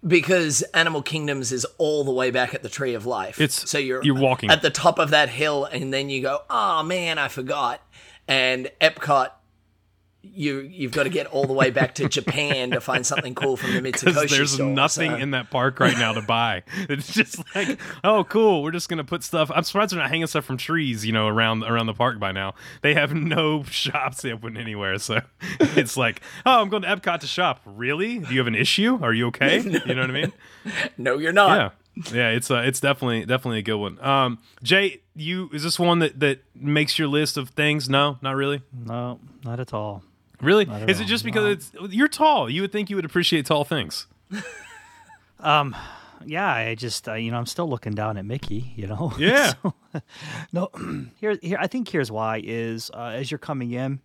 because 0.05 0.61
Animal 0.73 1.01
Kingdoms 1.01 1.51
is 1.51 1.65
all 1.77 2.03
the 2.03 2.11
way 2.11 2.31
back 2.31 2.53
at 2.53 2.63
the 2.63 2.69
Tree 2.69 2.93
of 2.93 3.05
Life. 3.05 3.41
It's- 3.41 3.69
so 3.69 3.77
you're 3.77 4.03
you're 4.03 4.15
walking. 4.15 4.49
at 4.51 4.61
the 4.61 4.69
top 4.69 4.99
of 4.99 5.09
that 5.11 5.29
hill, 5.29 5.65
and 5.65 5.93
then 5.93 6.09
you 6.09 6.21
go, 6.21 6.41
"Oh 6.49 6.83
man, 6.83 7.17
I 7.17 7.27
forgot." 7.27 7.81
And 8.27 8.69
Epcot, 8.81 9.29
you 10.33 10.59
you've 10.59 10.91
got 10.91 11.03
to 11.03 11.09
get 11.09 11.27
all 11.27 11.45
the 11.45 11.53
way 11.53 11.69
back 11.71 11.95
to 11.95 12.07
Japan 12.09 12.71
to 12.71 12.81
find 12.81 13.05
something 13.05 13.35
cool 13.35 13.57
from 13.57 13.73
the 13.73 13.81
Because 13.81 14.03
Mitsukoshi 14.03 14.29
there's 14.29 14.51
store, 14.53 14.67
nothing 14.69 15.11
so- 15.11 15.17
in 15.17 15.31
that 15.31 15.49
park 15.49 15.79
right 15.79 15.97
now 15.97 16.13
to 16.13 16.21
buy. 16.21 16.63
It's 16.89 17.11
just 17.13 17.43
like, 17.55 17.79
oh, 18.03 18.23
cool. 18.23 18.63
We're 18.63 18.71
just 18.71 18.89
gonna 18.89 19.03
put 19.03 19.23
stuff. 19.23 19.51
I'm 19.53 19.63
surprised 19.63 19.91
they're 19.91 19.99
not 19.99 20.09
hanging 20.09 20.27
stuff 20.27 20.45
from 20.45 20.57
trees, 20.57 21.05
you 21.05 21.11
know, 21.11 21.27
around 21.27 21.63
around 21.63 21.87
the 21.87 21.93
park 21.93 22.19
by 22.19 22.31
now. 22.31 22.53
They 22.81 22.93
have 22.93 23.13
no 23.13 23.63
shops 23.69 24.23
open 24.25 24.57
anywhere, 24.57 24.97
so 24.99 25.21
it's 25.59 25.97
like, 25.97 26.21
oh, 26.45 26.61
I'm 26.61 26.69
going 26.69 26.83
to 26.83 26.87
Epcot 26.87 27.19
to 27.21 27.27
shop. 27.27 27.61
Really? 27.65 28.19
Do 28.19 28.31
you 28.33 28.39
have 28.39 28.47
an 28.47 28.55
issue? 28.55 28.99
Are 29.01 29.13
you 29.13 29.27
okay? 29.27 29.59
You 29.61 29.93
know 29.95 30.01
what 30.01 30.09
I 30.09 30.13
mean? 30.13 30.33
No, 30.97 31.17
you're 31.17 31.33
not. 31.33 31.73
Yeah. 31.95 32.13
yeah, 32.13 32.29
it's 32.29 32.51
uh, 32.51 32.57
it's 32.65 32.79
definitely 32.79 33.25
definitely 33.25 33.59
a 33.59 33.63
good 33.63 33.77
one. 33.77 33.99
Um, 34.03 34.39
Jay, 34.63 35.01
you 35.15 35.49
is 35.53 35.63
this 35.63 35.79
one 35.79 35.99
that 35.99 36.19
that 36.19 36.43
makes 36.55 36.97
your 36.99 37.07
list 37.07 37.37
of 37.37 37.49
things? 37.49 37.89
No, 37.89 38.17
not 38.21 38.35
really. 38.35 38.61
No, 38.85 39.19
not 39.43 39.59
at 39.59 39.73
all. 39.73 40.03
Really? 40.41 40.65
Is 40.87 40.99
it 40.99 41.05
just 41.05 41.23
because 41.23 41.45
it's 41.45 41.71
you're 41.93 42.07
tall? 42.07 42.49
You 42.49 42.61
would 42.61 42.71
think 42.71 42.89
you 42.89 42.95
would 42.95 43.05
appreciate 43.05 43.45
tall 43.45 43.63
things. 43.63 44.07
Um, 45.39 45.75
yeah, 46.25 46.51
I 46.51 46.73
just 46.73 47.07
uh, 47.07 47.13
you 47.13 47.29
know 47.29 47.37
I'm 47.37 47.45
still 47.45 47.69
looking 47.69 47.93
down 47.93 48.17
at 48.17 48.25
Mickey. 48.25 48.73
You 48.75 48.87
know. 48.87 49.13
Yeah. 49.19 49.53
So, 49.93 50.01
no, 50.51 50.69
here 51.19 51.37
here 51.41 51.57
I 51.59 51.67
think 51.67 51.87
here's 51.89 52.11
why 52.11 52.41
is 52.43 52.91
uh, 52.93 53.13
as 53.15 53.31
you're 53.31 53.37
coming 53.37 53.71
in, 53.71 53.99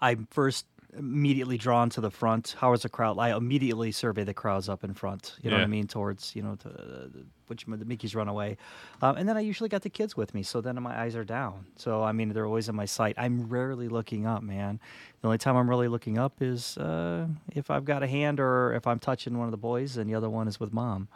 I'm 0.00 0.28
first 0.30 0.66
immediately 0.96 1.56
drawn 1.56 1.88
to 1.90 2.00
the 2.00 2.10
front. 2.10 2.54
How 2.58 2.72
is 2.72 2.82
the 2.82 2.88
crowd? 2.88 3.18
I 3.18 3.36
immediately 3.36 3.92
survey 3.92 4.24
the 4.24 4.34
crowds 4.34 4.68
up 4.68 4.84
in 4.84 4.94
front. 4.94 5.36
You 5.42 5.50
know 5.50 5.56
what 5.56 5.64
I 5.64 5.66
mean? 5.66 5.86
Towards 5.86 6.36
you 6.36 6.42
know 6.42 6.56
to 6.56 6.68
uh, 6.68 7.06
which 7.46 7.64
the 7.66 7.84
Mickey's 7.84 8.14
runaway, 8.14 8.56
um, 9.00 9.16
and 9.16 9.28
then 9.28 9.36
I 9.36 9.40
usually 9.40 9.68
got 9.68 9.82
the 9.82 9.90
kids 9.90 10.16
with 10.16 10.34
me. 10.34 10.42
So 10.42 10.60
then 10.60 10.80
my 10.82 10.98
eyes 10.98 11.16
are 11.16 11.24
down. 11.24 11.66
So 11.76 12.02
I 12.02 12.12
mean 12.12 12.30
they're 12.30 12.46
always 12.46 12.68
in 12.68 12.74
my 12.74 12.84
sight. 12.84 13.14
I'm 13.18 13.48
rarely 13.48 13.88
looking 13.88 14.26
up, 14.26 14.42
man. 14.42 14.80
The 15.20 15.28
only 15.28 15.38
time 15.38 15.56
I'm 15.56 15.68
really 15.68 15.88
looking 15.88 16.18
up 16.18 16.40
is 16.40 16.76
uh, 16.78 17.26
if 17.54 17.70
I've 17.70 17.84
got 17.84 18.02
a 18.02 18.06
hand 18.06 18.40
or 18.40 18.74
if 18.74 18.86
I'm 18.86 18.98
touching 18.98 19.38
one 19.38 19.46
of 19.46 19.52
the 19.52 19.56
boys, 19.58 19.96
and 19.96 20.08
the 20.08 20.14
other 20.14 20.30
one 20.30 20.48
is 20.48 20.60
with 20.60 20.72
mom. 20.72 21.08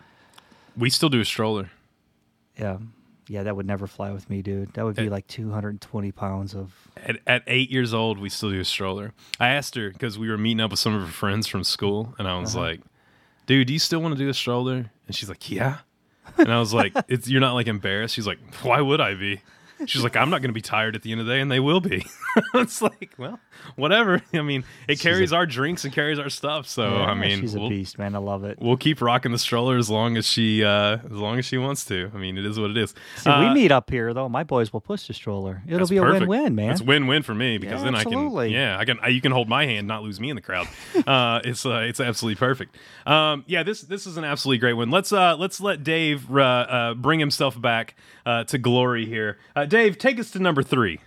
We 0.77 0.91
still 0.91 1.09
do 1.09 1.21
a 1.21 1.25
stroller. 1.25 1.71
Yeah. 2.59 2.79
Yeah, 3.29 3.43
that 3.43 3.57
would 3.57 3.67
never 3.67 3.87
fly 3.89 4.13
with 4.13 4.31
me, 4.31 4.41
dude. 4.41 4.73
That 4.75 4.85
would 4.85 4.95
be 4.97 5.07
Eh. 5.07 5.11
like 5.11 5.27
220 5.27 6.13
pounds 6.13 6.55
of. 6.55 6.73
At, 6.97 7.19
at 7.27 7.43
eight 7.49 7.71
years 7.71 7.93
old, 7.93 8.19
we 8.19 8.29
still 8.29 8.51
do 8.51 8.61
a 8.61 8.65
stroller. 8.65 9.13
I 9.41 9.49
asked 9.49 9.75
her 9.75 9.91
because 9.91 10.17
we 10.19 10.29
were 10.29 10.39
meeting 10.39 10.61
up 10.61 10.71
with 10.71 10.79
some 10.81 10.95
of 10.95 11.01
her 11.03 11.13
friends 11.13 11.47
from 11.49 11.65
school, 11.65 12.15
and 12.19 12.29
I 12.29 12.39
was 12.39 12.55
Uh-huh. 12.55 12.65
like, 12.67 12.81
"Dude, 13.47 13.67
do 13.67 13.73
you 13.73 13.79
still 13.81 14.01
want 14.01 14.15
to 14.15 14.19
do 14.19 14.29
a 14.29 14.35
stroller?" 14.35 14.91
And 15.07 15.15
she's 15.17 15.29
like, 15.29 15.51
"Yeah." 15.51 15.79
And 16.39 16.53
I 16.53 16.59
was 16.61 16.73
like, 16.73 16.93
"It's 17.09 17.29
you're 17.29 17.41
not 17.41 17.55
like 17.55 17.67
embarrassed?" 17.67 18.15
She's 18.15 18.27
like, 18.27 18.39
"Why 18.63 18.81
would 18.81 19.01
I 19.01 19.15
be?" 19.15 19.41
She's 19.85 20.03
like, 20.03 20.17
"I'm 20.17 20.31
not 20.31 20.41
going 20.41 20.49
to 20.51 20.55
be 20.55 20.63
tired 20.63 20.97
at 20.97 21.03
the 21.03 21.13
end 21.13 21.21
of 21.21 21.27
the 21.27 21.35
day, 21.35 21.41
and 21.41 21.51
they 21.51 21.61
will 21.61 21.81
be." 21.81 22.07
it's 22.55 22.81
like, 22.81 23.15
well, 23.19 23.39
whatever. 23.77 24.23
I 24.33 24.43
mean, 24.43 24.65
it 24.89 25.01
carries 25.01 25.33
our 25.33 25.47
drinks 25.47 25.85
and 25.85 25.93
carries 25.93 26.19
our 26.19 26.31
stuff, 26.31 26.67
so 26.67 26.87
I 26.89 27.15
mean, 27.15 27.41
she's 27.41 27.55
a 27.55 27.61
we'll, 27.61 27.69
beast, 27.69 27.99
man. 27.99 28.15
I 28.15 28.19
love 28.19 28.45
it. 28.45 28.59
we'll 28.61 28.77
keep 28.77 29.01
rocking 29.01 29.33
the 29.33 29.39
stroller 29.39 29.77
as 29.77 29.91
long 29.91 30.17
as 30.17 30.27
she 30.27 30.65
uh, 30.65 30.99
as 31.05 31.11
long 31.11 31.39
as 31.39 31.45
she 31.45 31.59
wants 31.59 31.85
to. 31.87 32.11
I 32.15 32.19
mean, 32.19 32.39
it 32.39 32.47
is 32.47 32.59
what 32.59 32.71
it 32.71 32.77
is. 32.77 32.95
See, 33.17 33.31
Uh, 33.31 33.49
we 33.49 33.55
meet 33.55 33.73
up 33.73 33.91
here, 33.91 34.15
though. 34.15 34.29
My 34.29 34.45
boys 34.45 34.73
will 34.73 34.81
push 34.81 35.07
the 35.07 35.15
stroller. 35.15 35.63
It'll 35.67 35.87
be 35.87 35.99
a 35.99 36.03
perfect. 36.03 36.29
win-win, 36.29 36.55
man. 36.55 36.71
It's 36.71 36.83
win-win 36.83 37.23
for 37.23 37.35
me 37.35 37.59
because 37.59 37.81
Yeah, 37.81 37.85
then 37.85 37.95
absolutely. 37.95 38.47
I 38.47 38.49
can, 38.49 38.53
yeah, 38.53 38.79
I 38.79 38.85
can, 38.85 38.99
I, 39.01 39.09
you 39.09 39.21
can 39.21 39.33
hold 39.33 39.49
my 39.49 39.67
hand, 39.67 39.87
not 39.87 40.03
lose 40.03 40.21
me 40.21 40.31
in 40.31 40.37
the 40.37 40.43
crowd. 40.43 40.69
uh, 41.07 41.41
it's, 41.45 41.65
uh, 41.67 41.79
it's 41.81 42.01
absolutely 42.01 42.37
perfect. 42.39 42.77
Um, 43.07 43.45
yeah, 43.47 43.63
this, 43.63 43.83
this 43.83 44.07
is 44.07 44.17
an 44.17 44.25
absolutely 44.25 44.59
great 44.59 44.75
one. 44.75 44.91
Let's, 44.91 45.13
uh, 45.13 45.37
let's 45.37 45.61
let 45.61 45.85
Dave 45.85 46.31
uh, 46.35 46.41
uh, 46.41 46.95
bring 46.95 47.21
himself 47.21 47.61
back 47.61 47.95
uh, 48.25 48.45
to 48.45 48.59
glory 48.59 49.07
here. 49.07 49.39
Dave, 49.69 49.99
take 49.99 50.19
us 50.19 50.31
to 50.33 50.39
number 50.39 50.63
three. 50.63 51.01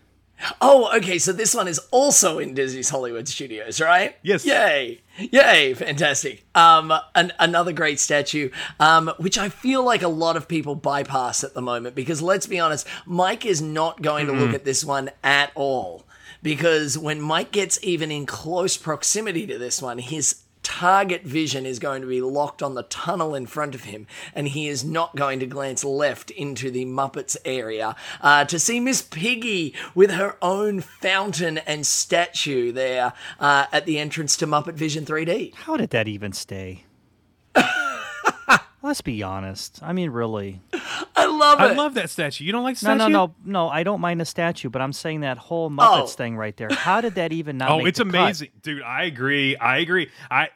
Oh, 0.61 0.95
okay. 0.97 1.17
So 1.19 1.33
this 1.33 1.53
one 1.53 1.67
is 1.67 1.79
also 1.91 2.39
in 2.39 2.53
Disney's 2.53 2.89
Hollywood 2.89 3.27
Studios, 3.27 3.81
right? 3.81 4.15
Yes. 4.21 4.45
Yay! 4.45 5.01
Yay! 5.17 5.73
Fantastic. 5.73 6.45
Um, 6.55 6.93
an, 7.13 7.33
another 7.39 7.73
great 7.73 7.99
statue, 7.99 8.49
um, 8.79 9.11
which 9.17 9.37
I 9.37 9.49
feel 9.49 9.83
like 9.83 10.01
a 10.01 10.07
lot 10.07 10.37
of 10.37 10.47
people 10.47 10.75
bypass 10.75 11.43
at 11.43 11.53
the 11.53 11.61
moment 11.61 11.95
because 11.95 12.21
let's 12.21 12.47
be 12.47 12.59
honest, 12.59 12.87
Mike 13.05 13.45
is 13.45 13.61
not 13.61 14.01
going 14.01 14.27
to 14.27 14.33
look 14.33 14.53
at 14.53 14.65
this 14.65 14.85
one 14.85 15.09
at 15.23 15.51
all. 15.55 16.05
Because 16.41 16.97
when 16.97 17.19
Mike 17.19 17.51
gets 17.51 17.77
even 17.83 18.11
in 18.11 18.25
close 18.25 18.77
proximity 18.77 19.45
to 19.47 19.57
this 19.57 19.81
one, 19.81 19.97
his 19.97 20.43
target 20.69 21.23
vision 21.23 21.65
is 21.65 21.79
going 21.79 21.99
to 22.01 22.07
be 22.07 22.21
locked 22.21 22.61
on 22.61 22.75
the 22.75 22.83
tunnel 22.83 23.33
in 23.33 23.45
front 23.47 23.73
of 23.75 23.85
him, 23.85 24.05
and 24.35 24.47
he 24.49 24.67
is 24.67 24.83
not 24.85 25.15
going 25.15 25.39
to 25.39 25.45
glance 25.47 25.83
left 25.83 26.29
into 26.31 26.69
the 26.69 26.85
Muppets 26.85 27.35
area 27.43 27.95
uh, 28.21 28.45
to 28.45 28.59
see 28.59 28.79
Miss 28.79 29.01
Piggy 29.01 29.73
with 29.95 30.11
her 30.11 30.37
own 30.41 30.79
fountain 30.81 31.57
and 31.57 31.85
statue 31.87 32.71
there 32.71 33.13
uh, 33.39 33.65
at 33.71 33.85
the 33.85 33.97
entrance 33.99 34.37
to 34.37 34.45
Muppet 34.47 34.75
Vision 34.75 35.05
3D. 35.05 35.55
How 35.55 35.75
did 35.75 35.89
that 35.89 36.07
even 36.07 36.31
stay? 36.33 36.83
Let's 38.81 39.01
be 39.01 39.21
honest. 39.23 39.79
I 39.83 39.91
mean, 39.91 40.09
really. 40.09 40.61
I 41.15 41.25
love 41.25 41.59
it. 41.59 41.63
I 41.63 41.73
love 41.73 41.95
that 41.95 42.09
statue. 42.09 42.45
You 42.45 42.53
don't 42.53 42.63
like 42.63 42.77
the 42.79 42.87
No, 42.87 42.95
statue? 42.95 43.11
no, 43.11 43.25
no, 43.25 43.35
no. 43.43 43.69
I 43.69 43.83
don't 43.83 43.99
mind 43.99 44.21
the 44.21 44.25
statue, 44.25 44.69
but 44.69 44.81
I'm 44.81 44.93
saying 44.93 45.19
that 45.21 45.37
whole 45.37 45.69
Muppets 45.69 45.99
Oh. 46.03 46.07
thing 46.07 46.37
right 46.37 46.55
there. 46.55 46.69
How 46.71 47.01
did 47.01 47.15
that 47.15 47.33
even 47.33 47.57
not? 47.57 47.71
Oh, 47.71 47.77
make 47.79 47.87
it's 47.87 47.97
the 47.97 48.05
cut? 48.05 48.15
amazing, 48.15 48.49
dude. 48.61 48.81
I 48.83 49.03
agree. 49.03 49.57
I 49.57 49.79
agree. 49.79 50.09
I 50.31 50.47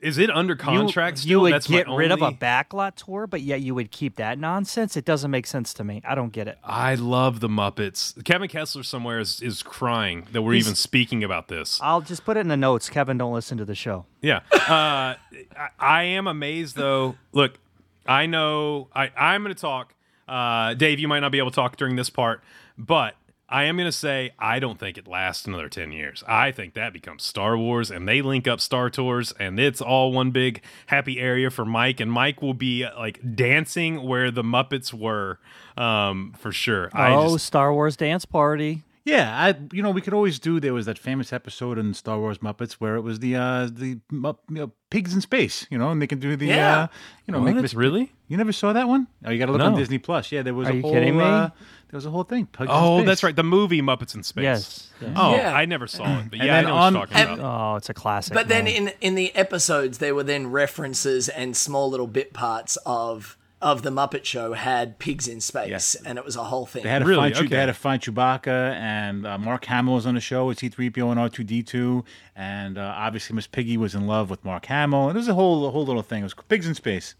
is 0.00 0.16
it 0.18 0.30
under 0.30 0.52
You, 0.52 0.58
contract? 0.58 1.18
you 1.18 1.22
still? 1.22 1.40
would 1.42 1.52
That's 1.52 1.66
get 1.66 1.88
rid 1.88 2.10
of 2.12 2.22
a 2.22 2.30
backlot 2.32 2.94
tour, 2.94 3.26
but 3.26 3.40
yet 3.40 3.60
you 3.60 3.74
would 3.74 3.90
keep 3.90 4.16
that 4.16 4.38
nonsense. 4.38 4.96
It 4.96 5.04
doesn't 5.04 5.30
make 5.30 5.46
sense 5.46 5.74
to 5.74 5.84
me. 5.84 6.00
I 6.06 6.14
don't 6.14 6.32
get 6.32 6.46
it. 6.48 6.58
I 6.62 6.94
love 6.94 7.40
the 7.40 7.48
Muppets. 7.48 8.22
Kevin 8.24 8.48
Kessler 8.48 8.82
somewhere 8.82 9.18
is, 9.18 9.40
is 9.42 9.62
crying 9.62 10.26
that 10.32 10.42
we're 10.42 10.52
He's- 10.52 10.66
even 10.66 10.76
speaking 10.76 11.24
about 11.24 11.48
this. 11.48 11.80
I'll 11.82 12.00
just 12.00 12.24
put 12.24 12.36
it 12.36 12.40
in 12.40 12.48
the 12.48 12.56
notes. 12.56 12.88
Kevin, 12.88 13.18
don't 13.18 13.32
listen 13.32 13.58
to 13.58 13.64
the 13.64 13.74
show. 13.74 14.06
Yeah. 14.22 14.40
Uh, 14.52 15.14
I, 15.56 15.68
I 15.78 16.02
am 16.04 16.26
amazed, 16.26 16.76
though. 16.76 17.16
Look, 17.32 17.58
I 18.06 18.26
know 18.26 18.88
I, 18.94 19.10
I'm 19.16 19.42
going 19.42 19.54
to 19.54 19.60
talk. 19.60 19.94
Uh, 20.28 20.74
Dave, 20.74 20.98
you 21.00 21.08
might 21.08 21.20
not 21.20 21.32
be 21.32 21.38
able 21.38 21.50
to 21.50 21.54
talk 21.54 21.76
during 21.76 21.96
this 21.96 22.10
part, 22.10 22.42
but 22.76 23.14
I 23.50 23.64
am 23.64 23.76
going 23.76 23.86
to 23.88 23.92
say 23.92 24.32
I 24.38 24.58
don't 24.58 24.78
think 24.78 24.98
it 24.98 25.08
lasts 25.08 25.46
another 25.46 25.68
10 25.70 25.90
years. 25.90 26.22
I 26.28 26.52
think 26.52 26.74
that 26.74 26.92
becomes 26.92 27.22
Star 27.24 27.56
Wars 27.56 27.90
and 27.90 28.06
they 28.06 28.20
link 28.20 28.46
up 28.46 28.60
Star 28.60 28.90
Tours 28.90 29.32
and 29.38 29.58
it's 29.58 29.80
all 29.80 30.12
one 30.12 30.30
big 30.32 30.60
happy 30.88 31.18
area 31.18 31.48
for 31.50 31.64
Mike. 31.64 31.98
And 31.98 32.12
Mike 32.12 32.42
will 32.42 32.54
be 32.54 32.84
uh, 32.84 32.98
like 32.98 33.20
dancing 33.34 34.02
where 34.02 34.30
the 34.30 34.42
Muppets 34.42 34.92
were 34.92 35.38
um, 35.78 36.34
for 36.38 36.52
sure. 36.52 36.90
Oh, 36.94 37.32
just, 37.32 37.46
Star 37.46 37.72
Wars 37.72 37.96
dance 37.96 38.26
party. 38.26 38.84
Yeah, 39.08 39.44
I 39.46 39.54
you 39.72 39.82
know 39.82 39.90
we 39.90 40.00
could 40.02 40.12
always 40.14 40.38
do. 40.38 40.60
There 40.60 40.74
was 40.74 40.84
that 40.86 40.98
famous 40.98 41.32
episode 41.32 41.78
in 41.78 41.94
Star 41.94 42.18
Wars 42.18 42.38
Muppets 42.38 42.74
where 42.74 42.96
it 42.96 43.00
was 43.02 43.20
the 43.20 43.36
uh 43.36 43.68
the 43.72 43.98
Mupp, 44.12 44.38
you 44.50 44.56
know, 44.56 44.72
pigs 44.90 45.14
in 45.14 45.20
space, 45.20 45.66
you 45.70 45.78
know, 45.78 45.90
and 45.90 46.00
they 46.02 46.06
can 46.06 46.18
do 46.20 46.36
the 46.36 46.46
Yeah. 46.46 46.78
uh 46.82 46.86
you 47.26 47.32
know 47.32 47.40
make 47.40 47.54
What? 47.54 47.62
Miss 47.62 47.74
really? 47.74 48.12
You 48.28 48.36
never 48.36 48.52
saw 48.52 48.72
that 48.74 48.86
one? 48.88 49.06
Oh, 49.24 49.30
you 49.30 49.38
got 49.38 49.46
to 49.46 49.52
look 49.52 49.62
on 49.62 49.72
No. 49.72 49.78
Disney 49.78 49.96
Plus. 49.98 50.30
Yeah, 50.30 50.42
there 50.42 50.52
was 50.52 50.68
Are 50.68 50.72
a 50.72 50.74
you 50.74 50.82
whole. 50.82 50.92
kidding 50.92 51.16
me? 51.16 51.24
Uh, 51.24 51.48
there 51.90 51.96
was 51.96 52.04
a 52.04 52.10
whole 52.10 52.24
thing. 52.24 52.44
Pigs 52.46 52.68
in 52.68 52.76
Oh, 52.78 52.98
Space. 52.98 53.06
that's 53.06 53.22
right. 53.22 53.34
The 53.36 53.42
movie 53.42 53.80
Muppets 53.80 54.14
in 54.14 54.22
Space. 54.22 54.42
Yes. 54.42 54.90
yes. 55.00 55.12
Oh, 55.16 55.34
Yeah. 55.34 55.54
I 55.54 55.64
never 55.64 55.86
saw 55.86 56.18
it, 56.18 56.28
but 56.30 56.38
yeah, 56.40 56.58
I 56.58 56.60
know 56.60 56.74
on- 56.74 56.92
what 56.92 57.08
you're 57.10 57.18
talking 57.18 57.32
and- 57.32 57.40
about. 57.40 57.72
Oh, 57.72 57.76
it's 57.76 57.88
a 57.88 57.94
classic. 57.94 58.34
But 58.34 58.48
then 58.48 58.66
in 58.66 58.92
in 59.00 59.14
the 59.14 59.34
episodes, 59.34 59.96
there 59.96 60.14
were 60.14 60.24
then 60.24 60.48
references 60.50 61.30
and 61.30 61.56
small 61.56 61.88
little 61.88 62.06
bit 62.06 62.34
parts 62.34 62.76
of 62.84 63.38
of 63.60 63.82
the 63.82 63.90
Muppet 63.90 64.24
Show 64.24 64.52
had 64.52 64.98
pigs 64.98 65.26
in 65.26 65.40
space, 65.40 65.68
Yes. 65.70 65.94
and 65.96 66.16
it 66.16 66.24
was 66.24 66.36
a 66.36 66.44
whole 66.44 66.64
thing. 66.66 66.84
They 66.84 66.88
had 66.90 67.00
to 67.00 67.04
Really? 67.04 67.30
find 67.32 67.36
Okay. 67.36 67.46
they 67.48 67.56
had 67.56 67.66
to 67.66 67.74
find 67.74 68.00
Chewbacca 68.00 68.46
and 68.74 69.26
uh, 69.26 69.36
Mark 69.38 69.64
Hamill 69.64 69.94
was 69.94 70.06
on 70.06 70.14
the 70.14 70.20
show 70.20 70.46
with 70.46 70.58
C-3PO 70.60 71.10
and 71.10 71.18
R2D2, 71.18 72.04
and 72.36 72.78
uh, 72.78 72.92
obviously 72.96 73.34
Miss 73.34 73.46
Piggy 73.48 73.76
was 73.76 73.94
in 73.96 74.06
love 74.06 74.30
with 74.30 74.44
Mark 74.44 74.66
Hamill, 74.66 75.08
and 75.08 75.16
it 75.16 75.20
was 75.20 75.28
a 75.28 75.34
whole 75.34 75.66
a 75.66 75.70
whole 75.70 75.84
little 75.84 76.02
thing. 76.02 76.20
It 76.20 76.24
was 76.24 76.34
pigs 76.48 76.66
in 76.68 76.74
space. 76.74 77.14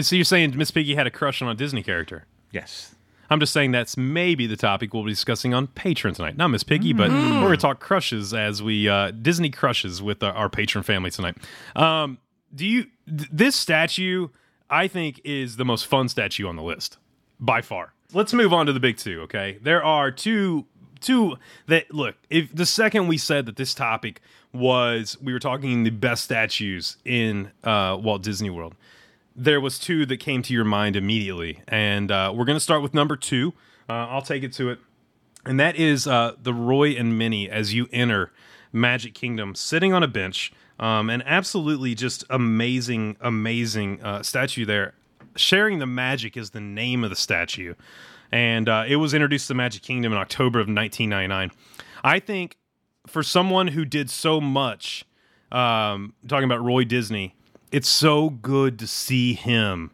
So 0.00 0.16
you're 0.16 0.24
saying 0.24 0.56
Miss 0.56 0.70
Piggy 0.70 0.94
had 0.94 1.06
a 1.06 1.10
crush 1.10 1.42
on 1.42 1.48
a 1.48 1.54
Disney 1.54 1.82
character? 1.82 2.24
Yes. 2.50 2.94
I'm 3.30 3.38
just 3.40 3.52
saying 3.52 3.70
that's 3.72 3.96
maybe 3.96 4.46
the 4.46 4.56
topic 4.56 4.92
we'll 4.92 5.04
be 5.04 5.10
discussing 5.10 5.54
on 5.54 5.66
Patreon 5.68 6.16
tonight. 6.16 6.36
Not 6.36 6.48
Miss 6.48 6.62
Piggy, 6.64 6.92
but 6.92 7.10
we're 7.10 7.40
going 7.40 7.50
to 7.52 7.56
talk 7.56 7.78
crushes 7.80 8.34
as 8.34 8.62
we 8.62 8.88
uh, 8.88 9.10
Disney 9.10 9.48
crushes 9.48 10.02
with 10.02 10.22
uh, 10.22 10.26
our 10.28 10.48
patron 10.50 10.82
family 10.82 11.10
tonight. 11.10 11.36
Um, 11.76 12.18
do 12.54 12.66
you 12.66 12.86
th- 13.08 13.28
this 13.32 13.54
statue? 13.56 14.28
I 14.72 14.88
think 14.88 15.20
is 15.22 15.56
the 15.56 15.64
most 15.64 15.86
fun 15.86 16.08
statue 16.08 16.48
on 16.48 16.56
the 16.56 16.62
list 16.62 16.98
by 17.38 17.62
far. 17.62 17.92
Let's 18.12 18.32
move 18.32 18.52
on 18.52 18.66
to 18.66 18.72
the 18.72 18.80
big 18.80 18.96
two. 18.96 19.20
Okay, 19.22 19.58
there 19.62 19.84
are 19.84 20.10
two 20.10 20.66
two 21.00 21.36
that 21.66 21.94
look. 21.94 22.16
If 22.30 22.54
the 22.54 22.66
second 22.66 23.06
we 23.06 23.18
said 23.18 23.46
that 23.46 23.56
this 23.56 23.74
topic 23.74 24.20
was 24.52 25.16
we 25.22 25.32
were 25.32 25.38
talking 25.38 25.84
the 25.84 25.90
best 25.90 26.24
statues 26.24 26.96
in 27.04 27.52
uh, 27.62 27.98
Walt 28.00 28.22
Disney 28.22 28.50
World 28.50 28.74
there 29.34 29.60
was 29.60 29.78
two 29.78 30.06
that 30.06 30.18
came 30.18 30.42
to 30.42 30.52
your 30.52 30.64
mind 30.64 30.96
immediately, 30.96 31.62
and 31.68 32.10
uh, 32.10 32.32
we're 32.34 32.44
going 32.44 32.56
to 32.56 32.60
start 32.60 32.82
with 32.82 32.94
number 32.94 33.16
two. 33.16 33.52
Uh, 33.88 34.06
I'll 34.08 34.22
take 34.22 34.42
it 34.42 34.52
to 34.54 34.70
it, 34.70 34.78
and 35.44 35.58
that 35.60 35.76
is 35.76 36.06
uh, 36.06 36.32
the 36.40 36.54
Roy 36.54 36.90
and 36.90 37.18
Minnie 37.18 37.48
as 37.48 37.74
you 37.74 37.88
enter 37.92 38.32
Magic 38.72 39.14
Kingdom, 39.14 39.54
sitting 39.54 39.92
on 39.92 40.02
a 40.02 40.08
bench, 40.08 40.52
um, 40.82 41.10
an 41.10 41.22
absolutely 41.22 41.94
just 41.94 42.24
amazing, 42.28 43.16
amazing 43.20 44.02
uh, 44.02 44.22
statue 44.24 44.66
there. 44.66 44.94
Sharing 45.36 45.78
the 45.78 45.86
Magic 45.86 46.36
is 46.36 46.50
the 46.50 46.60
name 46.60 47.04
of 47.04 47.10
the 47.10 47.16
statue, 47.16 47.74
and 48.32 48.68
uh, 48.68 48.84
it 48.88 48.96
was 48.96 49.14
introduced 49.14 49.46
to 49.46 49.54
the 49.54 49.56
Magic 49.56 49.82
Kingdom 49.82 50.12
in 50.12 50.18
October 50.18 50.58
of 50.58 50.66
1999. 50.66 51.52
I 52.02 52.18
think 52.18 52.56
for 53.06 53.22
someone 53.22 53.68
who 53.68 53.84
did 53.84 54.10
so 54.10 54.40
much, 54.40 55.06
um, 55.52 56.14
talking 56.26 56.44
about 56.44 56.62
Roy 56.62 56.82
Disney, 56.84 57.36
it's 57.70 57.88
so 57.88 58.30
good 58.30 58.80
to 58.80 58.88
see 58.88 59.34
him 59.34 59.92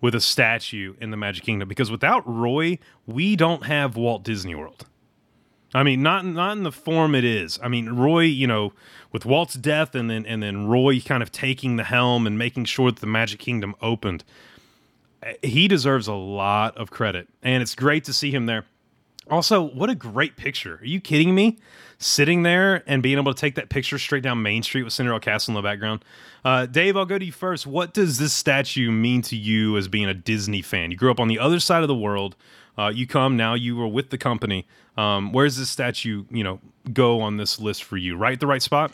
with 0.00 0.16
a 0.16 0.20
statue 0.20 0.94
in 1.00 1.12
the 1.12 1.16
Magic 1.16 1.44
Kingdom 1.44 1.68
because 1.68 1.92
without 1.92 2.22
Roy, 2.26 2.78
we 3.06 3.36
don't 3.36 3.64
have 3.66 3.96
Walt 3.96 4.24
Disney 4.24 4.56
World. 4.56 4.84
I 5.74 5.82
mean, 5.82 6.02
not 6.02 6.24
not 6.24 6.56
in 6.56 6.62
the 6.62 6.72
form 6.72 7.14
it 7.14 7.24
is. 7.24 7.58
I 7.62 7.68
mean, 7.68 7.90
Roy, 7.90 8.20
you 8.20 8.46
know, 8.46 8.72
with 9.12 9.24
Walt's 9.26 9.54
death, 9.54 9.94
and 9.94 10.08
then 10.08 10.24
and 10.24 10.42
then 10.42 10.66
Roy 10.68 11.00
kind 11.00 11.22
of 11.22 11.32
taking 11.32 11.76
the 11.76 11.84
helm 11.84 12.26
and 12.26 12.38
making 12.38 12.66
sure 12.66 12.90
that 12.92 13.00
the 13.00 13.06
Magic 13.08 13.40
Kingdom 13.40 13.74
opened. 13.82 14.22
eh, 15.22 15.34
He 15.42 15.66
deserves 15.68 16.06
a 16.06 16.14
lot 16.14 16.76
of 16.76 16.90
credit, 16.90 17.28
and 17.42 17.62
it's 17.62 17.74
great 17.74 18.04
to 18.04 18.12
see 18.12 18.30
him 18.30 18.46
there. 18.46 18.64
Also, 19.30 19.62
what 19.62 19.88
a 19.90 19.94
great 19.94 20.36
picture! 20.36 20.76
Are 20.80 20.84
you 20.84 21.00
kidding 21.00 21.34
me? 21.34 21.58
Sitting 21.98 22.42
there 22.42 22.82
and 22.86 23.02
being 23.02 23.16
able 23.18 23.32
to 23.32 23.40
take 23.40 23.54
that 23.54 23.70
picture 23.70 23.98
straight 23.98 24.22
down 24.22 24.42
Main 24.42 24.62
Street 24.62 24.82
with 24.82 24.92
Cinderella 24.92 25.20
Castle 25.20 25.52
in 25.52 25.54
the 25.56 25.62
background. 25.62 26.04
Uh, 26.44 26.66
Dave, 26.66 26.96
I'll 26.96 27.06
go 27.06 27.18
to 27.18 27.24
you 27.24 27.32
first. 27.32 27.66
What 27.66 27.94
does 27.94 28.18
this 28.18 28.32
statue 28.34 28.90
mean 28.90 29.22
to 29.22 29.36
you 29.36 29.76
as 29.78 29.88
being 29.88 30.06
a 30.06 30.12
Disney 30.14 30.60
fan? 30.60 30.90
You 30.90 30.96
grew 30.98 31.10
up 31.10 31.20
on 31.20 31.28
the 31.28 31.38
other 31.38 31.58
side 31.60 31.82
of 31.82 31.88
the 31.88 31.94
world. 31.94 32.36
Uh, 32.76 32.88
you 32.94 33.06
come 33.06 33.36
now. 33.36 33.54
You 33.54 33.80
are 33.82 33.88
with 33.88 34.10
the 34.10 34.18
company. 34.18 34.66
Um, 34.96 35.32
where's 35.32 35.56
this 35.56 35.70
statue? 35.70 36.24
You 36.30 36.44
know, 36.44 36.60
go 36.92 37.20
on 37.20 37.36
this 37.36 37.60
list 37.60 37.84
for 37.84 37.96
you. 37.96 38.16
Right, 38.16 38.38
the 38.38 38.46
right 38.46 38.62
spot. 38.62 38.92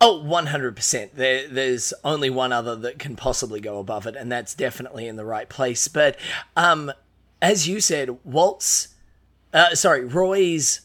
Oh, 0.00 0.22
100%. 0.24 1.12
There, 1.14 1.48
there's 1.48 1.94
only 2.02 2.28
one 2.28 2.52
other 2.52 2.76
that 2.76 2.98
can 2.98 3.16
possibly 3.16 3.60
go 3.60 3.78
above 3.78 4.06
it, 4.06 4.16
and 4.16 4.30
that's 4.30 4.54
definitely 4.54 5.06
in 5.06 5.16
the 5.16 5.24
right 5.24 5.48
place. 5.48 5.88
But 5.88 6.18
um, 6.56 6.92
as 7.40 7.68
you 7.68 7.80
said, 7.80 8.18
Walt's, 8.24 8.88
uh, 9.52 9.74
sorry, 9.74 10.04
Roy's 10.04 10.82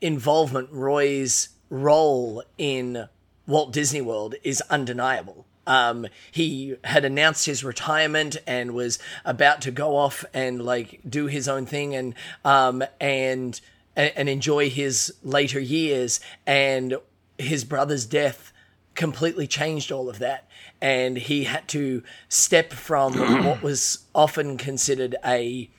involvement, 0.00 0.68
Roy's 0.70 1.48
role 1.70 2.42
in 2.58 3.08
Walt 3.46 3.72
Disney 3.72 4.00
World 4.00 4.34
is 4.42 4.60
undeniable. 4.70 5.46
Um, 5.66 6.06
he 6.30 6.76
had 6.84 7.04
announced 7.04 7.46
his 7.46 7.64
retirement 7.64 8.36
and 8.46 8.72
was 8.72 8.98
about 9.24 9.60
to 9.62 9.70
go 9.70 9.96
off 9.96 10.24
and 10.32 10.62
like 10.62 11.00
do 11.08 11.26
his 11.26 11.48
own 11.48 11.66
thing 11.66 11.94
and 11.94 12.14
um, 12.44 12.84
and 13.00 13.60
and 13.96 14.28
enjoy 14.28 14.68
his 14.70 15.14
later 15.22 15.58
years. 15.58 16.20
And 16.46 16.96
his 17.38 17.64
brother's 17.64 18.06
death 18.06 18.52
completely 18.94 19.46
changed 19.46 19.90
all 19.90 20.08
of 20.08 20.18
that. 20.18 20.48
And 20.80 21.16
he 21.16 21.44
had 21.44 21.66
to 21.68 22.02
step 22.28 22.72
from 22.72 23.14
what 23.44 23.62
was 23.62 24.00
often 24.14 24.58
considered 24.58 25.16
a 25.24 25.70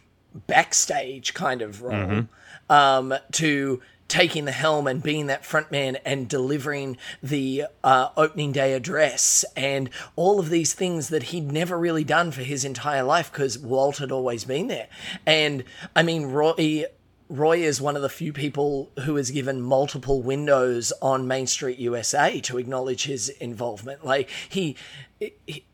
backstage 0.47 1.33
kind 1.33 1.61
of 1.61 1.81
role 1.81 2.25
um, 2.69 3.13
to 3.33 3.81
taking 4.07 4.45
the 4.45 4.51
helm 4.51 4.87
and 4.87 5.03
being 5.03 5.27
that 5.27 5.45
front 5.45 5.71
man 5.71 5.97
and 6.05 6.27
delivering 6.27 6.97
the 7.21 7.65
uh, 7.83 8.09
opening 8.15 8.51
day 8.51 8.73
address 8.73 9.43
and 9.55 9.89
all 10.15 10.39
of 10.39 10.49
these 10.49 10.73
things 10.73 11.09
that 11.09 11.23
he'd 11.23 11.51
never 11.51 11.77
really 11.77 12.03
done 12.03 12.31
for 12.31 12.41
his 12.41 12.63
entire 12.63 13.03
life 13.03 13.31
because 13.31 13.57
Walt 13.57 13.97
had 13.97 14.11
always 14.11 14.45
been 14.45 14.67
there. 14.67 14.87
And 15.25 15.63
I 15.95 16.03
mean, 16.03 16.27
Roy. 16.27 16.85
Roy 17.29 17.57
is 17.57 17.81
one 17.81 17.97
of 17.97 18.01
the 18.01 18.07
few 18.07 18.31
people 18.31 18.89
who 19.03 19.17
has 19.17 19.31
given 19.31 19.61
multiple 19.61 20.21
windows 20.21 20.93
on 21.01 21.27
Main 21.27 21.45
Street 21.45 21.77
USA 21.77 22.39
to 22.39 22.57
acknowledge 22.57 23.03
his 23.03 23.27
involvement. 23.27 24.05
Like 24.05 24.29
he, 24.47 24.77
he 25.19 25.65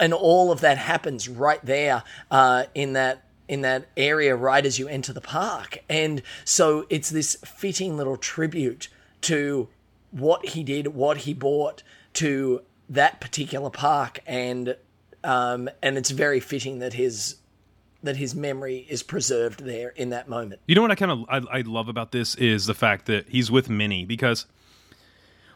and 0.00 0.12
all 0.14 0.52
of 0.52 0.60
that 0.60 0.78
happens 0.78 1.28
right 1.28 1.64
there 1.64 2.02
uh, 2.30 2.64
in 2.74 2.94
that 2.94 3.23
in 3.48 3.60
that 3.62 3.88
area 3.96 4.34
right 4.34 4.64
as 4.64 4.78
you 4.78 4.88
enter 4.88 5.12
the 5.12 5.20
park. 5.20 5.78
And 5.88 6.22
so 6.44 6.86
it's 6.88 7.10
this 7.10 7.36
fitting 7.44 7.96
little 7.96 8.16
tribute 8.16 8.88
to 9.22 9.68
what 10.10 10.46
he 10.50 10.62
did, 10.62 10.88
what 10.88 11.18
he 11.18 11.34
bought 11.34 11.82
to 12.14 12.62
that 12.88 13.20
particular 13.20 13.70
park, 13.70 14.20
and 14.26 14.76
um, 15.24 15.70
and 15.82 15.96
it's 15.96 16.10
very 16.10 16.40
fitting 16.40 16.78
that 16.80 16.92
his 16.92 17.36
that 18.02 18.16
his 18.16 18.34
memory 18.34 18.86
is 18.88 19.02
preserved 19.02 19.64
there 19.64 19.88
in 19.90 20.10
that 20.10 20.28
moment. 20.28 20.60
You 20.66 20.74
know 20.74 20.82
what 20.82 20.90
I 20.90 20.94
kind 20.94 21.10
of 21.10 21.24
I, 21.28 21.58
I 21.58 21.60
love 21.62 21.88
about 21.88 22.12
this 22.12 22.34
is 22.34 22.66
the 22.66 22.74
fact 22.74 23.06
that 23.06 23.28
he's 23.28 23.50
with 23.50 23.68
Minnie 23.70 24.04
because 24.04 24.46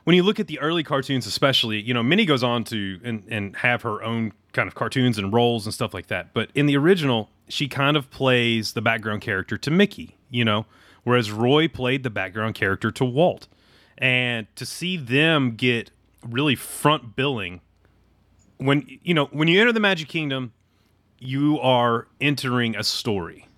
when 0.04 0.16
you 0.16 0.22
look 0.22 0.40
at 0.40 0.46
the 0.46 0.58
early 0.60 0.82
cartoons, 0.82 1.26
especially, 1.26 1.82
you 1.82 1.92
know, 1.92 2.02
Minnie 2.02 2.24
goes 2.24 2.42
on 2.42 2.64
to 2.64 2.98
and, 3.04 3.22
and 3.28 3.54
have 3.56 3.82
her 3.82 4.02
own 4.02 4.32
kind 4.54 4.66
of 4.66 4.74
cartoons 4.74 5.18
and 5.18 5.34
roles 5.34 5.66
and 5.66 5.74
stuff 5.74 5.92
like 5.92 6.06
that. 6.06 6.32
But 6.32 6.48
in 6.54 6.64
the 6.64 6.78
original, 6.78 7.28
she 7.48 7.68
kind 7.68 7.96
of 7.96 8.10
plays 8.10 8.72
the 8.72 8.82
background 8.82 9.22
character 9.22 9.56
to 9.58 9.70
Mickey, 9.70 10.16
you 10.30 10.44
know, 10.44 10.66
whereas 11.04 11.30
Roy 11.30 11.68
played 11.68 12.02
the 12.02 12.10
background 12.10 12.54
character 12.54 12.90
to 12.90 13.04
Walt. 13.04 13.48
And 13.96 14.46
to 14.56 14.64
see 14.64 14.96
them 14.96 15.56
get 15.56 15.90
really 16.22 16.54
front 16.54 17.16
billing 17.16 17.60
when 18.58 18.86
you 19.02 19.14
know 19.14 19.26
when 19.26 19.48
you 19.48 19.60
enter 19.60 19.72
the 19.72 19.80
Magic 19.80 20.08
Kingdom, 20.08 20.52
you 21.18 21.58
are 21.60 22.08
entering 22.20 22.76
a 22.76 22.84
story, 22.84 23.48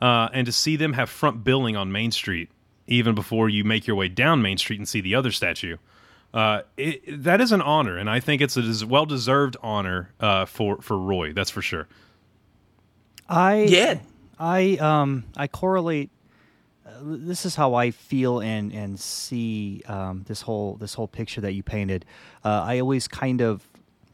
uh, 0.00 0.28
and 0.32 0.46
to 0.46 0.52
see 0.52 0.76
them 0.76 0.92
have 0.92 1.08
front 1.08 1.42
billing 1.44 1.76
on 1.76 1.90
Main 1.90 2.10
Street 2.10 2.50
even 2.86 3.14
before 3.14 3.48
you 3.48 3.64
make 3.64 3.86
your 3.86 3.96
way 3.96 4.08
down 4.08 4.42
Main 4.42 4.58
Street 4.58 4.78
and 4.78 4.88
see 4.88 5.00
the 5.00 5.14
other 5.14 5.30
statue, 5.30 5.76
uh, 6.32 6.62
it, 6.76 7.22
that 7.22 7.40
is 7.40 7.52
an 7.52 7.60
honor, 7.60 7.96
and 7.96 8.08
I 8.10 8.20
think 8.20 8.42
it's 8.42 8.56
a 8.56 8.86
well 8.86 9.06
deserved 9.06 9.56
honor 9.62 10.10
uh, 10.20 10.44
for 10.44 10.80
for 10.82 10.98
Roy. 10.98 11.32
That's 11.32 11.50
for 11.50 11.62
sure. 11.62 11.88
I 13.28 13.62
Yeah. 13.62 13.98
I 14.38 14.76
um 14.80 15.24
I 15.36 15.46
correlate. 15.48 16.10
Uh, 16.86 16.90
this 17.02 17.44
is 17.44 17.54
how 17.56 17.74
I 17.74 17.90
feel 17.90 18.40
and 18.40 18.72
and 18.72 18.98
see 18.98 19.82
um, 19.86 20.24
this 20.26 20.42
whole 20.42 20.76
this 20.76 20.94
whole 20.94 21.08
picture 21.08 21.40
that 21.40 21.52
you 21.52 21.62
painted. 21.62 22.04
Uh, 22.44 22.62
I 22.64 22.80
always 22.80 23.08
kind 23.08 23.40
of 23.40 23.66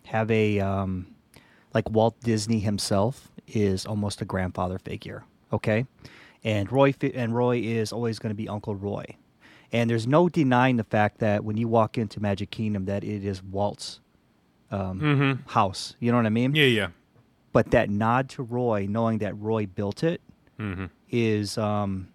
have 0.06 0.30
a 0.30 0.60
um, 0.60 1.06
like 1.72 1.88
Walt 1.90 2.18
Disney 2.20 2.60
himself 2.60 3.28
is 3.46 3.86
almost 3.86 4.20
a 4.20 4.24
grandfather 4.24 4.78
figure. 4.78 5.24
Okay, 5.52 5.86
and 6.42 6.70
Roy 6.72 6.92
fi- 6.92 7.14
and 7.14 7.34
Roy 7.34 7.58
is 7.58 7.92
always 7.92 8.18
going 8.18 8.30
to 8.30 8.34
be 8.36 8.48
Uncle 8.48 8.74
Roy. 8.74 9.04
And 9.72 9.90
there's 9.90 10.06
no 10.06 10.28
denying 10.28 10.76
the 10.76 10.84
fact 10.84 11.18
that 11.18 11.44
when 11.44 11.56
you 11.56 11.66
walk 11.66 11.98
into 11.98 12.20
Magic 12.20 12.50
Kingdom, 12.50 12.84
that 12.84 13.02
it 13.02 13.24
is 13.24 13.42
Walt's 13.42 13.98
um, 14.70 15.42
house. 15.48 15.96
You 15.98 16.12
know 16.12 16.16
what 16.16 16.26
I 16.26 16.30
mean? 16.30 16.54
Yeah, 16.54 16.66
yeah. 16.66 16.88
But 17.54 17.70
that 17.70 17.88
nod 17.88 18.28
to 18.30 18.42
Roy, 18.42 18.86
knowing 18.88 19.18
that 19.18 19.32
Roy 19.40 19.64
built 19.64 20.04
it, 20.04 20.20
is 21.10 21.56
um, 21.58 22.08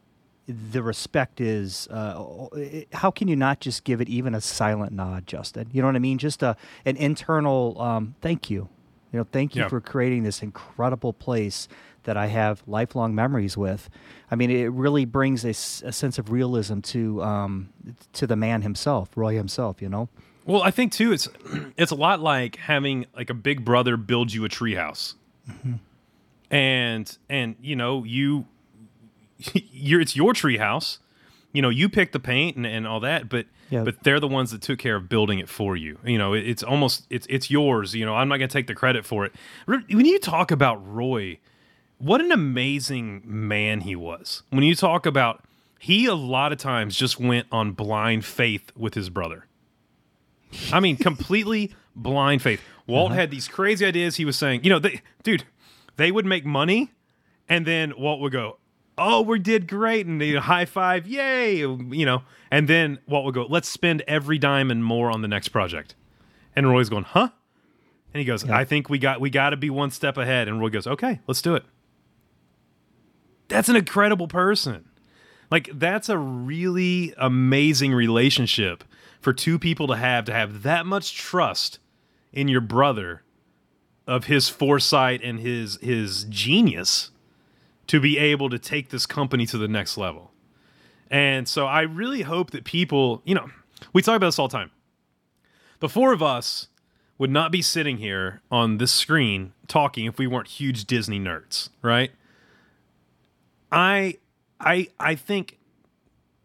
the 0.47 0.83
respect 0.83 1.41
is. 1.41 1.87
Uh, 1.89 2.47
how 2.93 3.09
can 3.11 3.27
you 3.27 3.35
not 3.35 3.59
just 3.59 3.83
give 3.83 4.01
it 4.01 4.09
even 4.09 4.35
a 4.35 4.41
silent 4.41 4.91
nod, 4.91 5.25
Justin? 5.27 5.69
You 5.71 5.81
know 5.81 5.87
what 5.87 5.95
I 5.95 5.99
mean? 5.99 6.17
Just 6.17 6.43
a 6.43 6.55
an 6.85 6.95
internal 6.97 7.79
um, 7.81 8.15
thank 8.21 8.49
you. 8.49 8.69
You 9.11 9.19
know, 9.19 9.27
thank 9.31 9.55
you 9.55 9.63
Yeah. 9.63 9.69
for 9.69 9.81
creating 9.81 10.21
this 10.23 10.43
incredible 10.43 11.13
place 11.13 11.67
that 12.03 12.15
I 12.15 12.27
have 12.27 12.61
lifelong 12.67 13.15
memories 13.15 13.57
with. 13.57 13.89
I 14.29 14.35
mean, 14.35 14.51
it 14.51 14.71
really 14.71 15.03
brings 15.05 15.43
a 15.43 15.53
sense 15.53 16.19
of 16.19 16.31
realism 16.31 16.79
to 16.81 17.23
um, 17.23 17.69
to 18.13 18.27
the 18.27 18.35
man 18.35 18.61
himself, 18.61 19.09
Roy 19.15 19.35
himself. 19.35 19.81
You 19.81 19.89
know. 19.89 20.09
Well, 20.45 20.63
I 20.63 20.71
think 20.71 20.91
too, 20.91 21.11
it's 21.11 21.27
it's 21.77 21.91
a 21.91 21.95
lot 21.95 22.19
like 22.19 22.55
having 22.57 23.05
like 23.15 23.29
a 23.29 23.33
big 23.35 23.63
brother 23.65 23.97
build 23.97 24.31
you 24.33 24.45
a 24.45 24.49
treehouse, 24.49 25.15
Mm-hmm. 25.49 25.73
and 26.51 27.17
and 27.29 27.55
you 27.61 27.75
know 27.75 28.03
you 28.03 28.45
you're 29.53 30.01
it's 30.01 30.15
your 30.15 30.33
treehouse. 30.33 30.99
You 31.51 31.63
know, 31.63 31.69
you 31.69 31.89
pick 31.89 32.11
the 32.11 32.19
paint 32.19 32.57
and, 32.57 32.65
and 32.67 32.85
all 32.85 32.99
that, 32.99 33.27
but 33.27 33.47
Yeah. 33.71 33.83
but 33.83 34.03
they're 34.03 34.19
the 34.19 34.27
ones 34.27 34.51
that 34.51 34.61
took 34.61 34.77
care 34.77 34.95
of 34.95 35.09
building 35.09 35.39
it 35.39 35.49
for 35.49 35.75
you. 35.75 35.97
You 36.05 36.19
know, 36.19 36.33
it, 36.33 36.47
it's 36.47 36.61
almost 36.61 37.05
it's 37.09 37.25
it's 37.29 37.49
yours. 37.49 37.95
You 37.95 38.05
know, 38.05 38.15
I'm 38.15 38.27
not 38.29 38.37
going 38.37 38.49
to 38.49 38.53
take 38.53 38.67
the 38.67 38.75
credit 38.75 39.03
for 39.05 39.25
it. 39.25 39.33
When 39.65 40.05
you 40.05 40.19
talk 40.19 40.51
about 40.51 40.75
Roy, 40.85 41.39
what 41.97 42.21
an 42.21 42.31
amazing 42.31 43.23
man 43.25 43.81
he 43.81 43.95
was. 43.95 44.43
When 44.51 44.63
you 44.63 44.75
talk 44.75 45.07
about 45.07 45.43
he 45.79 46.05
a 46.05 46.13
lot 46.13 46.51
of 46.51 46.59
times 46.59 46.95
just 46.95 47.19
went 47.19 47.47
on 47.51 47.71
blind 47.71 48.25
faith 48.25 48.71
with 48.75 48.93
his 48.93 49.09
brother. 49.09 49.45
I 50.71 50.79
mean, 50.79 50.97
completely 51.09 51.73
blind 52.01 52.41
faith. 52.41 52.61
Walt 52.87 53.11
uh-huh. 53.11 53.19
had 53.19 53.31
these 53.31 53.47
crazy 53.47 53.85
ideas. 53.85 54.15
He 54.15 54.25
was 54.25 54.37
saying, 54.37 54.63
you 54.63 54.69
know, 54.69 54.79
they, 54.79 55.01
dude, 55.23 55.43
they 55.97 56.11
would 56.11 56.25
make 56.25 56.45
money, 56.45 56.91
and 57.47 57.65
then 57.65 57.93
Walt 57.97 58.19
would 58.21 58.31
go, 58.31 58.57
"Oh, 58.97 59.21
we 59.21 59.39
did 59.39 59.67
great," 59.67 60.05
and 60.05 60.19
they 60.19 60.33
high 60.33 60.65
five, 60.65 61.07
yay, 61.07 61.57
you 61.57 62.05
know, 62.05 62.23
and 62.49 62.67
then 62.67 62.99
Walt 63.07 63.25
would 63.25 63.35
go, 63.35 63.45
"Let's 63.47 63.69
spend 63.69 64.01
every 64.07 64.37
dime 64.37 64.71
and 64.71 64.83
more 64.83 65.11
on 65.11 65.21
the 65.21 65.27
next 65.27 65.49
project," 65.49 65.95
and 66.55 66.69
Roy's 66.69 66.89
going, 66.89 67.03
"Huh?" 67.03 67.29
And 68.13 68.19
he 68.19 68.25
goes, 68.25 68.49
"I 68.49 68.65
think 68.65 68.89
we 68.89 68.97
got 68.97 69.21
we 69.21 69.29
got 69.29 69.51
to 69.51 69.57
be 69.57 69.69
one 69.69 69.91
step 69.91 70.17
ahead," 70.17 70.47
and 70.47 70.59
Roy 70.59 70.69
goes, 70.69 70.87
"Okay, 70.87 71.19
let's 71.27 71.41
do 71.41 71.55
it." 71.55 71.63
That's 73.49 73.69
an 73.69 73.75
incredible 73.75 74.27
person. 74.27 74.85
Like 75.51 75.69
that's 75.73 76.09
a 76.09 76.17
really 76.17 77.13
amazing 77.17 77.93
relationship 77.93 78.83
for 79.19 79.33
two 79.33 79.59
people 79.59 79.87
to 79.87 79.95
have 79.95 80.25
to 80.25 80.33
have 80.33 80.63
that 80.63 80.85
much 80.85 81.15
trust 81.15 81.79
in 82.31 82.47
your 82.47 82.61
brother 82.61 83.23
of 84.07 84.25
his 84.25 84.49
foresight 84.49 85.21
and 85.23 85.39
his 85.39 85.77
his 85.81 86.25
genius 86.25 87.11
to 87.87 87.99
be 87.99 88.17
able 88.17 88.49
to 88.49 88.59
take 88.59 88.89
this 88.89 89.05
company 89.05 89.45
to 89.45 89.57
the 89.57 89.67
next 89.67 89.97
level. 89.97 90.31
And 91.09 91.47
so 91.47 91.65
I 91.65 91.81
really 91.81 92.21
hope 92.21 92.51
that 92.51 92.63
people, 92.63 93.21
you 93.25 93.33
know, 93.33 93.49
we 93.93 94.01
talk 94.01 94.15
about 94.15 94.27
this 94.27 94.39
all 94.39 94.47
the 94.47 94.57
time. 94.57 94.71
The 95.79 95.89
four 95.89 96.13
of 96.13 96.21
us 96.21 96.67
would 97.17 97.31
not 97.31 97.51
be 97.51 97.61
sitting 97.61 97.97
here 97.97 98.41
on 98.51 98.77
this 98.77 98.91
screen 98.91 99.53
talking 99.67 100.05
if 100.05 100.17
we 100.17 100.27
weren't 100.27 100.47
huge 100.47 100.85
Disney 100.85 101.19
nerds, 101.19 101.69
right? 101.81 102.11
I 103.71 104.17
I 104.59 104.87
I 104.99 105.15
think 105.15 105.57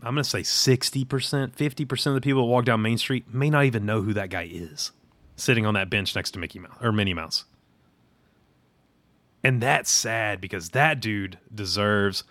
I'm 0.03 0.15
going 0.15 0.25
to 0.25 0.29
say 0.29 0.41
60%, 0.41 1.07
50% 1.07 2.07
of 2.07 2.15
the 2.15 2.21
people 2.21 2.43
that 2.43 2.51
walk 2.51 2.67
down 2.67 2.83
Main 2.83 2.99
Street 2.99 3.33
may 3.33 3.49
not 3.49 3.65
even 3.65 3.87
know 3.87 4.03
who 4.03 4.13
that 4.13 4.29
guy 4.29 4.47
is 4.51 4.93
sitting 5.37 5.67
on 5.67 5.75
that 5.75 5.91
bench 5.91 6.15
next 6.15 6.31
to 6.33 6.39
Mickey 6.39 6.59
Mouse 6.59 6.77
or 6.81 6.93
Minnie 6.93 7.15
Mouse. 7.15 7.45
And 9.43 9.61
that's 9.63 9.91
sad 9.91 10.41
because 10.41 10.71
that 10.71 11.01
dude 11.01 11.39
deserves 11.55 12.25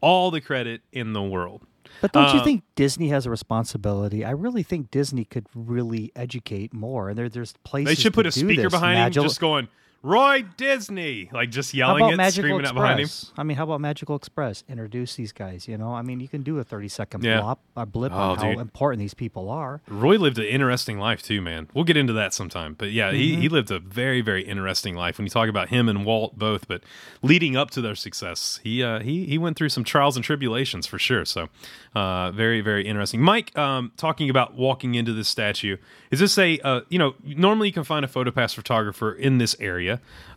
all 0.00 0.30
the 0.30 0.40
credit 0.40 0.82
in 0.92 1.12
the 1.12 1.22
world. 1.22 1.62
But 2.02 2.12
don't 2.12 2.34
you 2.34 2.40
Uh, 2.40 2.44
think 2.44 2.62
Disney 2.76 3.08
has 3.08 3.24
a 3.26 3.30
responsibility? 3.30 4.24
I 4.24 4.30
really 4.30 4.62
think 4.62 4.90
Disney 4.90 5.24
could 5.24 5.46
really 5.54 6.12
educate 6.14 6.74
more, 6.74 7.08
and 7.08 7.18
there, 7.18 7.28
there's 7.28 7.54
places. 7.64 7.96
They 7.96 8.00
should 8.02 8.12
put 8.14 8.26
a 8.26 8.30
speaker 8.32 8.68
behind 8.68 8.98
Magil- 8.98 9.16
him 9.16 9.22
just 9.24 9.40
going, 9.40 9.68
Roy 10.00 10.44
Disney, 10.56 11.28
like 11.32 11.50
just 11.50 11.74
yelling 11.74 12.08
it, 12.08 12.16
Magical 12.16 12.42
screaming 12.42 12.60
Express? 12.60 12.70
out 12.70 12.74
behind 12.80 13.00
him. 13.00 13.08
I 13.36 13.42
mean, 13.42 13.56
how 13.56 13.64
about 13.64 13.80
Magical 13.80 14.14
Express? 14.14 14.62
Introduce 14.68 15.16
these 15.16 15.32
guys. 15.32 15.66
You 15.66 15.76
know, 15.76 15.92
I 15.92 16.02
mean, 16.02 16.20
you 16.20 16.28
can 16.28 16.42
do 16.44 16.58
a 16.60 16.64
thirty 16.64 16.86
second 16.88 17.24
Yeah. 17.24 17.40
blop, 17.40 17.58
a 17.76 17.84
blip 17.84 18.12
Oh, 18.12 18.16
on 18.16 18.38
how 18.38 18.50
important 18.60 19.00
these 19.00 19.12
people 19.14 19.50
are. 19.50 19.80
Roy 19.88 20.16
lived 20.16 20.38
an 20.38 20.44
interesting 20.44 21.00
life 21.00 21.20
too, 21.22 21.40
man. 21.42 21.66
We'll 21.74 21.82
get 21.84 21.96
into 21.96 22.12
that 22.12 22.32
sometime. 22.32 22.74
But 22.78 22.92
yeah, 22.92 23.10
he, 23.10 23.32
Mm-hmm. 23.32 23.40
he 23.42 23.48
lived 23.48 23.70
a 23.72 23.80
very, 23.80 24.20
very 24.20 24.42
interesting 24.42 24.94
life. 24.94 25.18
When 25.18 25.26
you 25.26 25.30
talk 25.30 25.48
about 25.48 25.68
him 25.70 25.88
and 25.88 26.04
Walt 26.04 26.38
both, 26.38 26.68
but 26.68 26.84
leading 27.22 27.56
up 27.56 27.70
to 27.72 27.80
their 27.80 27.96
success, 27.96 28.60
he 28.62 28.84
uh, 28.84 29.00
he 29.00 29.26
he 29.26 29.36
went 29.36 29.56
through 29.56 29.70
some 29.70 29.82
trials 29.82 30.14
and 30.14 30.24
tribulations 30.24 30.86
for 30.86 31.00
sure. 31.00 31.24
So 31.24 31.48
uh, 31.96 32.30
very, 32.30 32.60
very 32.60 32.86
interesting. 32.86 33.20
Mike, 33.20 33.56
um, 33.58 33.90
talking 33.96 34.30
about 34.30 34.54
walking 34.54 34.94
into 34.94 35.12
this 35.12 35.26
statue, 35.28 35.76
is 36.12 36.20
this 36.20 36.38
a 36.38 36.60
uh, 36.60 36.82
you 36.88 37.00
know 37.00 37.16
normally 37.24 37.66
you 37.66 37.74
can 37.74 37.82
find 37.84 38.04
a 38.04 38.08
photopass 38.08 38.54
photographer 38.54 39.12
in 39.12 39.38
this 39.38 39.56
area. 39.58 39.87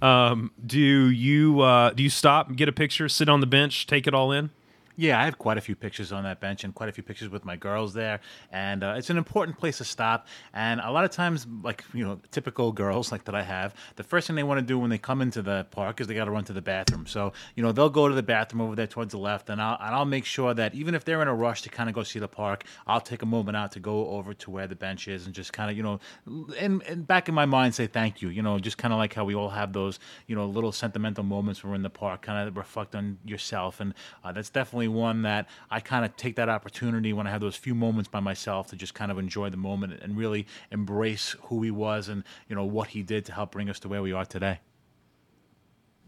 Um, 0.02 0.52
do 0.66 0.80
you 0.80 1.62
uh, 1.62 1.92
do 1.92 2.04
you 2.04 2.10
stop, 2.10 2.56
get 2.56 2.70
a 2.70 2.72
picture, 2.72 3.10
sit 3.10 3.30
on 3.30 3.40
the 3.40 3.48
bench, 3.48 3.88
take 3.88 4.08
it 4.08 4.14
all 4.14 4.32
in? 4.32 4.50
Yeah, 4.96 5.20
I 5.20 5.26
have 5.26 5.38
quite 5.38 5.58
a 5.58 5.62
few 5.62 5.76
pictures 5.76 6.12
on 6.12 6.24
that 6.24 6.40
bench 6.40 6.64
and 6.64 6.76
quite 6.76 6.90
a 6.90 6.92
few 6.92 7.04
pictures 7.04 7.30
with 7.30 7.46
my 7.46 7.56
girls 7.56 7.94
there. 7.94 8.20
And 8.52 8.84
uh, 8.84 8.96
it's 8.98 9.10
an 9.10 9.18
important 9.18 9.58
place 9.58 9.78
to 9.78 9.86
stop. 9.86 10.28
And 10.54 10.82
a 10.82 10.92
lot 10.92 11.06
of 11.06 11.12
times, 11.12 11.48
like, 11.64 11.84
you 11.94 12.04
know, 12.04 12.20
typical 12.32 12.72
girls 12.72 13.12
like 13.12 13.24
that 13.26 13.36
I 13.36 13.44
have, 13.44 13.74
the 13.96 14.04
first 14.04 14.28
thing 14.28 14.36
they 14.36 14.44
want 14.44 14.60
to 14.60 14.66
do 14.66 14.78
when 14.78 14.90
they 14.90 14.98
come 14.98 15.22
into 15.22 15.42
the 15.42 15.66
park 15.72 16.02
is 16.02 16.08
they 16.08 16.14
got 16.14 16.26
to 16.26 16.32
run 16.32 16.44
to 16.46 16.54
the 16.54 16.62
bathroom. 16.62 17.06
So, 17.06 17.34
you 17.56 17.64
know, 17.64 17.72
they'll 17.72 17.90
go 17.90 18.10
to 18.10 18.16
the 18.16 18.24
bathroom 18.24 18.62
over 18.62 18.76
there 18.76 18.88
towards 18.88 19.12
the 19.12 19.18
left. 19.18 19.50
And 19.50 19.62
I'll, 19.62 19.78
and 19.80 19.96
I'll 19.96 20.06
make 20.06 20.26
sure 20.26 20.54
that 20.54 20.76
even 20.76 20.94
if 20.94 21.06
they're 21.06 21.22
in 21.22 21.28
a 21.28 21.36
rush 21.36 21.62
to 21.64 21.70
kind 21.70 21.90
of 21.90 21.96
go 21.96 22.04
see 22.04 22.20
the 22.20 22.28
park, 22.28 22.66
I'll 22.86 23.02
take 23.02 23.22
a 23.22 23.26
moment 23.26 23.56
out 23.58 23.72
to 23.74 23.80
go 23.80 24.08
over 24.10 24.34
to 24.34 24.52
where 24.52 24.68
the 24.68 24.76
bench 24.76 25.08
is 25.08 25.26
and 25.26 25.34
just 25.34 25.54
kind 25.54 25.72
of, 25.72 25.78
you 25.78 25.84
know, 25.84 26.00
and, 26.60 26.82
in 26.84 27.04
back 27.04 27.30
in 27.30 27.36
my 27.36 27.46
mind 27.46 27.76
say 27.76 27.88
thank 27.88 28.22
you. 28.22 28.30
You 28.30 28.42
know, 28.42 28.60
just 28.60 28.78
kind 28.78 28.94
of 28.94 28.98
like 28.98 29.14
how 29.14 29.26
we 29.26 29.36
all 29.36 29.50
have 29.50 29.74
those, 29.74 30.00
you 30.28 30.36
know, 30.36 30.46
little 30.46 30.72
sentimental 30.72 31.24
moments 31.24 31.64
when 31.64 31.72
we're 31.72 31.76
in 31.76 31.82
the 31.82 31.90
park, 31.90 32.22
kind 32.22 32.48
of 32.48 32.58
reflect 32.58 32.96
on 32.96 33.18
yourself. 33.26 33.80
And 33.80 33.94
uh, 34.24 34.32
that's 34.32 34.50
definitely 34.50 34.81
one 34.88 35.24
that 35.24 35.48
I 35.70 35.80
kind 35.80 36.06
of 36.06 36.16
take 36.18 36.36
that 36.36 36.50
opportunity 36.50 37.14
when 37.14 37.28
I 37.28 37.32
have 37.32 37.42
those 37.42 37.56
few 37.56 37.76
moments 37.76 38.10
by 38.10 38.20
myself 38.20 38.68
to 38.68 38.76
just 38.76 38.94
kind 38.94 39.12
of 39.12 39.18
enjoy 39.20 39.50
the 39.50 39.58
moment 39.58 40.02
and 40.02 40.18
really 40.18 40.48
embrace 40.72 41.36
who 41.44 41.62
he 41.62 41.72
was 41.72 42.08
and, 42.08 42.24
you 42.48 42.56
know, 42.56 42.66
what 42.66 42.90
he 42.90 43.04
did 43.04 43.26
to 43.26 43.34
help 43.34 43.52
bring 43.52 43.70
us 43.70 43.80
to 43.80 43.88
where 43.88 44.02
we 44.02 44.14
are 44.14 44.26
today. 44.26 44.60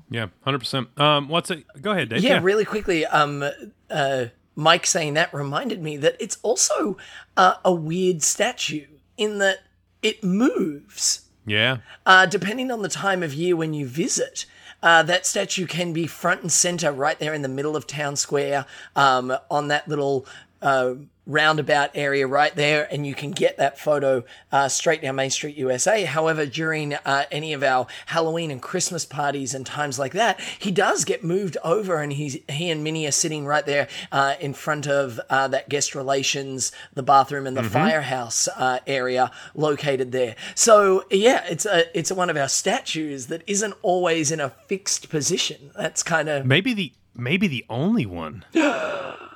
Yeah, 0.10 0.28
hundred 0.42 0.60
percent. 0.60 0.90
Um, 1.00 1.28
what's 1.28 1.50
it? 1.50 1.66
Go 1.82 1.92
ahead, 1.92 2.10
Dave. 2.10 2.22
yeah, 2.22 2.40
really 2.44 2.66
quickly, 2.66 3.06
um, 3.06 3.44
uh, 3.90 4.26
Mike 4.56 4.86
saying 4.86 5.16
that 5.16 5.34
reminded 5.34 5.82
me 5.82 5.98
that 5.98 6.16
it's 6.20 6.38
also 6.44 6.98
uh, 7.36 7.56
a 7.66 7.74
weird 7.74 8.22
statue 8.22 8.86
in 9.18 9.40
that 9.40 9.60
it 10.04 10.24
moves 10.24 11.24
yeah. 11.46 11.78
uh, 12.06 12.26
depending 12.26 12.72
on 12.72 12.82
the 12.82 12.90
time 12.90 13.24
of 13.24 13.34
year 13.34 13.56
when 13.56 13.74
you 13.74 13.88
visit. 13.88 14.46
Uh, 14.84 15.02
that 15.02 15.26
statue 15.26 15.66
can 15.66 15.94
be 15.94 16.06
front 16.06 16.42
and 16.42 16.52
center 16.52 16.92
right 16.92 17.18
there 17.18 17.34
in 17.34 17.42
the 17.42 17.48
middle 17.48 17.78
of 17.78 17.88
town 17.88 18.18
square 18.18 18.66
um, 18.98 19.34
on 19.50 19.70
that 19.70 19.88
little 19.88 20.26
uh, 20.62 20.94
roundabout 21.26 21.92
area 21.96 22.28
right 22.28 22.56
there, 22.56 22.88
and 22.92 23.06
you 23.08 23.16
can 23.16 23.32
get 23.32 23.58
that 23.58 23.80
photo 23.80 24.24
uh, 24.52 24.68
straight 24.68 25.02
down 25.02 25.16
Main 25.16 25.30
Street, 25.30 25.56
USA. 25.56 26.04
However, 26.04 26.46
during 26.46 26.94
uh, 26.94 27.26
any 27.32 27.54
of 27.54 27.64
our 27.64 27.88
Halloween 28.08 28.52
and 28.52 28.62
Christmas 28.62 29.06
parties 29.06 29.54
and 29.54 29.66
times 29.66 29.98
like 29.98 30.14
that, 30.14 30.40
he 30.60 30.72
does 30.72 31.06
get 31.06 31.24
moved 31.24 31.58
over, 31.64 32.02
and 32.02 32.14
he's 32.14 32.38
he 32.50 32.70
and 32.70 32.84
Minnie 32.84 33.08
are 33.08 33.12
sitting 33.12 33.46
right 33.46 33.66
there 33.66 33.88
uh, 34.12 34.36
in 34.40 34.54
front 34.54 34.88
of 34.88 35.20
uh, 35.30 35.48
that 35.48 35.70
guest 35.70 35.96
relations, 35.96 36.72
the 36.94 37.04
bathroom, 37.04 37.48
and 37.48 37.56
the 37.56 37.64
firehouse 37.64 38.48
uh, 38.58 38.80
area 38.86 39.32
located 39.56 40.12
there. 40.12 40.36
So 40.56 41.06
yeah, 41.10 41.44
it's 41.50 41.66
a 41.66 41.98
it's 41.98 42.12
one 42.12 42.30
of 42.30 42.38
our 42.38 42.50
statues 42.50 43.28
that 43.28 43.44
isn't 43.48 43.74
always 43.82 44.32
in 44.32 44.40
a 44.40 44.50
fixed 44.50 45.10
position. 45.10 45.72
That's 45.76 46.04
kind 46.04 46.30
of 46.30 46.46
Maybe 46.46 46.74
the 46.74 46.94
maybe 47.16 47.48
the 47.48 47.66
only 47.70 48.06
one. 48.06 48.44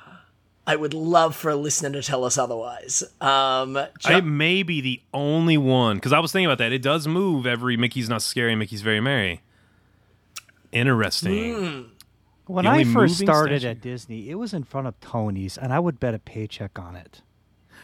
I 0.68 0.76
would 0.76 0.92
love 0.92 1.34
for 1.34 1.50
a 1.50 1.56
listener 1.56 1.90
to 1.92 2.02
tell 2.02 2.24
us 2.24 2.36
otherwise. 2.36 3.02
Um, 3.22 3.78
Jo- 4.00 4.18
It 4.18 4.24
may 4.24 4.62
be 4.62 4.80
the 4.82 5.00
only 5.14 5.56
one 5.56 5.96
because 5.96 6.12
I 6.12 6.18
was 6.18 6.30
thinking 6.30 6.44
about 6.46 6.58
that. 6.58 6.72
It 6.72 6.82
does 6.82 7.08
move 7.08 7.46
every 7.46 7.76
Mickey's 7.78 8.08
Not 8.10 8.20
Scary, 8.22 8.54
Mickey's 8.54 8.82
Very 8.82 9.00
Merry. 9.00 9.40
Interesting. 10.72 11.86
When 12.46 12.66
I 12.66 12.84
first 12.84 13.18
started 13.18 13.60
statue? 13.60 13.70
at 13.70 13.80
Disney, 13.80 14.30
it 14.30 14.34
was 14.36 14.54
in 14.54 14.64
front 14.64 14.86
of 14.86 14.98
Tony's, 15.00 15.58
and 15.58 15.72
I 15.72 15.78
would 15.78 16.00
bet 16.00 16.14
a 16.14 16.18
paycheck 16.18 16.78
on 16.78 16.96
it. 16.96 17.22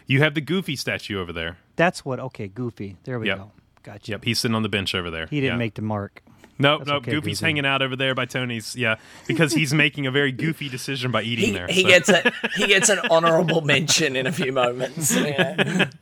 You 0.07 0.21
have 0.21 0.35
the 0.35 0.41
Goofy 0.41 0.77
statue 0.77 1.19
over 1.21 1.33
there. 1.33 1.59
That's 1.77 2.05
what. 2.05 2.21
Okay, 2.21 2.49
Goofy. 2.49 2.97
There 3.05 3.19
we 3.19 3.29
Yep. 3.29 3.39
go. 3.39 3.53
Gotcha. 3.83 4.13
Yep, 4.13 4.25
he's 4.25 4.39
sitting 4.39 4.55
on 4.55 4.63
the 4.63 4.69
bench 4.71 4.95
over 4.95 5.11
there. 5.11 5.27
He 5.27 5.41
didn't 5.41 5.55
Yeah. 5.55 5.59
make 5.59 5.75
the 5.75 5.83
mark. 5.83 6.23
Nope, 6.59 6.81
That's 6.81 6.89
nope. 6.89 7.03
okay, 7.03 7.11
Goofy's 7.13 7.41
Goofy. 7.41 7.47
hanging 7.47 7.67
out 7.67 7.83
over 7.83 7.97
there 7.97 8.15
by 8.15 8.27
Tony's. 8.27 8.77
Yeah, 8.77 8.97
because 9.27 9.53
he's 9.53 9.75
making 9.75 10.07
a 10.07 10.11
very 10.11 10.33
goofy 10.33 10.69
decision 10.69 11.11
by 11.11 11.23
eating 11.23 11.47
he, 11.47 11.51
there. 11.53 11.67
he 11.67 11.83
so. 11.83 11.89
gets 11.89 12.09
a 12.09 12.33
he 12.57 12.67
gets 12.67 12.89
an 12.89 13.01
honorable 13.11 13.61
mention 13.61 14.17
in 14.17 14.27
a 14.27 14.33
few 14.33 14.53
moments. 14.53 15.15
Yeah. 15.15 15.91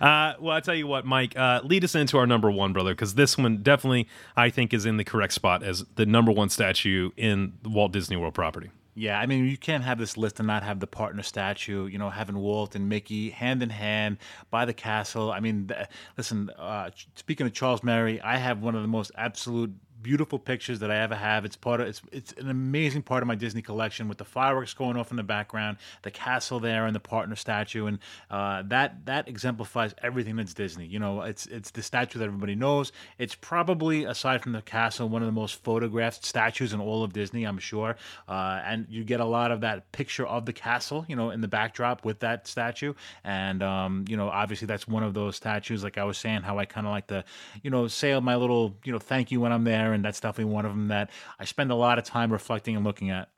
Uh, 0.00 0.34
well, 0.40 0.56
I 0.56 0.60
tell 0.60 0.74
you 0.74 0.86
what, 0.86 1.04
Mike, 1.04 1.36
uh, 1.36 1.60
lead 1.64 1.82
us 1.84 1.94
into 1.94 2.16
our 2.16 2.26
number 2.26 2.50
one, 2.50 2.72
brother, 2.72 2.92
because 2.92 3.14
this 3.14 3.36
one 3.36 3.58
definitely 3.62 4.08
I 4.36 4.50
think 4.50 4.72
is 4.72 4.86
in 4.86 4.96
the 4.98 5.04
correct 5.04 5.32
spot 5.32 5.62
as 5.62 5.84
the 5.96 6.06
number 6.06 6.30
one 6.30 6.48
statue 6.48 7.10
in 7.16 7.54
the 7.62 7.68
Walt 7.68 7.92
Disney 7.92 8.16
World 8.16 8.34
property. 8.34 8.70
Yeah, 8.96 9.18
I 9.18 9.26
mean, 9.26 9.46
you 9.46 9.56
can't 9.56 9.82
have 9.82 9.98
this 9.98 10.16
list 10.16 10.38
and 10.38 10.46
not 10.46 10.62
have 10.62 10.78
the 10.78 10.86
partner 10.86 11.24
statue. 11.24 11.86
You 11.86 11.98
know, 11.98 12.10
having 12.10 12.38
Walt 12.38 12.76
and 12.76 12.88
Mickey 12.88 13.30
hand 13.30 13.62
in 13.62 13.70
hand 13.70 14.18
by 14.50 14.64
the 14.64 14.72
castle. 14.72 15.32
I 15.32 15.40
mean, 15.40 15.68
listen. 16.16 16.50
Uh, 16.50 16.90
speaking 17.16 17.46
of 17.46 17.52
Charles 17.52 17.82
Mary, 17.82 18.20
I 18.20 18.36
have 18.36 18.62
one 18.62 18.76
of 18.76 18.82
the 18.82 18.88
most 18.88 19.10
absolute 19.16 19.74
beautiful 20.04 20.38
pictures 20.38 20.78
that 20.80 20.90
I 20.90 20.98
ever 20.98 21.16
have. 21.16 21.44
It's 21.44 21.56
part 21.56 21.80
of 21.80 21.88
it's 21.88 22.02
it's 22.12 22.32
an 22.34 22.50
amazing 22.50 23.02
part 23.02 23.22
of 23.22 23.26
my 23.26 23.34
Disney 23.34 23.62
collection 23.62 24.06
with 24.06 24.18
the 24.18 24.24
fireworks 24.24 24.74
going 24.74 24.96
off 24.96 25.10
in 25.10 25.16
the 25.16 25.24
background, 25.24 25.78
the 26.02 26.12
castle 26.12 26.60
there, 26.60 26.86
and 26.86 26.94
the 26.94 27.00
partner 27.00 27.34
statue, 27.34 27.86
and 27.86 27.98
uh, 28.30 28.62
that 28.66 29.06
that 29.06 29.26
exemplifies 29.26 29.94
everything 30.02 30.36
that's 30.36 30.54
Disney. 30.54 30.86
You 30.86 31.00
know, 31.00 31.22
it's 31.22 31.46
it's 31.46 31.72
the 31.72 31.82
statue 31.82 32.20
that 32.20 32.26
everybody 32.26 32.54
knows. 32.54 32.92
It's 33.18 33.34
probably 33.34 34.04
aside 34.04 34.42
from 34.42 34.52
the 34.52 34.62
castle, 34.62 35.08
one 35.08 35.22
of 35.22 35.26
the 35.26 35.32
most 35.32 35.64
photographed 35.64 36.24
statues 36.24 36.72
in 36.72 36.80
all 36.80 37.02
of 37.02 37.12
Disney, 37.12 37.44
I'm 37.44 37.58
sure. 37.58 37.96
Uh, 38.28 38.60
and 38.64 38.86
you 38.90 39.04
get 39.04 39.20
a 39.20 39.24
lot 39.24 39.50
of 39.50 39.62
that 39.62 39.90
picture 39.92 40.26
of 40.26 40.44
the 40.44 40.52
castle, 40.52 41.06
you 41.08 41.16
know, 41.16 41.30
in 41.30 41.40
the 41.40 41.48
backdrop 41.48 42.04
with 42.04 42.20
that 42.20 42.46
statue, 42.46 42.92
and 43.24 43.62
um, 43.62 44.04
you 44.06 44.16
know, 44.18 44.28
obviously 44.28 44.66
that's 44.66 44.86
one 44.86 45.02
of 45.02 45.14
those 45.14 45.34
statues. 45.34 45.82
Like 45.82 45.96
I 45.96 46.04
was 46.04 46.18
saying, 46.18 46.42
how 46.42 46.58
I 46.58 46.66
kind 46.66 46.86
of 46.86 46.92
like 46.92 47.06
to, 47.06 47.24
you 47.62 47.70
know, 47.70 47.88
say 47.88 48.18
my 48.20 48.36
little, 48.36 48.76
you 48.84 48.92
know, 48.92 48.98
thank 48.98 49.32
you 49.32 49.40
when 49.40 49.50
I'm 49.50 49.64
there, 49.64 49.93
and 49.94 50.04
that's 50.04 50.20
definitely 50.20 50.52
one 50.52 50.66
of 50.66 50.72
them 50.72 50.88
that 50.88 51.10
I 51.38 51.44
spend 51.44 51.70
a 51.70 51.74
lot 51.74 51.98
of 51.98 52.04
time 52.04 52.32
reflecting 52.32 52.76
and 52.76 52.84
looking 52.84 53.10
at. 53.10 53.28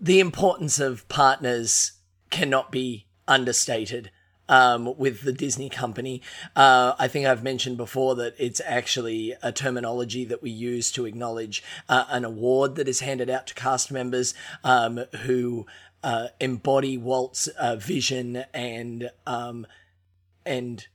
the 0.00 0.20
importance 0.20 0.78
of 0.78 1.08
partners 1.08 1.92
cannot 2.30 2.70
be 2.70 3.06
understated 3.26 4.10
um, 4.48 4.96
with 4.96 5.22
the 5.22 5.32
Disney 5.32 5.68
company. 5.68 6.22
Uh, 6.54 6.94
I 6.98 7.08
think 7.08 7.26
I've 7.26 7.42
mentioned 7.42 7.76
before 7.76 8.14
that 8.16 8.34
it's 8.38 8.60
actually 8.64 9.34
a 9.42 9.50
terminology 9.52 10.24
that 10.24 10.42
we 10.42 10.50
use 10.50 10.92
to 10.92 11.06
acknowledge 11.06 11.62
uh, 11.88 12.04
an 12.10 12.24
award 12.24 12.76
that 12.76 12.88
is 12.88 13.00
handed 13.00 13.28
out 13.28 13.46
to 13.48 13.54
cast 13.54 13.90
members 13.90 14.34
um, 14.62 14.98
who 15.24 15.66
uh, 16.04 16.28
embody 16.38 16.96
Walt's 16.96 17.48
uh, 17.48 17.76
vision 17.76 18.44
and 18.54 19.10
um, 19.26 19.66
and 20.44 20.86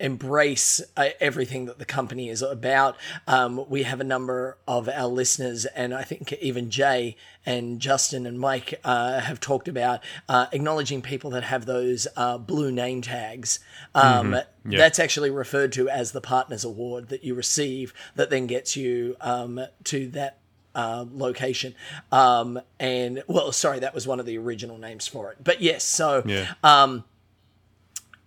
embrace 0.00 0.80
uh, 0.96 1.10
everything 1.20 1.66
that 1.66 1.78
the 1.78 1.84
company 1.84 2.28
is 2.28 2.42
about. 2.42 2.96
Um, 3.28 3.64
we 3.68 3.84
have 3.84 4.00
a 4.00 4.04
number 4.04 4.56
of 4.66 4.88
our 4.88 5.06
listeners, 5.06 5.66
and 5.66 5.94
I 5.94 6.02
think 6.02 6.32
even 6.34 6.70
Jay 6.70 7.16
and 7.46 7.78
Justin 7.80 8.26
and 8.26 8.40
Mike 8.40 8.80
uh, 8.82 9.20
have 9.20 9.38
talked 9.40 9.68
about 9.68 10.00
uh, 10.28 10.46
acknowledging 10.52 11.02
people 11.02 11.30
that 11.30 11.44
have 11.44 11.66
those 11.66 12.08
uh, 12.16 12.38
blue 12.38 12.72
name 12.72 13.02
tags. 13.02 13.60
Um, 13.94 14.34
Yeah. 14.68 14.78
That's 14.78 14.98
actually 14.98 15.30
referred 15.30 15.72
to 15.72 15.88
as 15.88 16.12
the 16.12 16.20
Partners 16.20 16.64
Award 16.64 17.08
that 17.08 17.24
you 17.24 17.34
receive, 17.34 17.94
that 18.14 18.28
then 18.30 18.46
gets 18.46 18.76
you 18.76 19.16
um, 19.20 19.60
to 19.84 20.08
that. 20.08 20.38
Uh, 20.72 21.04
location 21.12 21.74
um 22.12 22.56
and 22.78 23.24
well 23.26 23.50
sorry 23.50 23.80
that 23.80 23.92
was 23.92 24.06
one 24.06 24.20
of 24.20 24.24
the 24.24 24.38
original 24.38 24.78
names 24.78 25.08
for 25.08 25.32
it 25.32 25.38
but 25.42 25.60
yes 25.60 25.82
so 25.82 26.22
Yeah. 26.24 26.46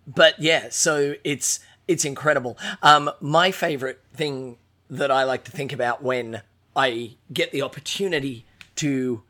But 0.06 0.38
yeah, 0.40 0.68
so 0.70 1.14
it's 1.24 1.60
it's 1.86 2.04
incredible. 2.04 2.58
Um, 2.82 3.10
my 3.20 3.50
favorite 3.50 4.00
thing 4.14 4.58
that 4.90 5.10
I 5.10 5.24
like 5.24 5.44
to 5.44 5.50
think 5.50 5.72
about 5.72 6.02
when 6.02 6.42
I 6.76 7.16
get 7.32 7.52
the 7.52 7.62
opportunity 7.62 8.46
to 8.76 9.22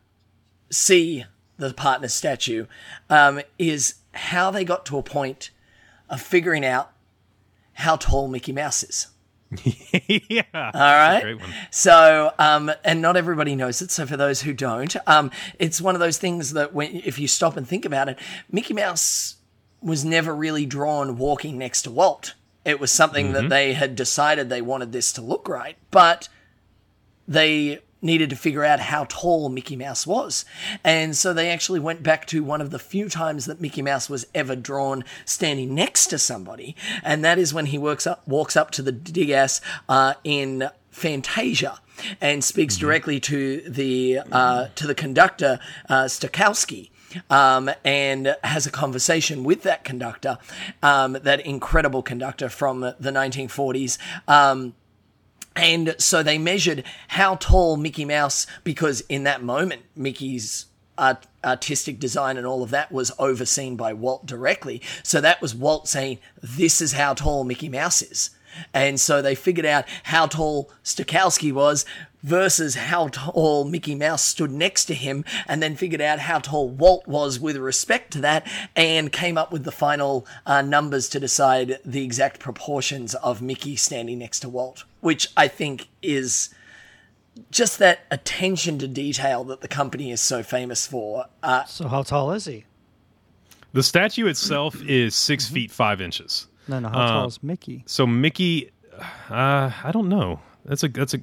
see 0.71 1.25
the 1.57 1.73
partner 1.73 2.09
statue, 2.09 2.67
um, 3.09 3.41
is 3.59 3.97
how 4.13 4.51
they 4.51 4.65
got 4.65 4.85
to 4.87 4.99
a 4.99 5.03
point 5.03 5.51
of 6.09 6.21
figuring 6.21 6.65
out 6.65 6.93
how 7.75 7.97
tall 7.97 8.29
Mickey 8.29 8.53
Mouse 8.53 8.83
is. 8.83 9.09
yeah. 10.29 10.43
All 10.53 10.71
right. 10.73 11.39
So, 11.71 12.33
um, 12.39 12.73
and 12.83 13.01
not 13.01 13.17
everybody 13.17 13.55
knows 13.55 13.81
it. 13.83 13.91
So, 13.91 14.05
for 14.05 14.17
those 14.17 14.43
who 14.43 14.53
don't, 14.53 14.97
um, 15.07 15.31
it's 15.61 15.81
one 15.81 15.95
of 15.95 16.01
those 16.01 16.19
things 16.19 16.55
that 16.55 16.73
when 16.73 16.97
if 17.05 17.19
you 17.19 17.29
stop 17.29 17.57
and 17.57 17.67
think 17.67 17.85
about 17.85 18.09
it, 18.09 18.19
Mickey 18.51 18.75
Mouse 18.75 19.37
was 19.85 20.05
never 20.05 20.35
really 20.35 20.67
drawn 20.67 21.19
walking 21.19 21.59
next 21.59 21.83
to 21.83 21.91
Walt. 21.91 22.35
It 22.65 22.81
was 22.81 22.91
something 22.91 23.33
that 23.33 23.51
they 23.51 23.75
had 23.75 23.95
decided 23.95 24.49
they 24.49 24.63
wanted 24.63 24.93
this 24.93 25.13
to 25.13 25.21
look 25.21 25.49
right, 25.49 25.77
but 25.91 26.29
they 27.29 27.81
needed 28.01 28.31
to 28.31 28.37
figure 28.37 28.65
out 28.65 28.81
how 28.81 29.07
tall 29.09 29.49
Mickey 29.49 29.77
Mouse 29.77 30.07
was. 30.07 30.45
And 30.83 31.17
so 31.17 31.33
they 31.33 31.51
actually 31.51 31.81
went 31.81 32.03
back 32.03 32.27
to 32.29 32.43
one 32.43 32.61
of 32.61 32.71
the 32.71 32.79
few 32.79 33.09
times 33.09 33.47
that 33.47 33.61
Mickey 33.61 33.83
Mouse 33.83 34.09
was 34.09 34.27
ever 34.35 34.57
drawn 34.57 35.05
standing 35.25 35.75
next 35.75 36.07
to 36.09 36.19
somebody, 36.19 36.75
and 37.03 37.25
that 37.25 37.39
is 37.39 37.53
when 37.53 37.67
he 37.67 37.79
works 37.79 38.07
up 38.07 38.27
walks 38.27 38.57
up 38.57 38.71
to 38.73 38.83
the 38.83 38.93
Digas 38.93 39.61
uh, 39.89 40.15
in 40.25 40.71
Fantasia 40.91 41.81
and 42.21 42.45
speaks 42.45 42.77
directly 42.77 43.21
to 43.21 43.63
the 43.69 44.21
uh, 44.31 44.69
to 44.75 44.87
the 44.87 44.95
conductor 44.95 45.59
uh, 45.89 46.05
Stokowski. 46.05 46.91
Um, 47.31 47.71
and 47.85 48.37
has 48.43 48.67
a 48.67 48.71
conversation 48.71 49.45
with 49.45 49.63
that 49.63 49.85
conductor, 49.85 50.39
um, 50.83 51.15
that 51.23 51.41
incredible 51.41 52.03
conductor 52.03 52.49
from 52.49 52.81
the 52.81 52.95
1940s. 53.01 53.99
Um, 54.29 54.75
and 55.57 55.95
so 55.99 56.23
they 56.23 56.39
measured 56.39 56.85
how 57.09 57.37
tall 57.37 57.77
Mickey 57.77 58.05
Mouse, 58.05 58.47
because 58.65 59.03
in 59.03 59.25
that 59.25 59.43
moment, 59.43 59.83
Mickey's 59.95 60.67
art- 60.99 61.27
artistic 61.45 61.99
design 61.99 62.37
and 62.37 62.47
all 62.47 62.63
of 62.63 62.71
that 62.71 62.91
was 62.91 63.13
overseen 63.19 63.77
by 63.77 63.93
Walt 63.93 64.27
directly. 64.27 64.83
So 65.03 65.21
that 65.21 65.41
was 65.41 65.55
Walt 65.55 65.89
saying, 65.89 66.19
This 66.43 66.81
is 66.81 66.93
how 66.93 67.15
tall 67.15 67.45
Mickey 67.45 67.69
Mouse 67.69 68.03
is. 68.03 68.31
And 68.73 68.99
so 68.99 69.23
they 69.23 69.35
figured 69.35 69.67
out 69.67 69.85
how 70.05 70.27
tall 70.27 70.71
Stokowski 70.83 71.53
was 71.53 71.85
versus 72.23 72.75
how 72.75 73.09
tall 73.09 73.65
Mickey 73.65 73.95
Mouse 73.95 74.25
stood 74.25 74.51
next 74.51 74.87
to 74.87 74.95
him, 74.95 75.27
and 75.47 75.63
then 75.63 75.77
figured 75.77 76.01
out 76.01 76.19
how 76.21 76.39
tall 76.39 76.71
Walt 76.71 77.07
was 77.07 77.39
with 77.39 77.57
respect 77.59 78.13
to 78.15 78.21
that, 78.23 78.51
and 78.75 79.13
came 79.13 79.37
up 79.37 79.53
with 79.53 79.65
the 79.65 79.71
final 79.71 80.27
uh, 80.47 80.63
numbers 80.63 81.09
to 81.11 81.21
decide 81.21 81.79
the 81.85 82.03
exact 82.03 82.41
proportions 82.41 83.15
of 83.17 83.43
Mickey 83.43 83.77
standing 83.77 84.19
next 84.21 84.41
to 84.41 84.49
Walt, 84.49 84.85
which 85.01 85.29
I 85.37 85.49
think 85.49 85.89
is 86.01 86.49
just 87.51 87.79
that 87.79 88.01
attention 88.11 88.79
to 88.79 88.89
detail 88.89 89.45
that 89.45 89.61
the 89.61 89.69
company 89.69 90.11
is 90.11 90.23
so 90.23 90.43
famous 90.43 90.87
for. 90.87 91.27
Uh, 91.43 91.65
So 91.65 91.89
how 91.89 92.05
tall 92.05 92.33
is 92.33 92.47
he? 92.47 92.65
The 93.75 93.83
statue 93.83 94.27
itself 94.29 94.81
is 94.83 95.15
6 95.17 95.49
feet 95.49 95.71
5 95.71 96.01
inches. 96.01 96.47
No, 96.69 96.79
no. 96.81 96.89
How 96.89 96.99
Uh, 97.01 97.09
tall 97.11 97.27
is 97.27 97.43
Mickey? 97.43 97.83
So 97.87 98.07
Mickey, 98.07 98.71
uh, 99.31 99.71
I 99.83 99.91
don't 99.93 100.09
know. 100.09 100.41
That's 100.65 100.83
a 100.83 100.89
that's 100.89 101.15
a 101.15 101.21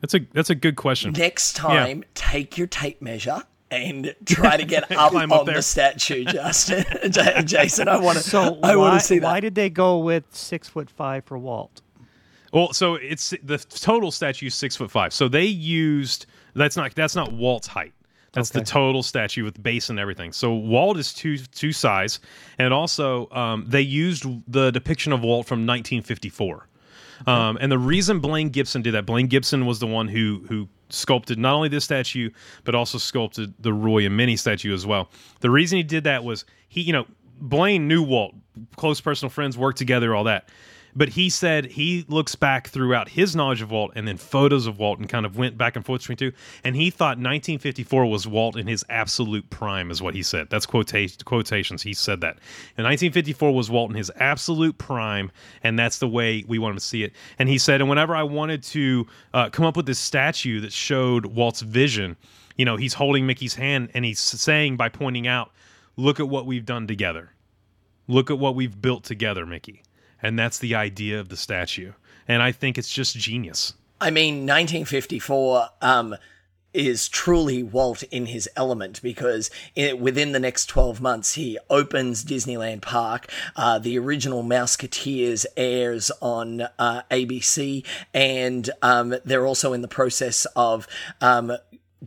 that's 0.00 0.14
a 0.14 0.20
that's 0.32 0.50
a 0.50 0.54
good 0.54 0.76
question. 0.76 1.12
next 1.12 1.54
time, 1.56 2.04
take 2.14 2.56
your 2.58 2.66
tape 2.66 3.00
measure. 3.02 3.42
And 3.70 4.14
try 4.24 4.56
to 4.56 4.64
get 4.64 4.90
up 4.96 5.10
Climb 5.10 5.30
on 5.30 5.40
up 5.40 5.44
there. 5.46 5.56
the 5.56 5.62
statue, 5.62 6.24
Justin. 6.24 6.86
Jason, 7.46 7.86
I 7.86 7.98
want 7.98 8.16
to. 8.16 8.24
So 8.24 8.58
I 8.62 8.74
why, 8.74 8.76
want 8.76 8.98
to 8.98 9.06
see 9.06 9.18
that. 9.18 9.26
why 9.26 9.40
did 9.40 9.54
they 9.56 9.68
go 9.68 9.98
with 9.98 10.24
six 10.34 10.68
foot 10.70 10.88
five 10.88 11.24
for 11.26 11.36
Walt? 11.36 11.82
Well, 12.50 12.72
so 12.72 12.94
it's 12.94 13.34
the 13.42 13.58
total 13.58 14.10
statue 14.10 14.48
six 14.48 14.74
foot 14.74 14.90
five. 14.90 15.12
So 15.12 15.28
they 15.28 15.44
used 15.44 16.24
that's 16.54 16.78
not 16.78 16.94
that's 16.94 17.14
not 17.14 17.34
Walt's 17.34 17.66
height. 17.66 17.92
That's 18.38 18.50
the 18.50 18.62
total 18.62 19.02
statue 19.02 19.44
with 19.44 19.62
base 19.62 19.90
and 19.90 19.98
everything. 19.98 20.32
So 20.32 20.54
Walt 20.54 20.98
is 20.98 21.12
two 21.12 21.38
two 21.38 21.72
size, 21.72 22.20
and 22.58 22.72
also 22.72 23.28
um, 23.30 23.64
they 23.66 23.80
used 23.80 24.24
the 24.50 24.70
depiction 24.70 25.12
of 25.12 25.22
Walt 25.22 25.46
from 25.46 25.60
1954. 25.66 26.68
Um, 27.26 27.58
and 27.60 27.70
the 27.72 27.78
reason 27.78 28.20
Blaine 28.20 28.50
Gibson 28.50 28.82
did 28.82 28.94
that, 28.94 29.04
Blaine 29.04 29.26
Gibson 29.26 29.66
was 29.66 29.80
the 29.80 29.86
one 29.86 30.08
who 30.08 30.44
who 30.48 30.68
sculpted 30.90 31.38
not 31.38 31.54
only 31.54 31.68
this 31.68 31.84
statue 31.84 32.30
but 32.64 32.74
also 32.74 32.96
sculpted 32.96 33.52
the 33.58 33.72
Roy 33.72 34.06
and 34.06 34.16
Minnie 34.16 34.36
statue 34.36 34.72
as 34.72 34.86
well. 34.86 35.10
The 35.40 35.50
reason 35.50 35.76
he 35.76 35.82
did 35.82 36.04
that 36.04 36.24
was 36.24 36.44
he, 36.68 36.80
you 36.80 36.92
know, 36.92 37.06
Blaine 37.40 37.88
knew 37.88 38.02
Walt, 38.02 38.34
close 38.76 39.00
personal 39.00 39.30
friends, 39.30 39.58
worked 39.58 39.78
together, 39.78 40.14
all 40.14 40.24
that. 40.24 40.48
But 40.94 41.10
he 41.10 41.30
said 41.30 41.66
he 41.66 42.04
looks 42.08 42.34
back 42.34 42.68
throughout 42.68 43.08
his 43.08 43.36
knowledge 43.36 43.62
of 43.62 43.70
Walt 43.70 43.92
and 43.94 44.06
then 44.06 44.16
photos 44.16 44.66
of 44.66 44.78
Walt 44.78 44.98
and 44.98 45.08
kind 45.08 45.26
of 45.26 45.36
went 45.36 45.56
back 45.58 45.76
and 45.76 45.84
forth 45.84 46.02
between 46.02 46.16
two. 46.16 46.32
And 46.64 46.74
he 46.74 46.90
thought 46.90 47.18
1954 47.18 48.06
was 48.06 48.26
Walt 48.26 48.56
in 48.56 48.66
his 48.66 48.84
absolute 48.88 49.48
prime, 49.50 49.90
is 49.90 50.02
what 50.02 50.14
he 50.14 50.22
said. 50.22 50.48
That's 50.50 50.66
quotation, 50.66 51.18
quotations. 51.24 51.82
He 51.82 51.94
said 51.94 52.20
that. 52.20 52.38
And 52.76 52.84
1954 52.84 53.52
was 53.54 53.70
Walt 53.70 53.90
in 53.90 53.96
his 53.96 54.10
absolute 54.16 54.78
prime, 54.78 55.30
and 55.62 55.78
that's 55.78 55.98
the 55.98 56.08
way 56.08 56.44
we 56.46 56.58
want 56.58 56.72
him 56.72 56.78
to 56.78 56.84
see 56.84 57.04
it. 57.04 57.12
And 57.38 57.48
he 57.48 57.58
said, 57.58 57.80
and 57.80 57.88
whenever 57.88 58.16
I 58.16 58.22
wanted 58.22 58.62
to 58.64 59.06
uh, 59.34 59.50
come 59.50 59.64
up 59.64 59.76
with 59.76 59.86
this 59.86 59.98
statue 59.98 60.60
that 60.60 60.72
showed 60.72 61.26
Walt's 61.26 61.60
vision, 61.60 62.16
you 62.56 62.64
know, 62.64 62.76
he's 62.76 62.94
holding 62.94 63.26
Mickey's 63.26 63.54
hand 63.54 63.90
and 63.94 64.04
he's 64.04 64.18
saying 64.18 64.76
by 64.76 64.88
pointing 64.88 65.26
out, 65.26 65.52
look 65.96 66.20
at 66.20 66.28
what 66.28 66.46
we've 66.46 66.66
done 66.66 66.86
together 66.86 67.32
look 68.08 68.30
at 68.30 68.38
what 68.38 68.54
we've 68.54 68.80
built 68.80 69.04
together, 69.04 69.46
Mickey. 69.46 69.82
And 70.22 70.38
that's 70.38 70.58
the 70.58 70.74
idea 70.74 71.20
of 71.20 71.28
the 71.28 71.36
statue. 71.36 71.92
And 72.26 72.42
I 72.42 72.52
think 72.52 72.78
it's 72.78 72.92
just 72.92 73.16
genius. 73.16 73.74
I 74.00 74.10
mean, 74.10 74.46
1954 74.46 75.68
um, 75.82 76.16
is 76.74 77.08
truly 77.08 77.62
Walt 77.62 78.02
in 78.04 78.26
his 78.26 78.48
element 78.54 79.00
because 79.02 79.50
it, 79.74 79.98
within 79.98 80.32
the 80.32 80.38
next 80.38 80.66
12 80.66 81.00
months, 81.00 81.34
he 81.34 81.58
opens 81.70 82.24
Disneyland 82.24 82.82
Park. 82.82 83.30
Uh, 83.56 83.78
the 83.78 83.98
original 83.98 84.42
Mouseketeers 84.42 85.46
airs 85.56 86.10
on 86.20 86.62
uh, 86.78 87.02
ABC, 87.10 87.84
and 88.12 88.70
um, 88.82 89.16
they're 89.24 89.46
also 89.46 89.72
in 89.72 89.82
the 89.82 89.88
process 89.88 90.46
of. 90.54 90.86
Um, 91.20 91.52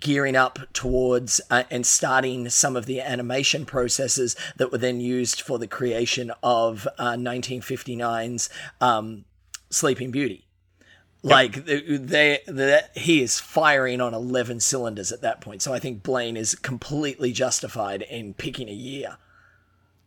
gearing 0.02 0.36
up 0.36 0.60
towards 0.74 1.40
uh, 1.50 1.64
and 1.72 1.86
starting 1.86 2.50
some 2.50 2.76
of 2.76 2.86
the 2.86 3.00
animation 3.00 3.66
processes 3.66 4.36
that 4.58 4.72
were 4.72 4.78
then 4.78 5.00
used 5.00 5.42
for 5.42 5.58
the 5.58 5.68
creation 5.68 6.32
of 6.44 6.88
uh, 6.98 7.14
1959's 7.14 8.50
um, 8.82 9.24
Sleeping 9.70 10.12
Beauty. 10.12 10.46
Like 11.24 11.66
they, 11.66 11.82
they, 11.98 12.40
they, 12.48 12.82
he 12.96 13.22
is 13.22 13.40
firing 13.40 14.02
on 14.02 14.14
eleven 14.16 14.60
cylinders 14.60 15.12
at 15.12 15.22
that 15.22 15.40
point. 15.40 15.62
So 15.62 15.72
I 15.72 15.78
think 15.78 16.02
Blaine 16.02 16.36
is 16.36 16.56
completely 16.56 17.32
justified 17.32 18.02
in 18.02 18.34
picking 18.34 18.68
a 18.70 18.74
year. 18.74 19.18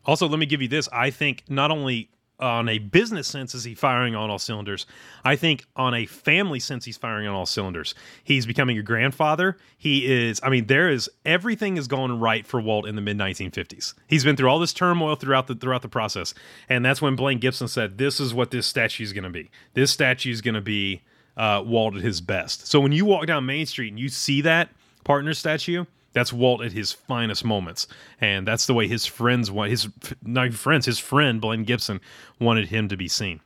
Also, 0.04 0.28
let 0.28 0.38
me 0.38 0.46
give 0.46 0.60
you 0.60 0.68
this. 0.68 0.88
I 0.92 1.10
think 1.10 1.44
not 1.48 1.70
only 1.70 2.10
on 2.40 2.68
a 2.68 2.78
business 2.78 3.28
sense 3.28 3.54
is 3.54 3.64
he 3.64 3.74
firing 3.74 4.14
on 4.14 4.30
all 4.30 4.38
cylinders, 4.38 4.86
I 5.24 5.36
think 5.36 5.64
on 5.76 5.94
a 5.94 6.06
family 6.06 6.58
sense 6.58 6.84
he's 6.84 6.96
firing 6.96 7.26
on 7.26 7.34
all 7.34 7.46
cylinders. 7.46 7.94
He's 8.22 8.44
becoming 8.46 8.76
a 8.78 8.82
grandfather. 8.82 9.56
He 9.76 10.06
is, 10.12 10.40
I 10.42 10.50
mean, 10.50 10.66
there 10.66 10.90
is 10.90 11.08
everything 11.24 11.76
is 11.76 11.86
going 11.86 12.18
right 12.18 12.46
for 12.46 12.60
Walt 12.60 12.86
in 12.86 12.96
the 12.96 13.02
mid 13.02 13.18
1950s. 13.18 13.94
He's 14.08 14.24
been 14.24 14.36
through 14.36 14.48
all 14.48 14.58
this 14.58 14.72
turmoil 14.72 15.16
throughout 15.16 15.46
the 15.46 15.54
throughout 15.54 15.82
the 15.82 15.88
process, 15.88 16.34
and 16.68 16.84
that's 16.84 17.00
when 17.00 17.16
Blaine 17.16 17.38
Gibson 17.38 17.68
said, 17.68 17.98
"This 17.98 18.18
is 18.18 18.34
what 18.34 18.50
this 18.50 18.66
statue 18.66 19.04
is 19.04 19.12
going 19.12 19.24
to 19.24 19.30
be. 19.30 19.50
This 19.74 19.90
statue 19.90 20.30
is 20.30 20.40
going 20.40 20.54
to 20.54 20.60
be 20.60 21.02
uh, 21.36 21.62
Walt 21.64 21.96
at 21.96 22.02
his 22.02 22.20
best." 22.20 22.66
So 22.66 22.80
when 22.80 22.92
you 22.92 23.04
walk 23.04 23.26
down 23.26 23.46
Main 23.46 23.66
Street 23.66 23.88
and 23.88 23.98
you 23.98 24.08
see 24.08 24.40
that 24.40 24.70
partner 25.04 25.34
statue, 25.34 25.84
that's 26.14 26.32
Walt 26.32 26.62
at 26.62 26.72
his 26.72 26.92
finest 26.92 27.44
moments, 27.44 27.86
and 28.20 28.48
that's 28.48 28.66
the 28.66 28.72
way 28.72 28.88
his 28.88 29.04
friends 29.04 29.50
want 29.50 29.70
his 29.70 29.88
not 30.22 30.54
friends, 30.54 30.86
his 30.86 30.98
friend 30.98 31.40
Blaine 31.40 31.64
Gibson 31.64 32.00
wanted 32.40 32.68
him 32.68 32.88
to 32.88 32.96
be 32.96 33.08
seen. 33.08 33.40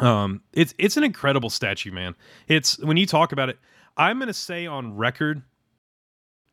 Um, 0.00 0.42
it's 0.52 0.74
it's 0.78 0.96
an 0.96 1.04
incredible 1.04 1.50
statue, 1.50 1.92
man. 1.92 2.16
It's 2.48 2.78
when 2.78 2.96
you 2.96 3.06
talk 3.06 3.32
about 3.32 3.50
it, 3.50 3.58
I'm 3.96 4.18
gonna 4.18 4.32
say 4.32 4.66
on 4.66 4.96
record, 4.96 5.42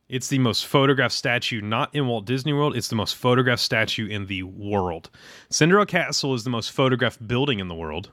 it's 0.08 0.28
the 0.28 0.38
most 0.38 0.66
photographed 0.66 1.14
statue, 1.14 1.60
not 1.60 1.94
in 1.94 2.06
Walt 2.06 2.26
Disney 2.26 2.52
World. 2.52 2.76
It's 2.76 2.88
the 2.88 2.96
most 2.96 3.16
photographed 3.16 3.62
statue 3.62 4.06
in 4.06 4.26
the 4.26 4.42
world. 4.44 5.10
Cinderella 5.50 5.86
Castle 5.86 6.34
is 6.34 6.44
the 6.44 6.50
most 6.50 6.70
photographed 6.70 7.26
building 7.26 7.60
in 7.60 7.68
the 7.68 7.74
world, 7.74 8.10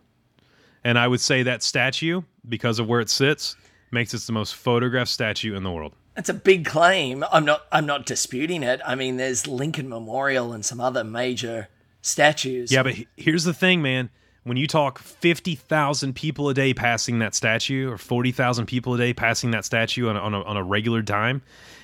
and 0.83 0.97
I 0.97 1.07
would 1.07 1.21
say 1.21 1.43
that 1.43 1.61
statue, 1.61 2.21
because 2.47 2.79
of 2.79 2.87
where 2.87 3.01
it 3.01 3.09
sits, 3.09 3.57
makes 3.91 4.13
it 4.13 4.21
the 4.21 4.33
most 4.33 4.55
photographed 4.55 5.11
statue 5.11 5.55
in 5.55 5.63
the 5.63 5.71
world. 5.71 5.93
That's 6.15 6.29
a 6.29 6.33
big 6.33 6.65
claim. 6.65 7.23
I'm 7.31 7.45
not. 7.45 7.65
I'm 7.71 7.85
not 7.85 8.05
disputing 8.05 8.63
it. 8.63 8.81
I 8.85 8.95
mean, 8.95 9.17
there's 9.17 9.47
Lincoln 9.47 9.89
Memorial 9.89 10.53
and 10.53 10.63
some 10.63 10.79
other 10.79 11.03
major 11.03 11.69
statues. 12.01 12.71
Yeah, 12.71 12.83
but 12.83 12.95
here's 13.17 13.43
the 13.43 13.53
thing, 13.53 13.81
man. 13.81 14.09
When 14.43 14.57
you 14.57 14.67
talk 14.67 14.99
50,000 14.99 16.13
people 16.15 16.49
a 16.49 16.53
day 16.53 16.73
passing 16.73 17.19
that 17.19 17.33
statue, 17.33 17.89
or 17.89 17.97
40,000 17.97 18.65
people 18.65 18.93
a 18.93 18.97
day 18.97 19.13
passing 19.13 19.51
that 19.51 19.63
statue 19.63 20.09
on 20.09 20.17
a, 20.17 20.19
on 20.19 20.33
a, 20.33 20.41
on 20.43 20.57
a 20.57 20.63
regular 20.63 21.01
dime, 21.01 21.41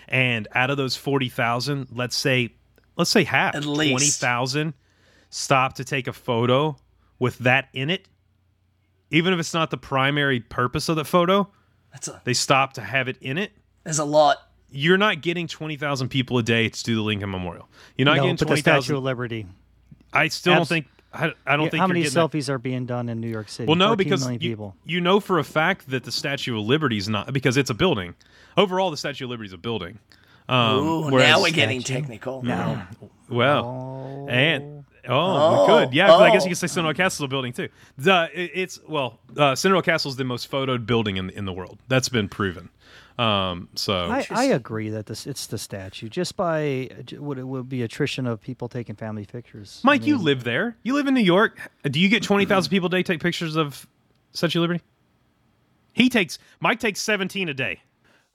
and 0.09 0.45
out 0.53 0.69
of 0.69 0.75
those 0.75 0.97
40,000, 0.97 1.87
let's 1.93 2.17
say, 2.17 2.53
let's 2.97 3.09
say 3.09 3.23
half, 3.23 3.55
At 3.55 3.63
least. 3.65 4.19
20,000 4.19 4.73
stop 5.29 5.75
to 5.75 5.85
take 5.85 6.07
a 6.07 6.13
photo 6.13 6.75
with 7.17 7.37
that 7.39 7.69
in 7.71 7.89
it, 7.89 8.07
even 9.09 9.33
if 9.33 9.39
it's 9.39 9.53
not 9.53 9.71
the 9.71 9.77
primary 9.77 10.41
purpose 10.41 10.89
of 10.89 10.97
the 10.97 11.05
photo, 11.05 11.49
That's 11.93 12.09
a, 12.09 12.21
they 12.25 12.33
stop 12.33 12.73
to 12.73 12.81
have 12.81 13.07
it 13.07 13.17
in 13.21 13.37
it. 13.37 13.51
There's 13.89 13.97
a 13.99 14.05
lot 14.05 14.37
you're 14.71 14.97
not 14.99 15.21
getting 15.21 15.47
twenty 15.47 15.75
thousand 15.77 16.09
people 16.09 16.37
a 16.37 16.43
day 16.43 16.69
to 16.69 16.83
do 16.83 16.93
the 16.95 17.01
Lincoln 17.01 17.31
Memorial. 17.31 17.67
You're 17.97 18.05
not 18.05 18.17
no, 18.17 18.21
getting 18.23 18.35
but 18.35 18.39
the 18.39 18.45
twenty 18.45 18.61
Statue 18.61 18.75
thousand. 18.75 18.95
of 18.97 19.03
Liberty. 19.03 19.47
I 20.13 20.27
still 20.27 20.53
don't 20.53 20.67
think. 20.67 20.85
I, 21.11 21.33
I 21.43 21.55
don't 21.55 21.65
Yeah, 21.65 21.69
think 21.71 21.71
how 21.71 21.77
you're 21.77 21.87
many 21.87 22.01
getting 22.03 22.13
that. 22.13 22.29
selfies 22.31 22.49
are 22.49 22.59
being 22.59 22.85
done 22.85 23.09
in 23.09 23.19
New 23.19 23.29
York 23.29 23.49
City? 23.49 23.65
Well, 23.65 23.75
no, 23.77 23.87
14 23.87 23.97
because 23.97 24.21
million 24.21 24.41
you, 24.43 24.49
people. 24.51 24.75
you 24.85 25.01
know 25.01 25.19
for 25.19 25.39
a 25.39 25.43
fact 25.43 25.89
that 25.89 26.03
the 26.03 26.11
Statue 26.11 26.59
of 26.59 26.67
Liberty 26.67 26.97
is 26.97 27.09
not 27.09 27.33
because 27.33 27.57
it's 27.57 27.71
a 27.71 27.73
building. 27.73 28.13
Overall, 28.57 28.91
the 28.91 28.97
Statue 28.97 29.23
of 29.25 29.31
Liberty 29.31 29.47
is 29.47 29.53
a 29.53 29.57
building. 29.57 29.97
Um, 30.47 30.77
Ooh, 30.77 31.09
whereas- 31.11 31.27
now 31.29 31.41
we're 31.41 31.49
getting 31.51 31.81
statue? 31.81 32.01
technical. 32.01 32.43
No. 32.43 32.79
Well, 33.27 34.27
and 34.29 34.85
oh, 35.07 35.11
Oh, 35.15 35.61
we 35.79 35.85
could, 35.85 35.93
yeah. 35.95 36.07
'cause 36.07 36.21
I 36.21 36.29
guess 36.31 36.43
oh. 36.43 36.45
you 36.45 36.49
could 36.51 36.57
say 36.59 36.67
Cinderella 36.67 36.93
Castle 36.93 37.23
is 37.23 37.27
a 37.27 37.29
building 37.29 37.53
too. 37.53 37.69
The, 37.97 38.29
it- 38.33 38.51
it's 38.53 38.79
well, 38.87 39.19
uh, 39.35 39.55
Cinderella 39.55 39.81
Castle 39.83 40.09
is 40.11 40.17
the 40.17 40.23
most 40.25 40.49
photoed 40.51 40.85
building 40.85 41.17
in 41.17 41.29
in 41.31 41.45
the 41.45 41.53
world. 41.53 41.79
That's 41.87 42.09
been 42.09 42.29
proven. 42.29 42.69
Um, 43.19 43.67
so 43.75 43.93
I, 44.09 44.25
I 44.29 44.43
agree 44.45 44.89
that 44.91 45.07
this 45.07 45.27
it's 45.27 45.47
the 45.47 45.57
statue. 45.57 46.07
Just 46.07 46.37
by 46.37 46.89
what 47.17 47.37
it 47.37 47.43
would 47.45 47.67
be 47.67 47.81
attrition 47.83 48.25
of 48.25 48.39
people 48.39 48.69
taking 48.69 48.95
family 48.95 49.25
pictures. 49.25 49.81
Mike, 49.83 50.03
I 50.03 50.05
you 50.05 50.17
live 50.17 50.45
there. 50.45 50.77
You 50.83 50.93
live 50.93 51.05
in 51.05 51.15
New 51.15 51.19
York. 51.19 51.69
Do 51.83 51.99
you 51.99 52.07
get 52.07 52.23
twenty 52.23 52.45
thousand 52.45 52.69
people 52.69 52.87
a 52.87 52.91
day 52.91 53.03
take 53.03 53.19
pictures 53.19 53.57
of 53.57 53.85
Statue 54.31 54.59
of 54.59 54.61
Liberty? 54.61 54.81
He 55.91 56.07
takes 56.07 56.39
Mike 56.61 56.79
takes 56.79 57.01
seventeen 57.01 57.49
a 57.49 57.53
day. 57.53 57.81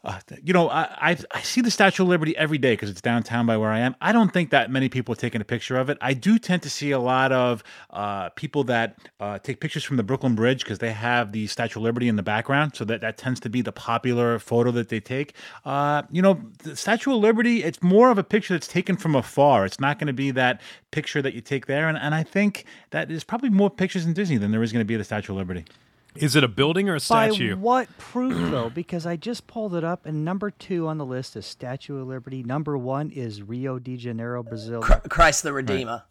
Uh, 0.04 0.20
you 0.42 0.52
know, 0.52 0.68
I, 0.68 0.82
I 1.12 1.16
I 1.30 1.40
see 1.40 1.62
the 1.62 1.70
Statue 1.70 2.02
of 2.02 2.10
Liberty 2.10 2.36
every 2.36 2.58
day 2.58 2.74
because 2.74 2.90
it's 2.90 3.00
downtown 3.00 3.46
by 3.46 3.56
where 3.56 3.70
I 3.70 3.78
am. 3.78 3.96
I 4.02 4.12
don't 4.12 4.30
think 4.30 4.50
that 4.50 4.70
many 4.70 4.90
people 4.90 5.14
are 5.14 5.16
taking 5.16 5.40
a 5.40 5.44
picture 5.44 5.76
of 5.76 5.88
it. 5.88 5.96
I 6.02 6.12
do 6.12 6.38
tend 6.38 6.62
to 6.62 6.70
see 6.70 6.90
a 6.90 6.98
lot 6.98 7.32
of 7.32 7.64
uh, 7.88 8.28
people 8.30 8.64
that 8.64 8.98
uh, 9.18 9.38
take 9.38 9.60
pictures 9.60 9.82
from 9.82 9.96
the 9.96 10.02
Brooklyn 10.02 10.34
Bridge 10.34 10.62
because 10.62 10.78
they 10.78 10.92
have 10.92 11.32
the 11.32 11.46
Statue 11.46 11.80
of 11.80 11.84
Liberty 11.84 12.08
in 12.08 12.16
the 12.16 12.22
background, 12.22 12.76
so 12.76 12.84
that 12.84 13.00
that 13.00 13.16
tends 13.16 13.40
to 13.40 13.48
be 13.48 13.62
the 13.62 13.72
popular 13.72 14.38
photo 14.38 14.70
that 14.72 14.90
they 14.90 15.00
take. 15.00 15.34
Uh, 15.64 16.02
you 16.10 16.20
know, 16.20 16.38
the 16.58 16.76
Statue 16.76 17.14
of 17.14 17.22
Liberty, 17.22 17.64
it's 17.64 17.82
more 17.82 18.10
of 18.10 18.18
a 18.18 18.24
picture 18.24 18.52
that's 18.52 18.68
taken 18.68 18.98
from 18.98 19.14
afar. 19.14 19.64
It's 19.64 19.80
not 19.80 19.98
going 19.98 20.08
to 20.08 20.12
be 20.12 20.30
that 20.32 20.60
picture 20.90 21.22
that 21.22 21.32
you 21.32 21.40
take 21.40 21.64
there, 21.64 21.88
and, 21.88 21.96
and 21.96 22.14
I 22.14 22.24
think 22.24 22.66
that 22.90 23.08
there's 23.08 23.24
probably 23.24 23.48
more 23.48 23.70
pictures 23.70 24.04
in 24.04 24.12
Disney 24.12 24.36
than 24.36 24.50
there 24.50 24.62
is 24.62 24.70
going 24.70 24.82
to 24.82 24.84
be 24.84 24.96
the 24.96 25.04
Statue 25.04 25.32
of 25.32 25.38
Liberty. 25.38 25.64
Is 26.16 26.36
it 26.36 26.44
a 26.44 26.48
building 26.48 26.88
or 26.88 26.94
a 26.94 27.00
statue? 27.00 27.56
By 27.56 27.60
what 27.60 27.98
proof, 27.98 28.50
though? 28.50 28.70
Because 28.74 29.06
I 29.06 29.16
just 29.16 29.46
pulled 29.46 29.74
it 29.74 29.84
up, 29.84 30.06
and 30.06 30.24
number 30.24 30.50
two 30.50 30.86
on 30.88 30.98
the 30.98 31.04
list 31.06 31.36
is 31.36 31.46
Statue 31.46 32.00
of 32.00 32.08
Liberty. 32.08 32.42
Number 32.42 32.76
one 32.78 33.10
is 33.10 33.42
Rio 33.42 33.78
de 33.78 33.96
Janeiro, 33.96 34.42
Brazil. 34.42 34.80
Christ 34.82 35.42
the 35.42 35.52
Redeemer. 35.52 36.04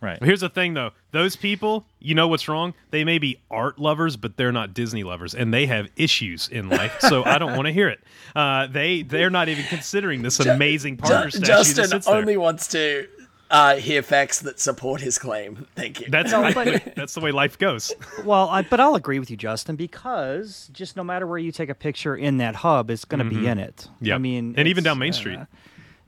Right. 0.00 0.22
Here's 0.22 0.42
the 0.42 0.48
thing, 0.48 0.74
though. 0.74 0.92
Those 1.10 1.34
people, 1.34 1.84
you 1.98 2.14
know 2.14 2.28
what's 2.28 2.46
wrong? 2.46 2.74
They 2.92 3.02
may 3.02 3.18
be 3.18 3.40
art 3.50 3.80
lovers, 3.80 4.16
but 4.16 4.36
they're 4.36 4.52
not 4.52 4.72
Disney 4.72 5.02
lovers, 5.02 5.34
and 5.34 5.52
they 5.52 5.66
have 5.66 5.88
issues 5.96 6.48
in 6.48 6.68
life. 6.68 7.00
So 7.00 7.24
I 7.24 7.38
don't 7.38 7.56
want 7.56 7.66
to 7.66 7.72
hear 7.72 7.88
it. 7.88 7.98
Uh, 8.36 8.68
they 8.68 9.02
they're 9.02 9.30
not 9.30 9.48
even 9.48 9.64
considering 9.64 10.22
this 10.22 10.38
amazing 10.38 10.98
Parker 10.98 11.30
Ju- 11.30 11.38
statue 11.38 11.40
that 11.40 11.46
Justin 11.46 11.88
sits 11.88 12.06
there. 12.06 12.14
only 12.14 12.36
wants 12.36 12.68
to 12.68 13.08
uh, 13.50 13.76
hear 13.76 14.02
facts 14.02 14.40
that 14.40 14.60
support 14.60 15.00
his 15.00 15.18
claim. 15.18 15.66
Thank 15.74 16.00
you. 16.00 16.08
That's 16.10 16.32
No, 16.32 16.42
I- 16.44 16.52
but- 16.52 16.94
that's 16.96 17.14
the 17.14 17.20
way 17.20 17.30
life 17.32 17.58
goes. 17.58 17.92
Well, 18.24 18.48
I, 18.48 18.62
but 18.62 18.80
I'll 18.80 18.94
agree 18.94 19.18
with 19.18 19.30
you, 19.30 19.36
Justin, 19.36 19.76
because 19.76 20.68
just 20.72 20.96
no 20.96 21.04
matter 21.04 21.26
where 21.26 21.38
you 21.38 21.50
take 21.52 21.68
a 21.70 21.74
picture 21.74 22.14
in 22.16 22.38
that 22.38 22.56
hub, 22.56 22.90
it's 22.90 23.04
going 23.04 23.24
to 23.26 23.30
be 23.34 23.46
in 23.46 23.58
it. 23.58 23.88
Yeah. 24.00 24.14
I 24.14 24.18
mean, 24.18 24.50
Mm-hmm. 24.52 24.58
And 24.60 24.68
even 24.68 24.84
down 24.84 24.98
Main 24.98 25.10
uh, 25.10 25.14
Street. 25.14 25.38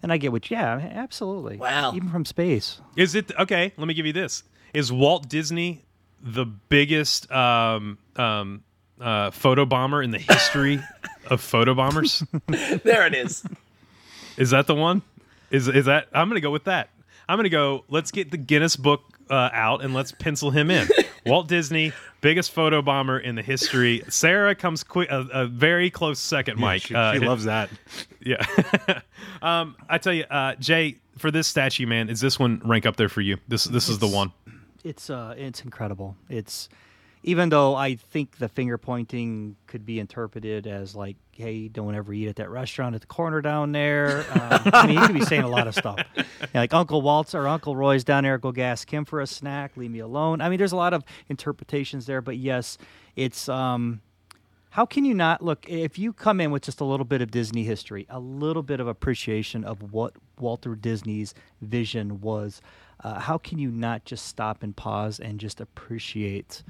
and 0.02 0.12
I 0.12 0.16
get 0.18 0.32
what, 0.32 0.50
yeah, 0.50 0.90
absolutely. 0.92 1.56
Wow. 1.56 1.92
Even 1.94 2.08
from 2.10 2.24
space. 2.24 2.80
Is 2.96 3.14
it 3.14 3.30
okay? 3.38 3.72
Let 3.76 3.86
me 3.88 3.94
give 3.94 4.06
you 4.06 4.12
this: 4.12 4.42
Is 4.74 4.92
Walt 4.92 5.28
Disney 5.28 5.84
the 6.22 6.44
biggest 6.44 7.30
um, 7.32 7.96
um, 8.16 8.62
uh, 9.00 9.30
photo 9.30 9.64
bomber 9.64 10.02
in 10.02 10.10
the 10.10 10.18
history 10.18 10.80
of 11.30 11.40
photo 11.40 11.74
bombers? 11.74 12.22
there 12.48 13.06
it 13.06 13.14
is. 13.14 13.42
Is 14.36 14.50
that 14.50 14.66
the 14.66 14.74
one? 14.74 15.02
Is 15.50 15.66
is 15.68 15.86
that? 15.86 16.06
I'm 16.12 16.28
gonna 16.28 16.40
go 16.40 16.50
with 16.50 16.64
that. 16.64 16.90
I'm 17.30 17.38
gonna 17.38 17.48
go. 17.48 17.84
Let's 17.86 18.10
get 18.10 18.32
the 18.32 18.36
Guinness 18.36 18.74
Book 18.74 19.02
uh, 19.30 19.50
out 19.52 19.84
and 19.84 19.94
let's 19.94 20.10
pencil 20.10 20.50
him 20.50 20.68
in. 20.68 20.88
Walt 21.26 21.46
Disney, 21.46 21.92
biggest 22.20 22.50
photo 22.50 22.82
bomber 22.82 23.20
in 23.20 23.36
the 23.36 23.42
history. 23.42 24.02
Sarah 24.08 24.56
comes 24.56 24.82
quick, 24.82 25.08
a, 25.10 25.28
a 25.32 25.46
very 25.46 25.90
close 25.90 26.18
second. 26.18 26.58
Mike, 26.58 26.82
she, 26.82 26.94
Uh, 26.96 27.12
she 27.12 27.20
loves 27.20 27.44
that. 27.44 27.70
Yeah. 28.20 28.44
um, 29.42 29.76
I 29.88 29.98
tell 29.98 30.12
you, 30.12 30.24
uh, 30.24 30.56
Jay, 30.56 30.96
for 31.18 31.30
this 31.30 31.46
statue, 31.46 31.86
man, 31.86 32.08
is 32.08 32.20
this 32.20 32.36
one 32.36 32.62
rank 32.64 32.84
up 32.84 32.96
there 32.96 33.08
for 33.08 33.20
you? 33.20 33.36
This 33.46 33.62
this 33.62 33.88
is 33.88 34.00
the 34.00 34.08
one. 34.08 34.32
It's 34.82 35.08
uh, 35.08 35.36
it's 35.38 35.60
incredible. 35.60 36.16
It's 36.28 36.68
even 37.22 37.50
though 37.50 37.74
I 37.74 37.96
think 37.96 38.38
the 38.38 38.48
finger 38.48 38.78
pointing 38.78 39.56
could 39.66 39.84
be 39.84 40.00
interpreted 40.00 40.66
as 40.66 40.94
like, 40.94 41.16
"Hey, 41.32 41.68
don't 41.68 41.94
ever 41.94 42.12
eat 42.12 42.28
at 42.28 42.36
that 42.36 42.50
restaurant 42.50 42.94
at 42.94 43.02
the 43.02 43.06
corner 43.06 43.40
down 43.42 43.72
there." 43.72 44.24
Um, 44.30 44.62
I 44.72 44.86
mean, 44.86 44.98
you 44.98 45.06
could 45.06 45.14
be 45.14 45.24
saying 45.24 45.42
a 45.42 45.48
lot 45.48 45.66
of 45.66 45.74
stuff, 45.74 45.98
Yeah, 46.16 46.24
like 46.54 46.72
Uncle 46.72 47.02
Walt's 47.02 47.34
or 47.34 47.46
Uncle 47.46 47.76
Roy's 47.76 48.04
down 48.04 48.24
there. 48.24 48.38
Go 48.38 48.52
gas 48.52 48.84
Kim 48.84 49.04
for 49.04 49.20
a 49.20 49.26
snack. 49.26 49.76
Leave 49.76 49.90
me 49.90 49.98
alone. 49.98 50.40
I 50.40 50.48
mean, 50.48 50.58
there's 50.58 50.72
a 50.72 50.76
lot 50.76 50.94
of 50.94 51.04
interpretations 51.28 52.06
there, 52.06 52.20
but 52.22 52.36
yes, 52.36 52.78
it's 53.16 53.48
um. 53.48 54.00
How 54.74 54.86
can 54.86 55.04
you 55.04 55.14
not 55.14 55.42
look 55.42 55.68
if 55.68 55.98
you 55.98 56.12
come 56.12 56.40
in 56.40 56.52
with 56.52 56.62
just 56.62 56.80
a 56.80 56.84
little 56.84 57.04
bit 57.04 57.20
of 57.20 57.32
Disney 57.32 57.64
history, 57.64 58.06
a 58.08 58.20
little 58.20 58.62
bit 58.62 58.78
of 58.78 58.86
appreciation 58.86 59.64
of 59.64 59.92
what 59.92 60.14
Walter 60.38 60.76
Disney's 60.76 61.34
vision 61.60 62.20
was? 62.20 62.62
Uh, 63.02 63.18
how 63.18 63.36
can 63.36 63.58
you 63.58 63.68
not 63.70 64.04
just 64.04 64.26
stop 64.26 64.62
and 64.62 64.76
pause 64.76 65.18
and 65.18 65.40
just 65.40 65.60
appreciate 65.60 66.62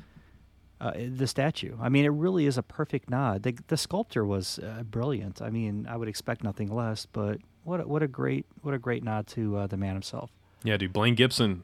uh, 0.81 0.93
the 0.97 1.27
statue? 1.27 1.77
I 1.81 1.89
mean, 1.89 2.05
it 2.05 2.11
really 2.11 2.47
is 2.47 2.59
a 2.59 2.63
perfect 2.63 3.11
nod. 3.11 3.43
The, 3.43 3.57
the 3.69 3.77
sculptor 3.77 4.25
was 4.25 4.59
uh, 4.59 4.83
brilliant. 4.83 5.43
I 5.43 5.51
mean, 5.51 5.87
I 5.89 5.97
would 5.97 6.09
expect 6.09 6.43
nothing 6.43 6.69
less, 6.69 7.07
but 7.07 7.39
what 7.65 7.81
a, 7.81 7.87
what 7.87 8.03
a 8.03 8.09
great 8.09 8.47
what 8.63 8.75
a 8.75 8.79
great 8.79 9.05
nod 9.05 9.27
to 9.29 9.57
uh, 9.57 9.67
the 9.67 9.77
man 9.77 9.95
himself. 9.95 10.31
Yeah, 10.63 10.77
dude, 10.77 10.93
Blaine 10.93 11.15
Gibson 11.15 11.63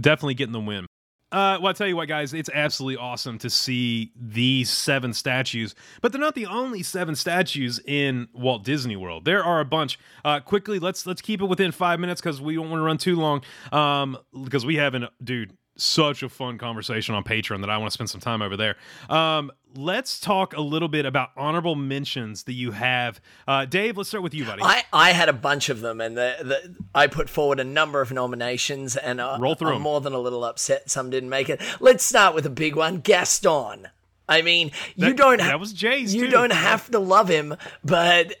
definitely 0.00 0.34
getting 0.34 0.52
the 0.52 0.60
win. 0.60 0.86
Uh, 1.30 1.58
well, 1.60 1.68
I 1.68 1.72
tell 1.74 1.86
you 1.86 1.96
what, 1.96 2.08
guys, 2.08 2.32
it's 2.32 2.48
absolutely 2.54 2.96
awesome 2.96 3.36
to 3.40 3.50
see 3.50 4.12
these 4.16 4.70
seven 4.70 5.12
statues, 5.12 5.74
but 6.00 6.10
they're 6.10 6.20
not 6.20 6.34
the 6.34 6.46
only 6.46 6.82
seven 6.82 7.14
statues 7.14 7.78
in 7.84 8.28
Walt 8.32 8.64
Disney 8.64 8.96
World. 8.96 9.26
There 9.26 9.44
are 9.44 9.60
a 9.60 9.64
bunch. 9.66 9.98
Uh, 10.24 10.40
quickly, 10.40 10.78
let's 10.78 11.06
let's 11.06 11.20
keep 11.20 11.42
it 11.42 11.44
within 11.44 11.70
five 11.70 12.00
minutes 12.00 12.22
because 12.22 12.40
we 12.40 12.54
don't 12.54 12.70
want 12.70 12.80
to 12.80 12.84
run 12.84 12.96
too 12.96 13.16
long. 13.16 13.42
Um, 13.72 14.16
because 14.42 14.64
we 14.64 14.76
have 14.76 14.94
an 14.94 15.08
dude 15.22 15.54
such 15.78 16.22
a 16.22 16.28
fun 16.28 16.58
conversation 16.58 17.14
on 17.14 17.24
Patreon 17.24 17.60
that 17.60 17.70
I 17.70 17.78
want 17.78 17.90
to 17.90 17.94
spend 17.94 18.10
some 18.10 18.20
time 18.20 18.42
over 18.42 18.56
there. 18.56 18.76
Um, 19.08 19.50
let's 19.76 20.18
talk 20.18 20.56
a 20.56 20.60
little 20.60 20.88
bit 20.88 21.06
about 21.06 21.30
honorable 21.36 21.74
mentions 21.76 22.42
that 22.44 22.54
you 22.54 22.72
have. 22.72 23.20
Uh, 23.46 23.64
Dave, 23.64 23.96
let's 23.96 24.08
start 24.08 24.22
with 24.22 24.34
you, 24.34 24.44
buddy. 24.44 24.62
I, 24.62 24.82
I 24.92 25.12
had 25.12 25.28
a 25.28 25.32
bunch 25.32 25.68
of 25.68 25.80
them, 25.80 26.00
and 26.00 26.16
the, 26.16 26.36
the 26.40 26.76
I 26.94 27.06
put 27.06 27.30
forward 27.30 27.60
a 27.60 27.64
number 27.64 28.00
of 28.00 28.10
nominations, 28.12 28.96
and 28.96 29.20
uh, 29.20 29.38
Roll 29.40 29.54
through 29.54 29.68
I'm 29.70 29.76
'em. 29.76 29.82
more 29.82 30.00
than 30.00 30.12
a 30.12 30.18
little 30.18 30.44
upset 30.44 30.90
some 30.90 31.10
didn't 31.10 31.28
make 31.30 31.48
it. 31.48 31.60
Let's 31.80 32.04
start 32.04 32.34
with 32.34 32.44
a 32.46 32.50
big 32.50 32.74
one, 32.76 33.00
Gaston. 33.00 33.88
I 34.28 34.42
mean, 34.42 34.72
you 34.96 35.14
don't. 35.14 35.38
that 35.38 35.58
was 35.60 35.72
Jay's, 35.72 36.14
You 36.14 36.26
too. 36.26 36.30
don't 36.30 36.52
have 36.52 36.90
to 36.90 36.98
love 36.98 37.28
him, 37.28 37.56
but 37.84 38.34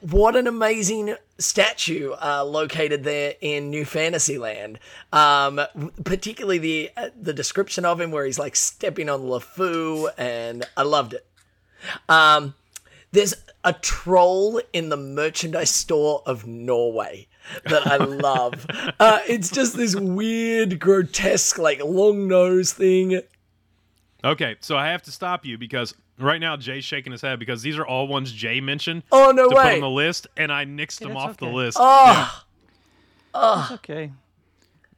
what 0.00 0.34
an 0.36 0.46
amazing 0.46 1.14
statue 1.38 2.12
uh, 2.12 2.42
located 2.44 3.04
there 3.04 3.34
in 3.40 3.70
New 3.70 3.84
Fantasyland. 3.84 4.78
Um, 5.12 5.60
particularly 6.04 6.58
the 6.58 6.90
uh, 6.96 7.10
the 7.20 7.32
description 7.32 7.84
of 7.84 8.00
him, 8.00 8.10
where 8.10 8.24
he's 8.24 8.38
like 8.38 8.56
stepping 8.56 9.08
on 9.08 9.22
LeFou, 9.22 10.10
and 10.16 10.64
I 10.76 10.82
loved 10.82 11.14
it. 11.14 11.26
Um, 12.08 12.54
there's 13.12 13.34
a 13.62 13.72
troll 13.72 14.60
in 14.72 14.88
the 14.88 14.96
merchandise 14.96 15.70
store 15.70 16.22
of 16.26 16.46
Norway 16.46 17.26
that 17.64 17.86
I 17.86 17.96
love. 18.04 18.66
uh, 18.98 19.20
it's 19.28 19.50
just 19.50 19.76
this 19.76 19.94
weird, 19.94 20.80
grotesque, 20.80 21.58
like 21.58 21.82
long 21.84 22.26
nose 22.28 22.72
thing. 22.72 23.20
Okay, 24.26 24.56
so 24.60 24.76
I 24.76 24.88
have 24.88 25.02
to 25.02 25.12
stop 25.12 25.44
you 25.46 25.56
because 25.58 25.94
right 26.18 26.40
now 26.40 26.56
Jay's 26.56 26.84
shaking 26.84 27.12
his 27.12 27.20
head 27.22 27.38
because 27.38 27.62
these 27.62 27.78
are 27.78 27.86
all 27.86 28.08
ones 28.08 28.32
Jay 28.32 28.60
mentioned. 28.60 29.02
Oh, 29.12 29.30
no 29.30 29.48
to 29.48 29.54
put 29.54 29.66
on 29.74 29.80
the 29.80 29.88
list, 29.90 30.26
and 30.36 30.52
I 30.52 30.64
nixed 30.64 30.98
them 31.00 31.12
it's 31.12 31.20
off 31.20 31.36
the 31.36 31.46
list. 31.46 31.78
Oh, 31.80 32.44
It's 33.34 33.72
okay. 33.72 34.12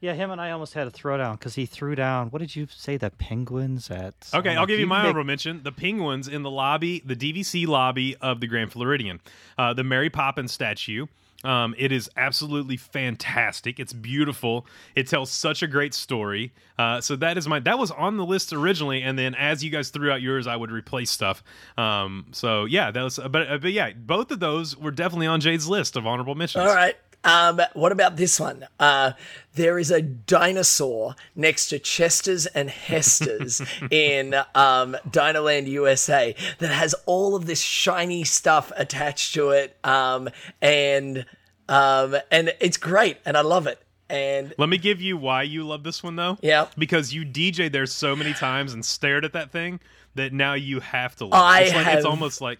Yeah, 0.01 0.13
him 0.13 0.31
and 0.31 0.39
I 0.39 0.51
almost 0.51 0.73
had 0.73 0.87
a 0.87 0.91
throwdown 0.91 1.33
because 1.33 1.55
he 1.55 1.65
threw 1.65 1.93
down. 1.93 2.29
What 2.29 2.39
did 2.39 2.55
you 2.55 2.67
say? 2.73 2.95
The 2.95 3.09
penguins 3.09 3.91
at? 3.91 4.13
Okay, 4.33 4.51
I'm 4.51 4.55
I'll 4.55 4.61
like, 4.61 4.69
give 4.69 4.79
you 4.79 4.87
my 4.87 4.99
make- 4.99 5.09
honorable 5.09 5.25
mention: 5.25 5.61
the 5.63 5.73
penguins 5.73 6.29
in 6.29 6.41
the 6.43 6.49
lobby, 6.49 7.01
the 7.05 7.17
DVC 7.17 7.67
lobby 7.67 8.15
of 8.21 8.39
the 8.39 8.47
Grand 8.47 8.71
Floridian, 8.71 9.19
uh, 9.57 9.73
the 9.73 9.83
Mary 9.83 10.09
Poppins 10.09 10.53
statue. 10.53 11.05
Um, 11.43 11.73
it 11.77 11.91
is 11.91 12.09
absolutely 12.17 12.75
fantastic. 12.77 13.79
It's 13.79 13.93
beautiful. 13.93 14.65
It 14.95 15.07
tells 15.07 15.31
such 15.31 15.63
a 15.63 15.67
great 15.67 15.93
story. 15.93 16.53
Uh, 16.77 16.99
so 17.01 17.15
that 17.17 17.37
is 17.37 17.47
my 17.47 17.59
that 17.59 17.79
was 17.79 17.91
on 17.91 18.17
the 18.17 18.25
list 18.25 18.51
originally, 18.53 19.01
and 19.01 19.17
then 19.17 19.35
as 19.35 19.63
you 19.63 19.69
guys 19.69 19.89
threw 19.89 20.11
out 20.11 20.21
yours, 20.21 20.47
I 20.47 20.55
would 20.55 20.71
replace 20.71 21.11
stuff. 21.11 21.43
Um, 21.77 22.27
so 22.31 22.65
yeah, 22.65 22.91
that 22.91 23.01
was. 23.01 23.17
But 23.17 23.49
uh, 23.49 23.57
but 23.57 23.71
yeah, 23.71 23.91
both 23.93 24.31
of 24.31 24.39
those 24.39 24.75
were 24.75 24.91
definitely 24.91 25.27
on 25.27 25.39
Jay's 25.39 25.67
list 25.67 25.95
of 25.95 26.05
honorable 26.05 26.35
mentions. 26.35 26.65
all 26.65 26.75
right. 26.75 26.95
Um, 27.23 27.61
what 27.73 27.91
about 27.91 28.15
this 28.15 28.39
one? 28.39 28.65
Uh, 28.79 29.11
there 29.53 29.77
is 29.77 29.91
a 29.91 30.01
dinosaur 30.01 31.15
next 31.35 31.67
to 31.67 31.79
Chester's 31.79 32.45
and 32.45 32.69
Hester's 32.69 33.61
in 33.91 34.33
um, 34.55 34.95
Dinoland, 35.09 35.67
USA, 35.67 36.35
that 36.59 36.71
has 36.71 36.95
all 37.05 37.35
of 37.35 37.45
this 37.45 37.61
shiny 37.61 38.23
stuff 38.23 38.71
attached 38.77 39.33
to 39.33 39.49
it, 39.49 39.77
um, 39.83 40.29
and 40.61 41.25
um, 41.67 42.15
and 42.31 42.53
it's 42.59 42.77
great, 42.77 43.17
and 43.25 43.35
I 43.37 43.41
love 43.41 43.67
it. 43.67 43.81
And 44.09 44.53
Let 44.57 44.69
me 44.69 44.77
give 44.79 45.01
you 45.01 45.17
why 45.17 45.43
you 45.43 45.63
love 45.63 45.83
this 45.83 46.01
one 46.01 46.15
though. 46.15 46.37
Yeah. 46.41 46.67
Because 46.77 47.13
you 47.13 47.25
DJ 47.25 47.71
there 47.71 47.85
so 47.85 48.15
many 48.15 48.33
times 48.33 48.73
and 48.73 48.83
stared 48.83 49.23
at 49.23 49.33
that 49.33 49.51
thing 49.51 49.79
that 50.15 50.33
now 50.33 50.55
you 50.55 50.79
have 50.79 51.15
to 51.17 51.25
love 51.25 51.39
I 51.39 51.61
it. 51.61 51.65
It's, 51.67 51.75
like, 51.75 51.87
it's 51.87 52.05
almost 52.05 52.41
like 52.41 52.57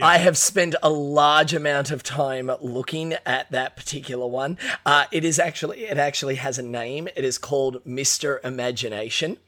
I 0.00 0.18
have 0.18 0.38
spent 0.38 0.74
a 0.82 0.90
large 0.90 1.54
amount 1.54 1.90
of 1.90 2.02
time 2.02 2.50
looking 2.60 3.14
at 3.26 3.50
that 3.50 3.76
particular 3.76 4.26
one. 4.26 4.58
Uh, 4.86 5.06
it 5.10 5.24
is 5.24 5.38
actually 5.38 5.84
it 5.84 5.98
actually 5.98 6.36
has 6.36 6.58
a 6.58 6.62
name. 6.62 7.08
It 7.16 7.24
is 7.24 7.38
called 7.38 7.84
Mister 7.84 8.40
Imagination. 8.44 9.38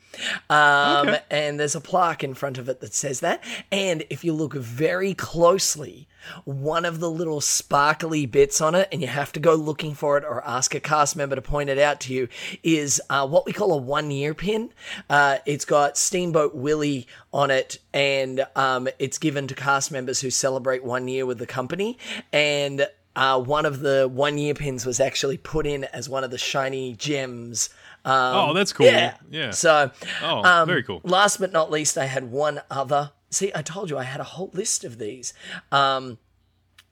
Um, 0.49 1.17
And 1.31 1.59
there's 1.59 1.75
a 1.75 1.81
plaque 1.81 2.25
in 2.25 2.35
front 2.35 2.59
of 2.59 2.69
it 2.69 2.81
that 2.81 2.95
says 2.95 3.21
that. 3.21 3.43
And 3.71 4.05
if 4.11 4.25
you 4.25 4.33
look 4.33 4.55
very 4.55 5.15
closely, 5.15 6.09
one 6.45 6.85
of 6.85 7.01
the 7.01 7.11
little 7.11 7.41
sparkly 7.41 8.27
bits 8.27 8.61
on 8.61 8.75
it, 8.75 8.89
and 8.93 9.01
you 9.01 9.07
have 9.07 9.33
to 9.33 9.41
go 9.41 9.55
looking 9.55 9.95
for 9.95 10.19
it 10.19 10.25
or 10.25 10.47
ask 10.47 10.75
a 10.75 10.81
cast 10.81 11.17
member 11.17 11.35
to 11.35 11.43
point 11.43 11.71
it 11.71 11.79
out 11.79 12.01
to 12.01 12.13
you, 12.13 12.29
is 12.63 13.01
uh, 13.09 13.27
what 13.27 13.47
we 13.47 13.53
call 13.53 13.73
a 13.73 13.77
one 13.77 14.11
year 14.11 14.35
pin. 14.35 14.73
Uh, 15.09 15.39
it's 15.47 15.65
got 15.65 15.97
Steamboat 15.97 16.55
Willie 16.55 17.07
on 17.33 17.51
it, 17.51 17.79
and 17.95 18.47
um, 18.55 18.89
it's 18.99 19.19
given 19.19 19.47
to 19.47 19.55
cast 19.55 19.91
members 19.91 20.21
who 20.21 20.31
celebrate 20.31 20.85
one 20.85 21.09
year 21.09 21.25
with 21.25 21.39
the 21.39 21.47
company. 21.47 21.97
And 22.33 22.87
uh, 23.17 23.41
one 23.41 23.65
of 23.65 23.81
the 23.81 24.09
one 24.13 24.37
year 24.39 24.55
pins 24.55 24.85
was 24.85 25.01
actually 25.01 25.39
put 25.39 25.67
in 25.67 25.85
as 25.85 26.09
one 26.09 26.23
of 26.23 26.31
the 26.31 26.39
shiny 26.39 26.95
gems. 26.95 27.71
Um, 28.05 28.37
Oh, 28.37 28.53
that's 28.55 28.73
cool. 28.73 28.87
Yeah. 28.87 29.15
Yeah. 29.31 29.51
So, 29.51 29.91
Oh, 30.23 30.43
um, 30.45 30.67
very 30.67 30.83
cool. 30.83 31.01
Last 31.05 31.39
but 31.39 31.53
not 31.53 31.71
least, 31.71 31.99
I 31.99 32.07
had 32.07 32.31
one 32.31 32.61
other. 32.71 33.13
See, 33.31 33.53
I 33.55 33.63
told 33.63 33.91
you 33.91 33.99
I 33.99 34.03
had 34.05 34.21
a 34.21 34.25
whole 34.25 34.51
list 34.55 34.85
of 34.85 34.99
these 34.99 35.33
um, 35.71 36.19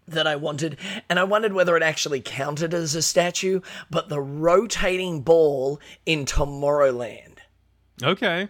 that 0.07 0.27
I 0.27 0.37
wanted, 0.37 0.77
and 1.09 1.19
I 1.19 1.25
wondered 1.25 1.53
whether 1.53 1.77
it 1.77 1.83
actually 1.83 2.21
counted 2.21 2.73
as 2.75 2.95
a 2.95 3.03
statue. 3.03 3.61
But 3.91 4.09
the 4.09 4.21
rotating 4.21 5.23
ball 5.23 5.81
in 6.07 6.25
Tomorrowland, 6.27 7.39
Okay. 8.03 8.49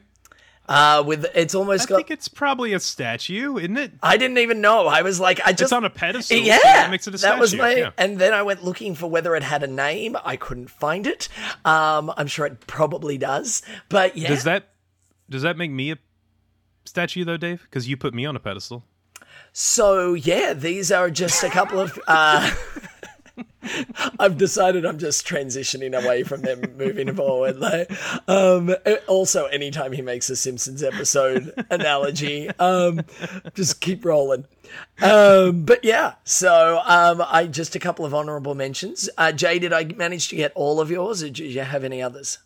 Uh, 0.69 1.03
with 1.07 1.27
it's 1.35 1.55
I 1.55 1.59
almost 1.59 1.89
got. 1.89 1.97
think 1.97 2.11
it's 2.11 2.29
probably 2.29 2.73
a 2.75 2.81
statue, 2.81 3.57
isn't 3.57 3.77
it? 3.77 3.93
I 4.03 4.17
didn't 4.17 4.39
even 4.39 4.61
know. 4.61 4.87
I 4.87 5.03
was 5.03 5.19
like, 5.19 5.41
I 5.41 5.53
just 5.53 5.63
it's 5.63 5.73
on 5.73 5.85
a 5.85 5.91
pedestal. 5.91 6.37
so 6.37 6.43
yeah, 6.43 6.59
that 6.63 6.91
makes 6.91 7.07
it 7.09 7.15
a 7.15 7.19
statue. 7.19 7.35
that 7.35 7.41
was 7.41 7.55
my. 7.55 7.75
yeah. 7.75 7.91
And 7.97 8.19
then 8.19 8.33
I 8.35 8.43
went 8.43 8.65
looking 8.65 8.95
for 8.95 9.07
whether 9.09 9.35
it 9.35 9.43
had 9.43 9.63
a 9.63 9.67
name. 9.67 10.17
I 10.25 10.37
couldn't 10.37 10.69
find 10.71 11.07
it. 11.07 11.29
Um, 11.65 12.13
I'm 12.17 12.27
sure 12.27 12.47
it 12.47 12.67
probably 12.67 13.19
does, 13.19 13.63
but 13.89 14.17
yeah. 14.17 14.29
Does 14.29 14.45
that 14.45 14.69
does 15.31 15.43
that 15.43 15.57
make 15.57 15.71
me 15.71 15.93
a 15.93 15.99
statue 16.85 17.25
though, 17.25 17.37
Dave? 17.37 17.63
Because 17.63 17.89
you 17.89 17.97
put 17.97 18.15
me 18.15 18.27
on 18.27 18.37
a 18.37 18.41
pedestal. 18.41 18.85
So 19.53 20.15
yeah, 20.15 20.53
these 20.53 20.93
are 20.93 21.11
just 21.11 21.43
a 21.43 21.49
couple 21.49 21.81
of. 21.81 21.99
Uh, 22.07 22.51
I've 24.19 24.39
decided 24.39 24.85
I'm 24.85 24.99
just 24.99 25.27
transitioning 25.27 26.01
away 26.01 26.23
from 26.23 26.43
them, 26.43 26.63
moving 26.77 27.15
forward. 27.15 27.59
Like, 27.59 27.91
um, 28.29 28.75
also, 29.07 29.47
anytime 29.47 29.93
he 29.93 30.03
makes 30.03 30.31
a 30.31 30.37
Simpsons 30.37 30.83
episode 30.83 31.53
analogy, 31.71 32.49
um, 32.59 33.03
just 33.55 33.81
keep 33.81 34.05
rolling. 34.05 34.47
Um, 35.03 35.65
but 35.65 35.85
yeah, 35.85 36.15
so 36.25 36.81
um, 36.85 37.23
I 37.27 37.47
just 37.47 37.75
a 37.75 37.79
couple 37.79 38.05
of 38.05 38.15
honourable 38.15 38.55
mentions. 38.55 39.09
Uh, 39.17 39.33
Jay, 39.33 39.59
did 39.59 39.73
I 39.73 39.85
manage 39.85 40.29
to 40.29 40.37
get 40.37 40.53
all 40.55 40.81
of 40.81 40.91
yours, 40.91 41.23
or 41.23 41.31
did 41.31 41.39
you 41.39 41.61
have 41.61 41.85
any 41.85 42.03
others? 42.03 42.39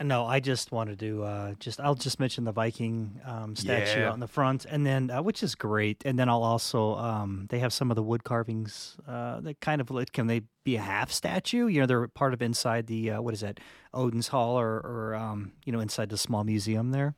No, 0.00 0.26
I 0.26 0.38
just 0.38 0.70
wanted 0.70 1.00
to 1.00 1.24
uh, 1.24 1.54
just 1.58 1.80
I'll 1.80 1.96
just 1.96 2.20
mention 2.20 2.44
the 2.44 2.52
Viking 2.52 3.20
um, 3.24 3.56
statue 3.56 4.00
Yeah. 4.00 4.08
out 4.10 4.14
in 4.14 4.20
the 4.20 4.28
front, 4.28 4.64
and 4.64 4.86
then 4.86 5.10
uh, 5.10 5.22
which 5.22 5.42
is 5.42 5.54
great, 5.56 6.02
and 6.04 6.16
then 6.18 6.28
I'll 6.28 6.44
also 6.44 6.94
um, 6.94 7.46
they 7.50 7.58
have 7.58 7.72
some 7.72 7.90
of 7.90 7.96
the 7.96 8.02
wood 8.02 8.22
carvings 8.22 8.96
uh, 9.08 9.40
that 9.40 9.60
kind 9.60 9.80
of 9.80 9.90
like 9.90 10.12
can 10.12 10.28
they 10.28 10.42
be 10.64 10.76
a 10.76 10.80
half 10.80 11.10
statue? 11.10 11.66
You 11.66 11.80
know, 11.80 11.86
they're 11.86 12.06
part 12.08 12.32
of 12.32 12.40
inside 12.42 12.86
the 12.86 13.10
uh, 13.12 13.22
what 13.22 13.34
is 13.34 13.40
that 13.40 13.58
Odin's 13.92 14.28
Hall 14.28 14.58
or 14.58 14.76
or 14.78 15.14
um, 15.16 15.52
you 15.64 15.72
know 15.72 15.80
inside 15.80 16.10
the 16.10 16.18
small 16.18 16.44
museum 16.44 16.90
there. 16.92 17.16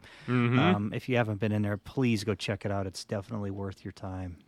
Um, 0.58 0.92
if 0.94 1.08
you 1.08 1.16
haven't 1.16 1.38
been 1.38 1.52
in 1.52 1.62
there, 1.62 1.76
please 1.76 2.24
go 2.24 2.34
check 2.34 2.64
it 2.64 2.72
out. 2.72 2.86
It's 2.86 3.04
definitely 3.04 3.50
worth 3.50 3.84
your 3.84 3.92
time. 3.92 4.38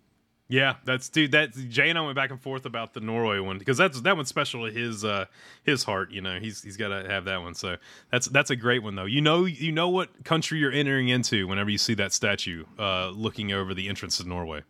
Yeah, 0.53 0.75
that's 0.85 1.09
dude. 1.09 1.33
That 1.33 1.53
Jay 1.71 1.89
and 1.89 1.99
I 1.99 2.03
went 2.03 2.15
back 2.15 2.31
and 2.31 2.39
forth 2.39 2.67
about 2.67 2.93
the 2.93 3.01
Norway 3.01 3.39
one 3.39 3.57
because 3.57 3.79
that's 3.79 4.03
that 4.03 4.17
one's 4.17 4.29
special 4.29 4.67
to 4.67 4.71
his 4.71 5.03
uh 5.03 5.25
his 5.65 5.83
heart. 5.83 6.11
You 6.11 6.21
know, 6.21 6.39
he's 6.41 6.63
he's 6.63 6.77
got 6.77 6.89
to 6.89 7.09
have 7.09 7.25
that 7.25 7.41
one. 7.41 7.55
So 7.55 7.79
that's 8.11 8.27
that's 8.27 8.51
a 8.51 8.57
great 8.57 8.83
one 8.83 8.95
though. 8.95 9.07
You 9.07 9.23
know 9.23 9.47
you 9.47 9.73
know 9.73 9.89
what 9.89 10.25
country 10.25 10.59
you're 10.59 10.71
entering 10.71 11.09
into 11.09 11.49
whenever 11.49 11.71
you 11.71 11.79
see 11.79 11.95
that 11.95 12.13
statue 12.13 12.67
uh 12.79 13.09
looking 13.09 13.51
over 13.51 13.73
the 13.73 13.89
entrance 13.89 14.19
to 14.19 14.29
Norway. 14.29 14.61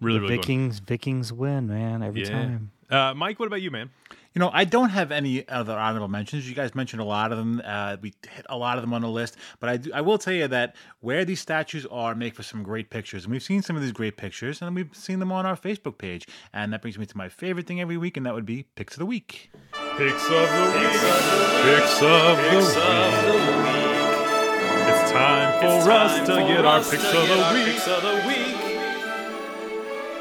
Really, 0.00 0.18
really 0.18 0.34
good. 0.34 0.40
Vikings 0.40 0.80
Vikings 0.80 1.32
win, 1.32 1.68
man, 1.68 2.02
every 2.02 2.22
Yeah. 2.22 2.30
time. 2.30 2.72
Uh, 2.92 3.14
Mike, 3.14 3.40
what 3.40 3.46
about 3.46 3.62
you, 3.62 3.70
man? 3.70 3.88
You 4.34 4.40
know, 4.40 4.50
I 4.52 4.64
don't 4.64 4.90
have 4.90 5.12
any 5.12 5.48
other 5.48 5.72
honorable 5.72 6.08
mentions. 6.08 6.46
You 6.46 6.54
guys 6.54 6.74
mentioned 6.74 7.00
a 7.00 7.06
lot 7.06 7.32
of 7.32 7.38
them. 7.38 7.62
Uh, 7.64 7.96
we 8.00 8.12
hit 8.30 8.44
a 8.50 8.56
lot 8.56 8.76
of 8.76 8.82
them 8.82 8.92
on 8.92 9.00
the 9.00 9.08
list, 9.08 9.36
but 9.60 9.70
I 9.70 9.76
do, 9.78 9.90
I 9.94 10.02
will 10.02 10.18
tell 10.18 10.34
you 10.34 10.46
that 10.48 10.76
where 11.00 11.24
these 11.24 11.40
statues 11.40 11.86
are 11.86 12.14
make 12.14 12.34
for 12.34 12.42
some 12.42 12.62
great 12.62 12.90
pictures, 12.90 13.24
and 13.24 13.32
we've 13.32 13.42
seen 13.42 13.62
some 13.62 13.76
of 13.76 13.82
these 13.82 13.92
great 13.92 14.18
pictures, 14.18 14.60
and 14.60 14.74
we've 14.76 14.94
seen 14.94 15.20
them 15.20 15.32
on 15.32 15.46
our 15.46 15.56
Facebook 15.56 15.96
page. 15.96 16.26
And 16.52 16.70
that 16.72 16.82
brings 16.82 16.98
me 16.98 17.06
to 17.06 17.16
my 17.16 17.30
favorite 17.30 17.66
thing 17.66 17.80
every 17.80 17.96
week, 17.96 18.18
and 18.18 18.26
that 18.26 18.34
would 18.34 18.46
be 18.46 18.64
picks 18.74 18.94
of 18.94 18.98
the 18.98 19.06
week. 19.06 19.50
Picks 19.96 20.24
of 20.24 20.30
the 20.30 20.72
week. 20.76 20.92
Picks 21.64 22.02
of 22.02 22.36
the 22.36 22.56
week. 22.58 22.76
It's 24.84 25.10
time 25.12 25.60
for 25.60 25.90
us 25.90 26.18
to 26.26 26.34
get 26.46 26.64
our 26.66 26.80
picks 26.80 27.04
of 27.04 28.02
the 28.02 28.22
week. 28.28 28.56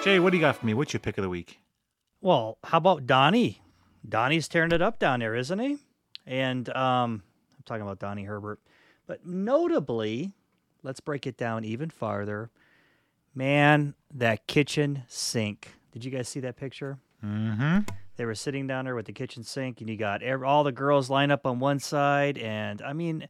Jay, 0.03 0.19
what 0.19 0.32
do 0.32 0.38
you 0.38 0.41
got 0.41 0.55
for 0.55 0.65
me? 0.65 0.74
What's 0.74 0.93
your 0.93 1.01
pick 1.01 1.17
of 1.17 1.22
the 1.22 1.30
week? 1.30 1.59
Well, 2.22 2.59
how 2.63 2.78
about 2.78 3.07
Donnie? 3.07 3.61
Donnie's 4.07 4.47
tearing 4.47 4.72
it 4.72 4.82
up 4.82 4.99
down 4.99 5.19
there, 5.19 5.36
isn't 5.36 5.59
he? 5.59 5.78
And 6.26 6.69
um, 6.69 7.24
I'm 7.57 7.63
talking 7.65 7.82
about 7.82 7.99
Donnie 7.99 8.24
Herbert. 8.24 8.59
But 9.07 9.26
notably, 9.26 10.34
let's 10.84 10.99
break 10.99 11.26
it 11.26 11.38
down 11.38 11.65
even 11.65 11.89
farther. 11.89 12.51
Man, 13.34 13.95
that 14.13 14.47
kitchen 14.47 15.03
sink. 15.07 15.74
Did 15.91 16.05
you 16.05 16.11
guys 16.11 16.30
see 16.30 16.39
that 16.41 16.57
picture? 16.57 16.99
Mm-hmm. 17.26 17.80
They 18.17 18.26
were 18.26 18.36
sitting 18.36 18.67
down 18.67 18.86
there 18.86 18.95
with 18.95 19.07
the 19.07 19.13
kitchen 19.13 19.43
sink, 19.43 19.82
and 19.82 19.89
you 19.89 19.97
got 19.97 20.24
all 20.43 20.63
the 20.63 20.72
girls 20.72 21.09
lined 21.09 21.32
up 21.32 21.45
on 21.45 21.59
one 21.59 21.80
side. 21.80 22.38
And 22.38 22.82
I 22.82 22.93
mean, 22.93 23.28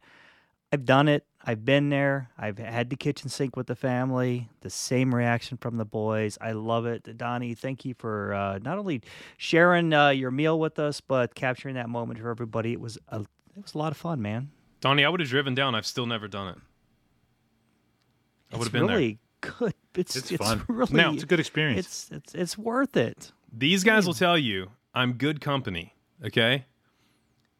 I've 0.72 0.84
done 0.86 1.06
it. 1.08 1.26
I've 1.44 1.64
been 1.64 1.88
there. 1.90 2.30
I've 2.38 2.56
had 2.58 2.88
the 2.88 2.96
kitchen 2.96 3.28
sink 3.28 3.56
with 3.56 3.66
the 3.66 3.74
family. 3.76 4.48
The 4.60 4.70
same 4.70 5.14
reaction 5.14 5.58
from 5.58 5.76
the 5.76 5.84
boys. 5.84 6.38
I 6.40 6.52
love 6.52 6.86
it. 6.86 7.18
Donnie, 7.18 7.54
thank 7.54 7.84
you 7.84 7.94
for 7.98 8.32
uh, 8.32 8.58
not 8.62 8.78
only 8.78 9.02
sharing 9.36 9.92
uh, 9.92 10.10
your 10.10 10.30
meal 10.30 10.58
with 10.58 10.78
us, 10.78 11.00
but 11.00 11.34
capturing 11.34 11.74
that 11.74 11.88
moment 11.90 12.20
for 12.20 12.30
everybody. 12.30 12.72
It 12.72 12.80
was 12.80 12.96
a, 13.08 13.20
it 13.20 13.62
was 13.62 13.74
a 13.74 13.78
lot 13.78 13.92
of 13.92 13.98
fun, 13.98 14.22
man. 14.22 14.50
Donnie, 14.80 15.04
I 15.04 15.08
would 15.08 15.20
have 15.20 15.28
driven 15.28 15.54
down. 15.54 15.74
I've 15.74 15.86
still 15.86 16.06
never 16.06 16.26
done 16.26 16.48
it. 16.48 16.58
I 18.52 18.56
would 18.56 18.66
It's 18.66 18.66
have 18.66 18.72
been 18.72 18.86
there. 18.86 18.96
really 18.96 19.18
good. 19.40 19.74
It's 19.94 20.16
It's 20.16 20.30
it's, 20.32 20.42
fun. 20.42 20.62
really 20.68 20.94
Now- 20.94 21.12
It's 21.12 21.22
a 21.22 21.26
good 21.26 21.40
experience. 21.40 21.78
It's 21.86 22.10
it's 22.10 22.34
it's 22.34 22.58
worth 22.58 22.96
it. 22.96 23.32
These 23.52 23.84
guys 23.84 24.06
will 24.06 24.14
tell 24.14 24.38
you 24.38 24.70
I'm 24.94 25.14
good 25.14 25.40
company, 25.40 25.94
okay? 26.24 26.64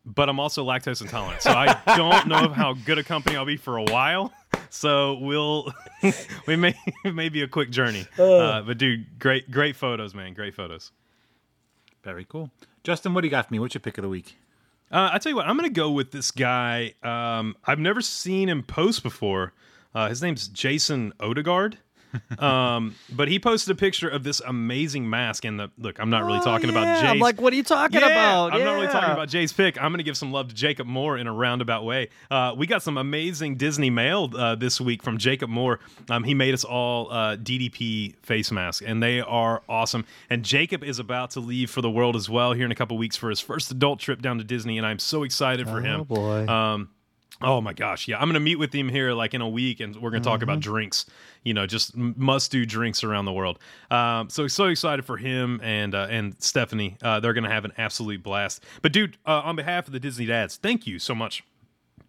But 0.05 0.29
I'm 0.29 0.41
also 0.41 0.65
lactose 0.65 1.01
intolerant. 1.01 1.43
So 1.43 1.53
I 1.53 1.81
don't 1.97 2.27
know 2.27 2.49
how 2.49 2.75
good 2.75 2.99
a 2.99 3.05
company 3.05 3.37
I'll 3.37 3.45
be 3.47 3.57
for 3.57 3.77
a 3.77 3.85
while. 3.85 4.33
So 4.71 5.15
we'll 5.19 5.73
we 6.47 6.57
may 6.57 6.75
it 7.05 7.15
may 7.15 7.29
be 7.29 7.43
a 7.43 7.49
quick 7.49 7.71
journey. 7.71 8.07
Uh, 8.19 8.63
but 8.63 8.79
dude, 8.79 9.19
great 9.19 9.51
great 9.51 9.77
photos, 9.77 10.15
man. 10.15 10.35
Great 10.35 10.55
photos. 10.55 10.91
Very 12.03 12.25
cool. 12.25 12.51
Justin, 12.83 13.15
what 13.15 13.21
do 13.21 13.29
you 13.29 13.31
got 13.31 13.47
for 13.47 13.55
me? 13.55 13.61
What's 13.61 13.75
your 13.75 13.81
pick 13.81 13.97
of 13.99 14.03
the 14.03 14.09
week? 14.09 14.37
Uh, 14.91 15.11
I 15.13 15.19
tell 15.19 15.31
you 15.31 15.37
what, 15.37 15.47
I'm 15.47 15.57
going 15.57 15.71
to 15.71 15.75
go 15.75 15.91
with 15.91 16.11
this 16.11 16.31
guy. 16.31 16.95
Um, 17.03 17.57
I've 17.65 17.79
never 17.79 18.03
seen 18.03 18.49
him 18.49 18.63
post 18.63 19.03
before. 19.03 19.53
Uh, 19.95 20.09
his 20.09 20.21
name's 20.21 20.49
Jason 20.49 21.15
Odegaard. 21.21 21.79
Um, 22.39 22.95
but 23.13 23.29
he 23.29 23.39
posted 23.39 23.73
a 23.73 23.79
picture 23.79 24.09
of 24.09 24.25
this 24.25 24.41
amazing 24.41 25.09
mask. 25.09 25.45
And 25.45 25.59
the 25.59 25.71
look, 25.79 25.99
I'm 25.99 26.11
not 26.11 26.25
really 26.25 26.41
talking 26.41 26.71
about 26.71 26.83
Oh, 26.85 26.87
Yeah, 26.87 27.01
Jay's. 27.03 27.11
I'm 27.11 27.19
like, 27.19 27.41
what 27.41 27.53
are 27.53 27.57
you 27.57 27.63
talking 27.63 28.01
Yeah, 28.01 28.07
about? 28.07 28.53
I'm 28.55 28.65
not 28.65 28.75
really 28.75 28.87
talking 28.89 29.11
about 29.11 29.29
Jay's 29.29 29.53
pick. 29.53 29.81
I'm 29.81 29.91
going 29.93 29.99
to 29.99 30.05
give 30.05 30.17
some 30.17 30.33
love 30.33 30.49
to 30.49 30.55
Jacob 30.55 30.87
Moore 30.87 31.17
in 31.19 31.27
a 31.27 31.33
roundabout 31.33 31.85
way. 31.85 32.09
Uh, 32.31 32.55
we 32.57 32.67
got 32.67 32.83
some 32.83 32.99
amazing 32.99 33.57
Disney 33.57 33.91
mail 33.91 34.31
uh, 34.37 34.55
this 34.55 34.81
week 34.81 35.03
from 35.03 35.19
Jacob 35.19 35.51
Moore. 35.51 35.81
Um, 36.11 36.25
he 36.25 36.35
made 36.35 36.55
us 36.55 36.65
all 36.65 37.11
uh, 37.13 37.37
DDP 37.37 38.17
face 38.23 38.51
masks, 38.51 38.85
and 38.85 39.03
they 39.03 39.21
are 39.21 39.63
awesome. 39.69 40.05
And 40.31 40.45
Jacob 40.45 40.83
is 40.85 40.99
about 40.99 41.31
to 41.33 41.41
leave 41.41 41.71
for 41.71 41.81
the 41.81 41.91
world 41.91 42.17
as 42.17 42.29
well 42.29 42.53
here 42.53 42.65
in 42.65 42.73
a 42.73 42.77
couple 42.77 42.97
weeks 42.99 43.17
for 43.17 43.31
his 43.31 43.41
first 43.41 43.71
adult 43.71 43.99
trip 44.01 44.21
down 44.23 44.39
to 44.39 44.45
Disney, 44.45 44.79
and 44.79 44.87
I'm 44.87 44.99
so 44.99 45.23
excited 45.23 45.69
for 45.69 45.81
him. 45.81 46.01
Oh 46.01 46.05
boy. 46.05 46.47
Um, 46.47 46.91
Oh 47.45 47.61
my 47.61 47.73
gosh, 47.73 48.09
yeah. 48.09 48.17
I'm 48.17 48.25
going 48.25 48.35
to 48.35 48.41
meet 48.41 48.57
with 48.57 48.75
him 48.75 48.89
here 48.89 49.13
like 49.13 49.35
in 49.35 49.41
a 49.41 49.49
week 49.49 49.81
and 49.81 49.95
we're 49.97 50.11
going 50.11 50.23
to 50.23 50.29
talk 50.29 50.43
about 50.43 50.61
drinks, 50.61 51.07
you 51.43 51.55
know, 51.55 51.67
just 51.67 51.97
must 51.97 52.51
do 52.51 52.65
drinks 52.65 53.03
around 53.05 53.25
the 53.25 53.33
world. 53.33 53.59
Um, 53.91 54.31
so, 54.31 54.47
so 54.49 54.67
excited 54.67 55.05
for 55.05 55.17
him 55.17 55.61
and 55.63 55.95
uh, 55.95 56.07
and 56.11 56.35
Stephanie. 56.39 56.97
Uh, 57.03 57.21
they're 57.21 57.33
going 57.33 57.45
to 57.45 57.51
have 57.51 57.65
an 57.65 57.73
absolute 57.79 58.23
blast. 58.23 58.65
But, 58.81 58.93
dude, 58.93 59.17
uh, 59.27 59.43
on 59.45 59.57
behalf 59.57 59.87
of 59.87 59.93
the 59.93 60.01
Disney 60.01 60.27
dads, 60.27 60.57
thank 60.57 60.87
you 60.87 60.99
so 60.99 61.15
much. 61.15 61.43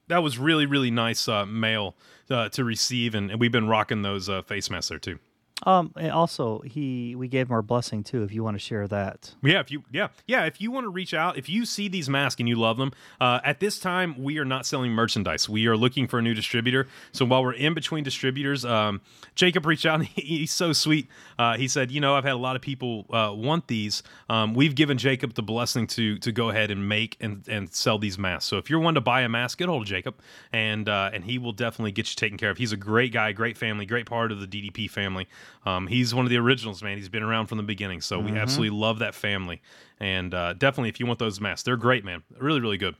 That 0.08 0.22
was 0.22 0.38
really, 0.38 0.66
really 0.66 0.92
nice 0.92 1.28
uh, 1.28 1.46
mail 1.46 1.96
uh, 2.30 2.50
to 2.50 2.64
receive. 2.64 3.16
And, 3.16 3.32
and 3.32 3.40
we've 3.40 3.52
been 3.52 3.68
rocking 3.68 4.02
those 4.02 4.30
uh, 4.30 4.42
face 4.42 4.70
masks 4.70 4.90
there 4.90 5.00
too. 5.00 5.20
Um, 5.66 5.94
and 5.96 6.12
also 6.12 6.60
he 6.62 7.16
we 7.16 7.28
gave 7.28 7.48
him 7.48 7.54
our 7.54 7.62
blessing 7.62 8.04
too. 8.04 8.24
If 8.24 8.34
you 8.34 8.44
want 8.44 8.56
to 8.56 8.60
share 8.60 8.88
that, 8.88 9.34
Yeah, 9.42 9.60
if 9.60 9.72
you 9.72 9.84
yeah 9.92 10.10
yeah 10.28 10.46
if 10.46 10.60
you 10.60 10.72
want 10.72 10.86
to 10.86 10.90
reach 10.90 11.14
out, 11.14 11.38
if 11.38 11.48
you 11.48 11.66
see 11.66 11.88
these 11.88 12.10
masks 12.10 12.40
and 12.40 12.50
you 12.50 12.56
love 12.56 12.78
them, 12.78 12.92
uh, 13.22 13.40
at 13.46 13.60
this 13.60 13.80
time 13.80 14.22
we 14.22 14.40
are 14.40 14.46
not 14.46 14.66
selling 14.66 14.92
merchandise. 14.92 15.48
We 15.48 15.68
are 15.68 15.78
looking 15.78 16.08
for 16.08 16.20
a 16.20 16.22
new 16.22 16.34
distributor. 16.34 16.88
So 17.12 17.24
while 17.24 17.44
we're 17.44 17.54
in 17.54 17.74
between 17.74 18.04
distributors, 18.04 18.66
um, 18.66 19.02
Jacob 19.36 19.66
reached 19.66 19.86
out. 19.86 20.00
And 20.00 20.08
he, 20.16 20.40
he's 20.40 20.52
so 20.52 20.74
sweet. 20.74 21.08
Uh, 21.40 21.56
he 21.56 21.68
said, 21.68 21.92
you 21.92 22.02
know, 22.02 22.16
I've 22.16 22.26
had 22.26 22.34
a 22.34 22.38
lot 22.38 22.56
of 22.56 22.62
people 22.62 23.06
uh, 23.12 23.32
want 23.34 23.68
these. 23.68 24.04
Um, 24.30 24.54
we've 24.56 24.76
given 24.76 24.98
Jacob 24.98 25.34
the 25.36 25.44
blessing 25.44 25.88
to 25.88 26.18
to 26.20 26.32
go 26.32 26.50
ahead 26.50 26.72
and 26.72 26.90
make 26.90 27.16
and 27.22 27.48
and 27.48 27.74
sell 27.74 28.00
these 28.00 28.18
masks. 28.18 28.50
So 28.50 28.58
if 28.58 28.70
you're 28.70 28.80
one 28.80 28.96
to 28.96 29.02
buy 29.02 29.22
a 29.22 29.30
mask, 29.30 29.60
get 29.60 29.70
hold 29.70 29.84
of 29.84 29.88
Jacob, 29.88 30.16
and 30.52 30.90
uh, 30.90 31.12
and 31.14 31.24
he 31.24 31.38
will 31.38 31.54
definitely 31.54 31.92
get 31.92 32.10
you 32.10 32.16
taken 32.16 32.38
care 32.38 32.50
of. 32.50 32.58
He's 32.58 32.74
a 32.74 32.78
great 32.78 33.14
guy, 33.14 33.32
great 33.32 33.58
family, 33.58 33.86
great 33.86 34.08
part 34.08 34.32
of 34.32 34.42
the 34.42 34.48
DDP 34.48 34.90
family. 34.90 35.28
Um, 35.66 35.88
he's 35.88 36.14
one 36.14 36.26
of 36.26 36.30
the 36.30 36.38
originals, 36.38 36.84
man. 36.84 36.98
He's 36.98 37.10
been 37.10 37.24
around 37.24 37.48
from 37.48 37.58
the 37.58 37.64
beginning, 37.64 38.02
so 38.02 38.20
we 38.20 38.32
absolutely 38.32 38.78
love 38.78 39.00
that 39.00 39.16
family. 39.16 39.62
And 40.00 40.34
uh, 40.34 40.54
definitely, 40.54 40.90
if 40.90 41.00
you 41.00 41.06
want 41.06 41.20
those 41.20 41.40
masks, 41.40 41.64
they're 41.64 41.78
great, 41.78 42.04
man. 42.04 42.24
Really, 42.38 42.60
really 42.60 42.78
good. 42.78 42.96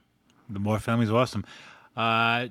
The 0.48 0.58
Moore 0.58 0.78
family's 0.78 1.10
awesome. 1.10 1.44
Uh, 1.96 2.48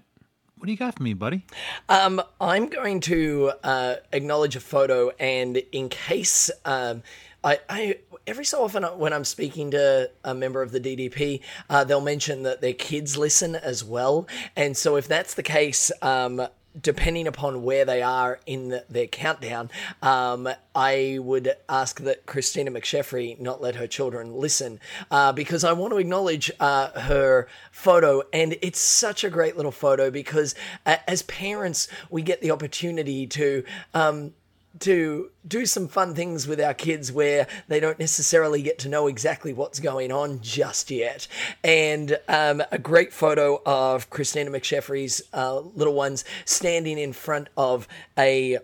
what 0.57 0.67
do 0.67 0.71
you 0.71 0.77
got 0.77 0.95
for 0.95 1.03
me, 1.03 1.13
buddy? 1.13 1.45
Um, 1.89 2.21
I'm 2.39 2.67
going 2.67 3.01
to 3.01 3.51
uh, 3.63 3.95
acknowledge 4.13 4.55
a 4.55 4.61
photo, 4.61 5.09
and 5.19 5.57
in 5.57 5.89
case 5.89 6.49
um, 6.63 7.03
I, 7.43 7.59
I 7.69 7.97
every 8.25 8.45
so 8.45 8.63
often 8.63 8.83
when 8.83 9.11
I'm 9.11 9.25
speaking 9.25 9.71
to 9.71 10.09
a 10.23 10.33
member 10.33 10.61
of 10.61 10.71
the 10.71 10.79
DDP, 10.79 11.41
uh, 11.69 11.83
they'll 11.83 11.99
mention 11.99 12.43
that 12.43 12.61
their 12.61 12.73
kids 12.73 13.17
listen 13.17 13.55
as 13.55 13.83
well, 13.83 14.25
and 14.55 14.77
so 14.77 14.95
if 14.95 15.07
that's 15.07 15.33
the 15.33 15.43
case. 15.43 15.91
Um, 16.01 16.47
Depending 16.79 17.27
upon 17.27 17.63
where 17.63 17.85
they 17.85 18.01
are 18.01 18.39
in 18.45 18.69
the, 18.69 18.85
their 18.89 19.07
countdown, 19.07 19.69
um, 20.01 20.49
I 20.73 21.19
would 21.21 21.53
ask 21.69 21.99
that 22.01 22.25
Christina 22.25 22.71
McSheffrey 22.71 23.39
not 23.39 23.61
let 23.61 23.75
her 23.75 23.87
children 23.87 24.33
listen 24.33 24.79
uh, 25.11 25.31
because 25.33 25.63
I 25.63 25.73
want 25.73 25.91
to 25.93 25.97
acknowledge 25.97 26.51
uh, 26.59 26.99
her 26.99 27.47
photo. 27.71 28.23
And 28.33 28.57
it's 28.61 28.79
such 28.79 29.23
a 29.23 29.29
great 29.29 29.55
little 29.55 29.71
photo 29.71 30.09
because 30.09 30.55
uh, 30.85 30.97
as 31.07 31.21
parents, 31.23 31.87
we 32.09 32.21
get 32.21 32.41
the 32.41 32.51
opportunity 32.51 33.27
to. 33.27 33.63
Um, 33.93 34.33
to 34.79 35.29
do 35.47 35.65
some 35.65 35.87
fun 35.87 36.15
things 36.15 36.47
with 36.47 36.59
our 36.59 36.73
kids 36.73 37.11
where 37.11 37.47
they 37.67 37.79
don't 37.79 37.99
necessarily 37.99 38.61
get 38.61 38.79
to 38.79 38.89
know 38.89 39.07
exactly 39.07 39.53
what's 39.53 39.79
going 39.79 40.11
on 40.11 40.41
just 40.41 40.89
yet. 40.89 41.27
And 41.63 42.17
um, 42.27 42.63
a 42.71 42.79
great 42.79 43.13
photo 43.13 43.61
of 43.65 44.09
Christina 44.09 44.49
McSheffrey's 44.49 45.21
uh, 45.33 45.59
little 45.59 45.93
ones 45.93 46.25
standing 46.45 46.97
in 46.97 47.13
front 47.13 47.49
of 47.55 47.87
a 48.17 48.59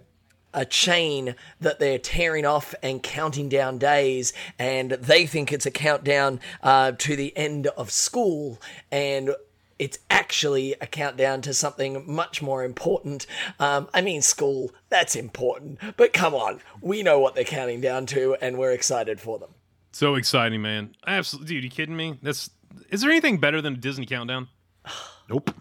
a 0.51 0.65
chain 0.65 1.35
that 1.61 1.77
they're 1.77 1.99
tearing 1.99 2.43
off 2.43 2.73
and 2.81 3.03
counting 3.03 3.49
down 3.49 3.77
days, 3.77 4.33
and 4.57 4.91
they 4.91 5.27
think 5.27 5.53
it's 5.53 5.67
a 5.67 5.71
countdown 5.71 6.39
uh, 6.63 6.91
to 6.93 7.15
the 7.15 7.35
end 7.37 7.67
of 7.67 7.91
school. 7.91 8.59
And 8.91 9.35
it's 9.79 9.97
actually 10.09 10.75
a 10.81 10.85
countdown 10.85 11.41
to 11.41 11.53
something 11.53 12.03
much 12.05 12.41
more 12.41 12.63
important. 12.63 13.25
Um, 13.59 13.89
I 13.93 14.01
mean, 14.01 14.21
school, 14.21 14.71
that's 14.89 15.15
important. 15.15 15.79
But 15.97 16.13
come 16.13 16.35
on, 16.35 16.59
we 16.81 17.01
know 17.01 17.19
what 17.19 17.33
they're 17.33 17.43
counting 17.43 17.81
down 17.81 18.05
to, 18.07 18.35
and 18.41 18.57
we're 18.57 18.71
excited 18.71 19.19
for 19.19 19.39
them. 19.39 19.49
So 19.91 20.15
exciting, 20.15 20.61
man! 20.61 20.95
Absolutely, 21.07 21.55
dude. 21.55 21.63
You 21.63 21.69
kidding 21.69 21.95
me? 21.97 22.19
That's 22.21 22.51
is 22.89 23.01
there 23.01 23.09
anything 23.09 23.37
better 23.39 23.61
than 23.61 23.73
a 23.73 23.77
Disney 23.77 24.05
countdown? 24.05 24.47
Nope. 25.31 25.51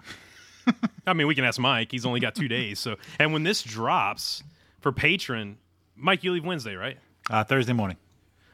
I 1.06 1.12
mean, 1.12 1.26
we 1.26 1.34
can 1.34 1.44
ask 1.44 1.60
Mike. 1.60 1.90
He's 1.90 2.06
only 2.06 2.20
got 2.20 2.34
two 2.34 2.48
days. 2.48 2.78
So, 2.78 2.96
and 3.18 3.34
when 3.34 3.42
this 3.42 3.62
drops 3.62 4.42
for 4.80 4.92
patron, 4.92 5.58
Mike, 5.94 6.24
you 6.24 6.32
leave 6.32 6.46
Wednesday, 6.46 6.74
right? 6.74 6.96
Uh, 7.28 7.44
Thursday 7.44 7.74
morning. 7.74 7.98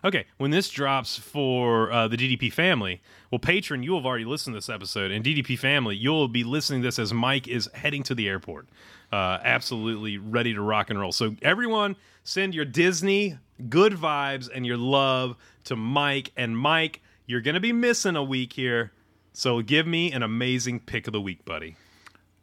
Okay, 0.05 0.27
when 0.37 0.51
this 0.51 0.69
drops 0.69 1.17
for 1.17 1.91
uh, 1.91 2.09
the 2.09 2.17
DDP 2.19 2.53
family, 2.53 3.01
well, 3.31 3.39
patron, 3.39 3.83
you 3.83 3.95
have 3.95 4.05
already 4.05 4.27
listened 4.27 4.53
to 4.53 4.59
this 4.59 4.69
episode, 4.69 5.11
and 5.11 5.25
DDP 5.25 5.59
family, 5.59 5.97
you'll 5.97 6.29
be 6.29 6.45
listening 6.45 6.83
to 6.83 6.89
this 6.89 6.99
as 6.99 7.15
Mike 7.15 7.49
is 7.49 7.71
heading 7.73 8.03
to 8.03 8.15
the 8.15 8.29
airport. 8.29 8.69
Uh, 9.11 9.39
absolutely 9.43 10.19
ready 10.19 10.53
to 10.53 10.61
rock 10.61 10.91
and 10.91 11.01
roll. 11.01 11.11
So, 11.11 11.37
everyone, 11.41 11.97
send 12.23 12.55
your 12.55 12.67
Disney 12.67 13.39
good 13.71 13.95
vibes 13.95 14.51
and 14.55 14.67
your 14.67 14.77
love 14.77 15.37
to 15.65 15.75
Mike. 15.75 16.33
And 16.37 16.59
Mike, 16.59 17.01
you're 17.25 17.41
to 17.55 17.61
be 17.61 17.73
missing 17.73 18.15
a 18.15 18.23
week 18.23 18.53
here. 18.53 18.93
So, 19.33 19.63
give 19.63 19.87
me 19.87 20.13
an 20.13 20.23
amazing 20.23 20.81
pick 20.81 21.07
of 21.07 21.15
the 21.15 21.21
week, 21.21 21.47
buddy. 21.47 21.77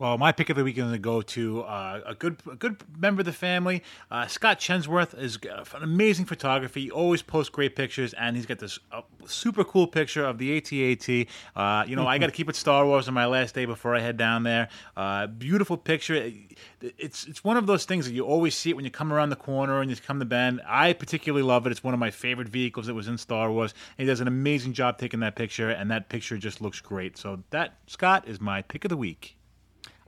Well, 0.01 0.17
my 0.17 0.31
pick 0.31 0.49
of 0.49 0.55
the 0.55 0.63
week 0.63 0.77
is 0.77 0.81
going 0.81 0.93
to 0.93 0.97
go 0.97 1.21
to 1.21 1.61
uh, 1.61 2.01
a 2.07 2.15
good 2.15 2.37
a 2.51 2.55
good 2.55 2.83
member 2.97 3.21
of 3.21 3.27
the 3.27 3.31
family. 3.31 3.83
Uh, 4.09 4.25
Scott 4.25 4.59
Chensworth 4.59 5.15
is 5.15 5.37
an 5.45 5.83
amazing 5.83 6.25
photography. 6.25 6.85
He 6.85 6.89
always 6.89 7.21
posts 7.21 7.51
great 7.51 7.75
pictures, 7.75 8.15
and 8.15 8.35
he's 8.35 8.47
got 8.47 8.57
this 8.57 8.79
uh, 8.91 9.01
super 9.27 9.63
cool 9.63 9.85
picture 9.85 10.25
of 10.25 10.39
the 10.39 10.57
AT-AT. 10.57 11.27
Uh, 11.55 11.85
you 11.87 11.95
know, 11.95 12.07
I 12.07 12.17
got 12.17 12.25
to 12.25 12.31
keep 12.31 12.49
it 12.49 12.55
Star 12.55 12.83
Wars 12.83 13.07
on 13.07 13.13
my 13.13 13.27
last 13.27 13.53
day 13.53 13.65
before 13.65 13.95
I 13.95 13.99
head 13.99 14.17
down 14.17 14.41
there. 14.41 14.69
Uh, 14.97 15.27
beautiful 15.27 15.77
picture. 15.77 16.31
It's 16.81 17.27
it's 17.27 17.43
one 17.43 17.57
of 17.57 17.67
those 17.67 17.85
things 17.85 18.07
that 18.07 18.13
you 18.13 18.25
always 18.25 18.55
see 18.55 18.71
it 18.71 18.75
when 18.75 18.85
you 18.85 18.89
come 18.89 19.13
around 19.13 19.29
the 19.29 19.35
corner 19.35 19.81
and 19.81 19.91
you 19.91 19.95
come 19.97 20.17
to 20.17 20.25
Bend. 20.25 20.61
I 20.65 20.93
particularly 20.93 21.43
love 21.43 21.67
it. 21.67 21.69
It's 21.69 21.83
one 21.83 21.93
of 21.93 21.99
my 21.99 22.09
favorite 22.09 22.49
vehicles 22.49 22.87
that 22.87 22.95
was 22.95 23.07
in 23.07 23.19
Star 23.19 23.51
Wars. 23.51 23.75
And 23.99 24.07
he 24.07 24.11
does 24.11 24.19
an 24.19 24.27
amazing 24.27 24.73
job 24.73 24.97
taking 24.97 25.19
that 25.19 25.35
picture, 25.35 25.69
and 25.69 25.91
that 25.91 26.09
picture 26.09 26.39
just 26.39 26.59
looks 26.59 26.81
great. 26.81 27.19
So 27.19 27.43
that 27.51 27.75
Scott 27.85 28.27
is 28.27 28.41
my 28.41 28.63
pick 28.63 28.83
of 28.83 28.89
the 28.89 28.97
week. 28.97 29.37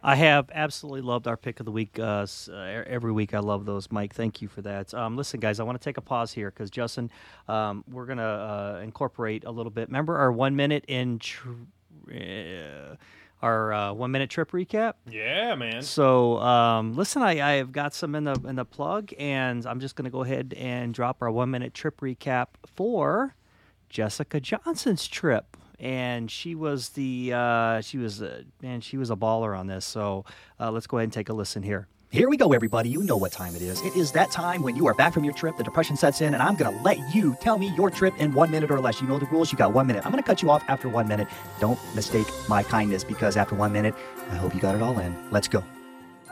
I 0.06 0.16
have 0.16 0.50
absolutely 0.54 1.02
loved 1.02 1.28
our 1.28 1.38
pick 1.38 1.62
of 1.62 1.66
the 1.66 1.72
week. 1.72 1.98
Uh, 1.98 2.28
uh, 2.50 2.54
every 2.54 3.14
week, 3.14 3.34
I 3.34 3.40
love 3.40 3.66
those. 3.66 3.90
Mike, 3.90 4.14
thank 4.14 4.42
you 4.42 4.50
for 4.50 4.62
that. 4.62 4.94
Um, 4.94 5.16
listen, 5.16 5.40
guys, 5.40 5.60
I 5.62 5.64
want 5.64 5.80
to 5.80 5.84
take 5.84 5.98
a 5.98 6.02
pause 6.02 6.34
here 6.34 6.52
because 6.52 6.70
Justin, 6.70 7.10
um, 7.48 7.86
we're 7.90 8.06
gonna 8.06 8.24
uh, 8.24 8.82
incorporate 8.84 9.46
a 9.46 9.52
little 9.52 9.72
bit. 9.72 9.88
Remember 9.88 10.18
our 10.18 10.32
one 10.32 10.56
minute 10.56 10.86
in. 10.88 11.20
Tr- 11.20 11.50
uh, 12.14 12.96
our 13.42 13.74
uh, 13.74 13.94
one 13.94 14.10
minute 14.12 14.30
trip 14.30 14.52
recap. 14.52 14.94
Yeah, 15.10 15.54
man. 15.56 15.82
So 15.82 16.38
um, 16.40 16.96
listen, 16.96 17.22
I, 17.22 17.42
I 17.42 17.54
have 17.58 17.74
got 17.74 17.94
some 17.94 18.16
in 18.16 18.24
the 18.24 18.40
in 18.48 18.56
the 18.56 18.66
plug, 18.66 19.12
and 19.20 19.66
I'm 19.66 19.82
just 19.82 19.96
going 19.96 20.06
to 20.06 20.12
go 20.12 20.24
ahead 20.24 20.54
and 20.58 20.94
drop 20.94 21.22
our 21.22 21.30
one 21.30 21.52
minute 21.52 21.74
trip 21.74 22.00
recap 22.00 22.48
for 22.66 23.36
Jessica 23.90 24.40
Johnson's 24.40 25.08
trip. 25.08 25.58
And 25.84 26.32
she 26.32 26.56
was 26.56 26.90
the 26.90 27.34
uh, 27.34 27.82
she 27.82 27.98
was 27.98 28.22
uh, 28.22 28.44
man 28.62 28.80
she 28.80 28.96
was 28.96 29.12
a 29.12 29.18
baller 29.18 29.58
on 29.58 29.68
this. 29.68 29.86
So 29.86 30.24
uh, 30.58 30.72
let's 30.72 30.88
go 30.88 30.98
ahead 30.98 31.04
and 31.04 31.14
take 31.14 31.28
a 31.28 31.34
listen 31.34 31.62
here. 31.62 31.90
Here 32.10 32.30
we 32.30 32.38
go, 32.38 32.54
everybody. 32.54 32.90
You 32.90 33.04
know 33.04 33.18
what 33.18 33.32
time 33.32 33.54
it 33.56 33.62
is. 33.62 33.82
It 33.82 33.96
is 33.96 34.12
that 34.12 34.32
time 34.32 34.62
when 34.62 34.76
you 34.76 34.88
are 34.88 34.94
back 34.94 35.14
from 35.14 35.24
your 35.24 35.34
trip, 35.34 35.58
the 35.58 35.64
depression 35.64 35.98
sets 35.98 36.22
in, 36.22 36.36
and 36.36 36.44
I'm 36.44 36.56
going 36.56 36.72
to 36.72 36.84
let 36.84 37.00
you 37.14 37.36
tell 37.42 37.58
me 37.58 37.74
your 37.76 37.90
trip 37.90 38.14
in 38.20 38.34
one 38.34 38.52
minute 38.52 38.70
or 38.70 38.80
less. 38.80 39.02
You 39.02 39.08
know 39.08 39.18
the 39.18 39.26
rules. 39.26 39.52
You 39.52 39.58
got 39.58 39.74
one 39.74 39.88
minute. 39.88 40.06
I'm 40.06 40.12
going 40.12 40.22
to 40.22 40.28
cut 40.28 40.44
you 40.44 40.52
off 40.52 40.64
after 40.68 40.88
one 40.88 41.08
minute. 41.08 41.28
Don't 41.60 41.80
mistake 41.96 42.28
my 42.48 42.62
kindness 42.62 43.04
because 43.04 43.36
after 43.36 43.56
one 43.56 43.74
minute, 43.74 43.96
I 44.30 44.36
hope 44.36 44.54
you 44.54 44.62
got 44.62 44.76
it 44.76 44.82
all 44.84 45.00
in. 45.00 45.14
Let's 45.32 45.48
go. 45.48 45.64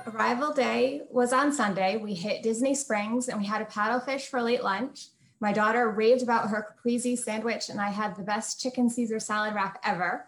Arrival 0.06 0.54
day 0.54 1.02
was 1.10 1.34
on 1.34 1.52
Sunday. 1.52 1.98
We 1.98 2.14
hit 2.14 2.44
Disney 2.44 2.76
Springs 2.76 3.28
and 3.28 3.40
we 3.40 3.48
had 3.48 3.62
a 3.62 3.66
paddlefish 3.66 4.28
for 4.28 4.40
late 4.42 4.64
lunch. 4.64 5.08
My 5.42 5.52
daughter 5.52 5.90
raved 5.90 6.22
about 6.22 6.52
her 6.52 6.62
caprese 6.62 7.16
sandwich, 7.16 7.70
and 7.70 7.82
I 7.82 7.90
had 7.90 8.16
the 8.16 8.22
best 8.22 8.62
chicken 8.62 8.88
Caesar 8.92 9.20
salad 9.20 9.56
wrap 9.56 9.80
ever. 9.84 10.28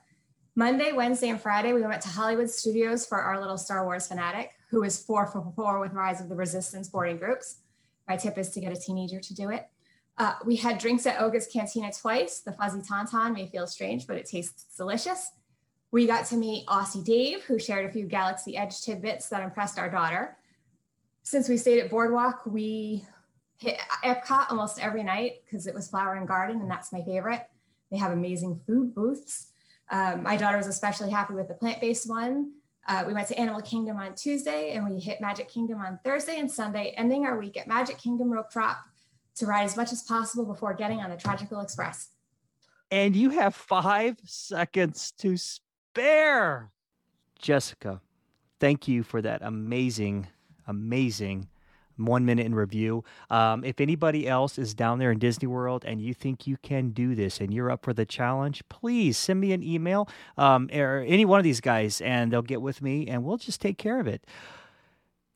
Monday, 0.55 0.91
Wednesday, 0.91 1.29
and 1.29 1.39
Friday, 1.39 1.71
we 1.71 1.83
went 1.83 2.01
to 2.01 2.09
Hollywood 2.09 2.49
Studios 2.49 3.05
for 3.05 3.19
our 3.19 3.39
little 3.39 3.57
Star 3.59 3.85
Wars 3.85 4.07
fanatic, 4.07 4.53
who 4.71 4.83
is 4.83 5.03
four 5.03 5.27
for 5.27 5.53
four 5.55 5.79
with 5.79 5.93
Rise 5.93 6.19
of 6.19 6.29
the 6.29 6.35
Resistance 6.35 6.89
boarding 6.89 7.17
groups. 7.17 7.57
My 8.07 8.17
tip 8.17 8.39
is 8.39 8.49
to 8.51 8.59
get 8.59 8.73
a 8.73 8.75
teenager 8.75 9.19
to 9.19 9.35
do 9.35 9.51
it. 9.51 9.67
Uh, 10.17 10.33
we 10.45 10.55
had 10.55 10.79
drinks 10.79 11.05
at 11.05 11.21
Oga's 11.21 11.45
Cantina 11.45 11.91
twice. 11.91 12.39
The 12.39 12.51
fuzzy 12.51 12.81
tauntaun 12.81 13.35
may 13.35 13.45
feel 13.45 13.67
strange, 13.67 14.07
but 14.07 14.17
it 14.17 14.25
tastes 14.25 14.75
delicious. 14.75 15.29
We 15.91 16.07
got 16.07 16.25
to 16.27 16.37
meet 16.37 16.65
Aussie 16.65 17.05
Dave, 17.05 17.43
who 17.43 17.59
shared 17.59 17.87
a 17.87 17.93
few 17.93 18.07
Galaxy 18.07 18.57
Edge 18.57 18.81
tidbits 18.81 19.29
that 19.29 19.43
impressed 19.43 19.77
our 19.77 19.91
daughter. 19.91 20.37
Since 21.21 21.49
we 21.49 21.57
stayed 21.57 21.79
at 21.79 21.91
Boardwalk, 21.91 22.47
we 22.47 23.05
Epcot 24.03 24.49
almost 24.49 24.79
every 24.79 25.03
night 25.03 25.43
because 25.45 25.67
it 25.67 25.73
was 25.73 25.87
Flower 25.87 26.15
and 26.15 26.27
Garden, 26.27 26.61
and 26.61 26.69
that's 26.69 26.91
my 26.91 27.01
favorite. 27.01 27.47
They 27.91 27.97
have 27.97 28.11
amazing 28.11 28.59
food 28.65 28.95
booths. 28.95 29.47
Um, 29.91 30.23
my 30.23 30.35
daughter 30.35 30.57
was 30.57 30.67
especially 30.67 31.11
happy 31.11 31.33
with 31.33 31.47
the 31.47 31.53
plant 31.53 31.79
based 31.81 32.09
one. 32.09 32.53
Uh, 32.87 33.03
we 33.07 33.13
went 33.13 33.27
to 33.27 33.39
Animal 33.39 33.61
Kingdom 33.61 33.97
on 33.97 34.15
Tuesday 34.15 34.73
and 34.73 34.89
we 34.89 34.99
hit 34.99 35.21
Magic 35.21 35.47
Kingdom 35.47 35.79
on 35.79 35.99
Thursday 36.03 36.39
and 36.39 36.51
Sunday, 36.51 36.93
ending 36.97 37.25
our 37.25 37.39
week 37.39 37.55
at 37.55 37.67
Magic 37.67 37.97
Kingdom 37.97 38.29
Rope 38.29 38.51
Drop 38.51 38.77
to 39.35 39.45
ride 39.45 39.63
as 39.63 39.77
much 39.77 39.91
as 39.93 40.01
possible 40.01 40.45
before 40.45 40.73
getting 40.73 40.99
on 40.99 41.09
the 41.09 41.15
Tragical 41.15 41.61
Express. 41.61 42.09
And 42.91 43.15
you 43.15 43.29
have 43.31 43.55
five 43.55 44.17
seconds 44.25 45.11
to 45.19 45.37
spare. 45.37 46.71
Jessica, 47.39 48.01
thank 48.59 48.87
you 48.87 49.03
for 49.03 49.21
that 49.21 49.41
amazing, 49.41 50.27
amazing 50.67 51.47
one 51.97 52.25
minute 52.25 52.45
in 52.45 52.55
review. 52.55 53.03
Um, 53.29 53.63
if 53.63 53.79
anybody 53.79 54.27
else 54.27 54.57
is 54.57 54.73
down 54.73 54.99
there 54.99 55.11
in 55.11 55.19
Disney 55.19 55.47
World 55.47 55.83
and 55.85 56.01
you 56.01 56.13
think 56.13 56.47
you 56.47 56.57
can 56.57 56.89
do 56.89 57.15
this 57.15 57.39
and 57.39 57.53
you're 57.53 57.71
up 57.71 57.83
for 57.83 57.93
the 57.93 58.05
challenge, 58.05 58.63
please 58.69 59.17
send 59.17 59.39
me 59.39 59.53
an 59.53 59.63
email 59.63 60.07
um, 60.37 60.69
or 60.73 61.03
any 61.07 61.25
one 61.25 61.39
of 61.39 61.43
these 61.43 61.61
guys 61.61 62.01
and 62.01 62.31
they'll 62.31 62.41
get 62.41 62.61
with 62.61 62.81
me 62.81 63.07
and 63.07 63.23
we'll 63.23 63.37
just 63.37 63.61
take 63.61 63.77
care 63.77 63.99
of 63.99 64.07
it. 64.07 64.25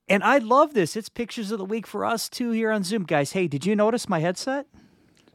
And 0.09 0.23
I 0.23 0.37
love 0.37 0.73
this. 0.73 0.95
It's 0.95 1.09
pictures 1.09 1.51
of 1.51 1.57
the 1.57 1.65
week 1.65 1.85
for 1.85 2.05
us 2.05 2.29
too 2.29 2.51
here 2.51 2.71
on 2.71 2.83
Zoom, 2.83 3.03
guys. 3.03 3.33
Hey, 3.33 3.47
did 3.47 3.65
you 3.65 3.75
notice 3.75 4.07
my 4.07 4.19
headset? 4.19 4.67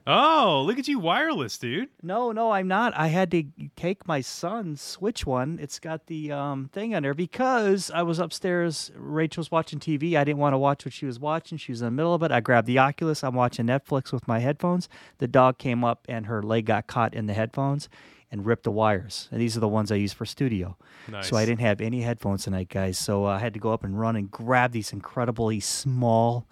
Oh, 0.07 0.65
look 0.67 0.79
at 0.79 0.89
you, 0.89 0.99
wireless, 0.99 1.59
dude. 1.59 1.89
No, 2.03 2.33
no, 2.33 2.51
I'm 2.51 2.67
not. 2.67 2.93
I 2.97 3.07
had 3.07 3.31
to 3.31 3.45
take 3.77 4.07
my 4.07 4.21
son's 4.21 4.81
Switch 4.81 5.25
one. 5.25 5.59
It's 5.63 5.79
got 5.79 6.07
the 6.07 6.33
um, 6.33 6.71
thing 6.73 6.95
on 6.95 7.05
there 7.05 7.15
because 7.15 7.91
I 7.91 8.03
was 8.03 8.19
upstairs. 8.19 8.91
Rachel's 8.97 9.51
watching 9.53 9.79
TV. 9.79 10.17
I 10.17 10.25
didn't 10.25 10.41
want 10.41 10.55
to 10.55 10.59
watch 10.59 10.85
what 10.85 10.93
she 10.93 11.07
was 11.07 11.21
watching. 11.21 11.57
She 11.57 11.71
was 11.71 11.83
in 11.83 11.87
the 11.87 11.93
middle 11.93 12.15
of 12.15 12.23
it. 12.25 12.33
I 12.33 12.41
grabbed 12.41 12.67
the 12.67 12.79
Oculus. 12.79 13.23
I'm 13.23 13.35
watching 13.35 13.67
Netflix 13.67 14.13
with 14.13 14.27
my 14.27 14.41
headphones. 14.41 14.89
The 15.19 15.29
dog 15.29 15.59
came 15.59 15.85
up 15.85 16.05
and 16.09 16.27
her 16.27 16.43
leg 16.43 16.67
got 16.67 16.89
caught 16.89 17.15
in 17.15 17.27
the 17.27 17.35
headphones 17.35 17.89
and 18.33 18.45
ripped 18.45 18.65
the 18.65 18.73
wires. 18.73 19.29
And 19.31 19.41
these 19.41 19.57
are 19.57 19.61
the 19.61 19.69
ones 19.69 19.93
I 19.93 19.97
use 19.97 20.13
for 20.13 20.27
studio. 20.27 20.77
Nice. 21.07 21.29
So 21.29 21.37
I 21.37 21.45
didn't 21.45 21.61
have 21.61 21.81
any 21.81 22.01
headphones 22.01 22.45
tonight, 22.45 22.71
guys. 22.71 22.99
So 22.99 23.27
uh, 23.27 23.37
I 23.37 23.39
had 23.39 23.55
to 23.55 23.61
go 23.61 23.73
up 23.73 23.85
and 23.85 24.01
run 24.01 24.17
and 24.17 24.31
grab 24.31 24.73
these 24.73 24.93
incredibly 24.93 25.61
small 25.61 26.47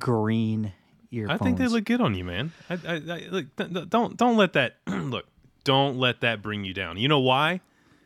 green 0.00 0.72
earphones. 1.10 1.40
I 1.40 1.44
think 1.44 1.58
they 1.58 1.66
look 1.66 1.84
good 1.84 2.00
on 2.00 2.14
you, 2.14 2.24
man. 2.24 2.52
I, 2.68 2.74
I, 2.74 2.94
I, 2.94 3.28
look, 3.30 3.56
th- 3.56 3.88
don't 3.88 4.16
don't 4.16 4.36
let 4.36 4.54
that 4.54 4.76
look. 4.86 5.26
Don't 5.64 5.98
let 5.98 6.20
that 6.22 6.42
bring 6.42 6.64
you 6.64 6.72
down. 6.72 6.96
You 6.96 7.08
know 7.08 7.20
why? 7.20 7.60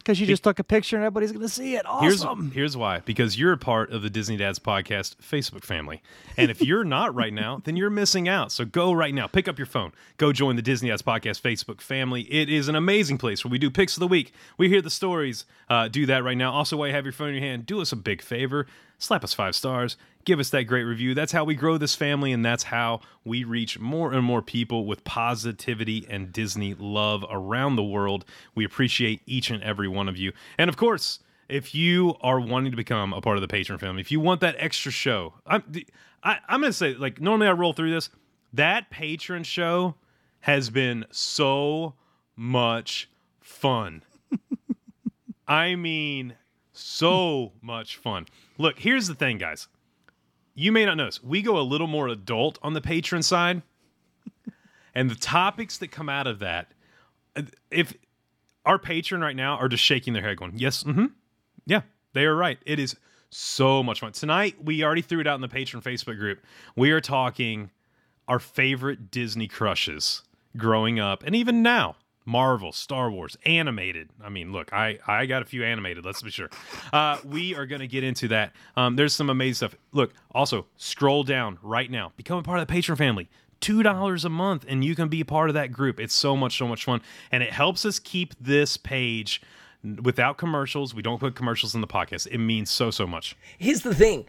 because 0.04 0.20
you 0.20 0.26
just 0.26 0.44
took 0.44 0.58
a 0.58 0.64
picture 0.64 0.96
and 0.96 1.04
everybody's 1.04 1.32
going 1.32 1.42
to 1.42 1.48
see 1.48 1.76
it. 1.76 1.86
Awesome. 1.86 2.42
Here's 2.42 2.54
here's 2.54 2.76
why. 2.76 3.00
Because 3.00 3.38
you're 3.38 3.52
a 3.52 3.58
part 3.58 3.90
of 3.90 4.02
the 4.02 4.10
Disney 4.10 4.36
Dads 4.36 4.58
podcast 4.58 5.16
Facebook 5.16 5.64
family. 5.64 6.02
And 6.36 6.50
if 6.50 6.60
you're 6.60 6.84
not 6.84 7.14
right 7.14 7.32
now, 7.32 7.62
then 7.64 7.74
you're 7.74 7.90
missing 7.90 8.28
out. 8.28 8.52
So 8.52 8.66
go 8.66 8.92
right 8.92 9.14
now. 9.14 9.26
Pick 9.26 9.48
up 9.48 9.58
your 9.58 9.66
phone. 9.66 9.92
Go 10.18 10.32
join 10.32 10.56
the 10.56 10.62
Disney 10.62 10.90
Dads 10.90 11.00
podcast 11.00 11.40
Facebook 11.40 11.80
family. 11.80 12.22
It 12.22 12.50
is 12.50 12.68
an 12.68 12.74
amazing 12.74 13.16
place 13.16 13.44
where 13.44 13.50
we 13.50 13.58
do 13.58 13.70
picks 13.70 13.96
of 13.96 14.00
the 14.00 14.06
week. 14.06 14.34
We 14.58 14.68
hear 14.68 14.82
the 14.82 14.90
stories. 14.90 15.46
Uh, 15.70 15.88
do 15.88 16.04
that 16.06 16.22
right 16.22 16.36
now. 16.36 16.52
Also, 16.52 16.76
while 16.76 16.88
you 16.88 16.94
have 16.94 17.06
your 17.06 17.12
phone 17.12 17.28
in 17.28 17.36
your 17.36 17.44
hand, 17.44 17.64
do 17.64 17.80
us 17.80 17.90
a 17.90 17.96
big 17.96 18.20
favor. 18.20 18.66
Slap 19.04 19.22
us 19.22 19.34
five 19.34 19.54
stars. 19.54 19.98
Give 20.24 20.40
us 20.40 20.48
that 20.48 20.64
great 20.64 20.84
review. 20.84 21.12
That's 21.12 21.32
how 21.32 21.44
we 21.44 21.54
grow 21.54 21.76
this 21.76 21.94
family, 21.94 22.32
and 22.32 22.42
that's 22.42 22.62
how 22.62 23.00
we 23.22 23.44
reach 23.44 23.78
more 23.78 24.14
and 24.14 24.24
more 24.24 24.40
people 24.40 24.86
with 24.86 25.04
positivity 25.04 26.06
and 26.08 26.32
Disney 26.32 26.72
love 26.72 27.22
around 27.30 27.76
the 27.76 27.84
world. 27.84 28.24
We 28.54 28.64
appreciate 28.64 29.20
each 29.26 29.50
and 29.50 29.62
every 29.62 29.88
one 29.88 30.08
of 30.08 30.16
you. 30.16 30.32
And 30.56 30.70
of 30.70 30.78
course, 30.78 31.18
if 31.50 31.74
you 31.74 32.14
are 32.22 32.40
wanting 32.40 32.70
to 32.70 32.78
become 32.78 33.12
a 33.12 33.20
part 33.20 33.36
of 33.36 33.42
the 33.42 33.48
patron 33.48 33.78
family, 33.78 34.00
if 34.00 34.10
you 34.10 34.20
want 34.20 34.40
that 34.40 34.56
extra 34.58 34.90
show, 34.90 35.34
I'm, 35.46 35.62
I, 36.22 36.38
I'm 36.48 36.60
going 36.60 36.72
to 36.72 36.76
say, 36.76 36.94
like, 36.94 37.20
normally 37.20 37.48
I 37.48 37.52
roll 37.52 37.74
through 37.74 37.92
this. 37.92 38.08
That 38.54 38.88
patron 38.88 39.42
show 39.42 39.96
has 40.40 40.70
been 40.70 41.04
so 41.10 41.92
much 42.36 43.10
fun. 43.38 44.02
I 45.46 45.74
mean, 45.74 46.36
so 46.74 47.52
much 47.62 47.96
fun. 47.96 48.26
Look, 48.58 48.78
here's 48.78 49.06
the 49.06 49.14
thing, 49.14 49.38
guys. 49.38 49.68
You 50.54 50.70
may 50.72 50.84
not 50.84 50.96
notice, 50.96 51.22
we 51.22 51.40
go 51.42 51.58
a 51.58 51.62
little 51.62 51.86
more 51.86 52.08
adult 52.08 52.58
on 52.62 52.74
the 52.74 52.80
patron 52.80 53.22
side. 53.22 53.62
and 54.94 55.10
the 55.10 55.14
topics 55.14 55.78
that 55.78 55.90
come 55.90 56.08
out 56.08 56.26
of 56.26 56.40
that, 56.40 56.72
if 57.70 57.94
our 58.66 58.78
patron 58.78 59.20
right 59.20 59.36
now 59.36 59.56
are 59.56 59.68
just 59.68 59.82
shaking 59.82 60.12
their 60.12 60.22
head, 60.22 60.36
going, 60.36 60.52
Yes, 60.56 60.84
mm-hmm. 60.84 61.06
Yeah, 61.66 61.82
they 62.12 62.24
are 62.26 62.36
right. 62.36 62.58
It 62.66 62.78
is 62.78 62.96
so 63.30 63.82
much 63.82 64.00
fun. 64.00 64.12
Tonight, 64.12 64.62
we 64.62 64.84
already 64.84 65.02
threw 65.02 65.20
it 65.20 65.26
out 65.26 65.34
in 65.36 65.40
the 65.40 65.48
patron 65.48 65.82
Facebook 65.82 66.18
group. 66.18 66.40
We 66.76 66.90
are 66.90 67.00
talking 67.00 67.70
our 68.28 68.38
favorite 68.38 69.10
Disney 69.10 69.48
crushes 69.48 70.22
growing 70.56 71.00
up 71.00 71.22
and 71.24 71.34
even 71.34 71.62
now. 71.62 71.96
Marvel, 72.24 72.72
Star 72.72 73.10
Wars, 73.10 73.36
animated. 73.44 74.08
I 74.22 74.28
mean, 74.28 74.52
look, 74.52 74.72
I 74.72 74.98
I 75.06 75.26
got 75.26 75.42
a 75.42 75.44
few 75.44 75.64
animated. 75.64 76.04
Let's 76.04 76.22
be 76.22 76.30
sure. 76.30 76.48
Uh, 76.92 77.18
we 77.24 77.54
are 77.54 77.66
going 77.66 77.80
to 77.80 77.86
get 77.86 78.04
into 78.04 78.28
that. 78.28 78.52
Um, 78.76 78.96
there's 78.96 79.12
some 79.12 79.30
amazing 79.30 79.54
stuff. 79.54 79.76
Look, 79.92 80.12
also 80.32 80.66
scroll 80.76 81.24
down 81.24 81.58
right 81.62 81.90
now. 81.90 82.12
Become 82.16 82.38
a 82.38 82.42
part 82.42 82.60
of 82.60 82.66
the 82.66 82.72
patron 82.72 82.96
family. 82.96 83.28
Two 83.60 83.82
dollars 83.82 84.24
a 84.24 84.28
month, 84.30 84.64
and 84.68 84.84
you 84.84 84.94
can 84.94 85.08
be 85.08 85.20
a 85.20 85.24
part 85.24 85.48
of 85.48 85.54
that 85.54 85.72
group. 85.72 85.98
It's 86.00 86.14
so 86.14 86.36
much, 86.36 86.58
so 86.58 86.66
much 86.66 86.84
fun, 86.84 87.00
and 87.30 87.42
it 87.42 87.52
helps 87.52 87.84
us 87.84 87.98
keep 87.98 88.34
this 88.40 88.76
page 88.76 89.40
without 90.02 90.38
commercials. 90.38 90.94
We 90.94 91.02
don't 91.02 91.18
put 91.18 91.34
commercials 91.34 91.74
in 91.74 91.80
the 91.80 91.86
podcast. 91.86 92.26
It 92.28 92.38
means 92.38 92.70
so, 92.70 92.90
so 92.90 93.06
much. 93.06 93.36
Here's 93.58 93.82
the 93.82 93.94
thing 93.94 94.26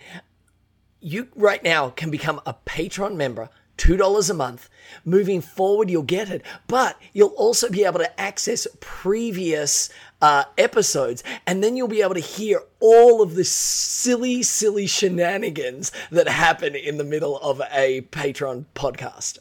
you 0.99 1.27
right 1.35 1.63
now 1.63 1.89
can 1.89 2.11
become 2.11 2.41
a 2.45 2.53
Patreon 2.65 3.15
member. 3.15 3.49
$2 3.77 4.29
a 4.29 4.33
month. 4.33 4.69
Moving 5.03 5.41
forward, 5.41 5.89
you'll 5.89 6.03
get 6.03 6.29
it, 6.29 6.41
but 6.67 6.99
you'll 7.13 7.29
also 7.29 7.69
be 7.69 7.83
able 7.83 7.99
to 7.99 8.19
access 8.19 8.67
previous 8.79 9.89
uh, 10.21 10.45
episodes, 10.57 11.23
and 11.45 11.63
then 11.63 11.75
you'll 11.75 11.87
be 11.87 12.01
able 12.01 12.13
to 12.13 12.19
hear 12.19 12.61
all 12.79 13.21
of 13.21 13.35
the 13.35 13.43
silly, 13.43 14.43
silly 14.43 14.87
shenanigans 14.87 15.91
that 16.11 16.27
happen 16.27 16.75
in 16.75 16.97
the 16.97 17.03
middle 17.03 17.37
of 17.39 17.61
a 17.71 18.01
Patreon 18.11 18.65
podcast. 18.75 19.39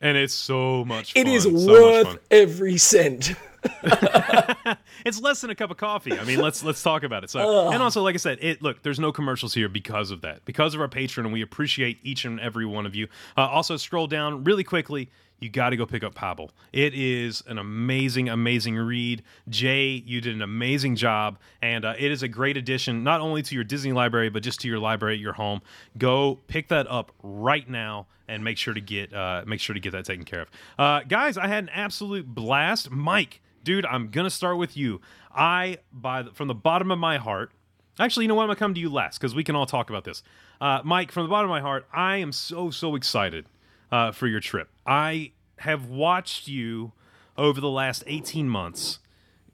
And 0.00 0.16
it's 0.16 0.34
so 0.34 0.84
much 0.84 1.12
fun. 1.14 1.26
It 1.26 1.28
is 1.28 1.44
so 1.44 1.50
worth 1.52 2.18
every 2.30 2.76
cent. 2.76 3.34
it's 5.04 5.20
less 5.20 5.40
than 5.40 5.50
a 5.50 5.54
cup 5.54 5.70
of 5.70 5.76
coffee. 5.76 6.18
I 6.18 6.24
mean, 6.24 6.40
let's 6.40 6.62
let's 6.62 6.82
talk 6.82 7.02
about 7.02 7.24
it. 7.24 7.30
So, 7.30 7.70
and 7.70 7.82
also, 7.82 8.02
like 8.02 8.14
I 8.14 8.18
said, 8.18 8.38
it 8.40 8.62
look, 8.62 8.82
there's 8.82 9.00
no 9.00 9.12
commercials 9.12 9.54
here 9.54 9.68
because 9.68 10.10
of 10.10 10.22
that, 10.22 10.44
because 10.44 10.74
of 10.74 10.80
our 10.80 10.88
patron, 10.88 11.26
and 11.26 11.32
we 11.32 11.42
appreciate 11.42 11.98
each 12.02 12.24
and 12.24 12.40
every 12.40 12.66
one 12.66 12.86
of 12.86 12.94
you. 12.94 13.08
Uh, 13.36 13.42
also, 13.42 13.76
scroll 13.76 14.06
down 14.06 14.44
really 14.44 14.64
quickly. 14.64 15.10
You 15.38 15.50
got 15.50 15.70
to 15.70 15.76
go 15.76 15.84
pick 15.84 16.02
up 16.02 16.14
Pablo. 16.14 16.48
It 16.72 16.94
is 16.94 17.42
an 17.46 17.58
amazing, 17.58 18.30
amazing 18.30 18.76
read. 18.76 19.22
Jay, 19.50 20.02
you 20.06 20.22
did 20.22 20.34
an 20.34 20.40
amazing 20.40 20.96
job, 20.96 21.38
and 21.60 21.84
uh, 21.84 21.92
it 21.98 22.10
is 22.10 22.22
a 22.22 22.28
great 22.28 22.56
addition 22.56 23.04
not 23.04 23.20
only 23.20 23.42
to 23.42 23.54
your 23.54 23.64
Disney 23.64 23.92
library 23.92 24.30
but 24.30 24.42
just 24.42 24.60
to 24.60 24.68
your 24.68 24.78
library 24.78 25.14
at 25.16 25.20
your 25.20 25.34
home. 25.34 25.60
Go 25.98 26.36
pick 26.46 26.68
that 26.68 26.90
up 26.90 27.12
right 27.22 27.68
now 27.68 28.06
and 28.28 28.42
make 28.42 28.58
sure 28.58 28.74
to 28.74 28.80
get 28.80 29.12
uh, 29.12 29.44
make 29.46 29.60
sure 29.60 29.74
to 29.74 29.80
get 29.80 29.92
that 29.92 30.04
taken 30.04 30.24
care 30.24 30.42
of. 30.42 30.50
Uh, 30.78 31.00
guys, 31.06 31.36
I 31.36 31.46
had 31.48 31.64
an 31.64 31.70
absolute 31.70 32.26
blast. 32.26 32.90
Mike, 32.90 33.40
dude, 33.66 33.84
I'm 33.84 34.08
gonna 34.10 34.30
start 34.30 34.56
with 34.56 34.76
you. 34.76 35.02
I, 35.34 35.78
by 35.92 36.22
the, 36.22 36.30
from 36.30 36.48
the 36.48 36.54
bottom 36.54 36.90
of 36.90 36.98
my 36.98 37.18
heart, 37.18 37.50
actually, 37.98 38.24
you 38.24 38.28
know 38.28 38.36
what? 38.36 38.44
I'm 38.44 38.48
gonna 38.48 38.58
come 38.58 38.72
to 38.74 38.80
you 38.80 38.88
last 38.88 39.18
because 39.18 39.34
we 39.34 39.44
can 39.44 39.56
all 39.56 39.66
talk 39.66 39.90
about 39.90 40.04
this. 40.04 40.22
Uh, 40.60 40.80
Mike, 40.84 41.12
from 41.12 41.24
the 41.24 41.28
bottom 41.28 41.50
of 41.50 41.54
my 41.54 41.60
heart, 41.60 41.86
I 41.92 42.16
am 42.18 42.32
so 42.32 42.70
so 42.70 42.94
excited 42.94 43.46
uh, 43.90 44.12
for 44.12 44.28
your 44.28 44.40
trip. 44.40 44.70
I 44.86 45.32
have 45.58 45.88
watched 45.88 46.48
you 46.48 46.92
over 47.36 47.60
the 47.60 47.68
last 47.68 48.04
18 48.06 48.48
months 48.48 49.00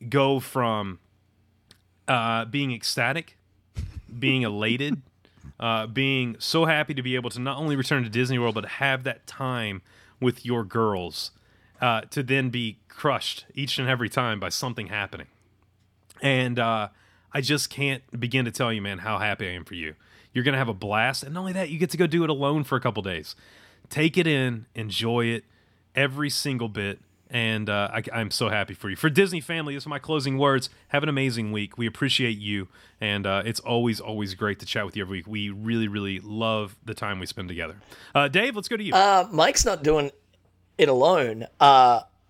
go 0.08 0.38
from 0.38 0.98
uh, 2.06 2.44
being 2.44 2.70
ecstatic, 2.70 3.38
being 4.18 4.42
elated, 4.42 5.00
uh, 5.60 5.86
being 5.86 6.36
so 6.38 6.66
happy 6.66 6.92
to 6.92 7.02
be 7.02 7.14
able 7.14 7.30
to 7.30 7.40
not 7.40 7.56
only 7.56 7.76
return 7.76 8.02
to 8.02 8.10
Disney 8.10 8.38
World 8.38 8.54
but 8.54 8.66
have 8.66 9.04
that 9.04 9.26
time 9.26 9.80
with 10.20 10.44
your 10.44 10.64
girls, 10.64 11.30
uh, 11.80 12.02
to 12.02 12.22
then 12.22 12.50
be 12.50 12.78
crushed 12.92 13.46
each 13.54 13.78
and 13.78 13.88
every 13.88 14.08
time 14.08 14.38
by 14.38 14.48
something 14.48 14.88
happening. 14.88 15.26
And 16.20 16.58
uh, 16.58 16.88
I 17.32 17.40
just 17.40 17.70
can't 17.70 18.02
begin 18.18 18.44
to 18.44 18.50
tell 18.50 18.72
you, 18.72 18.80
man, 18.80 18.98
how 18.98 19.18
happy 19.18 19.48
I 19.48 19.52
am 19.52 19.64
for 19.64 19.74
you. 19.74 19.94
You're 20.32 20.44
gonna 20.44 20.58
have 20.58 20.68
a 20.68 20.74
blast, 20.74 21.22
and 21.22 21.34
not 21.34 21.40
only 21.40 21.52
that, 21.52 21.68
you 21.68 21.78
get 21.78 21.90
to 21.90 21.96
go 21.96 22.06
do 22.06 22.24
it 22.24 22.30
alone 22.30 22.64
for 22.64 22.76
a 22.76 22.80
couple 22.80 23.02
days. 23.02 23.34
Take 23.90 24.16
it 24.16 24.26
in, 24.26 24.66
enjoy 24.74 25.26
it, 25.26 25.44
every 25.94 26.30
single 26.30 26.68
bit. 26.68 27.00
And 27.28 27.70
uh, 27.70 27.90
I, 27.92 28.02
I'm 28.12 28.30
so 28.30 28.50
happy 28.50 28.74
for 28.74 28.90
you. 28.90 28.96
For 28.96 29.08
Disney 29.08 29.40
family, 29.40 29.74
this 29.74 29.86
are 29.86 29.88
my 29.88 29.98
closing 29.98 30.36
words. 30.36 30.68
Have 30.88 31.02
an 31.02 31.08
amazing 31.08 31.50
week. 31.50 31.78
We 31.78 31.86
appreciate 31.86 32.36
you, 32.38 32.68
and 33.00 33.26
uh, 33.26 33.42
it's 33.44 33.60
always, 33.60 34.00
always 34.00 34.34
great 34.34 34.58
to 34.60 34.66
chat 34.66 34.84
with 34.84 34.96
you 34.96 35.02
every 35.02 35.18
week. 35.18 35.26
We 35.26 35.48
really, 35.48 35.88
really 35.88 36.20
love 36.20 36.76
the 36.84 36.94
time 36.94 37.20
we 37.20 37.26
spend 37.26 37.48
together. 37.48 37.76
Uh, 38.14 38.28
Dave, 38.28 38.54
let's 38.54 38.68
go 38.68 38.76
to 38.76 38.84
you. 38.84 38.92
Uh, 38.94 39.26
Mike's 39.32 39.64
not 39.64 39.82
doing 39.82 40.10
it 40.76 40.88
alone. 40.90 41.46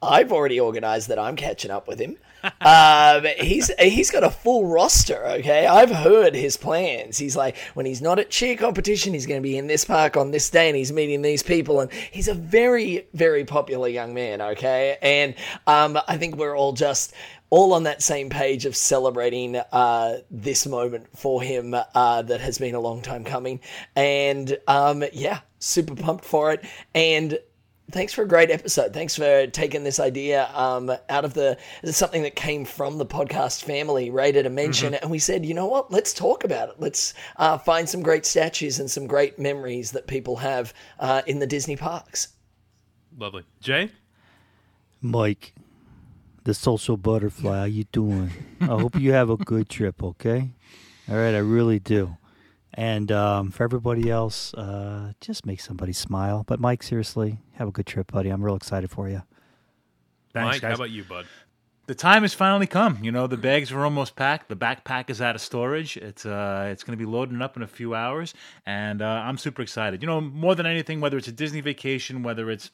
I've 0.03 0.33
already 0.33 0.59
organized 0.59 1.09
that 1.09 1.19
I'm 1.19 1.37
catching 1.37 1.71
up 1.71 1.87
with 1.87 2.01
him. 2.01 2.17
um, 2.61 3.25
he's 3.39 3.71
he's 3.79 4.11
got 4.11 4.25
a 4.25 4.31
full 4.31 4.67
roster. 4.67 5.25
Okay, 5.25 5.67
I've 5.67 5.91
heard 5.91 6.35
his 6.35 6.57
plans. 6.57 7.19
He's 7.19 7.37
like 7.37 7.57
when 7.75 7.87
he's 7.87 8.03
not 8.03 8.19
at 8.19 8.31
cheer 8.31 8.57
competition, 8.57 9.15
he's 9.15 9.27
going 9.27 9.41
to 9.41 9.49
be 9.49 9.57
in 9.57 9.69
this 9.69 9.85
park 9.85 10.17
on 10.17 10.33
this 10.33 10.51
day, 10.51 10.69
and 10.69 10.77
he's 10.77 10.93
meeting 10.93 11.23
these 11.23 11.43
people. 11.43 11.81
And 11.81 11.93
he's 11.93 12.29
a 12.29 12.35
very 12.35 13.07
very 13.15 13.45
popular 13.45 13.89
young 13.89 14.13
man. 14.13 14.41
Okay, 14.41 14.99
and 15.01 15.35
um, 15.67 15.99
I 16.09 16.17
think 16.17 16.37
we're 16.37 16.57
all 16.57 16.73
just 16.73 17.15
all 17.53 17.75
on 17.75 17.83
that 17.83 18.03
same 18.03 18.31
page 18.31 18.65
of 18.65 18.75
celebrating 18.75 19.57
uh, 19.57 20.17
this 20.31 20.67
moment 20.67 21.07
for 21.15 21.43
him 21.43 21.75
uh, 21.95 22.23
that 22.23 22.41
has 22.41 22.57
been 22.57 22.75
a 22.75 22.81
long 22.81 23.03
time 23.03 23.25
coming. 23.25 23.61
And 23.95 24.57
um, 24.67 25.05
yeah, 25.13 25.41
super 25.59 25.95
pumped 25.95 26.25
for 26.25 26.53
it. 26.53 26.65
And 26.95 27.39
thanks 27.93 28.13
for 28.13 28.23
a 28.23 28.29
great 28.29 28.51
episode. 28.51 28.93
Thanks 28.93 29.15
for 29.15 29.47
taking 29.47 29.85
this 29.85 30.01
idea 30.01 30.51
um, 30.55 30.91
out 31.09 31.25
of 31.25 31.35
the 31.35 31.59
it's 31.83 31.97
something 31.97 32.23
that 32.23 32.35
came 32.35 32.65
from 32.65 32.99
the 32.99 33.07
podcast 33.07 33.63
family, 33.63 34.11
rated 34.11 34.47
a 34.47 34.51
mention, 34.51 34.95
and 34.95 35.11
we 35.11 35.19
said, 35.19 35.47
you 35.47 35.55
know 35.55 35.67
what? 35.67 35.93
Let's 35.93 36.13
talk 36.13 36.45
about 36.45 36.71
it. 36.71 36.75
Let's 36.79 37.15
uh, 37.37 37.59
find 37.59 37.89
some 37.89 38.03
great 38.03 38.27
statues 38.27 38.81
and 38.81 38.91
some 38.91 39.07
great 39.07 39.39
memories 39.39 39.93
that 39.93 40.07
people 40.07 40.37
have 40.37 40.75
uh, 40.99 41.23
in 41.27 41.39
the 41.39 41.47
Disney 41.47 41.77
parks. 41.77 42.29
Lovely. 43.17 43.45
Jay? 43.61 43.91
Mike, 45.01 45.55
the 46.45 46.55
social 46.55 46.97
butterfly, 46.97 47.59
how 47.59 47.65
you 47.65 47.85
doing? 47.93 48.31
I 48.61 48.67
hope 48.67 48.99
you 48.99 49.13
have 49.13 49.31
a 49.31 49.37
good 49.37 49.69
trip, 49.69 50.03
okay? 50.03 50.51
All 51.09 51.17
right, 51.17 51.35
I 51.35 51.39
really 51.39 51.79
do. 51.79 52.17
And 52.75 53.13
um, 53.13 53.51
for 53.51 53.65
everybody 53.65 54.11
else, 54.11 54.55
uh, 54.55 55.13
just 55.21 55.45
make 55.45 55.61
somebody 55.61 55.93
smile. 55.93 56.45
But 56.47 56.59
Mike, 56.59 56.83
seriously, 56.83 57.39
have 57.55 57.69
a 57.69 57.71
good 57.71 57.87
trip, 57.87 58.11
buddy. 58.13 58.31
I'm 58.31 58.43
real 58.43 58.57
excited 58.57 58.91
for 58.91 59.09
you. 59.09 59.23
Thanks, 60.33 60.55
Mike, 60.55 60.63
guys. 60.63 60.69
how 60.71 60.75
about 60.77 60.91
you, 60.91 61.05
bud? 61.05 61.27
the 61.87 61.95
time 61.95 62.23
has 62.23 62.33
finally 62.33 62.67
come. 62.67 62.99
You 63.03 63.11
know, 63.11 63.27
the 63.27 63.37
bags 63.37 63.73
are 63.73 63.85
almost 63.85 64.15
packed. 64.15 64.49
The 64.49 64.57
backpack 64.57 65.11
is 65.11 65.21
out 65.21 65.35
of 65.35 65.41
storage. 65.41 65.97
It's 65.97 66.25
uh, 66.25 66.69
it's 66.71 66.85
going 66.85 66.97
to 66.97 67.05
be 67.05 67.11
loading 67.11 67.43
up 67.43 67.57
in 67.57 67.63
a 67.63 67.67
few 67.67 67.95
hours, 67.95 68.35
and 68.65 69.03
uh, 69.03 69.07
I'm 69.07 69.37
super 69.37 69.63
excited. 69.63 70.03
You 70.03 70.07
know, 70.07 70.21
more 70.21 70.55
than 70.55 70.67
anything, 70.67 71.01
whether 71.01 71.19
it's 71.19 71.29
a 71.29 71.33
Disney 71.33 71.61
vacation, 71.61 72.23
whether 72.23 72.51
it's 72.51 72.71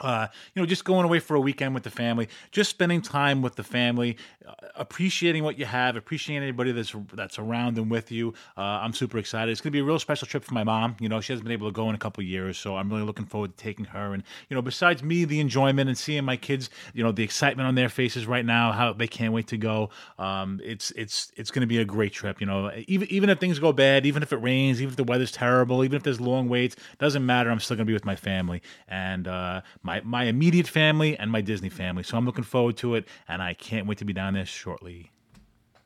uh, 0.00 0.28
you 0.54 0.62
know, 0.62 0.66
just 0.66 0.84
going 0.84 1.04
away 1.04 1.18
for 1.18 1.34
a 1.34 1.40
weekend 1.40 1.74
with 1.74 1.82
the 1.82 1.90
family, 1.90 2.28
just 2.52 2.70
spending 2.70 3.02
time 3.02 3.42
with 3.42 3.56
the 3.56 3.64
family, 3.64 4.16
uh, 4.46 4.52
appreciating 4.76 5.42
what 5.42 5.58
you 5.58 5.64
have, 5.66 5.96
appreciating 5.96 6.42
anybody 6.42 6.72
that's 6.72 6.94
that's 7.12 7.38
around 7.38 7.76
and 7.76 7.90
with 7.90 8.10
you. 8.10 8.32
Uh, 8.56 8.60
I'm 8.60 8.92
super 8.92 9.18
excited. 9.18 9.50
It's 9.50 9.60
going 9.60 9.72
to 9.72 9.76
be 9.76 9.80
a 9.80 9.84
real 9.84 9.98
special 9.98 10.26
trip 10.26 10.44
for 10.44 10.54
my 10.54 10.64
mom. 10.64 10.96
You 11.00 11.08
know, 11.08 11.20
she 11.20 11.32
hasn't 11.32 11.44
been 11.44 11.52
able 11.52 11.68
to 11.68 11.72
go 11.72 11.88
in 11.88 11.94
a 11.94 11.98
couple 11.98 12.22
years, 12.22 12.56
so 12.56 12.76
I'm 12.76 12.88
really 12.88 13.02
looking 13.02 13.26
forward 13.26 13.56
to 13.56 13.62
taking 13.62 13.84
her. 13.86 14.14
And 14.14 14.22
you 14.48 14.54
know, 14.54 14.62
besides 14.62 15.02
me, 15.02 15.24
the 15.24 15.40
enjoyment 15.40 15.88
and 15.88 15.98
seeing 15.98 16.24
my 16.24 16.36
kids, 16.36 16.70
you 16.94 17.02
know, 17.02 17.12
the 17.12 17.24
excitement 17.24 17.66
on 17.66 17.74
their 17.74 17.88
faces 17.88 18.26
right 18.26 18.46
now, 18.46 18.72
how 18.72 18.92
they 18.92 19.08
can't 19.08 19.34
wait 19.34 19.48
to 19.48 19.58
go. 19.58 19.90
Um, 20.18 20.60
it's 20.64 20.92
it's 20.92 21.32
it's 21.36 21.50
going 21.50 21.62
to 21.62 21.66
be 21.66 21.78
a 21.78 21.84
great 21.84 22.12
trip. 22.12 22.40
You 22.40 22.46
know, 22.46 22.70
even 22.86 23.10
even 23.10 23.28
if 23.28 23.38
things 23.38 23.58
go 23.58 23.72
bad, 23.72 24.06
even 24.06 24.22
if 24.22 24.32
it 24.32 24.36
rains, 24.36 24.80
even 24.80 24.92
if 24.92 24.96
the 24.96 25.04
weather's 25.04 25.32
terrible, 25.32 25.84
even 25.84 25.96
if 25.96 26.04
there's 26.04 26.20
long 26.20 26.48
waits, 26.48 26.76
doesn't 26.98 27.26
matter. 27.26 27.50
I'm 27.50 27.60
still 27.60 27.76
going 27.76 27.86
to 27.86 27.90
be 27.90 27.94
with 27.94 28.04
my 28.04 28.16
family 28.16 28.62
and 28.88 29.28
uh, 29.28 29.60
my 29.82 30.00
my 30.02 30.24
immediate 30.24 30.68
family 30.68 31.16
and 31.16 31.30
my 31.30 31.40
Disney 31.40 31.68
family. 31.68 32.02
So 32.02 32.16
I'm 32.16 32.26
looking 32.26 32.44
forward 32.44 32.76
to 32.78 32.94
it, 32.94 33.06
and 33.28 33.42
I 33.42 33.54
can't 33.54 33.86
wait 33.86 33.98
to 33.98 34.04
be 34.04 34.12
down 34.12 34.34
there 34.34 34.46
shortly. 34.46 35.10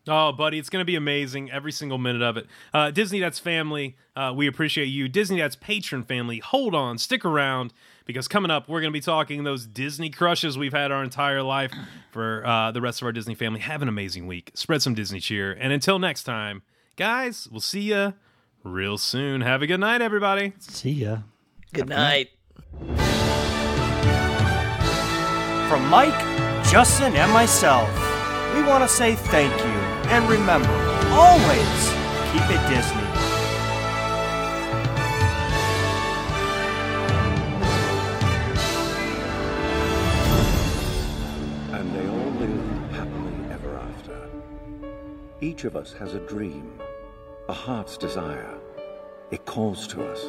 Oh, 0.06 0.32
buddy, 0.32 0.58
it's 0.58 0.68
going 0.68 0.82
to 0.82 0.86
be 0.86 0.96
amazing. 0.96 1.50
Every 1.50 1.72
single 1.72 1.96
minute 1.96 2.20
of 2.20 2.36
it. 2.36 2.46
Uh, 2.74 2.90
Disney 2.90 3.20
Dads 3.20 3.38
Family, 3.38 3.96
uh, 4.14 4.34
we 4.36 4.46
appreciate 4.46 4.86
you. 4.86 5.08
Disney 5.08 5.38
Dads 5.38 5.56
Patron 5.56 6.02
Family, 6.02 6.40
hold 6.40 6.74
on, 6.74 6.98
stick 6.98 7.24
around, 7.24 7.72
because 8.04 8.28
coming 8.28 8.50
up, 8.50 8.68
we're 8.68 8.82
going 8.82 8.92
to 8.92 8.96
be 8.96 9.00
talking 9.00 9.44
those 9.44 9.64
Disney 9.66 10.10
crushes 10.10 10.58
we've 10.58 10.74
had 10.74 10.92
our 10.92 11.02
entire 11.02 11.42
life 11.42 11.72
for 12.12 12.46
uh, 12.46 12.70
the 12.70 12.82
rest 12.82 13.00
of 13.00 13.06
our 13.06 13.12
Disney 13.12 13.34
family. 13.34 13.60
Have 13.60 13.80
an 13.80 13.88
amazing 13.88 14.26
week. 14.26 14.50
Spread 14.52 14.82
some 14.82 14.92
Disney 14.92 15.20
cheer. 15.20 15.52
And 15.52 15.72
until 15.72 15.98
next 15.98 16.24
time, 16.24 16.62
guys, 16.96 17.48
we'll 17.50 17.62
see 17.62 17.92
you 17.92 18.12
real 18.62 18.98
soon. 18.98 19.40
Have 19.40 19.62
a 19.62 19.66
good 19.66 19.80
night, 19.80 20.02
everybody. 20.02 20.52
See 20.58 20.90
ya. 20.90 21.18
Good 21.72 21.88
night. 21.88 22.28
From 25.68 25.88
Mike, 25.88 26.18
Justin, 26.70 27.16
and 27.16 27.32
myself, 27.32 27.88
we 28.54 28.62
want 28.62 28.84
to 28.84 28.88
say 28.88 29.14
thank 29.14 29.52
you. 29.58 29.80
And 30.10 30.28
remember, 30.28 30.68
always 31.10 31.88
keep 32.30 32.42
it 32.50 32.60
Disney. 32.68 33.02
And 41.72 41.94
they 41.94 42.06
all 42.08 42.30
live 42.38 42.90
happily 42.92 43.34
ever 43.50 43.76
after. 43.76 44.28
Each 45.40 45.64
of 45.64 45.76
us 45.76 45.92
has 45.94 46.14
a 46.14 46.20
dream, 46.20 46.78
a 47.48 47.54
heart's 47.54 47.96
desire. 47.96 48.58
It 49.30 49.44
calls 49.46 49.86
to 49.88 50.04
us. 50.04 50.26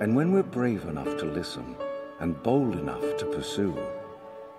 And 0.00 0.16
when 0.16 0.32
we're 0.32 0.42
brave 0.42 0.84
enough 0.86 1.16
to 1.18 1.24
listen 1.24 1.76
and 2.18 2.42
bold 2.42 2.74
enough 2.74 3.16
to 3.18 3.24
pursue, 3.26 3.76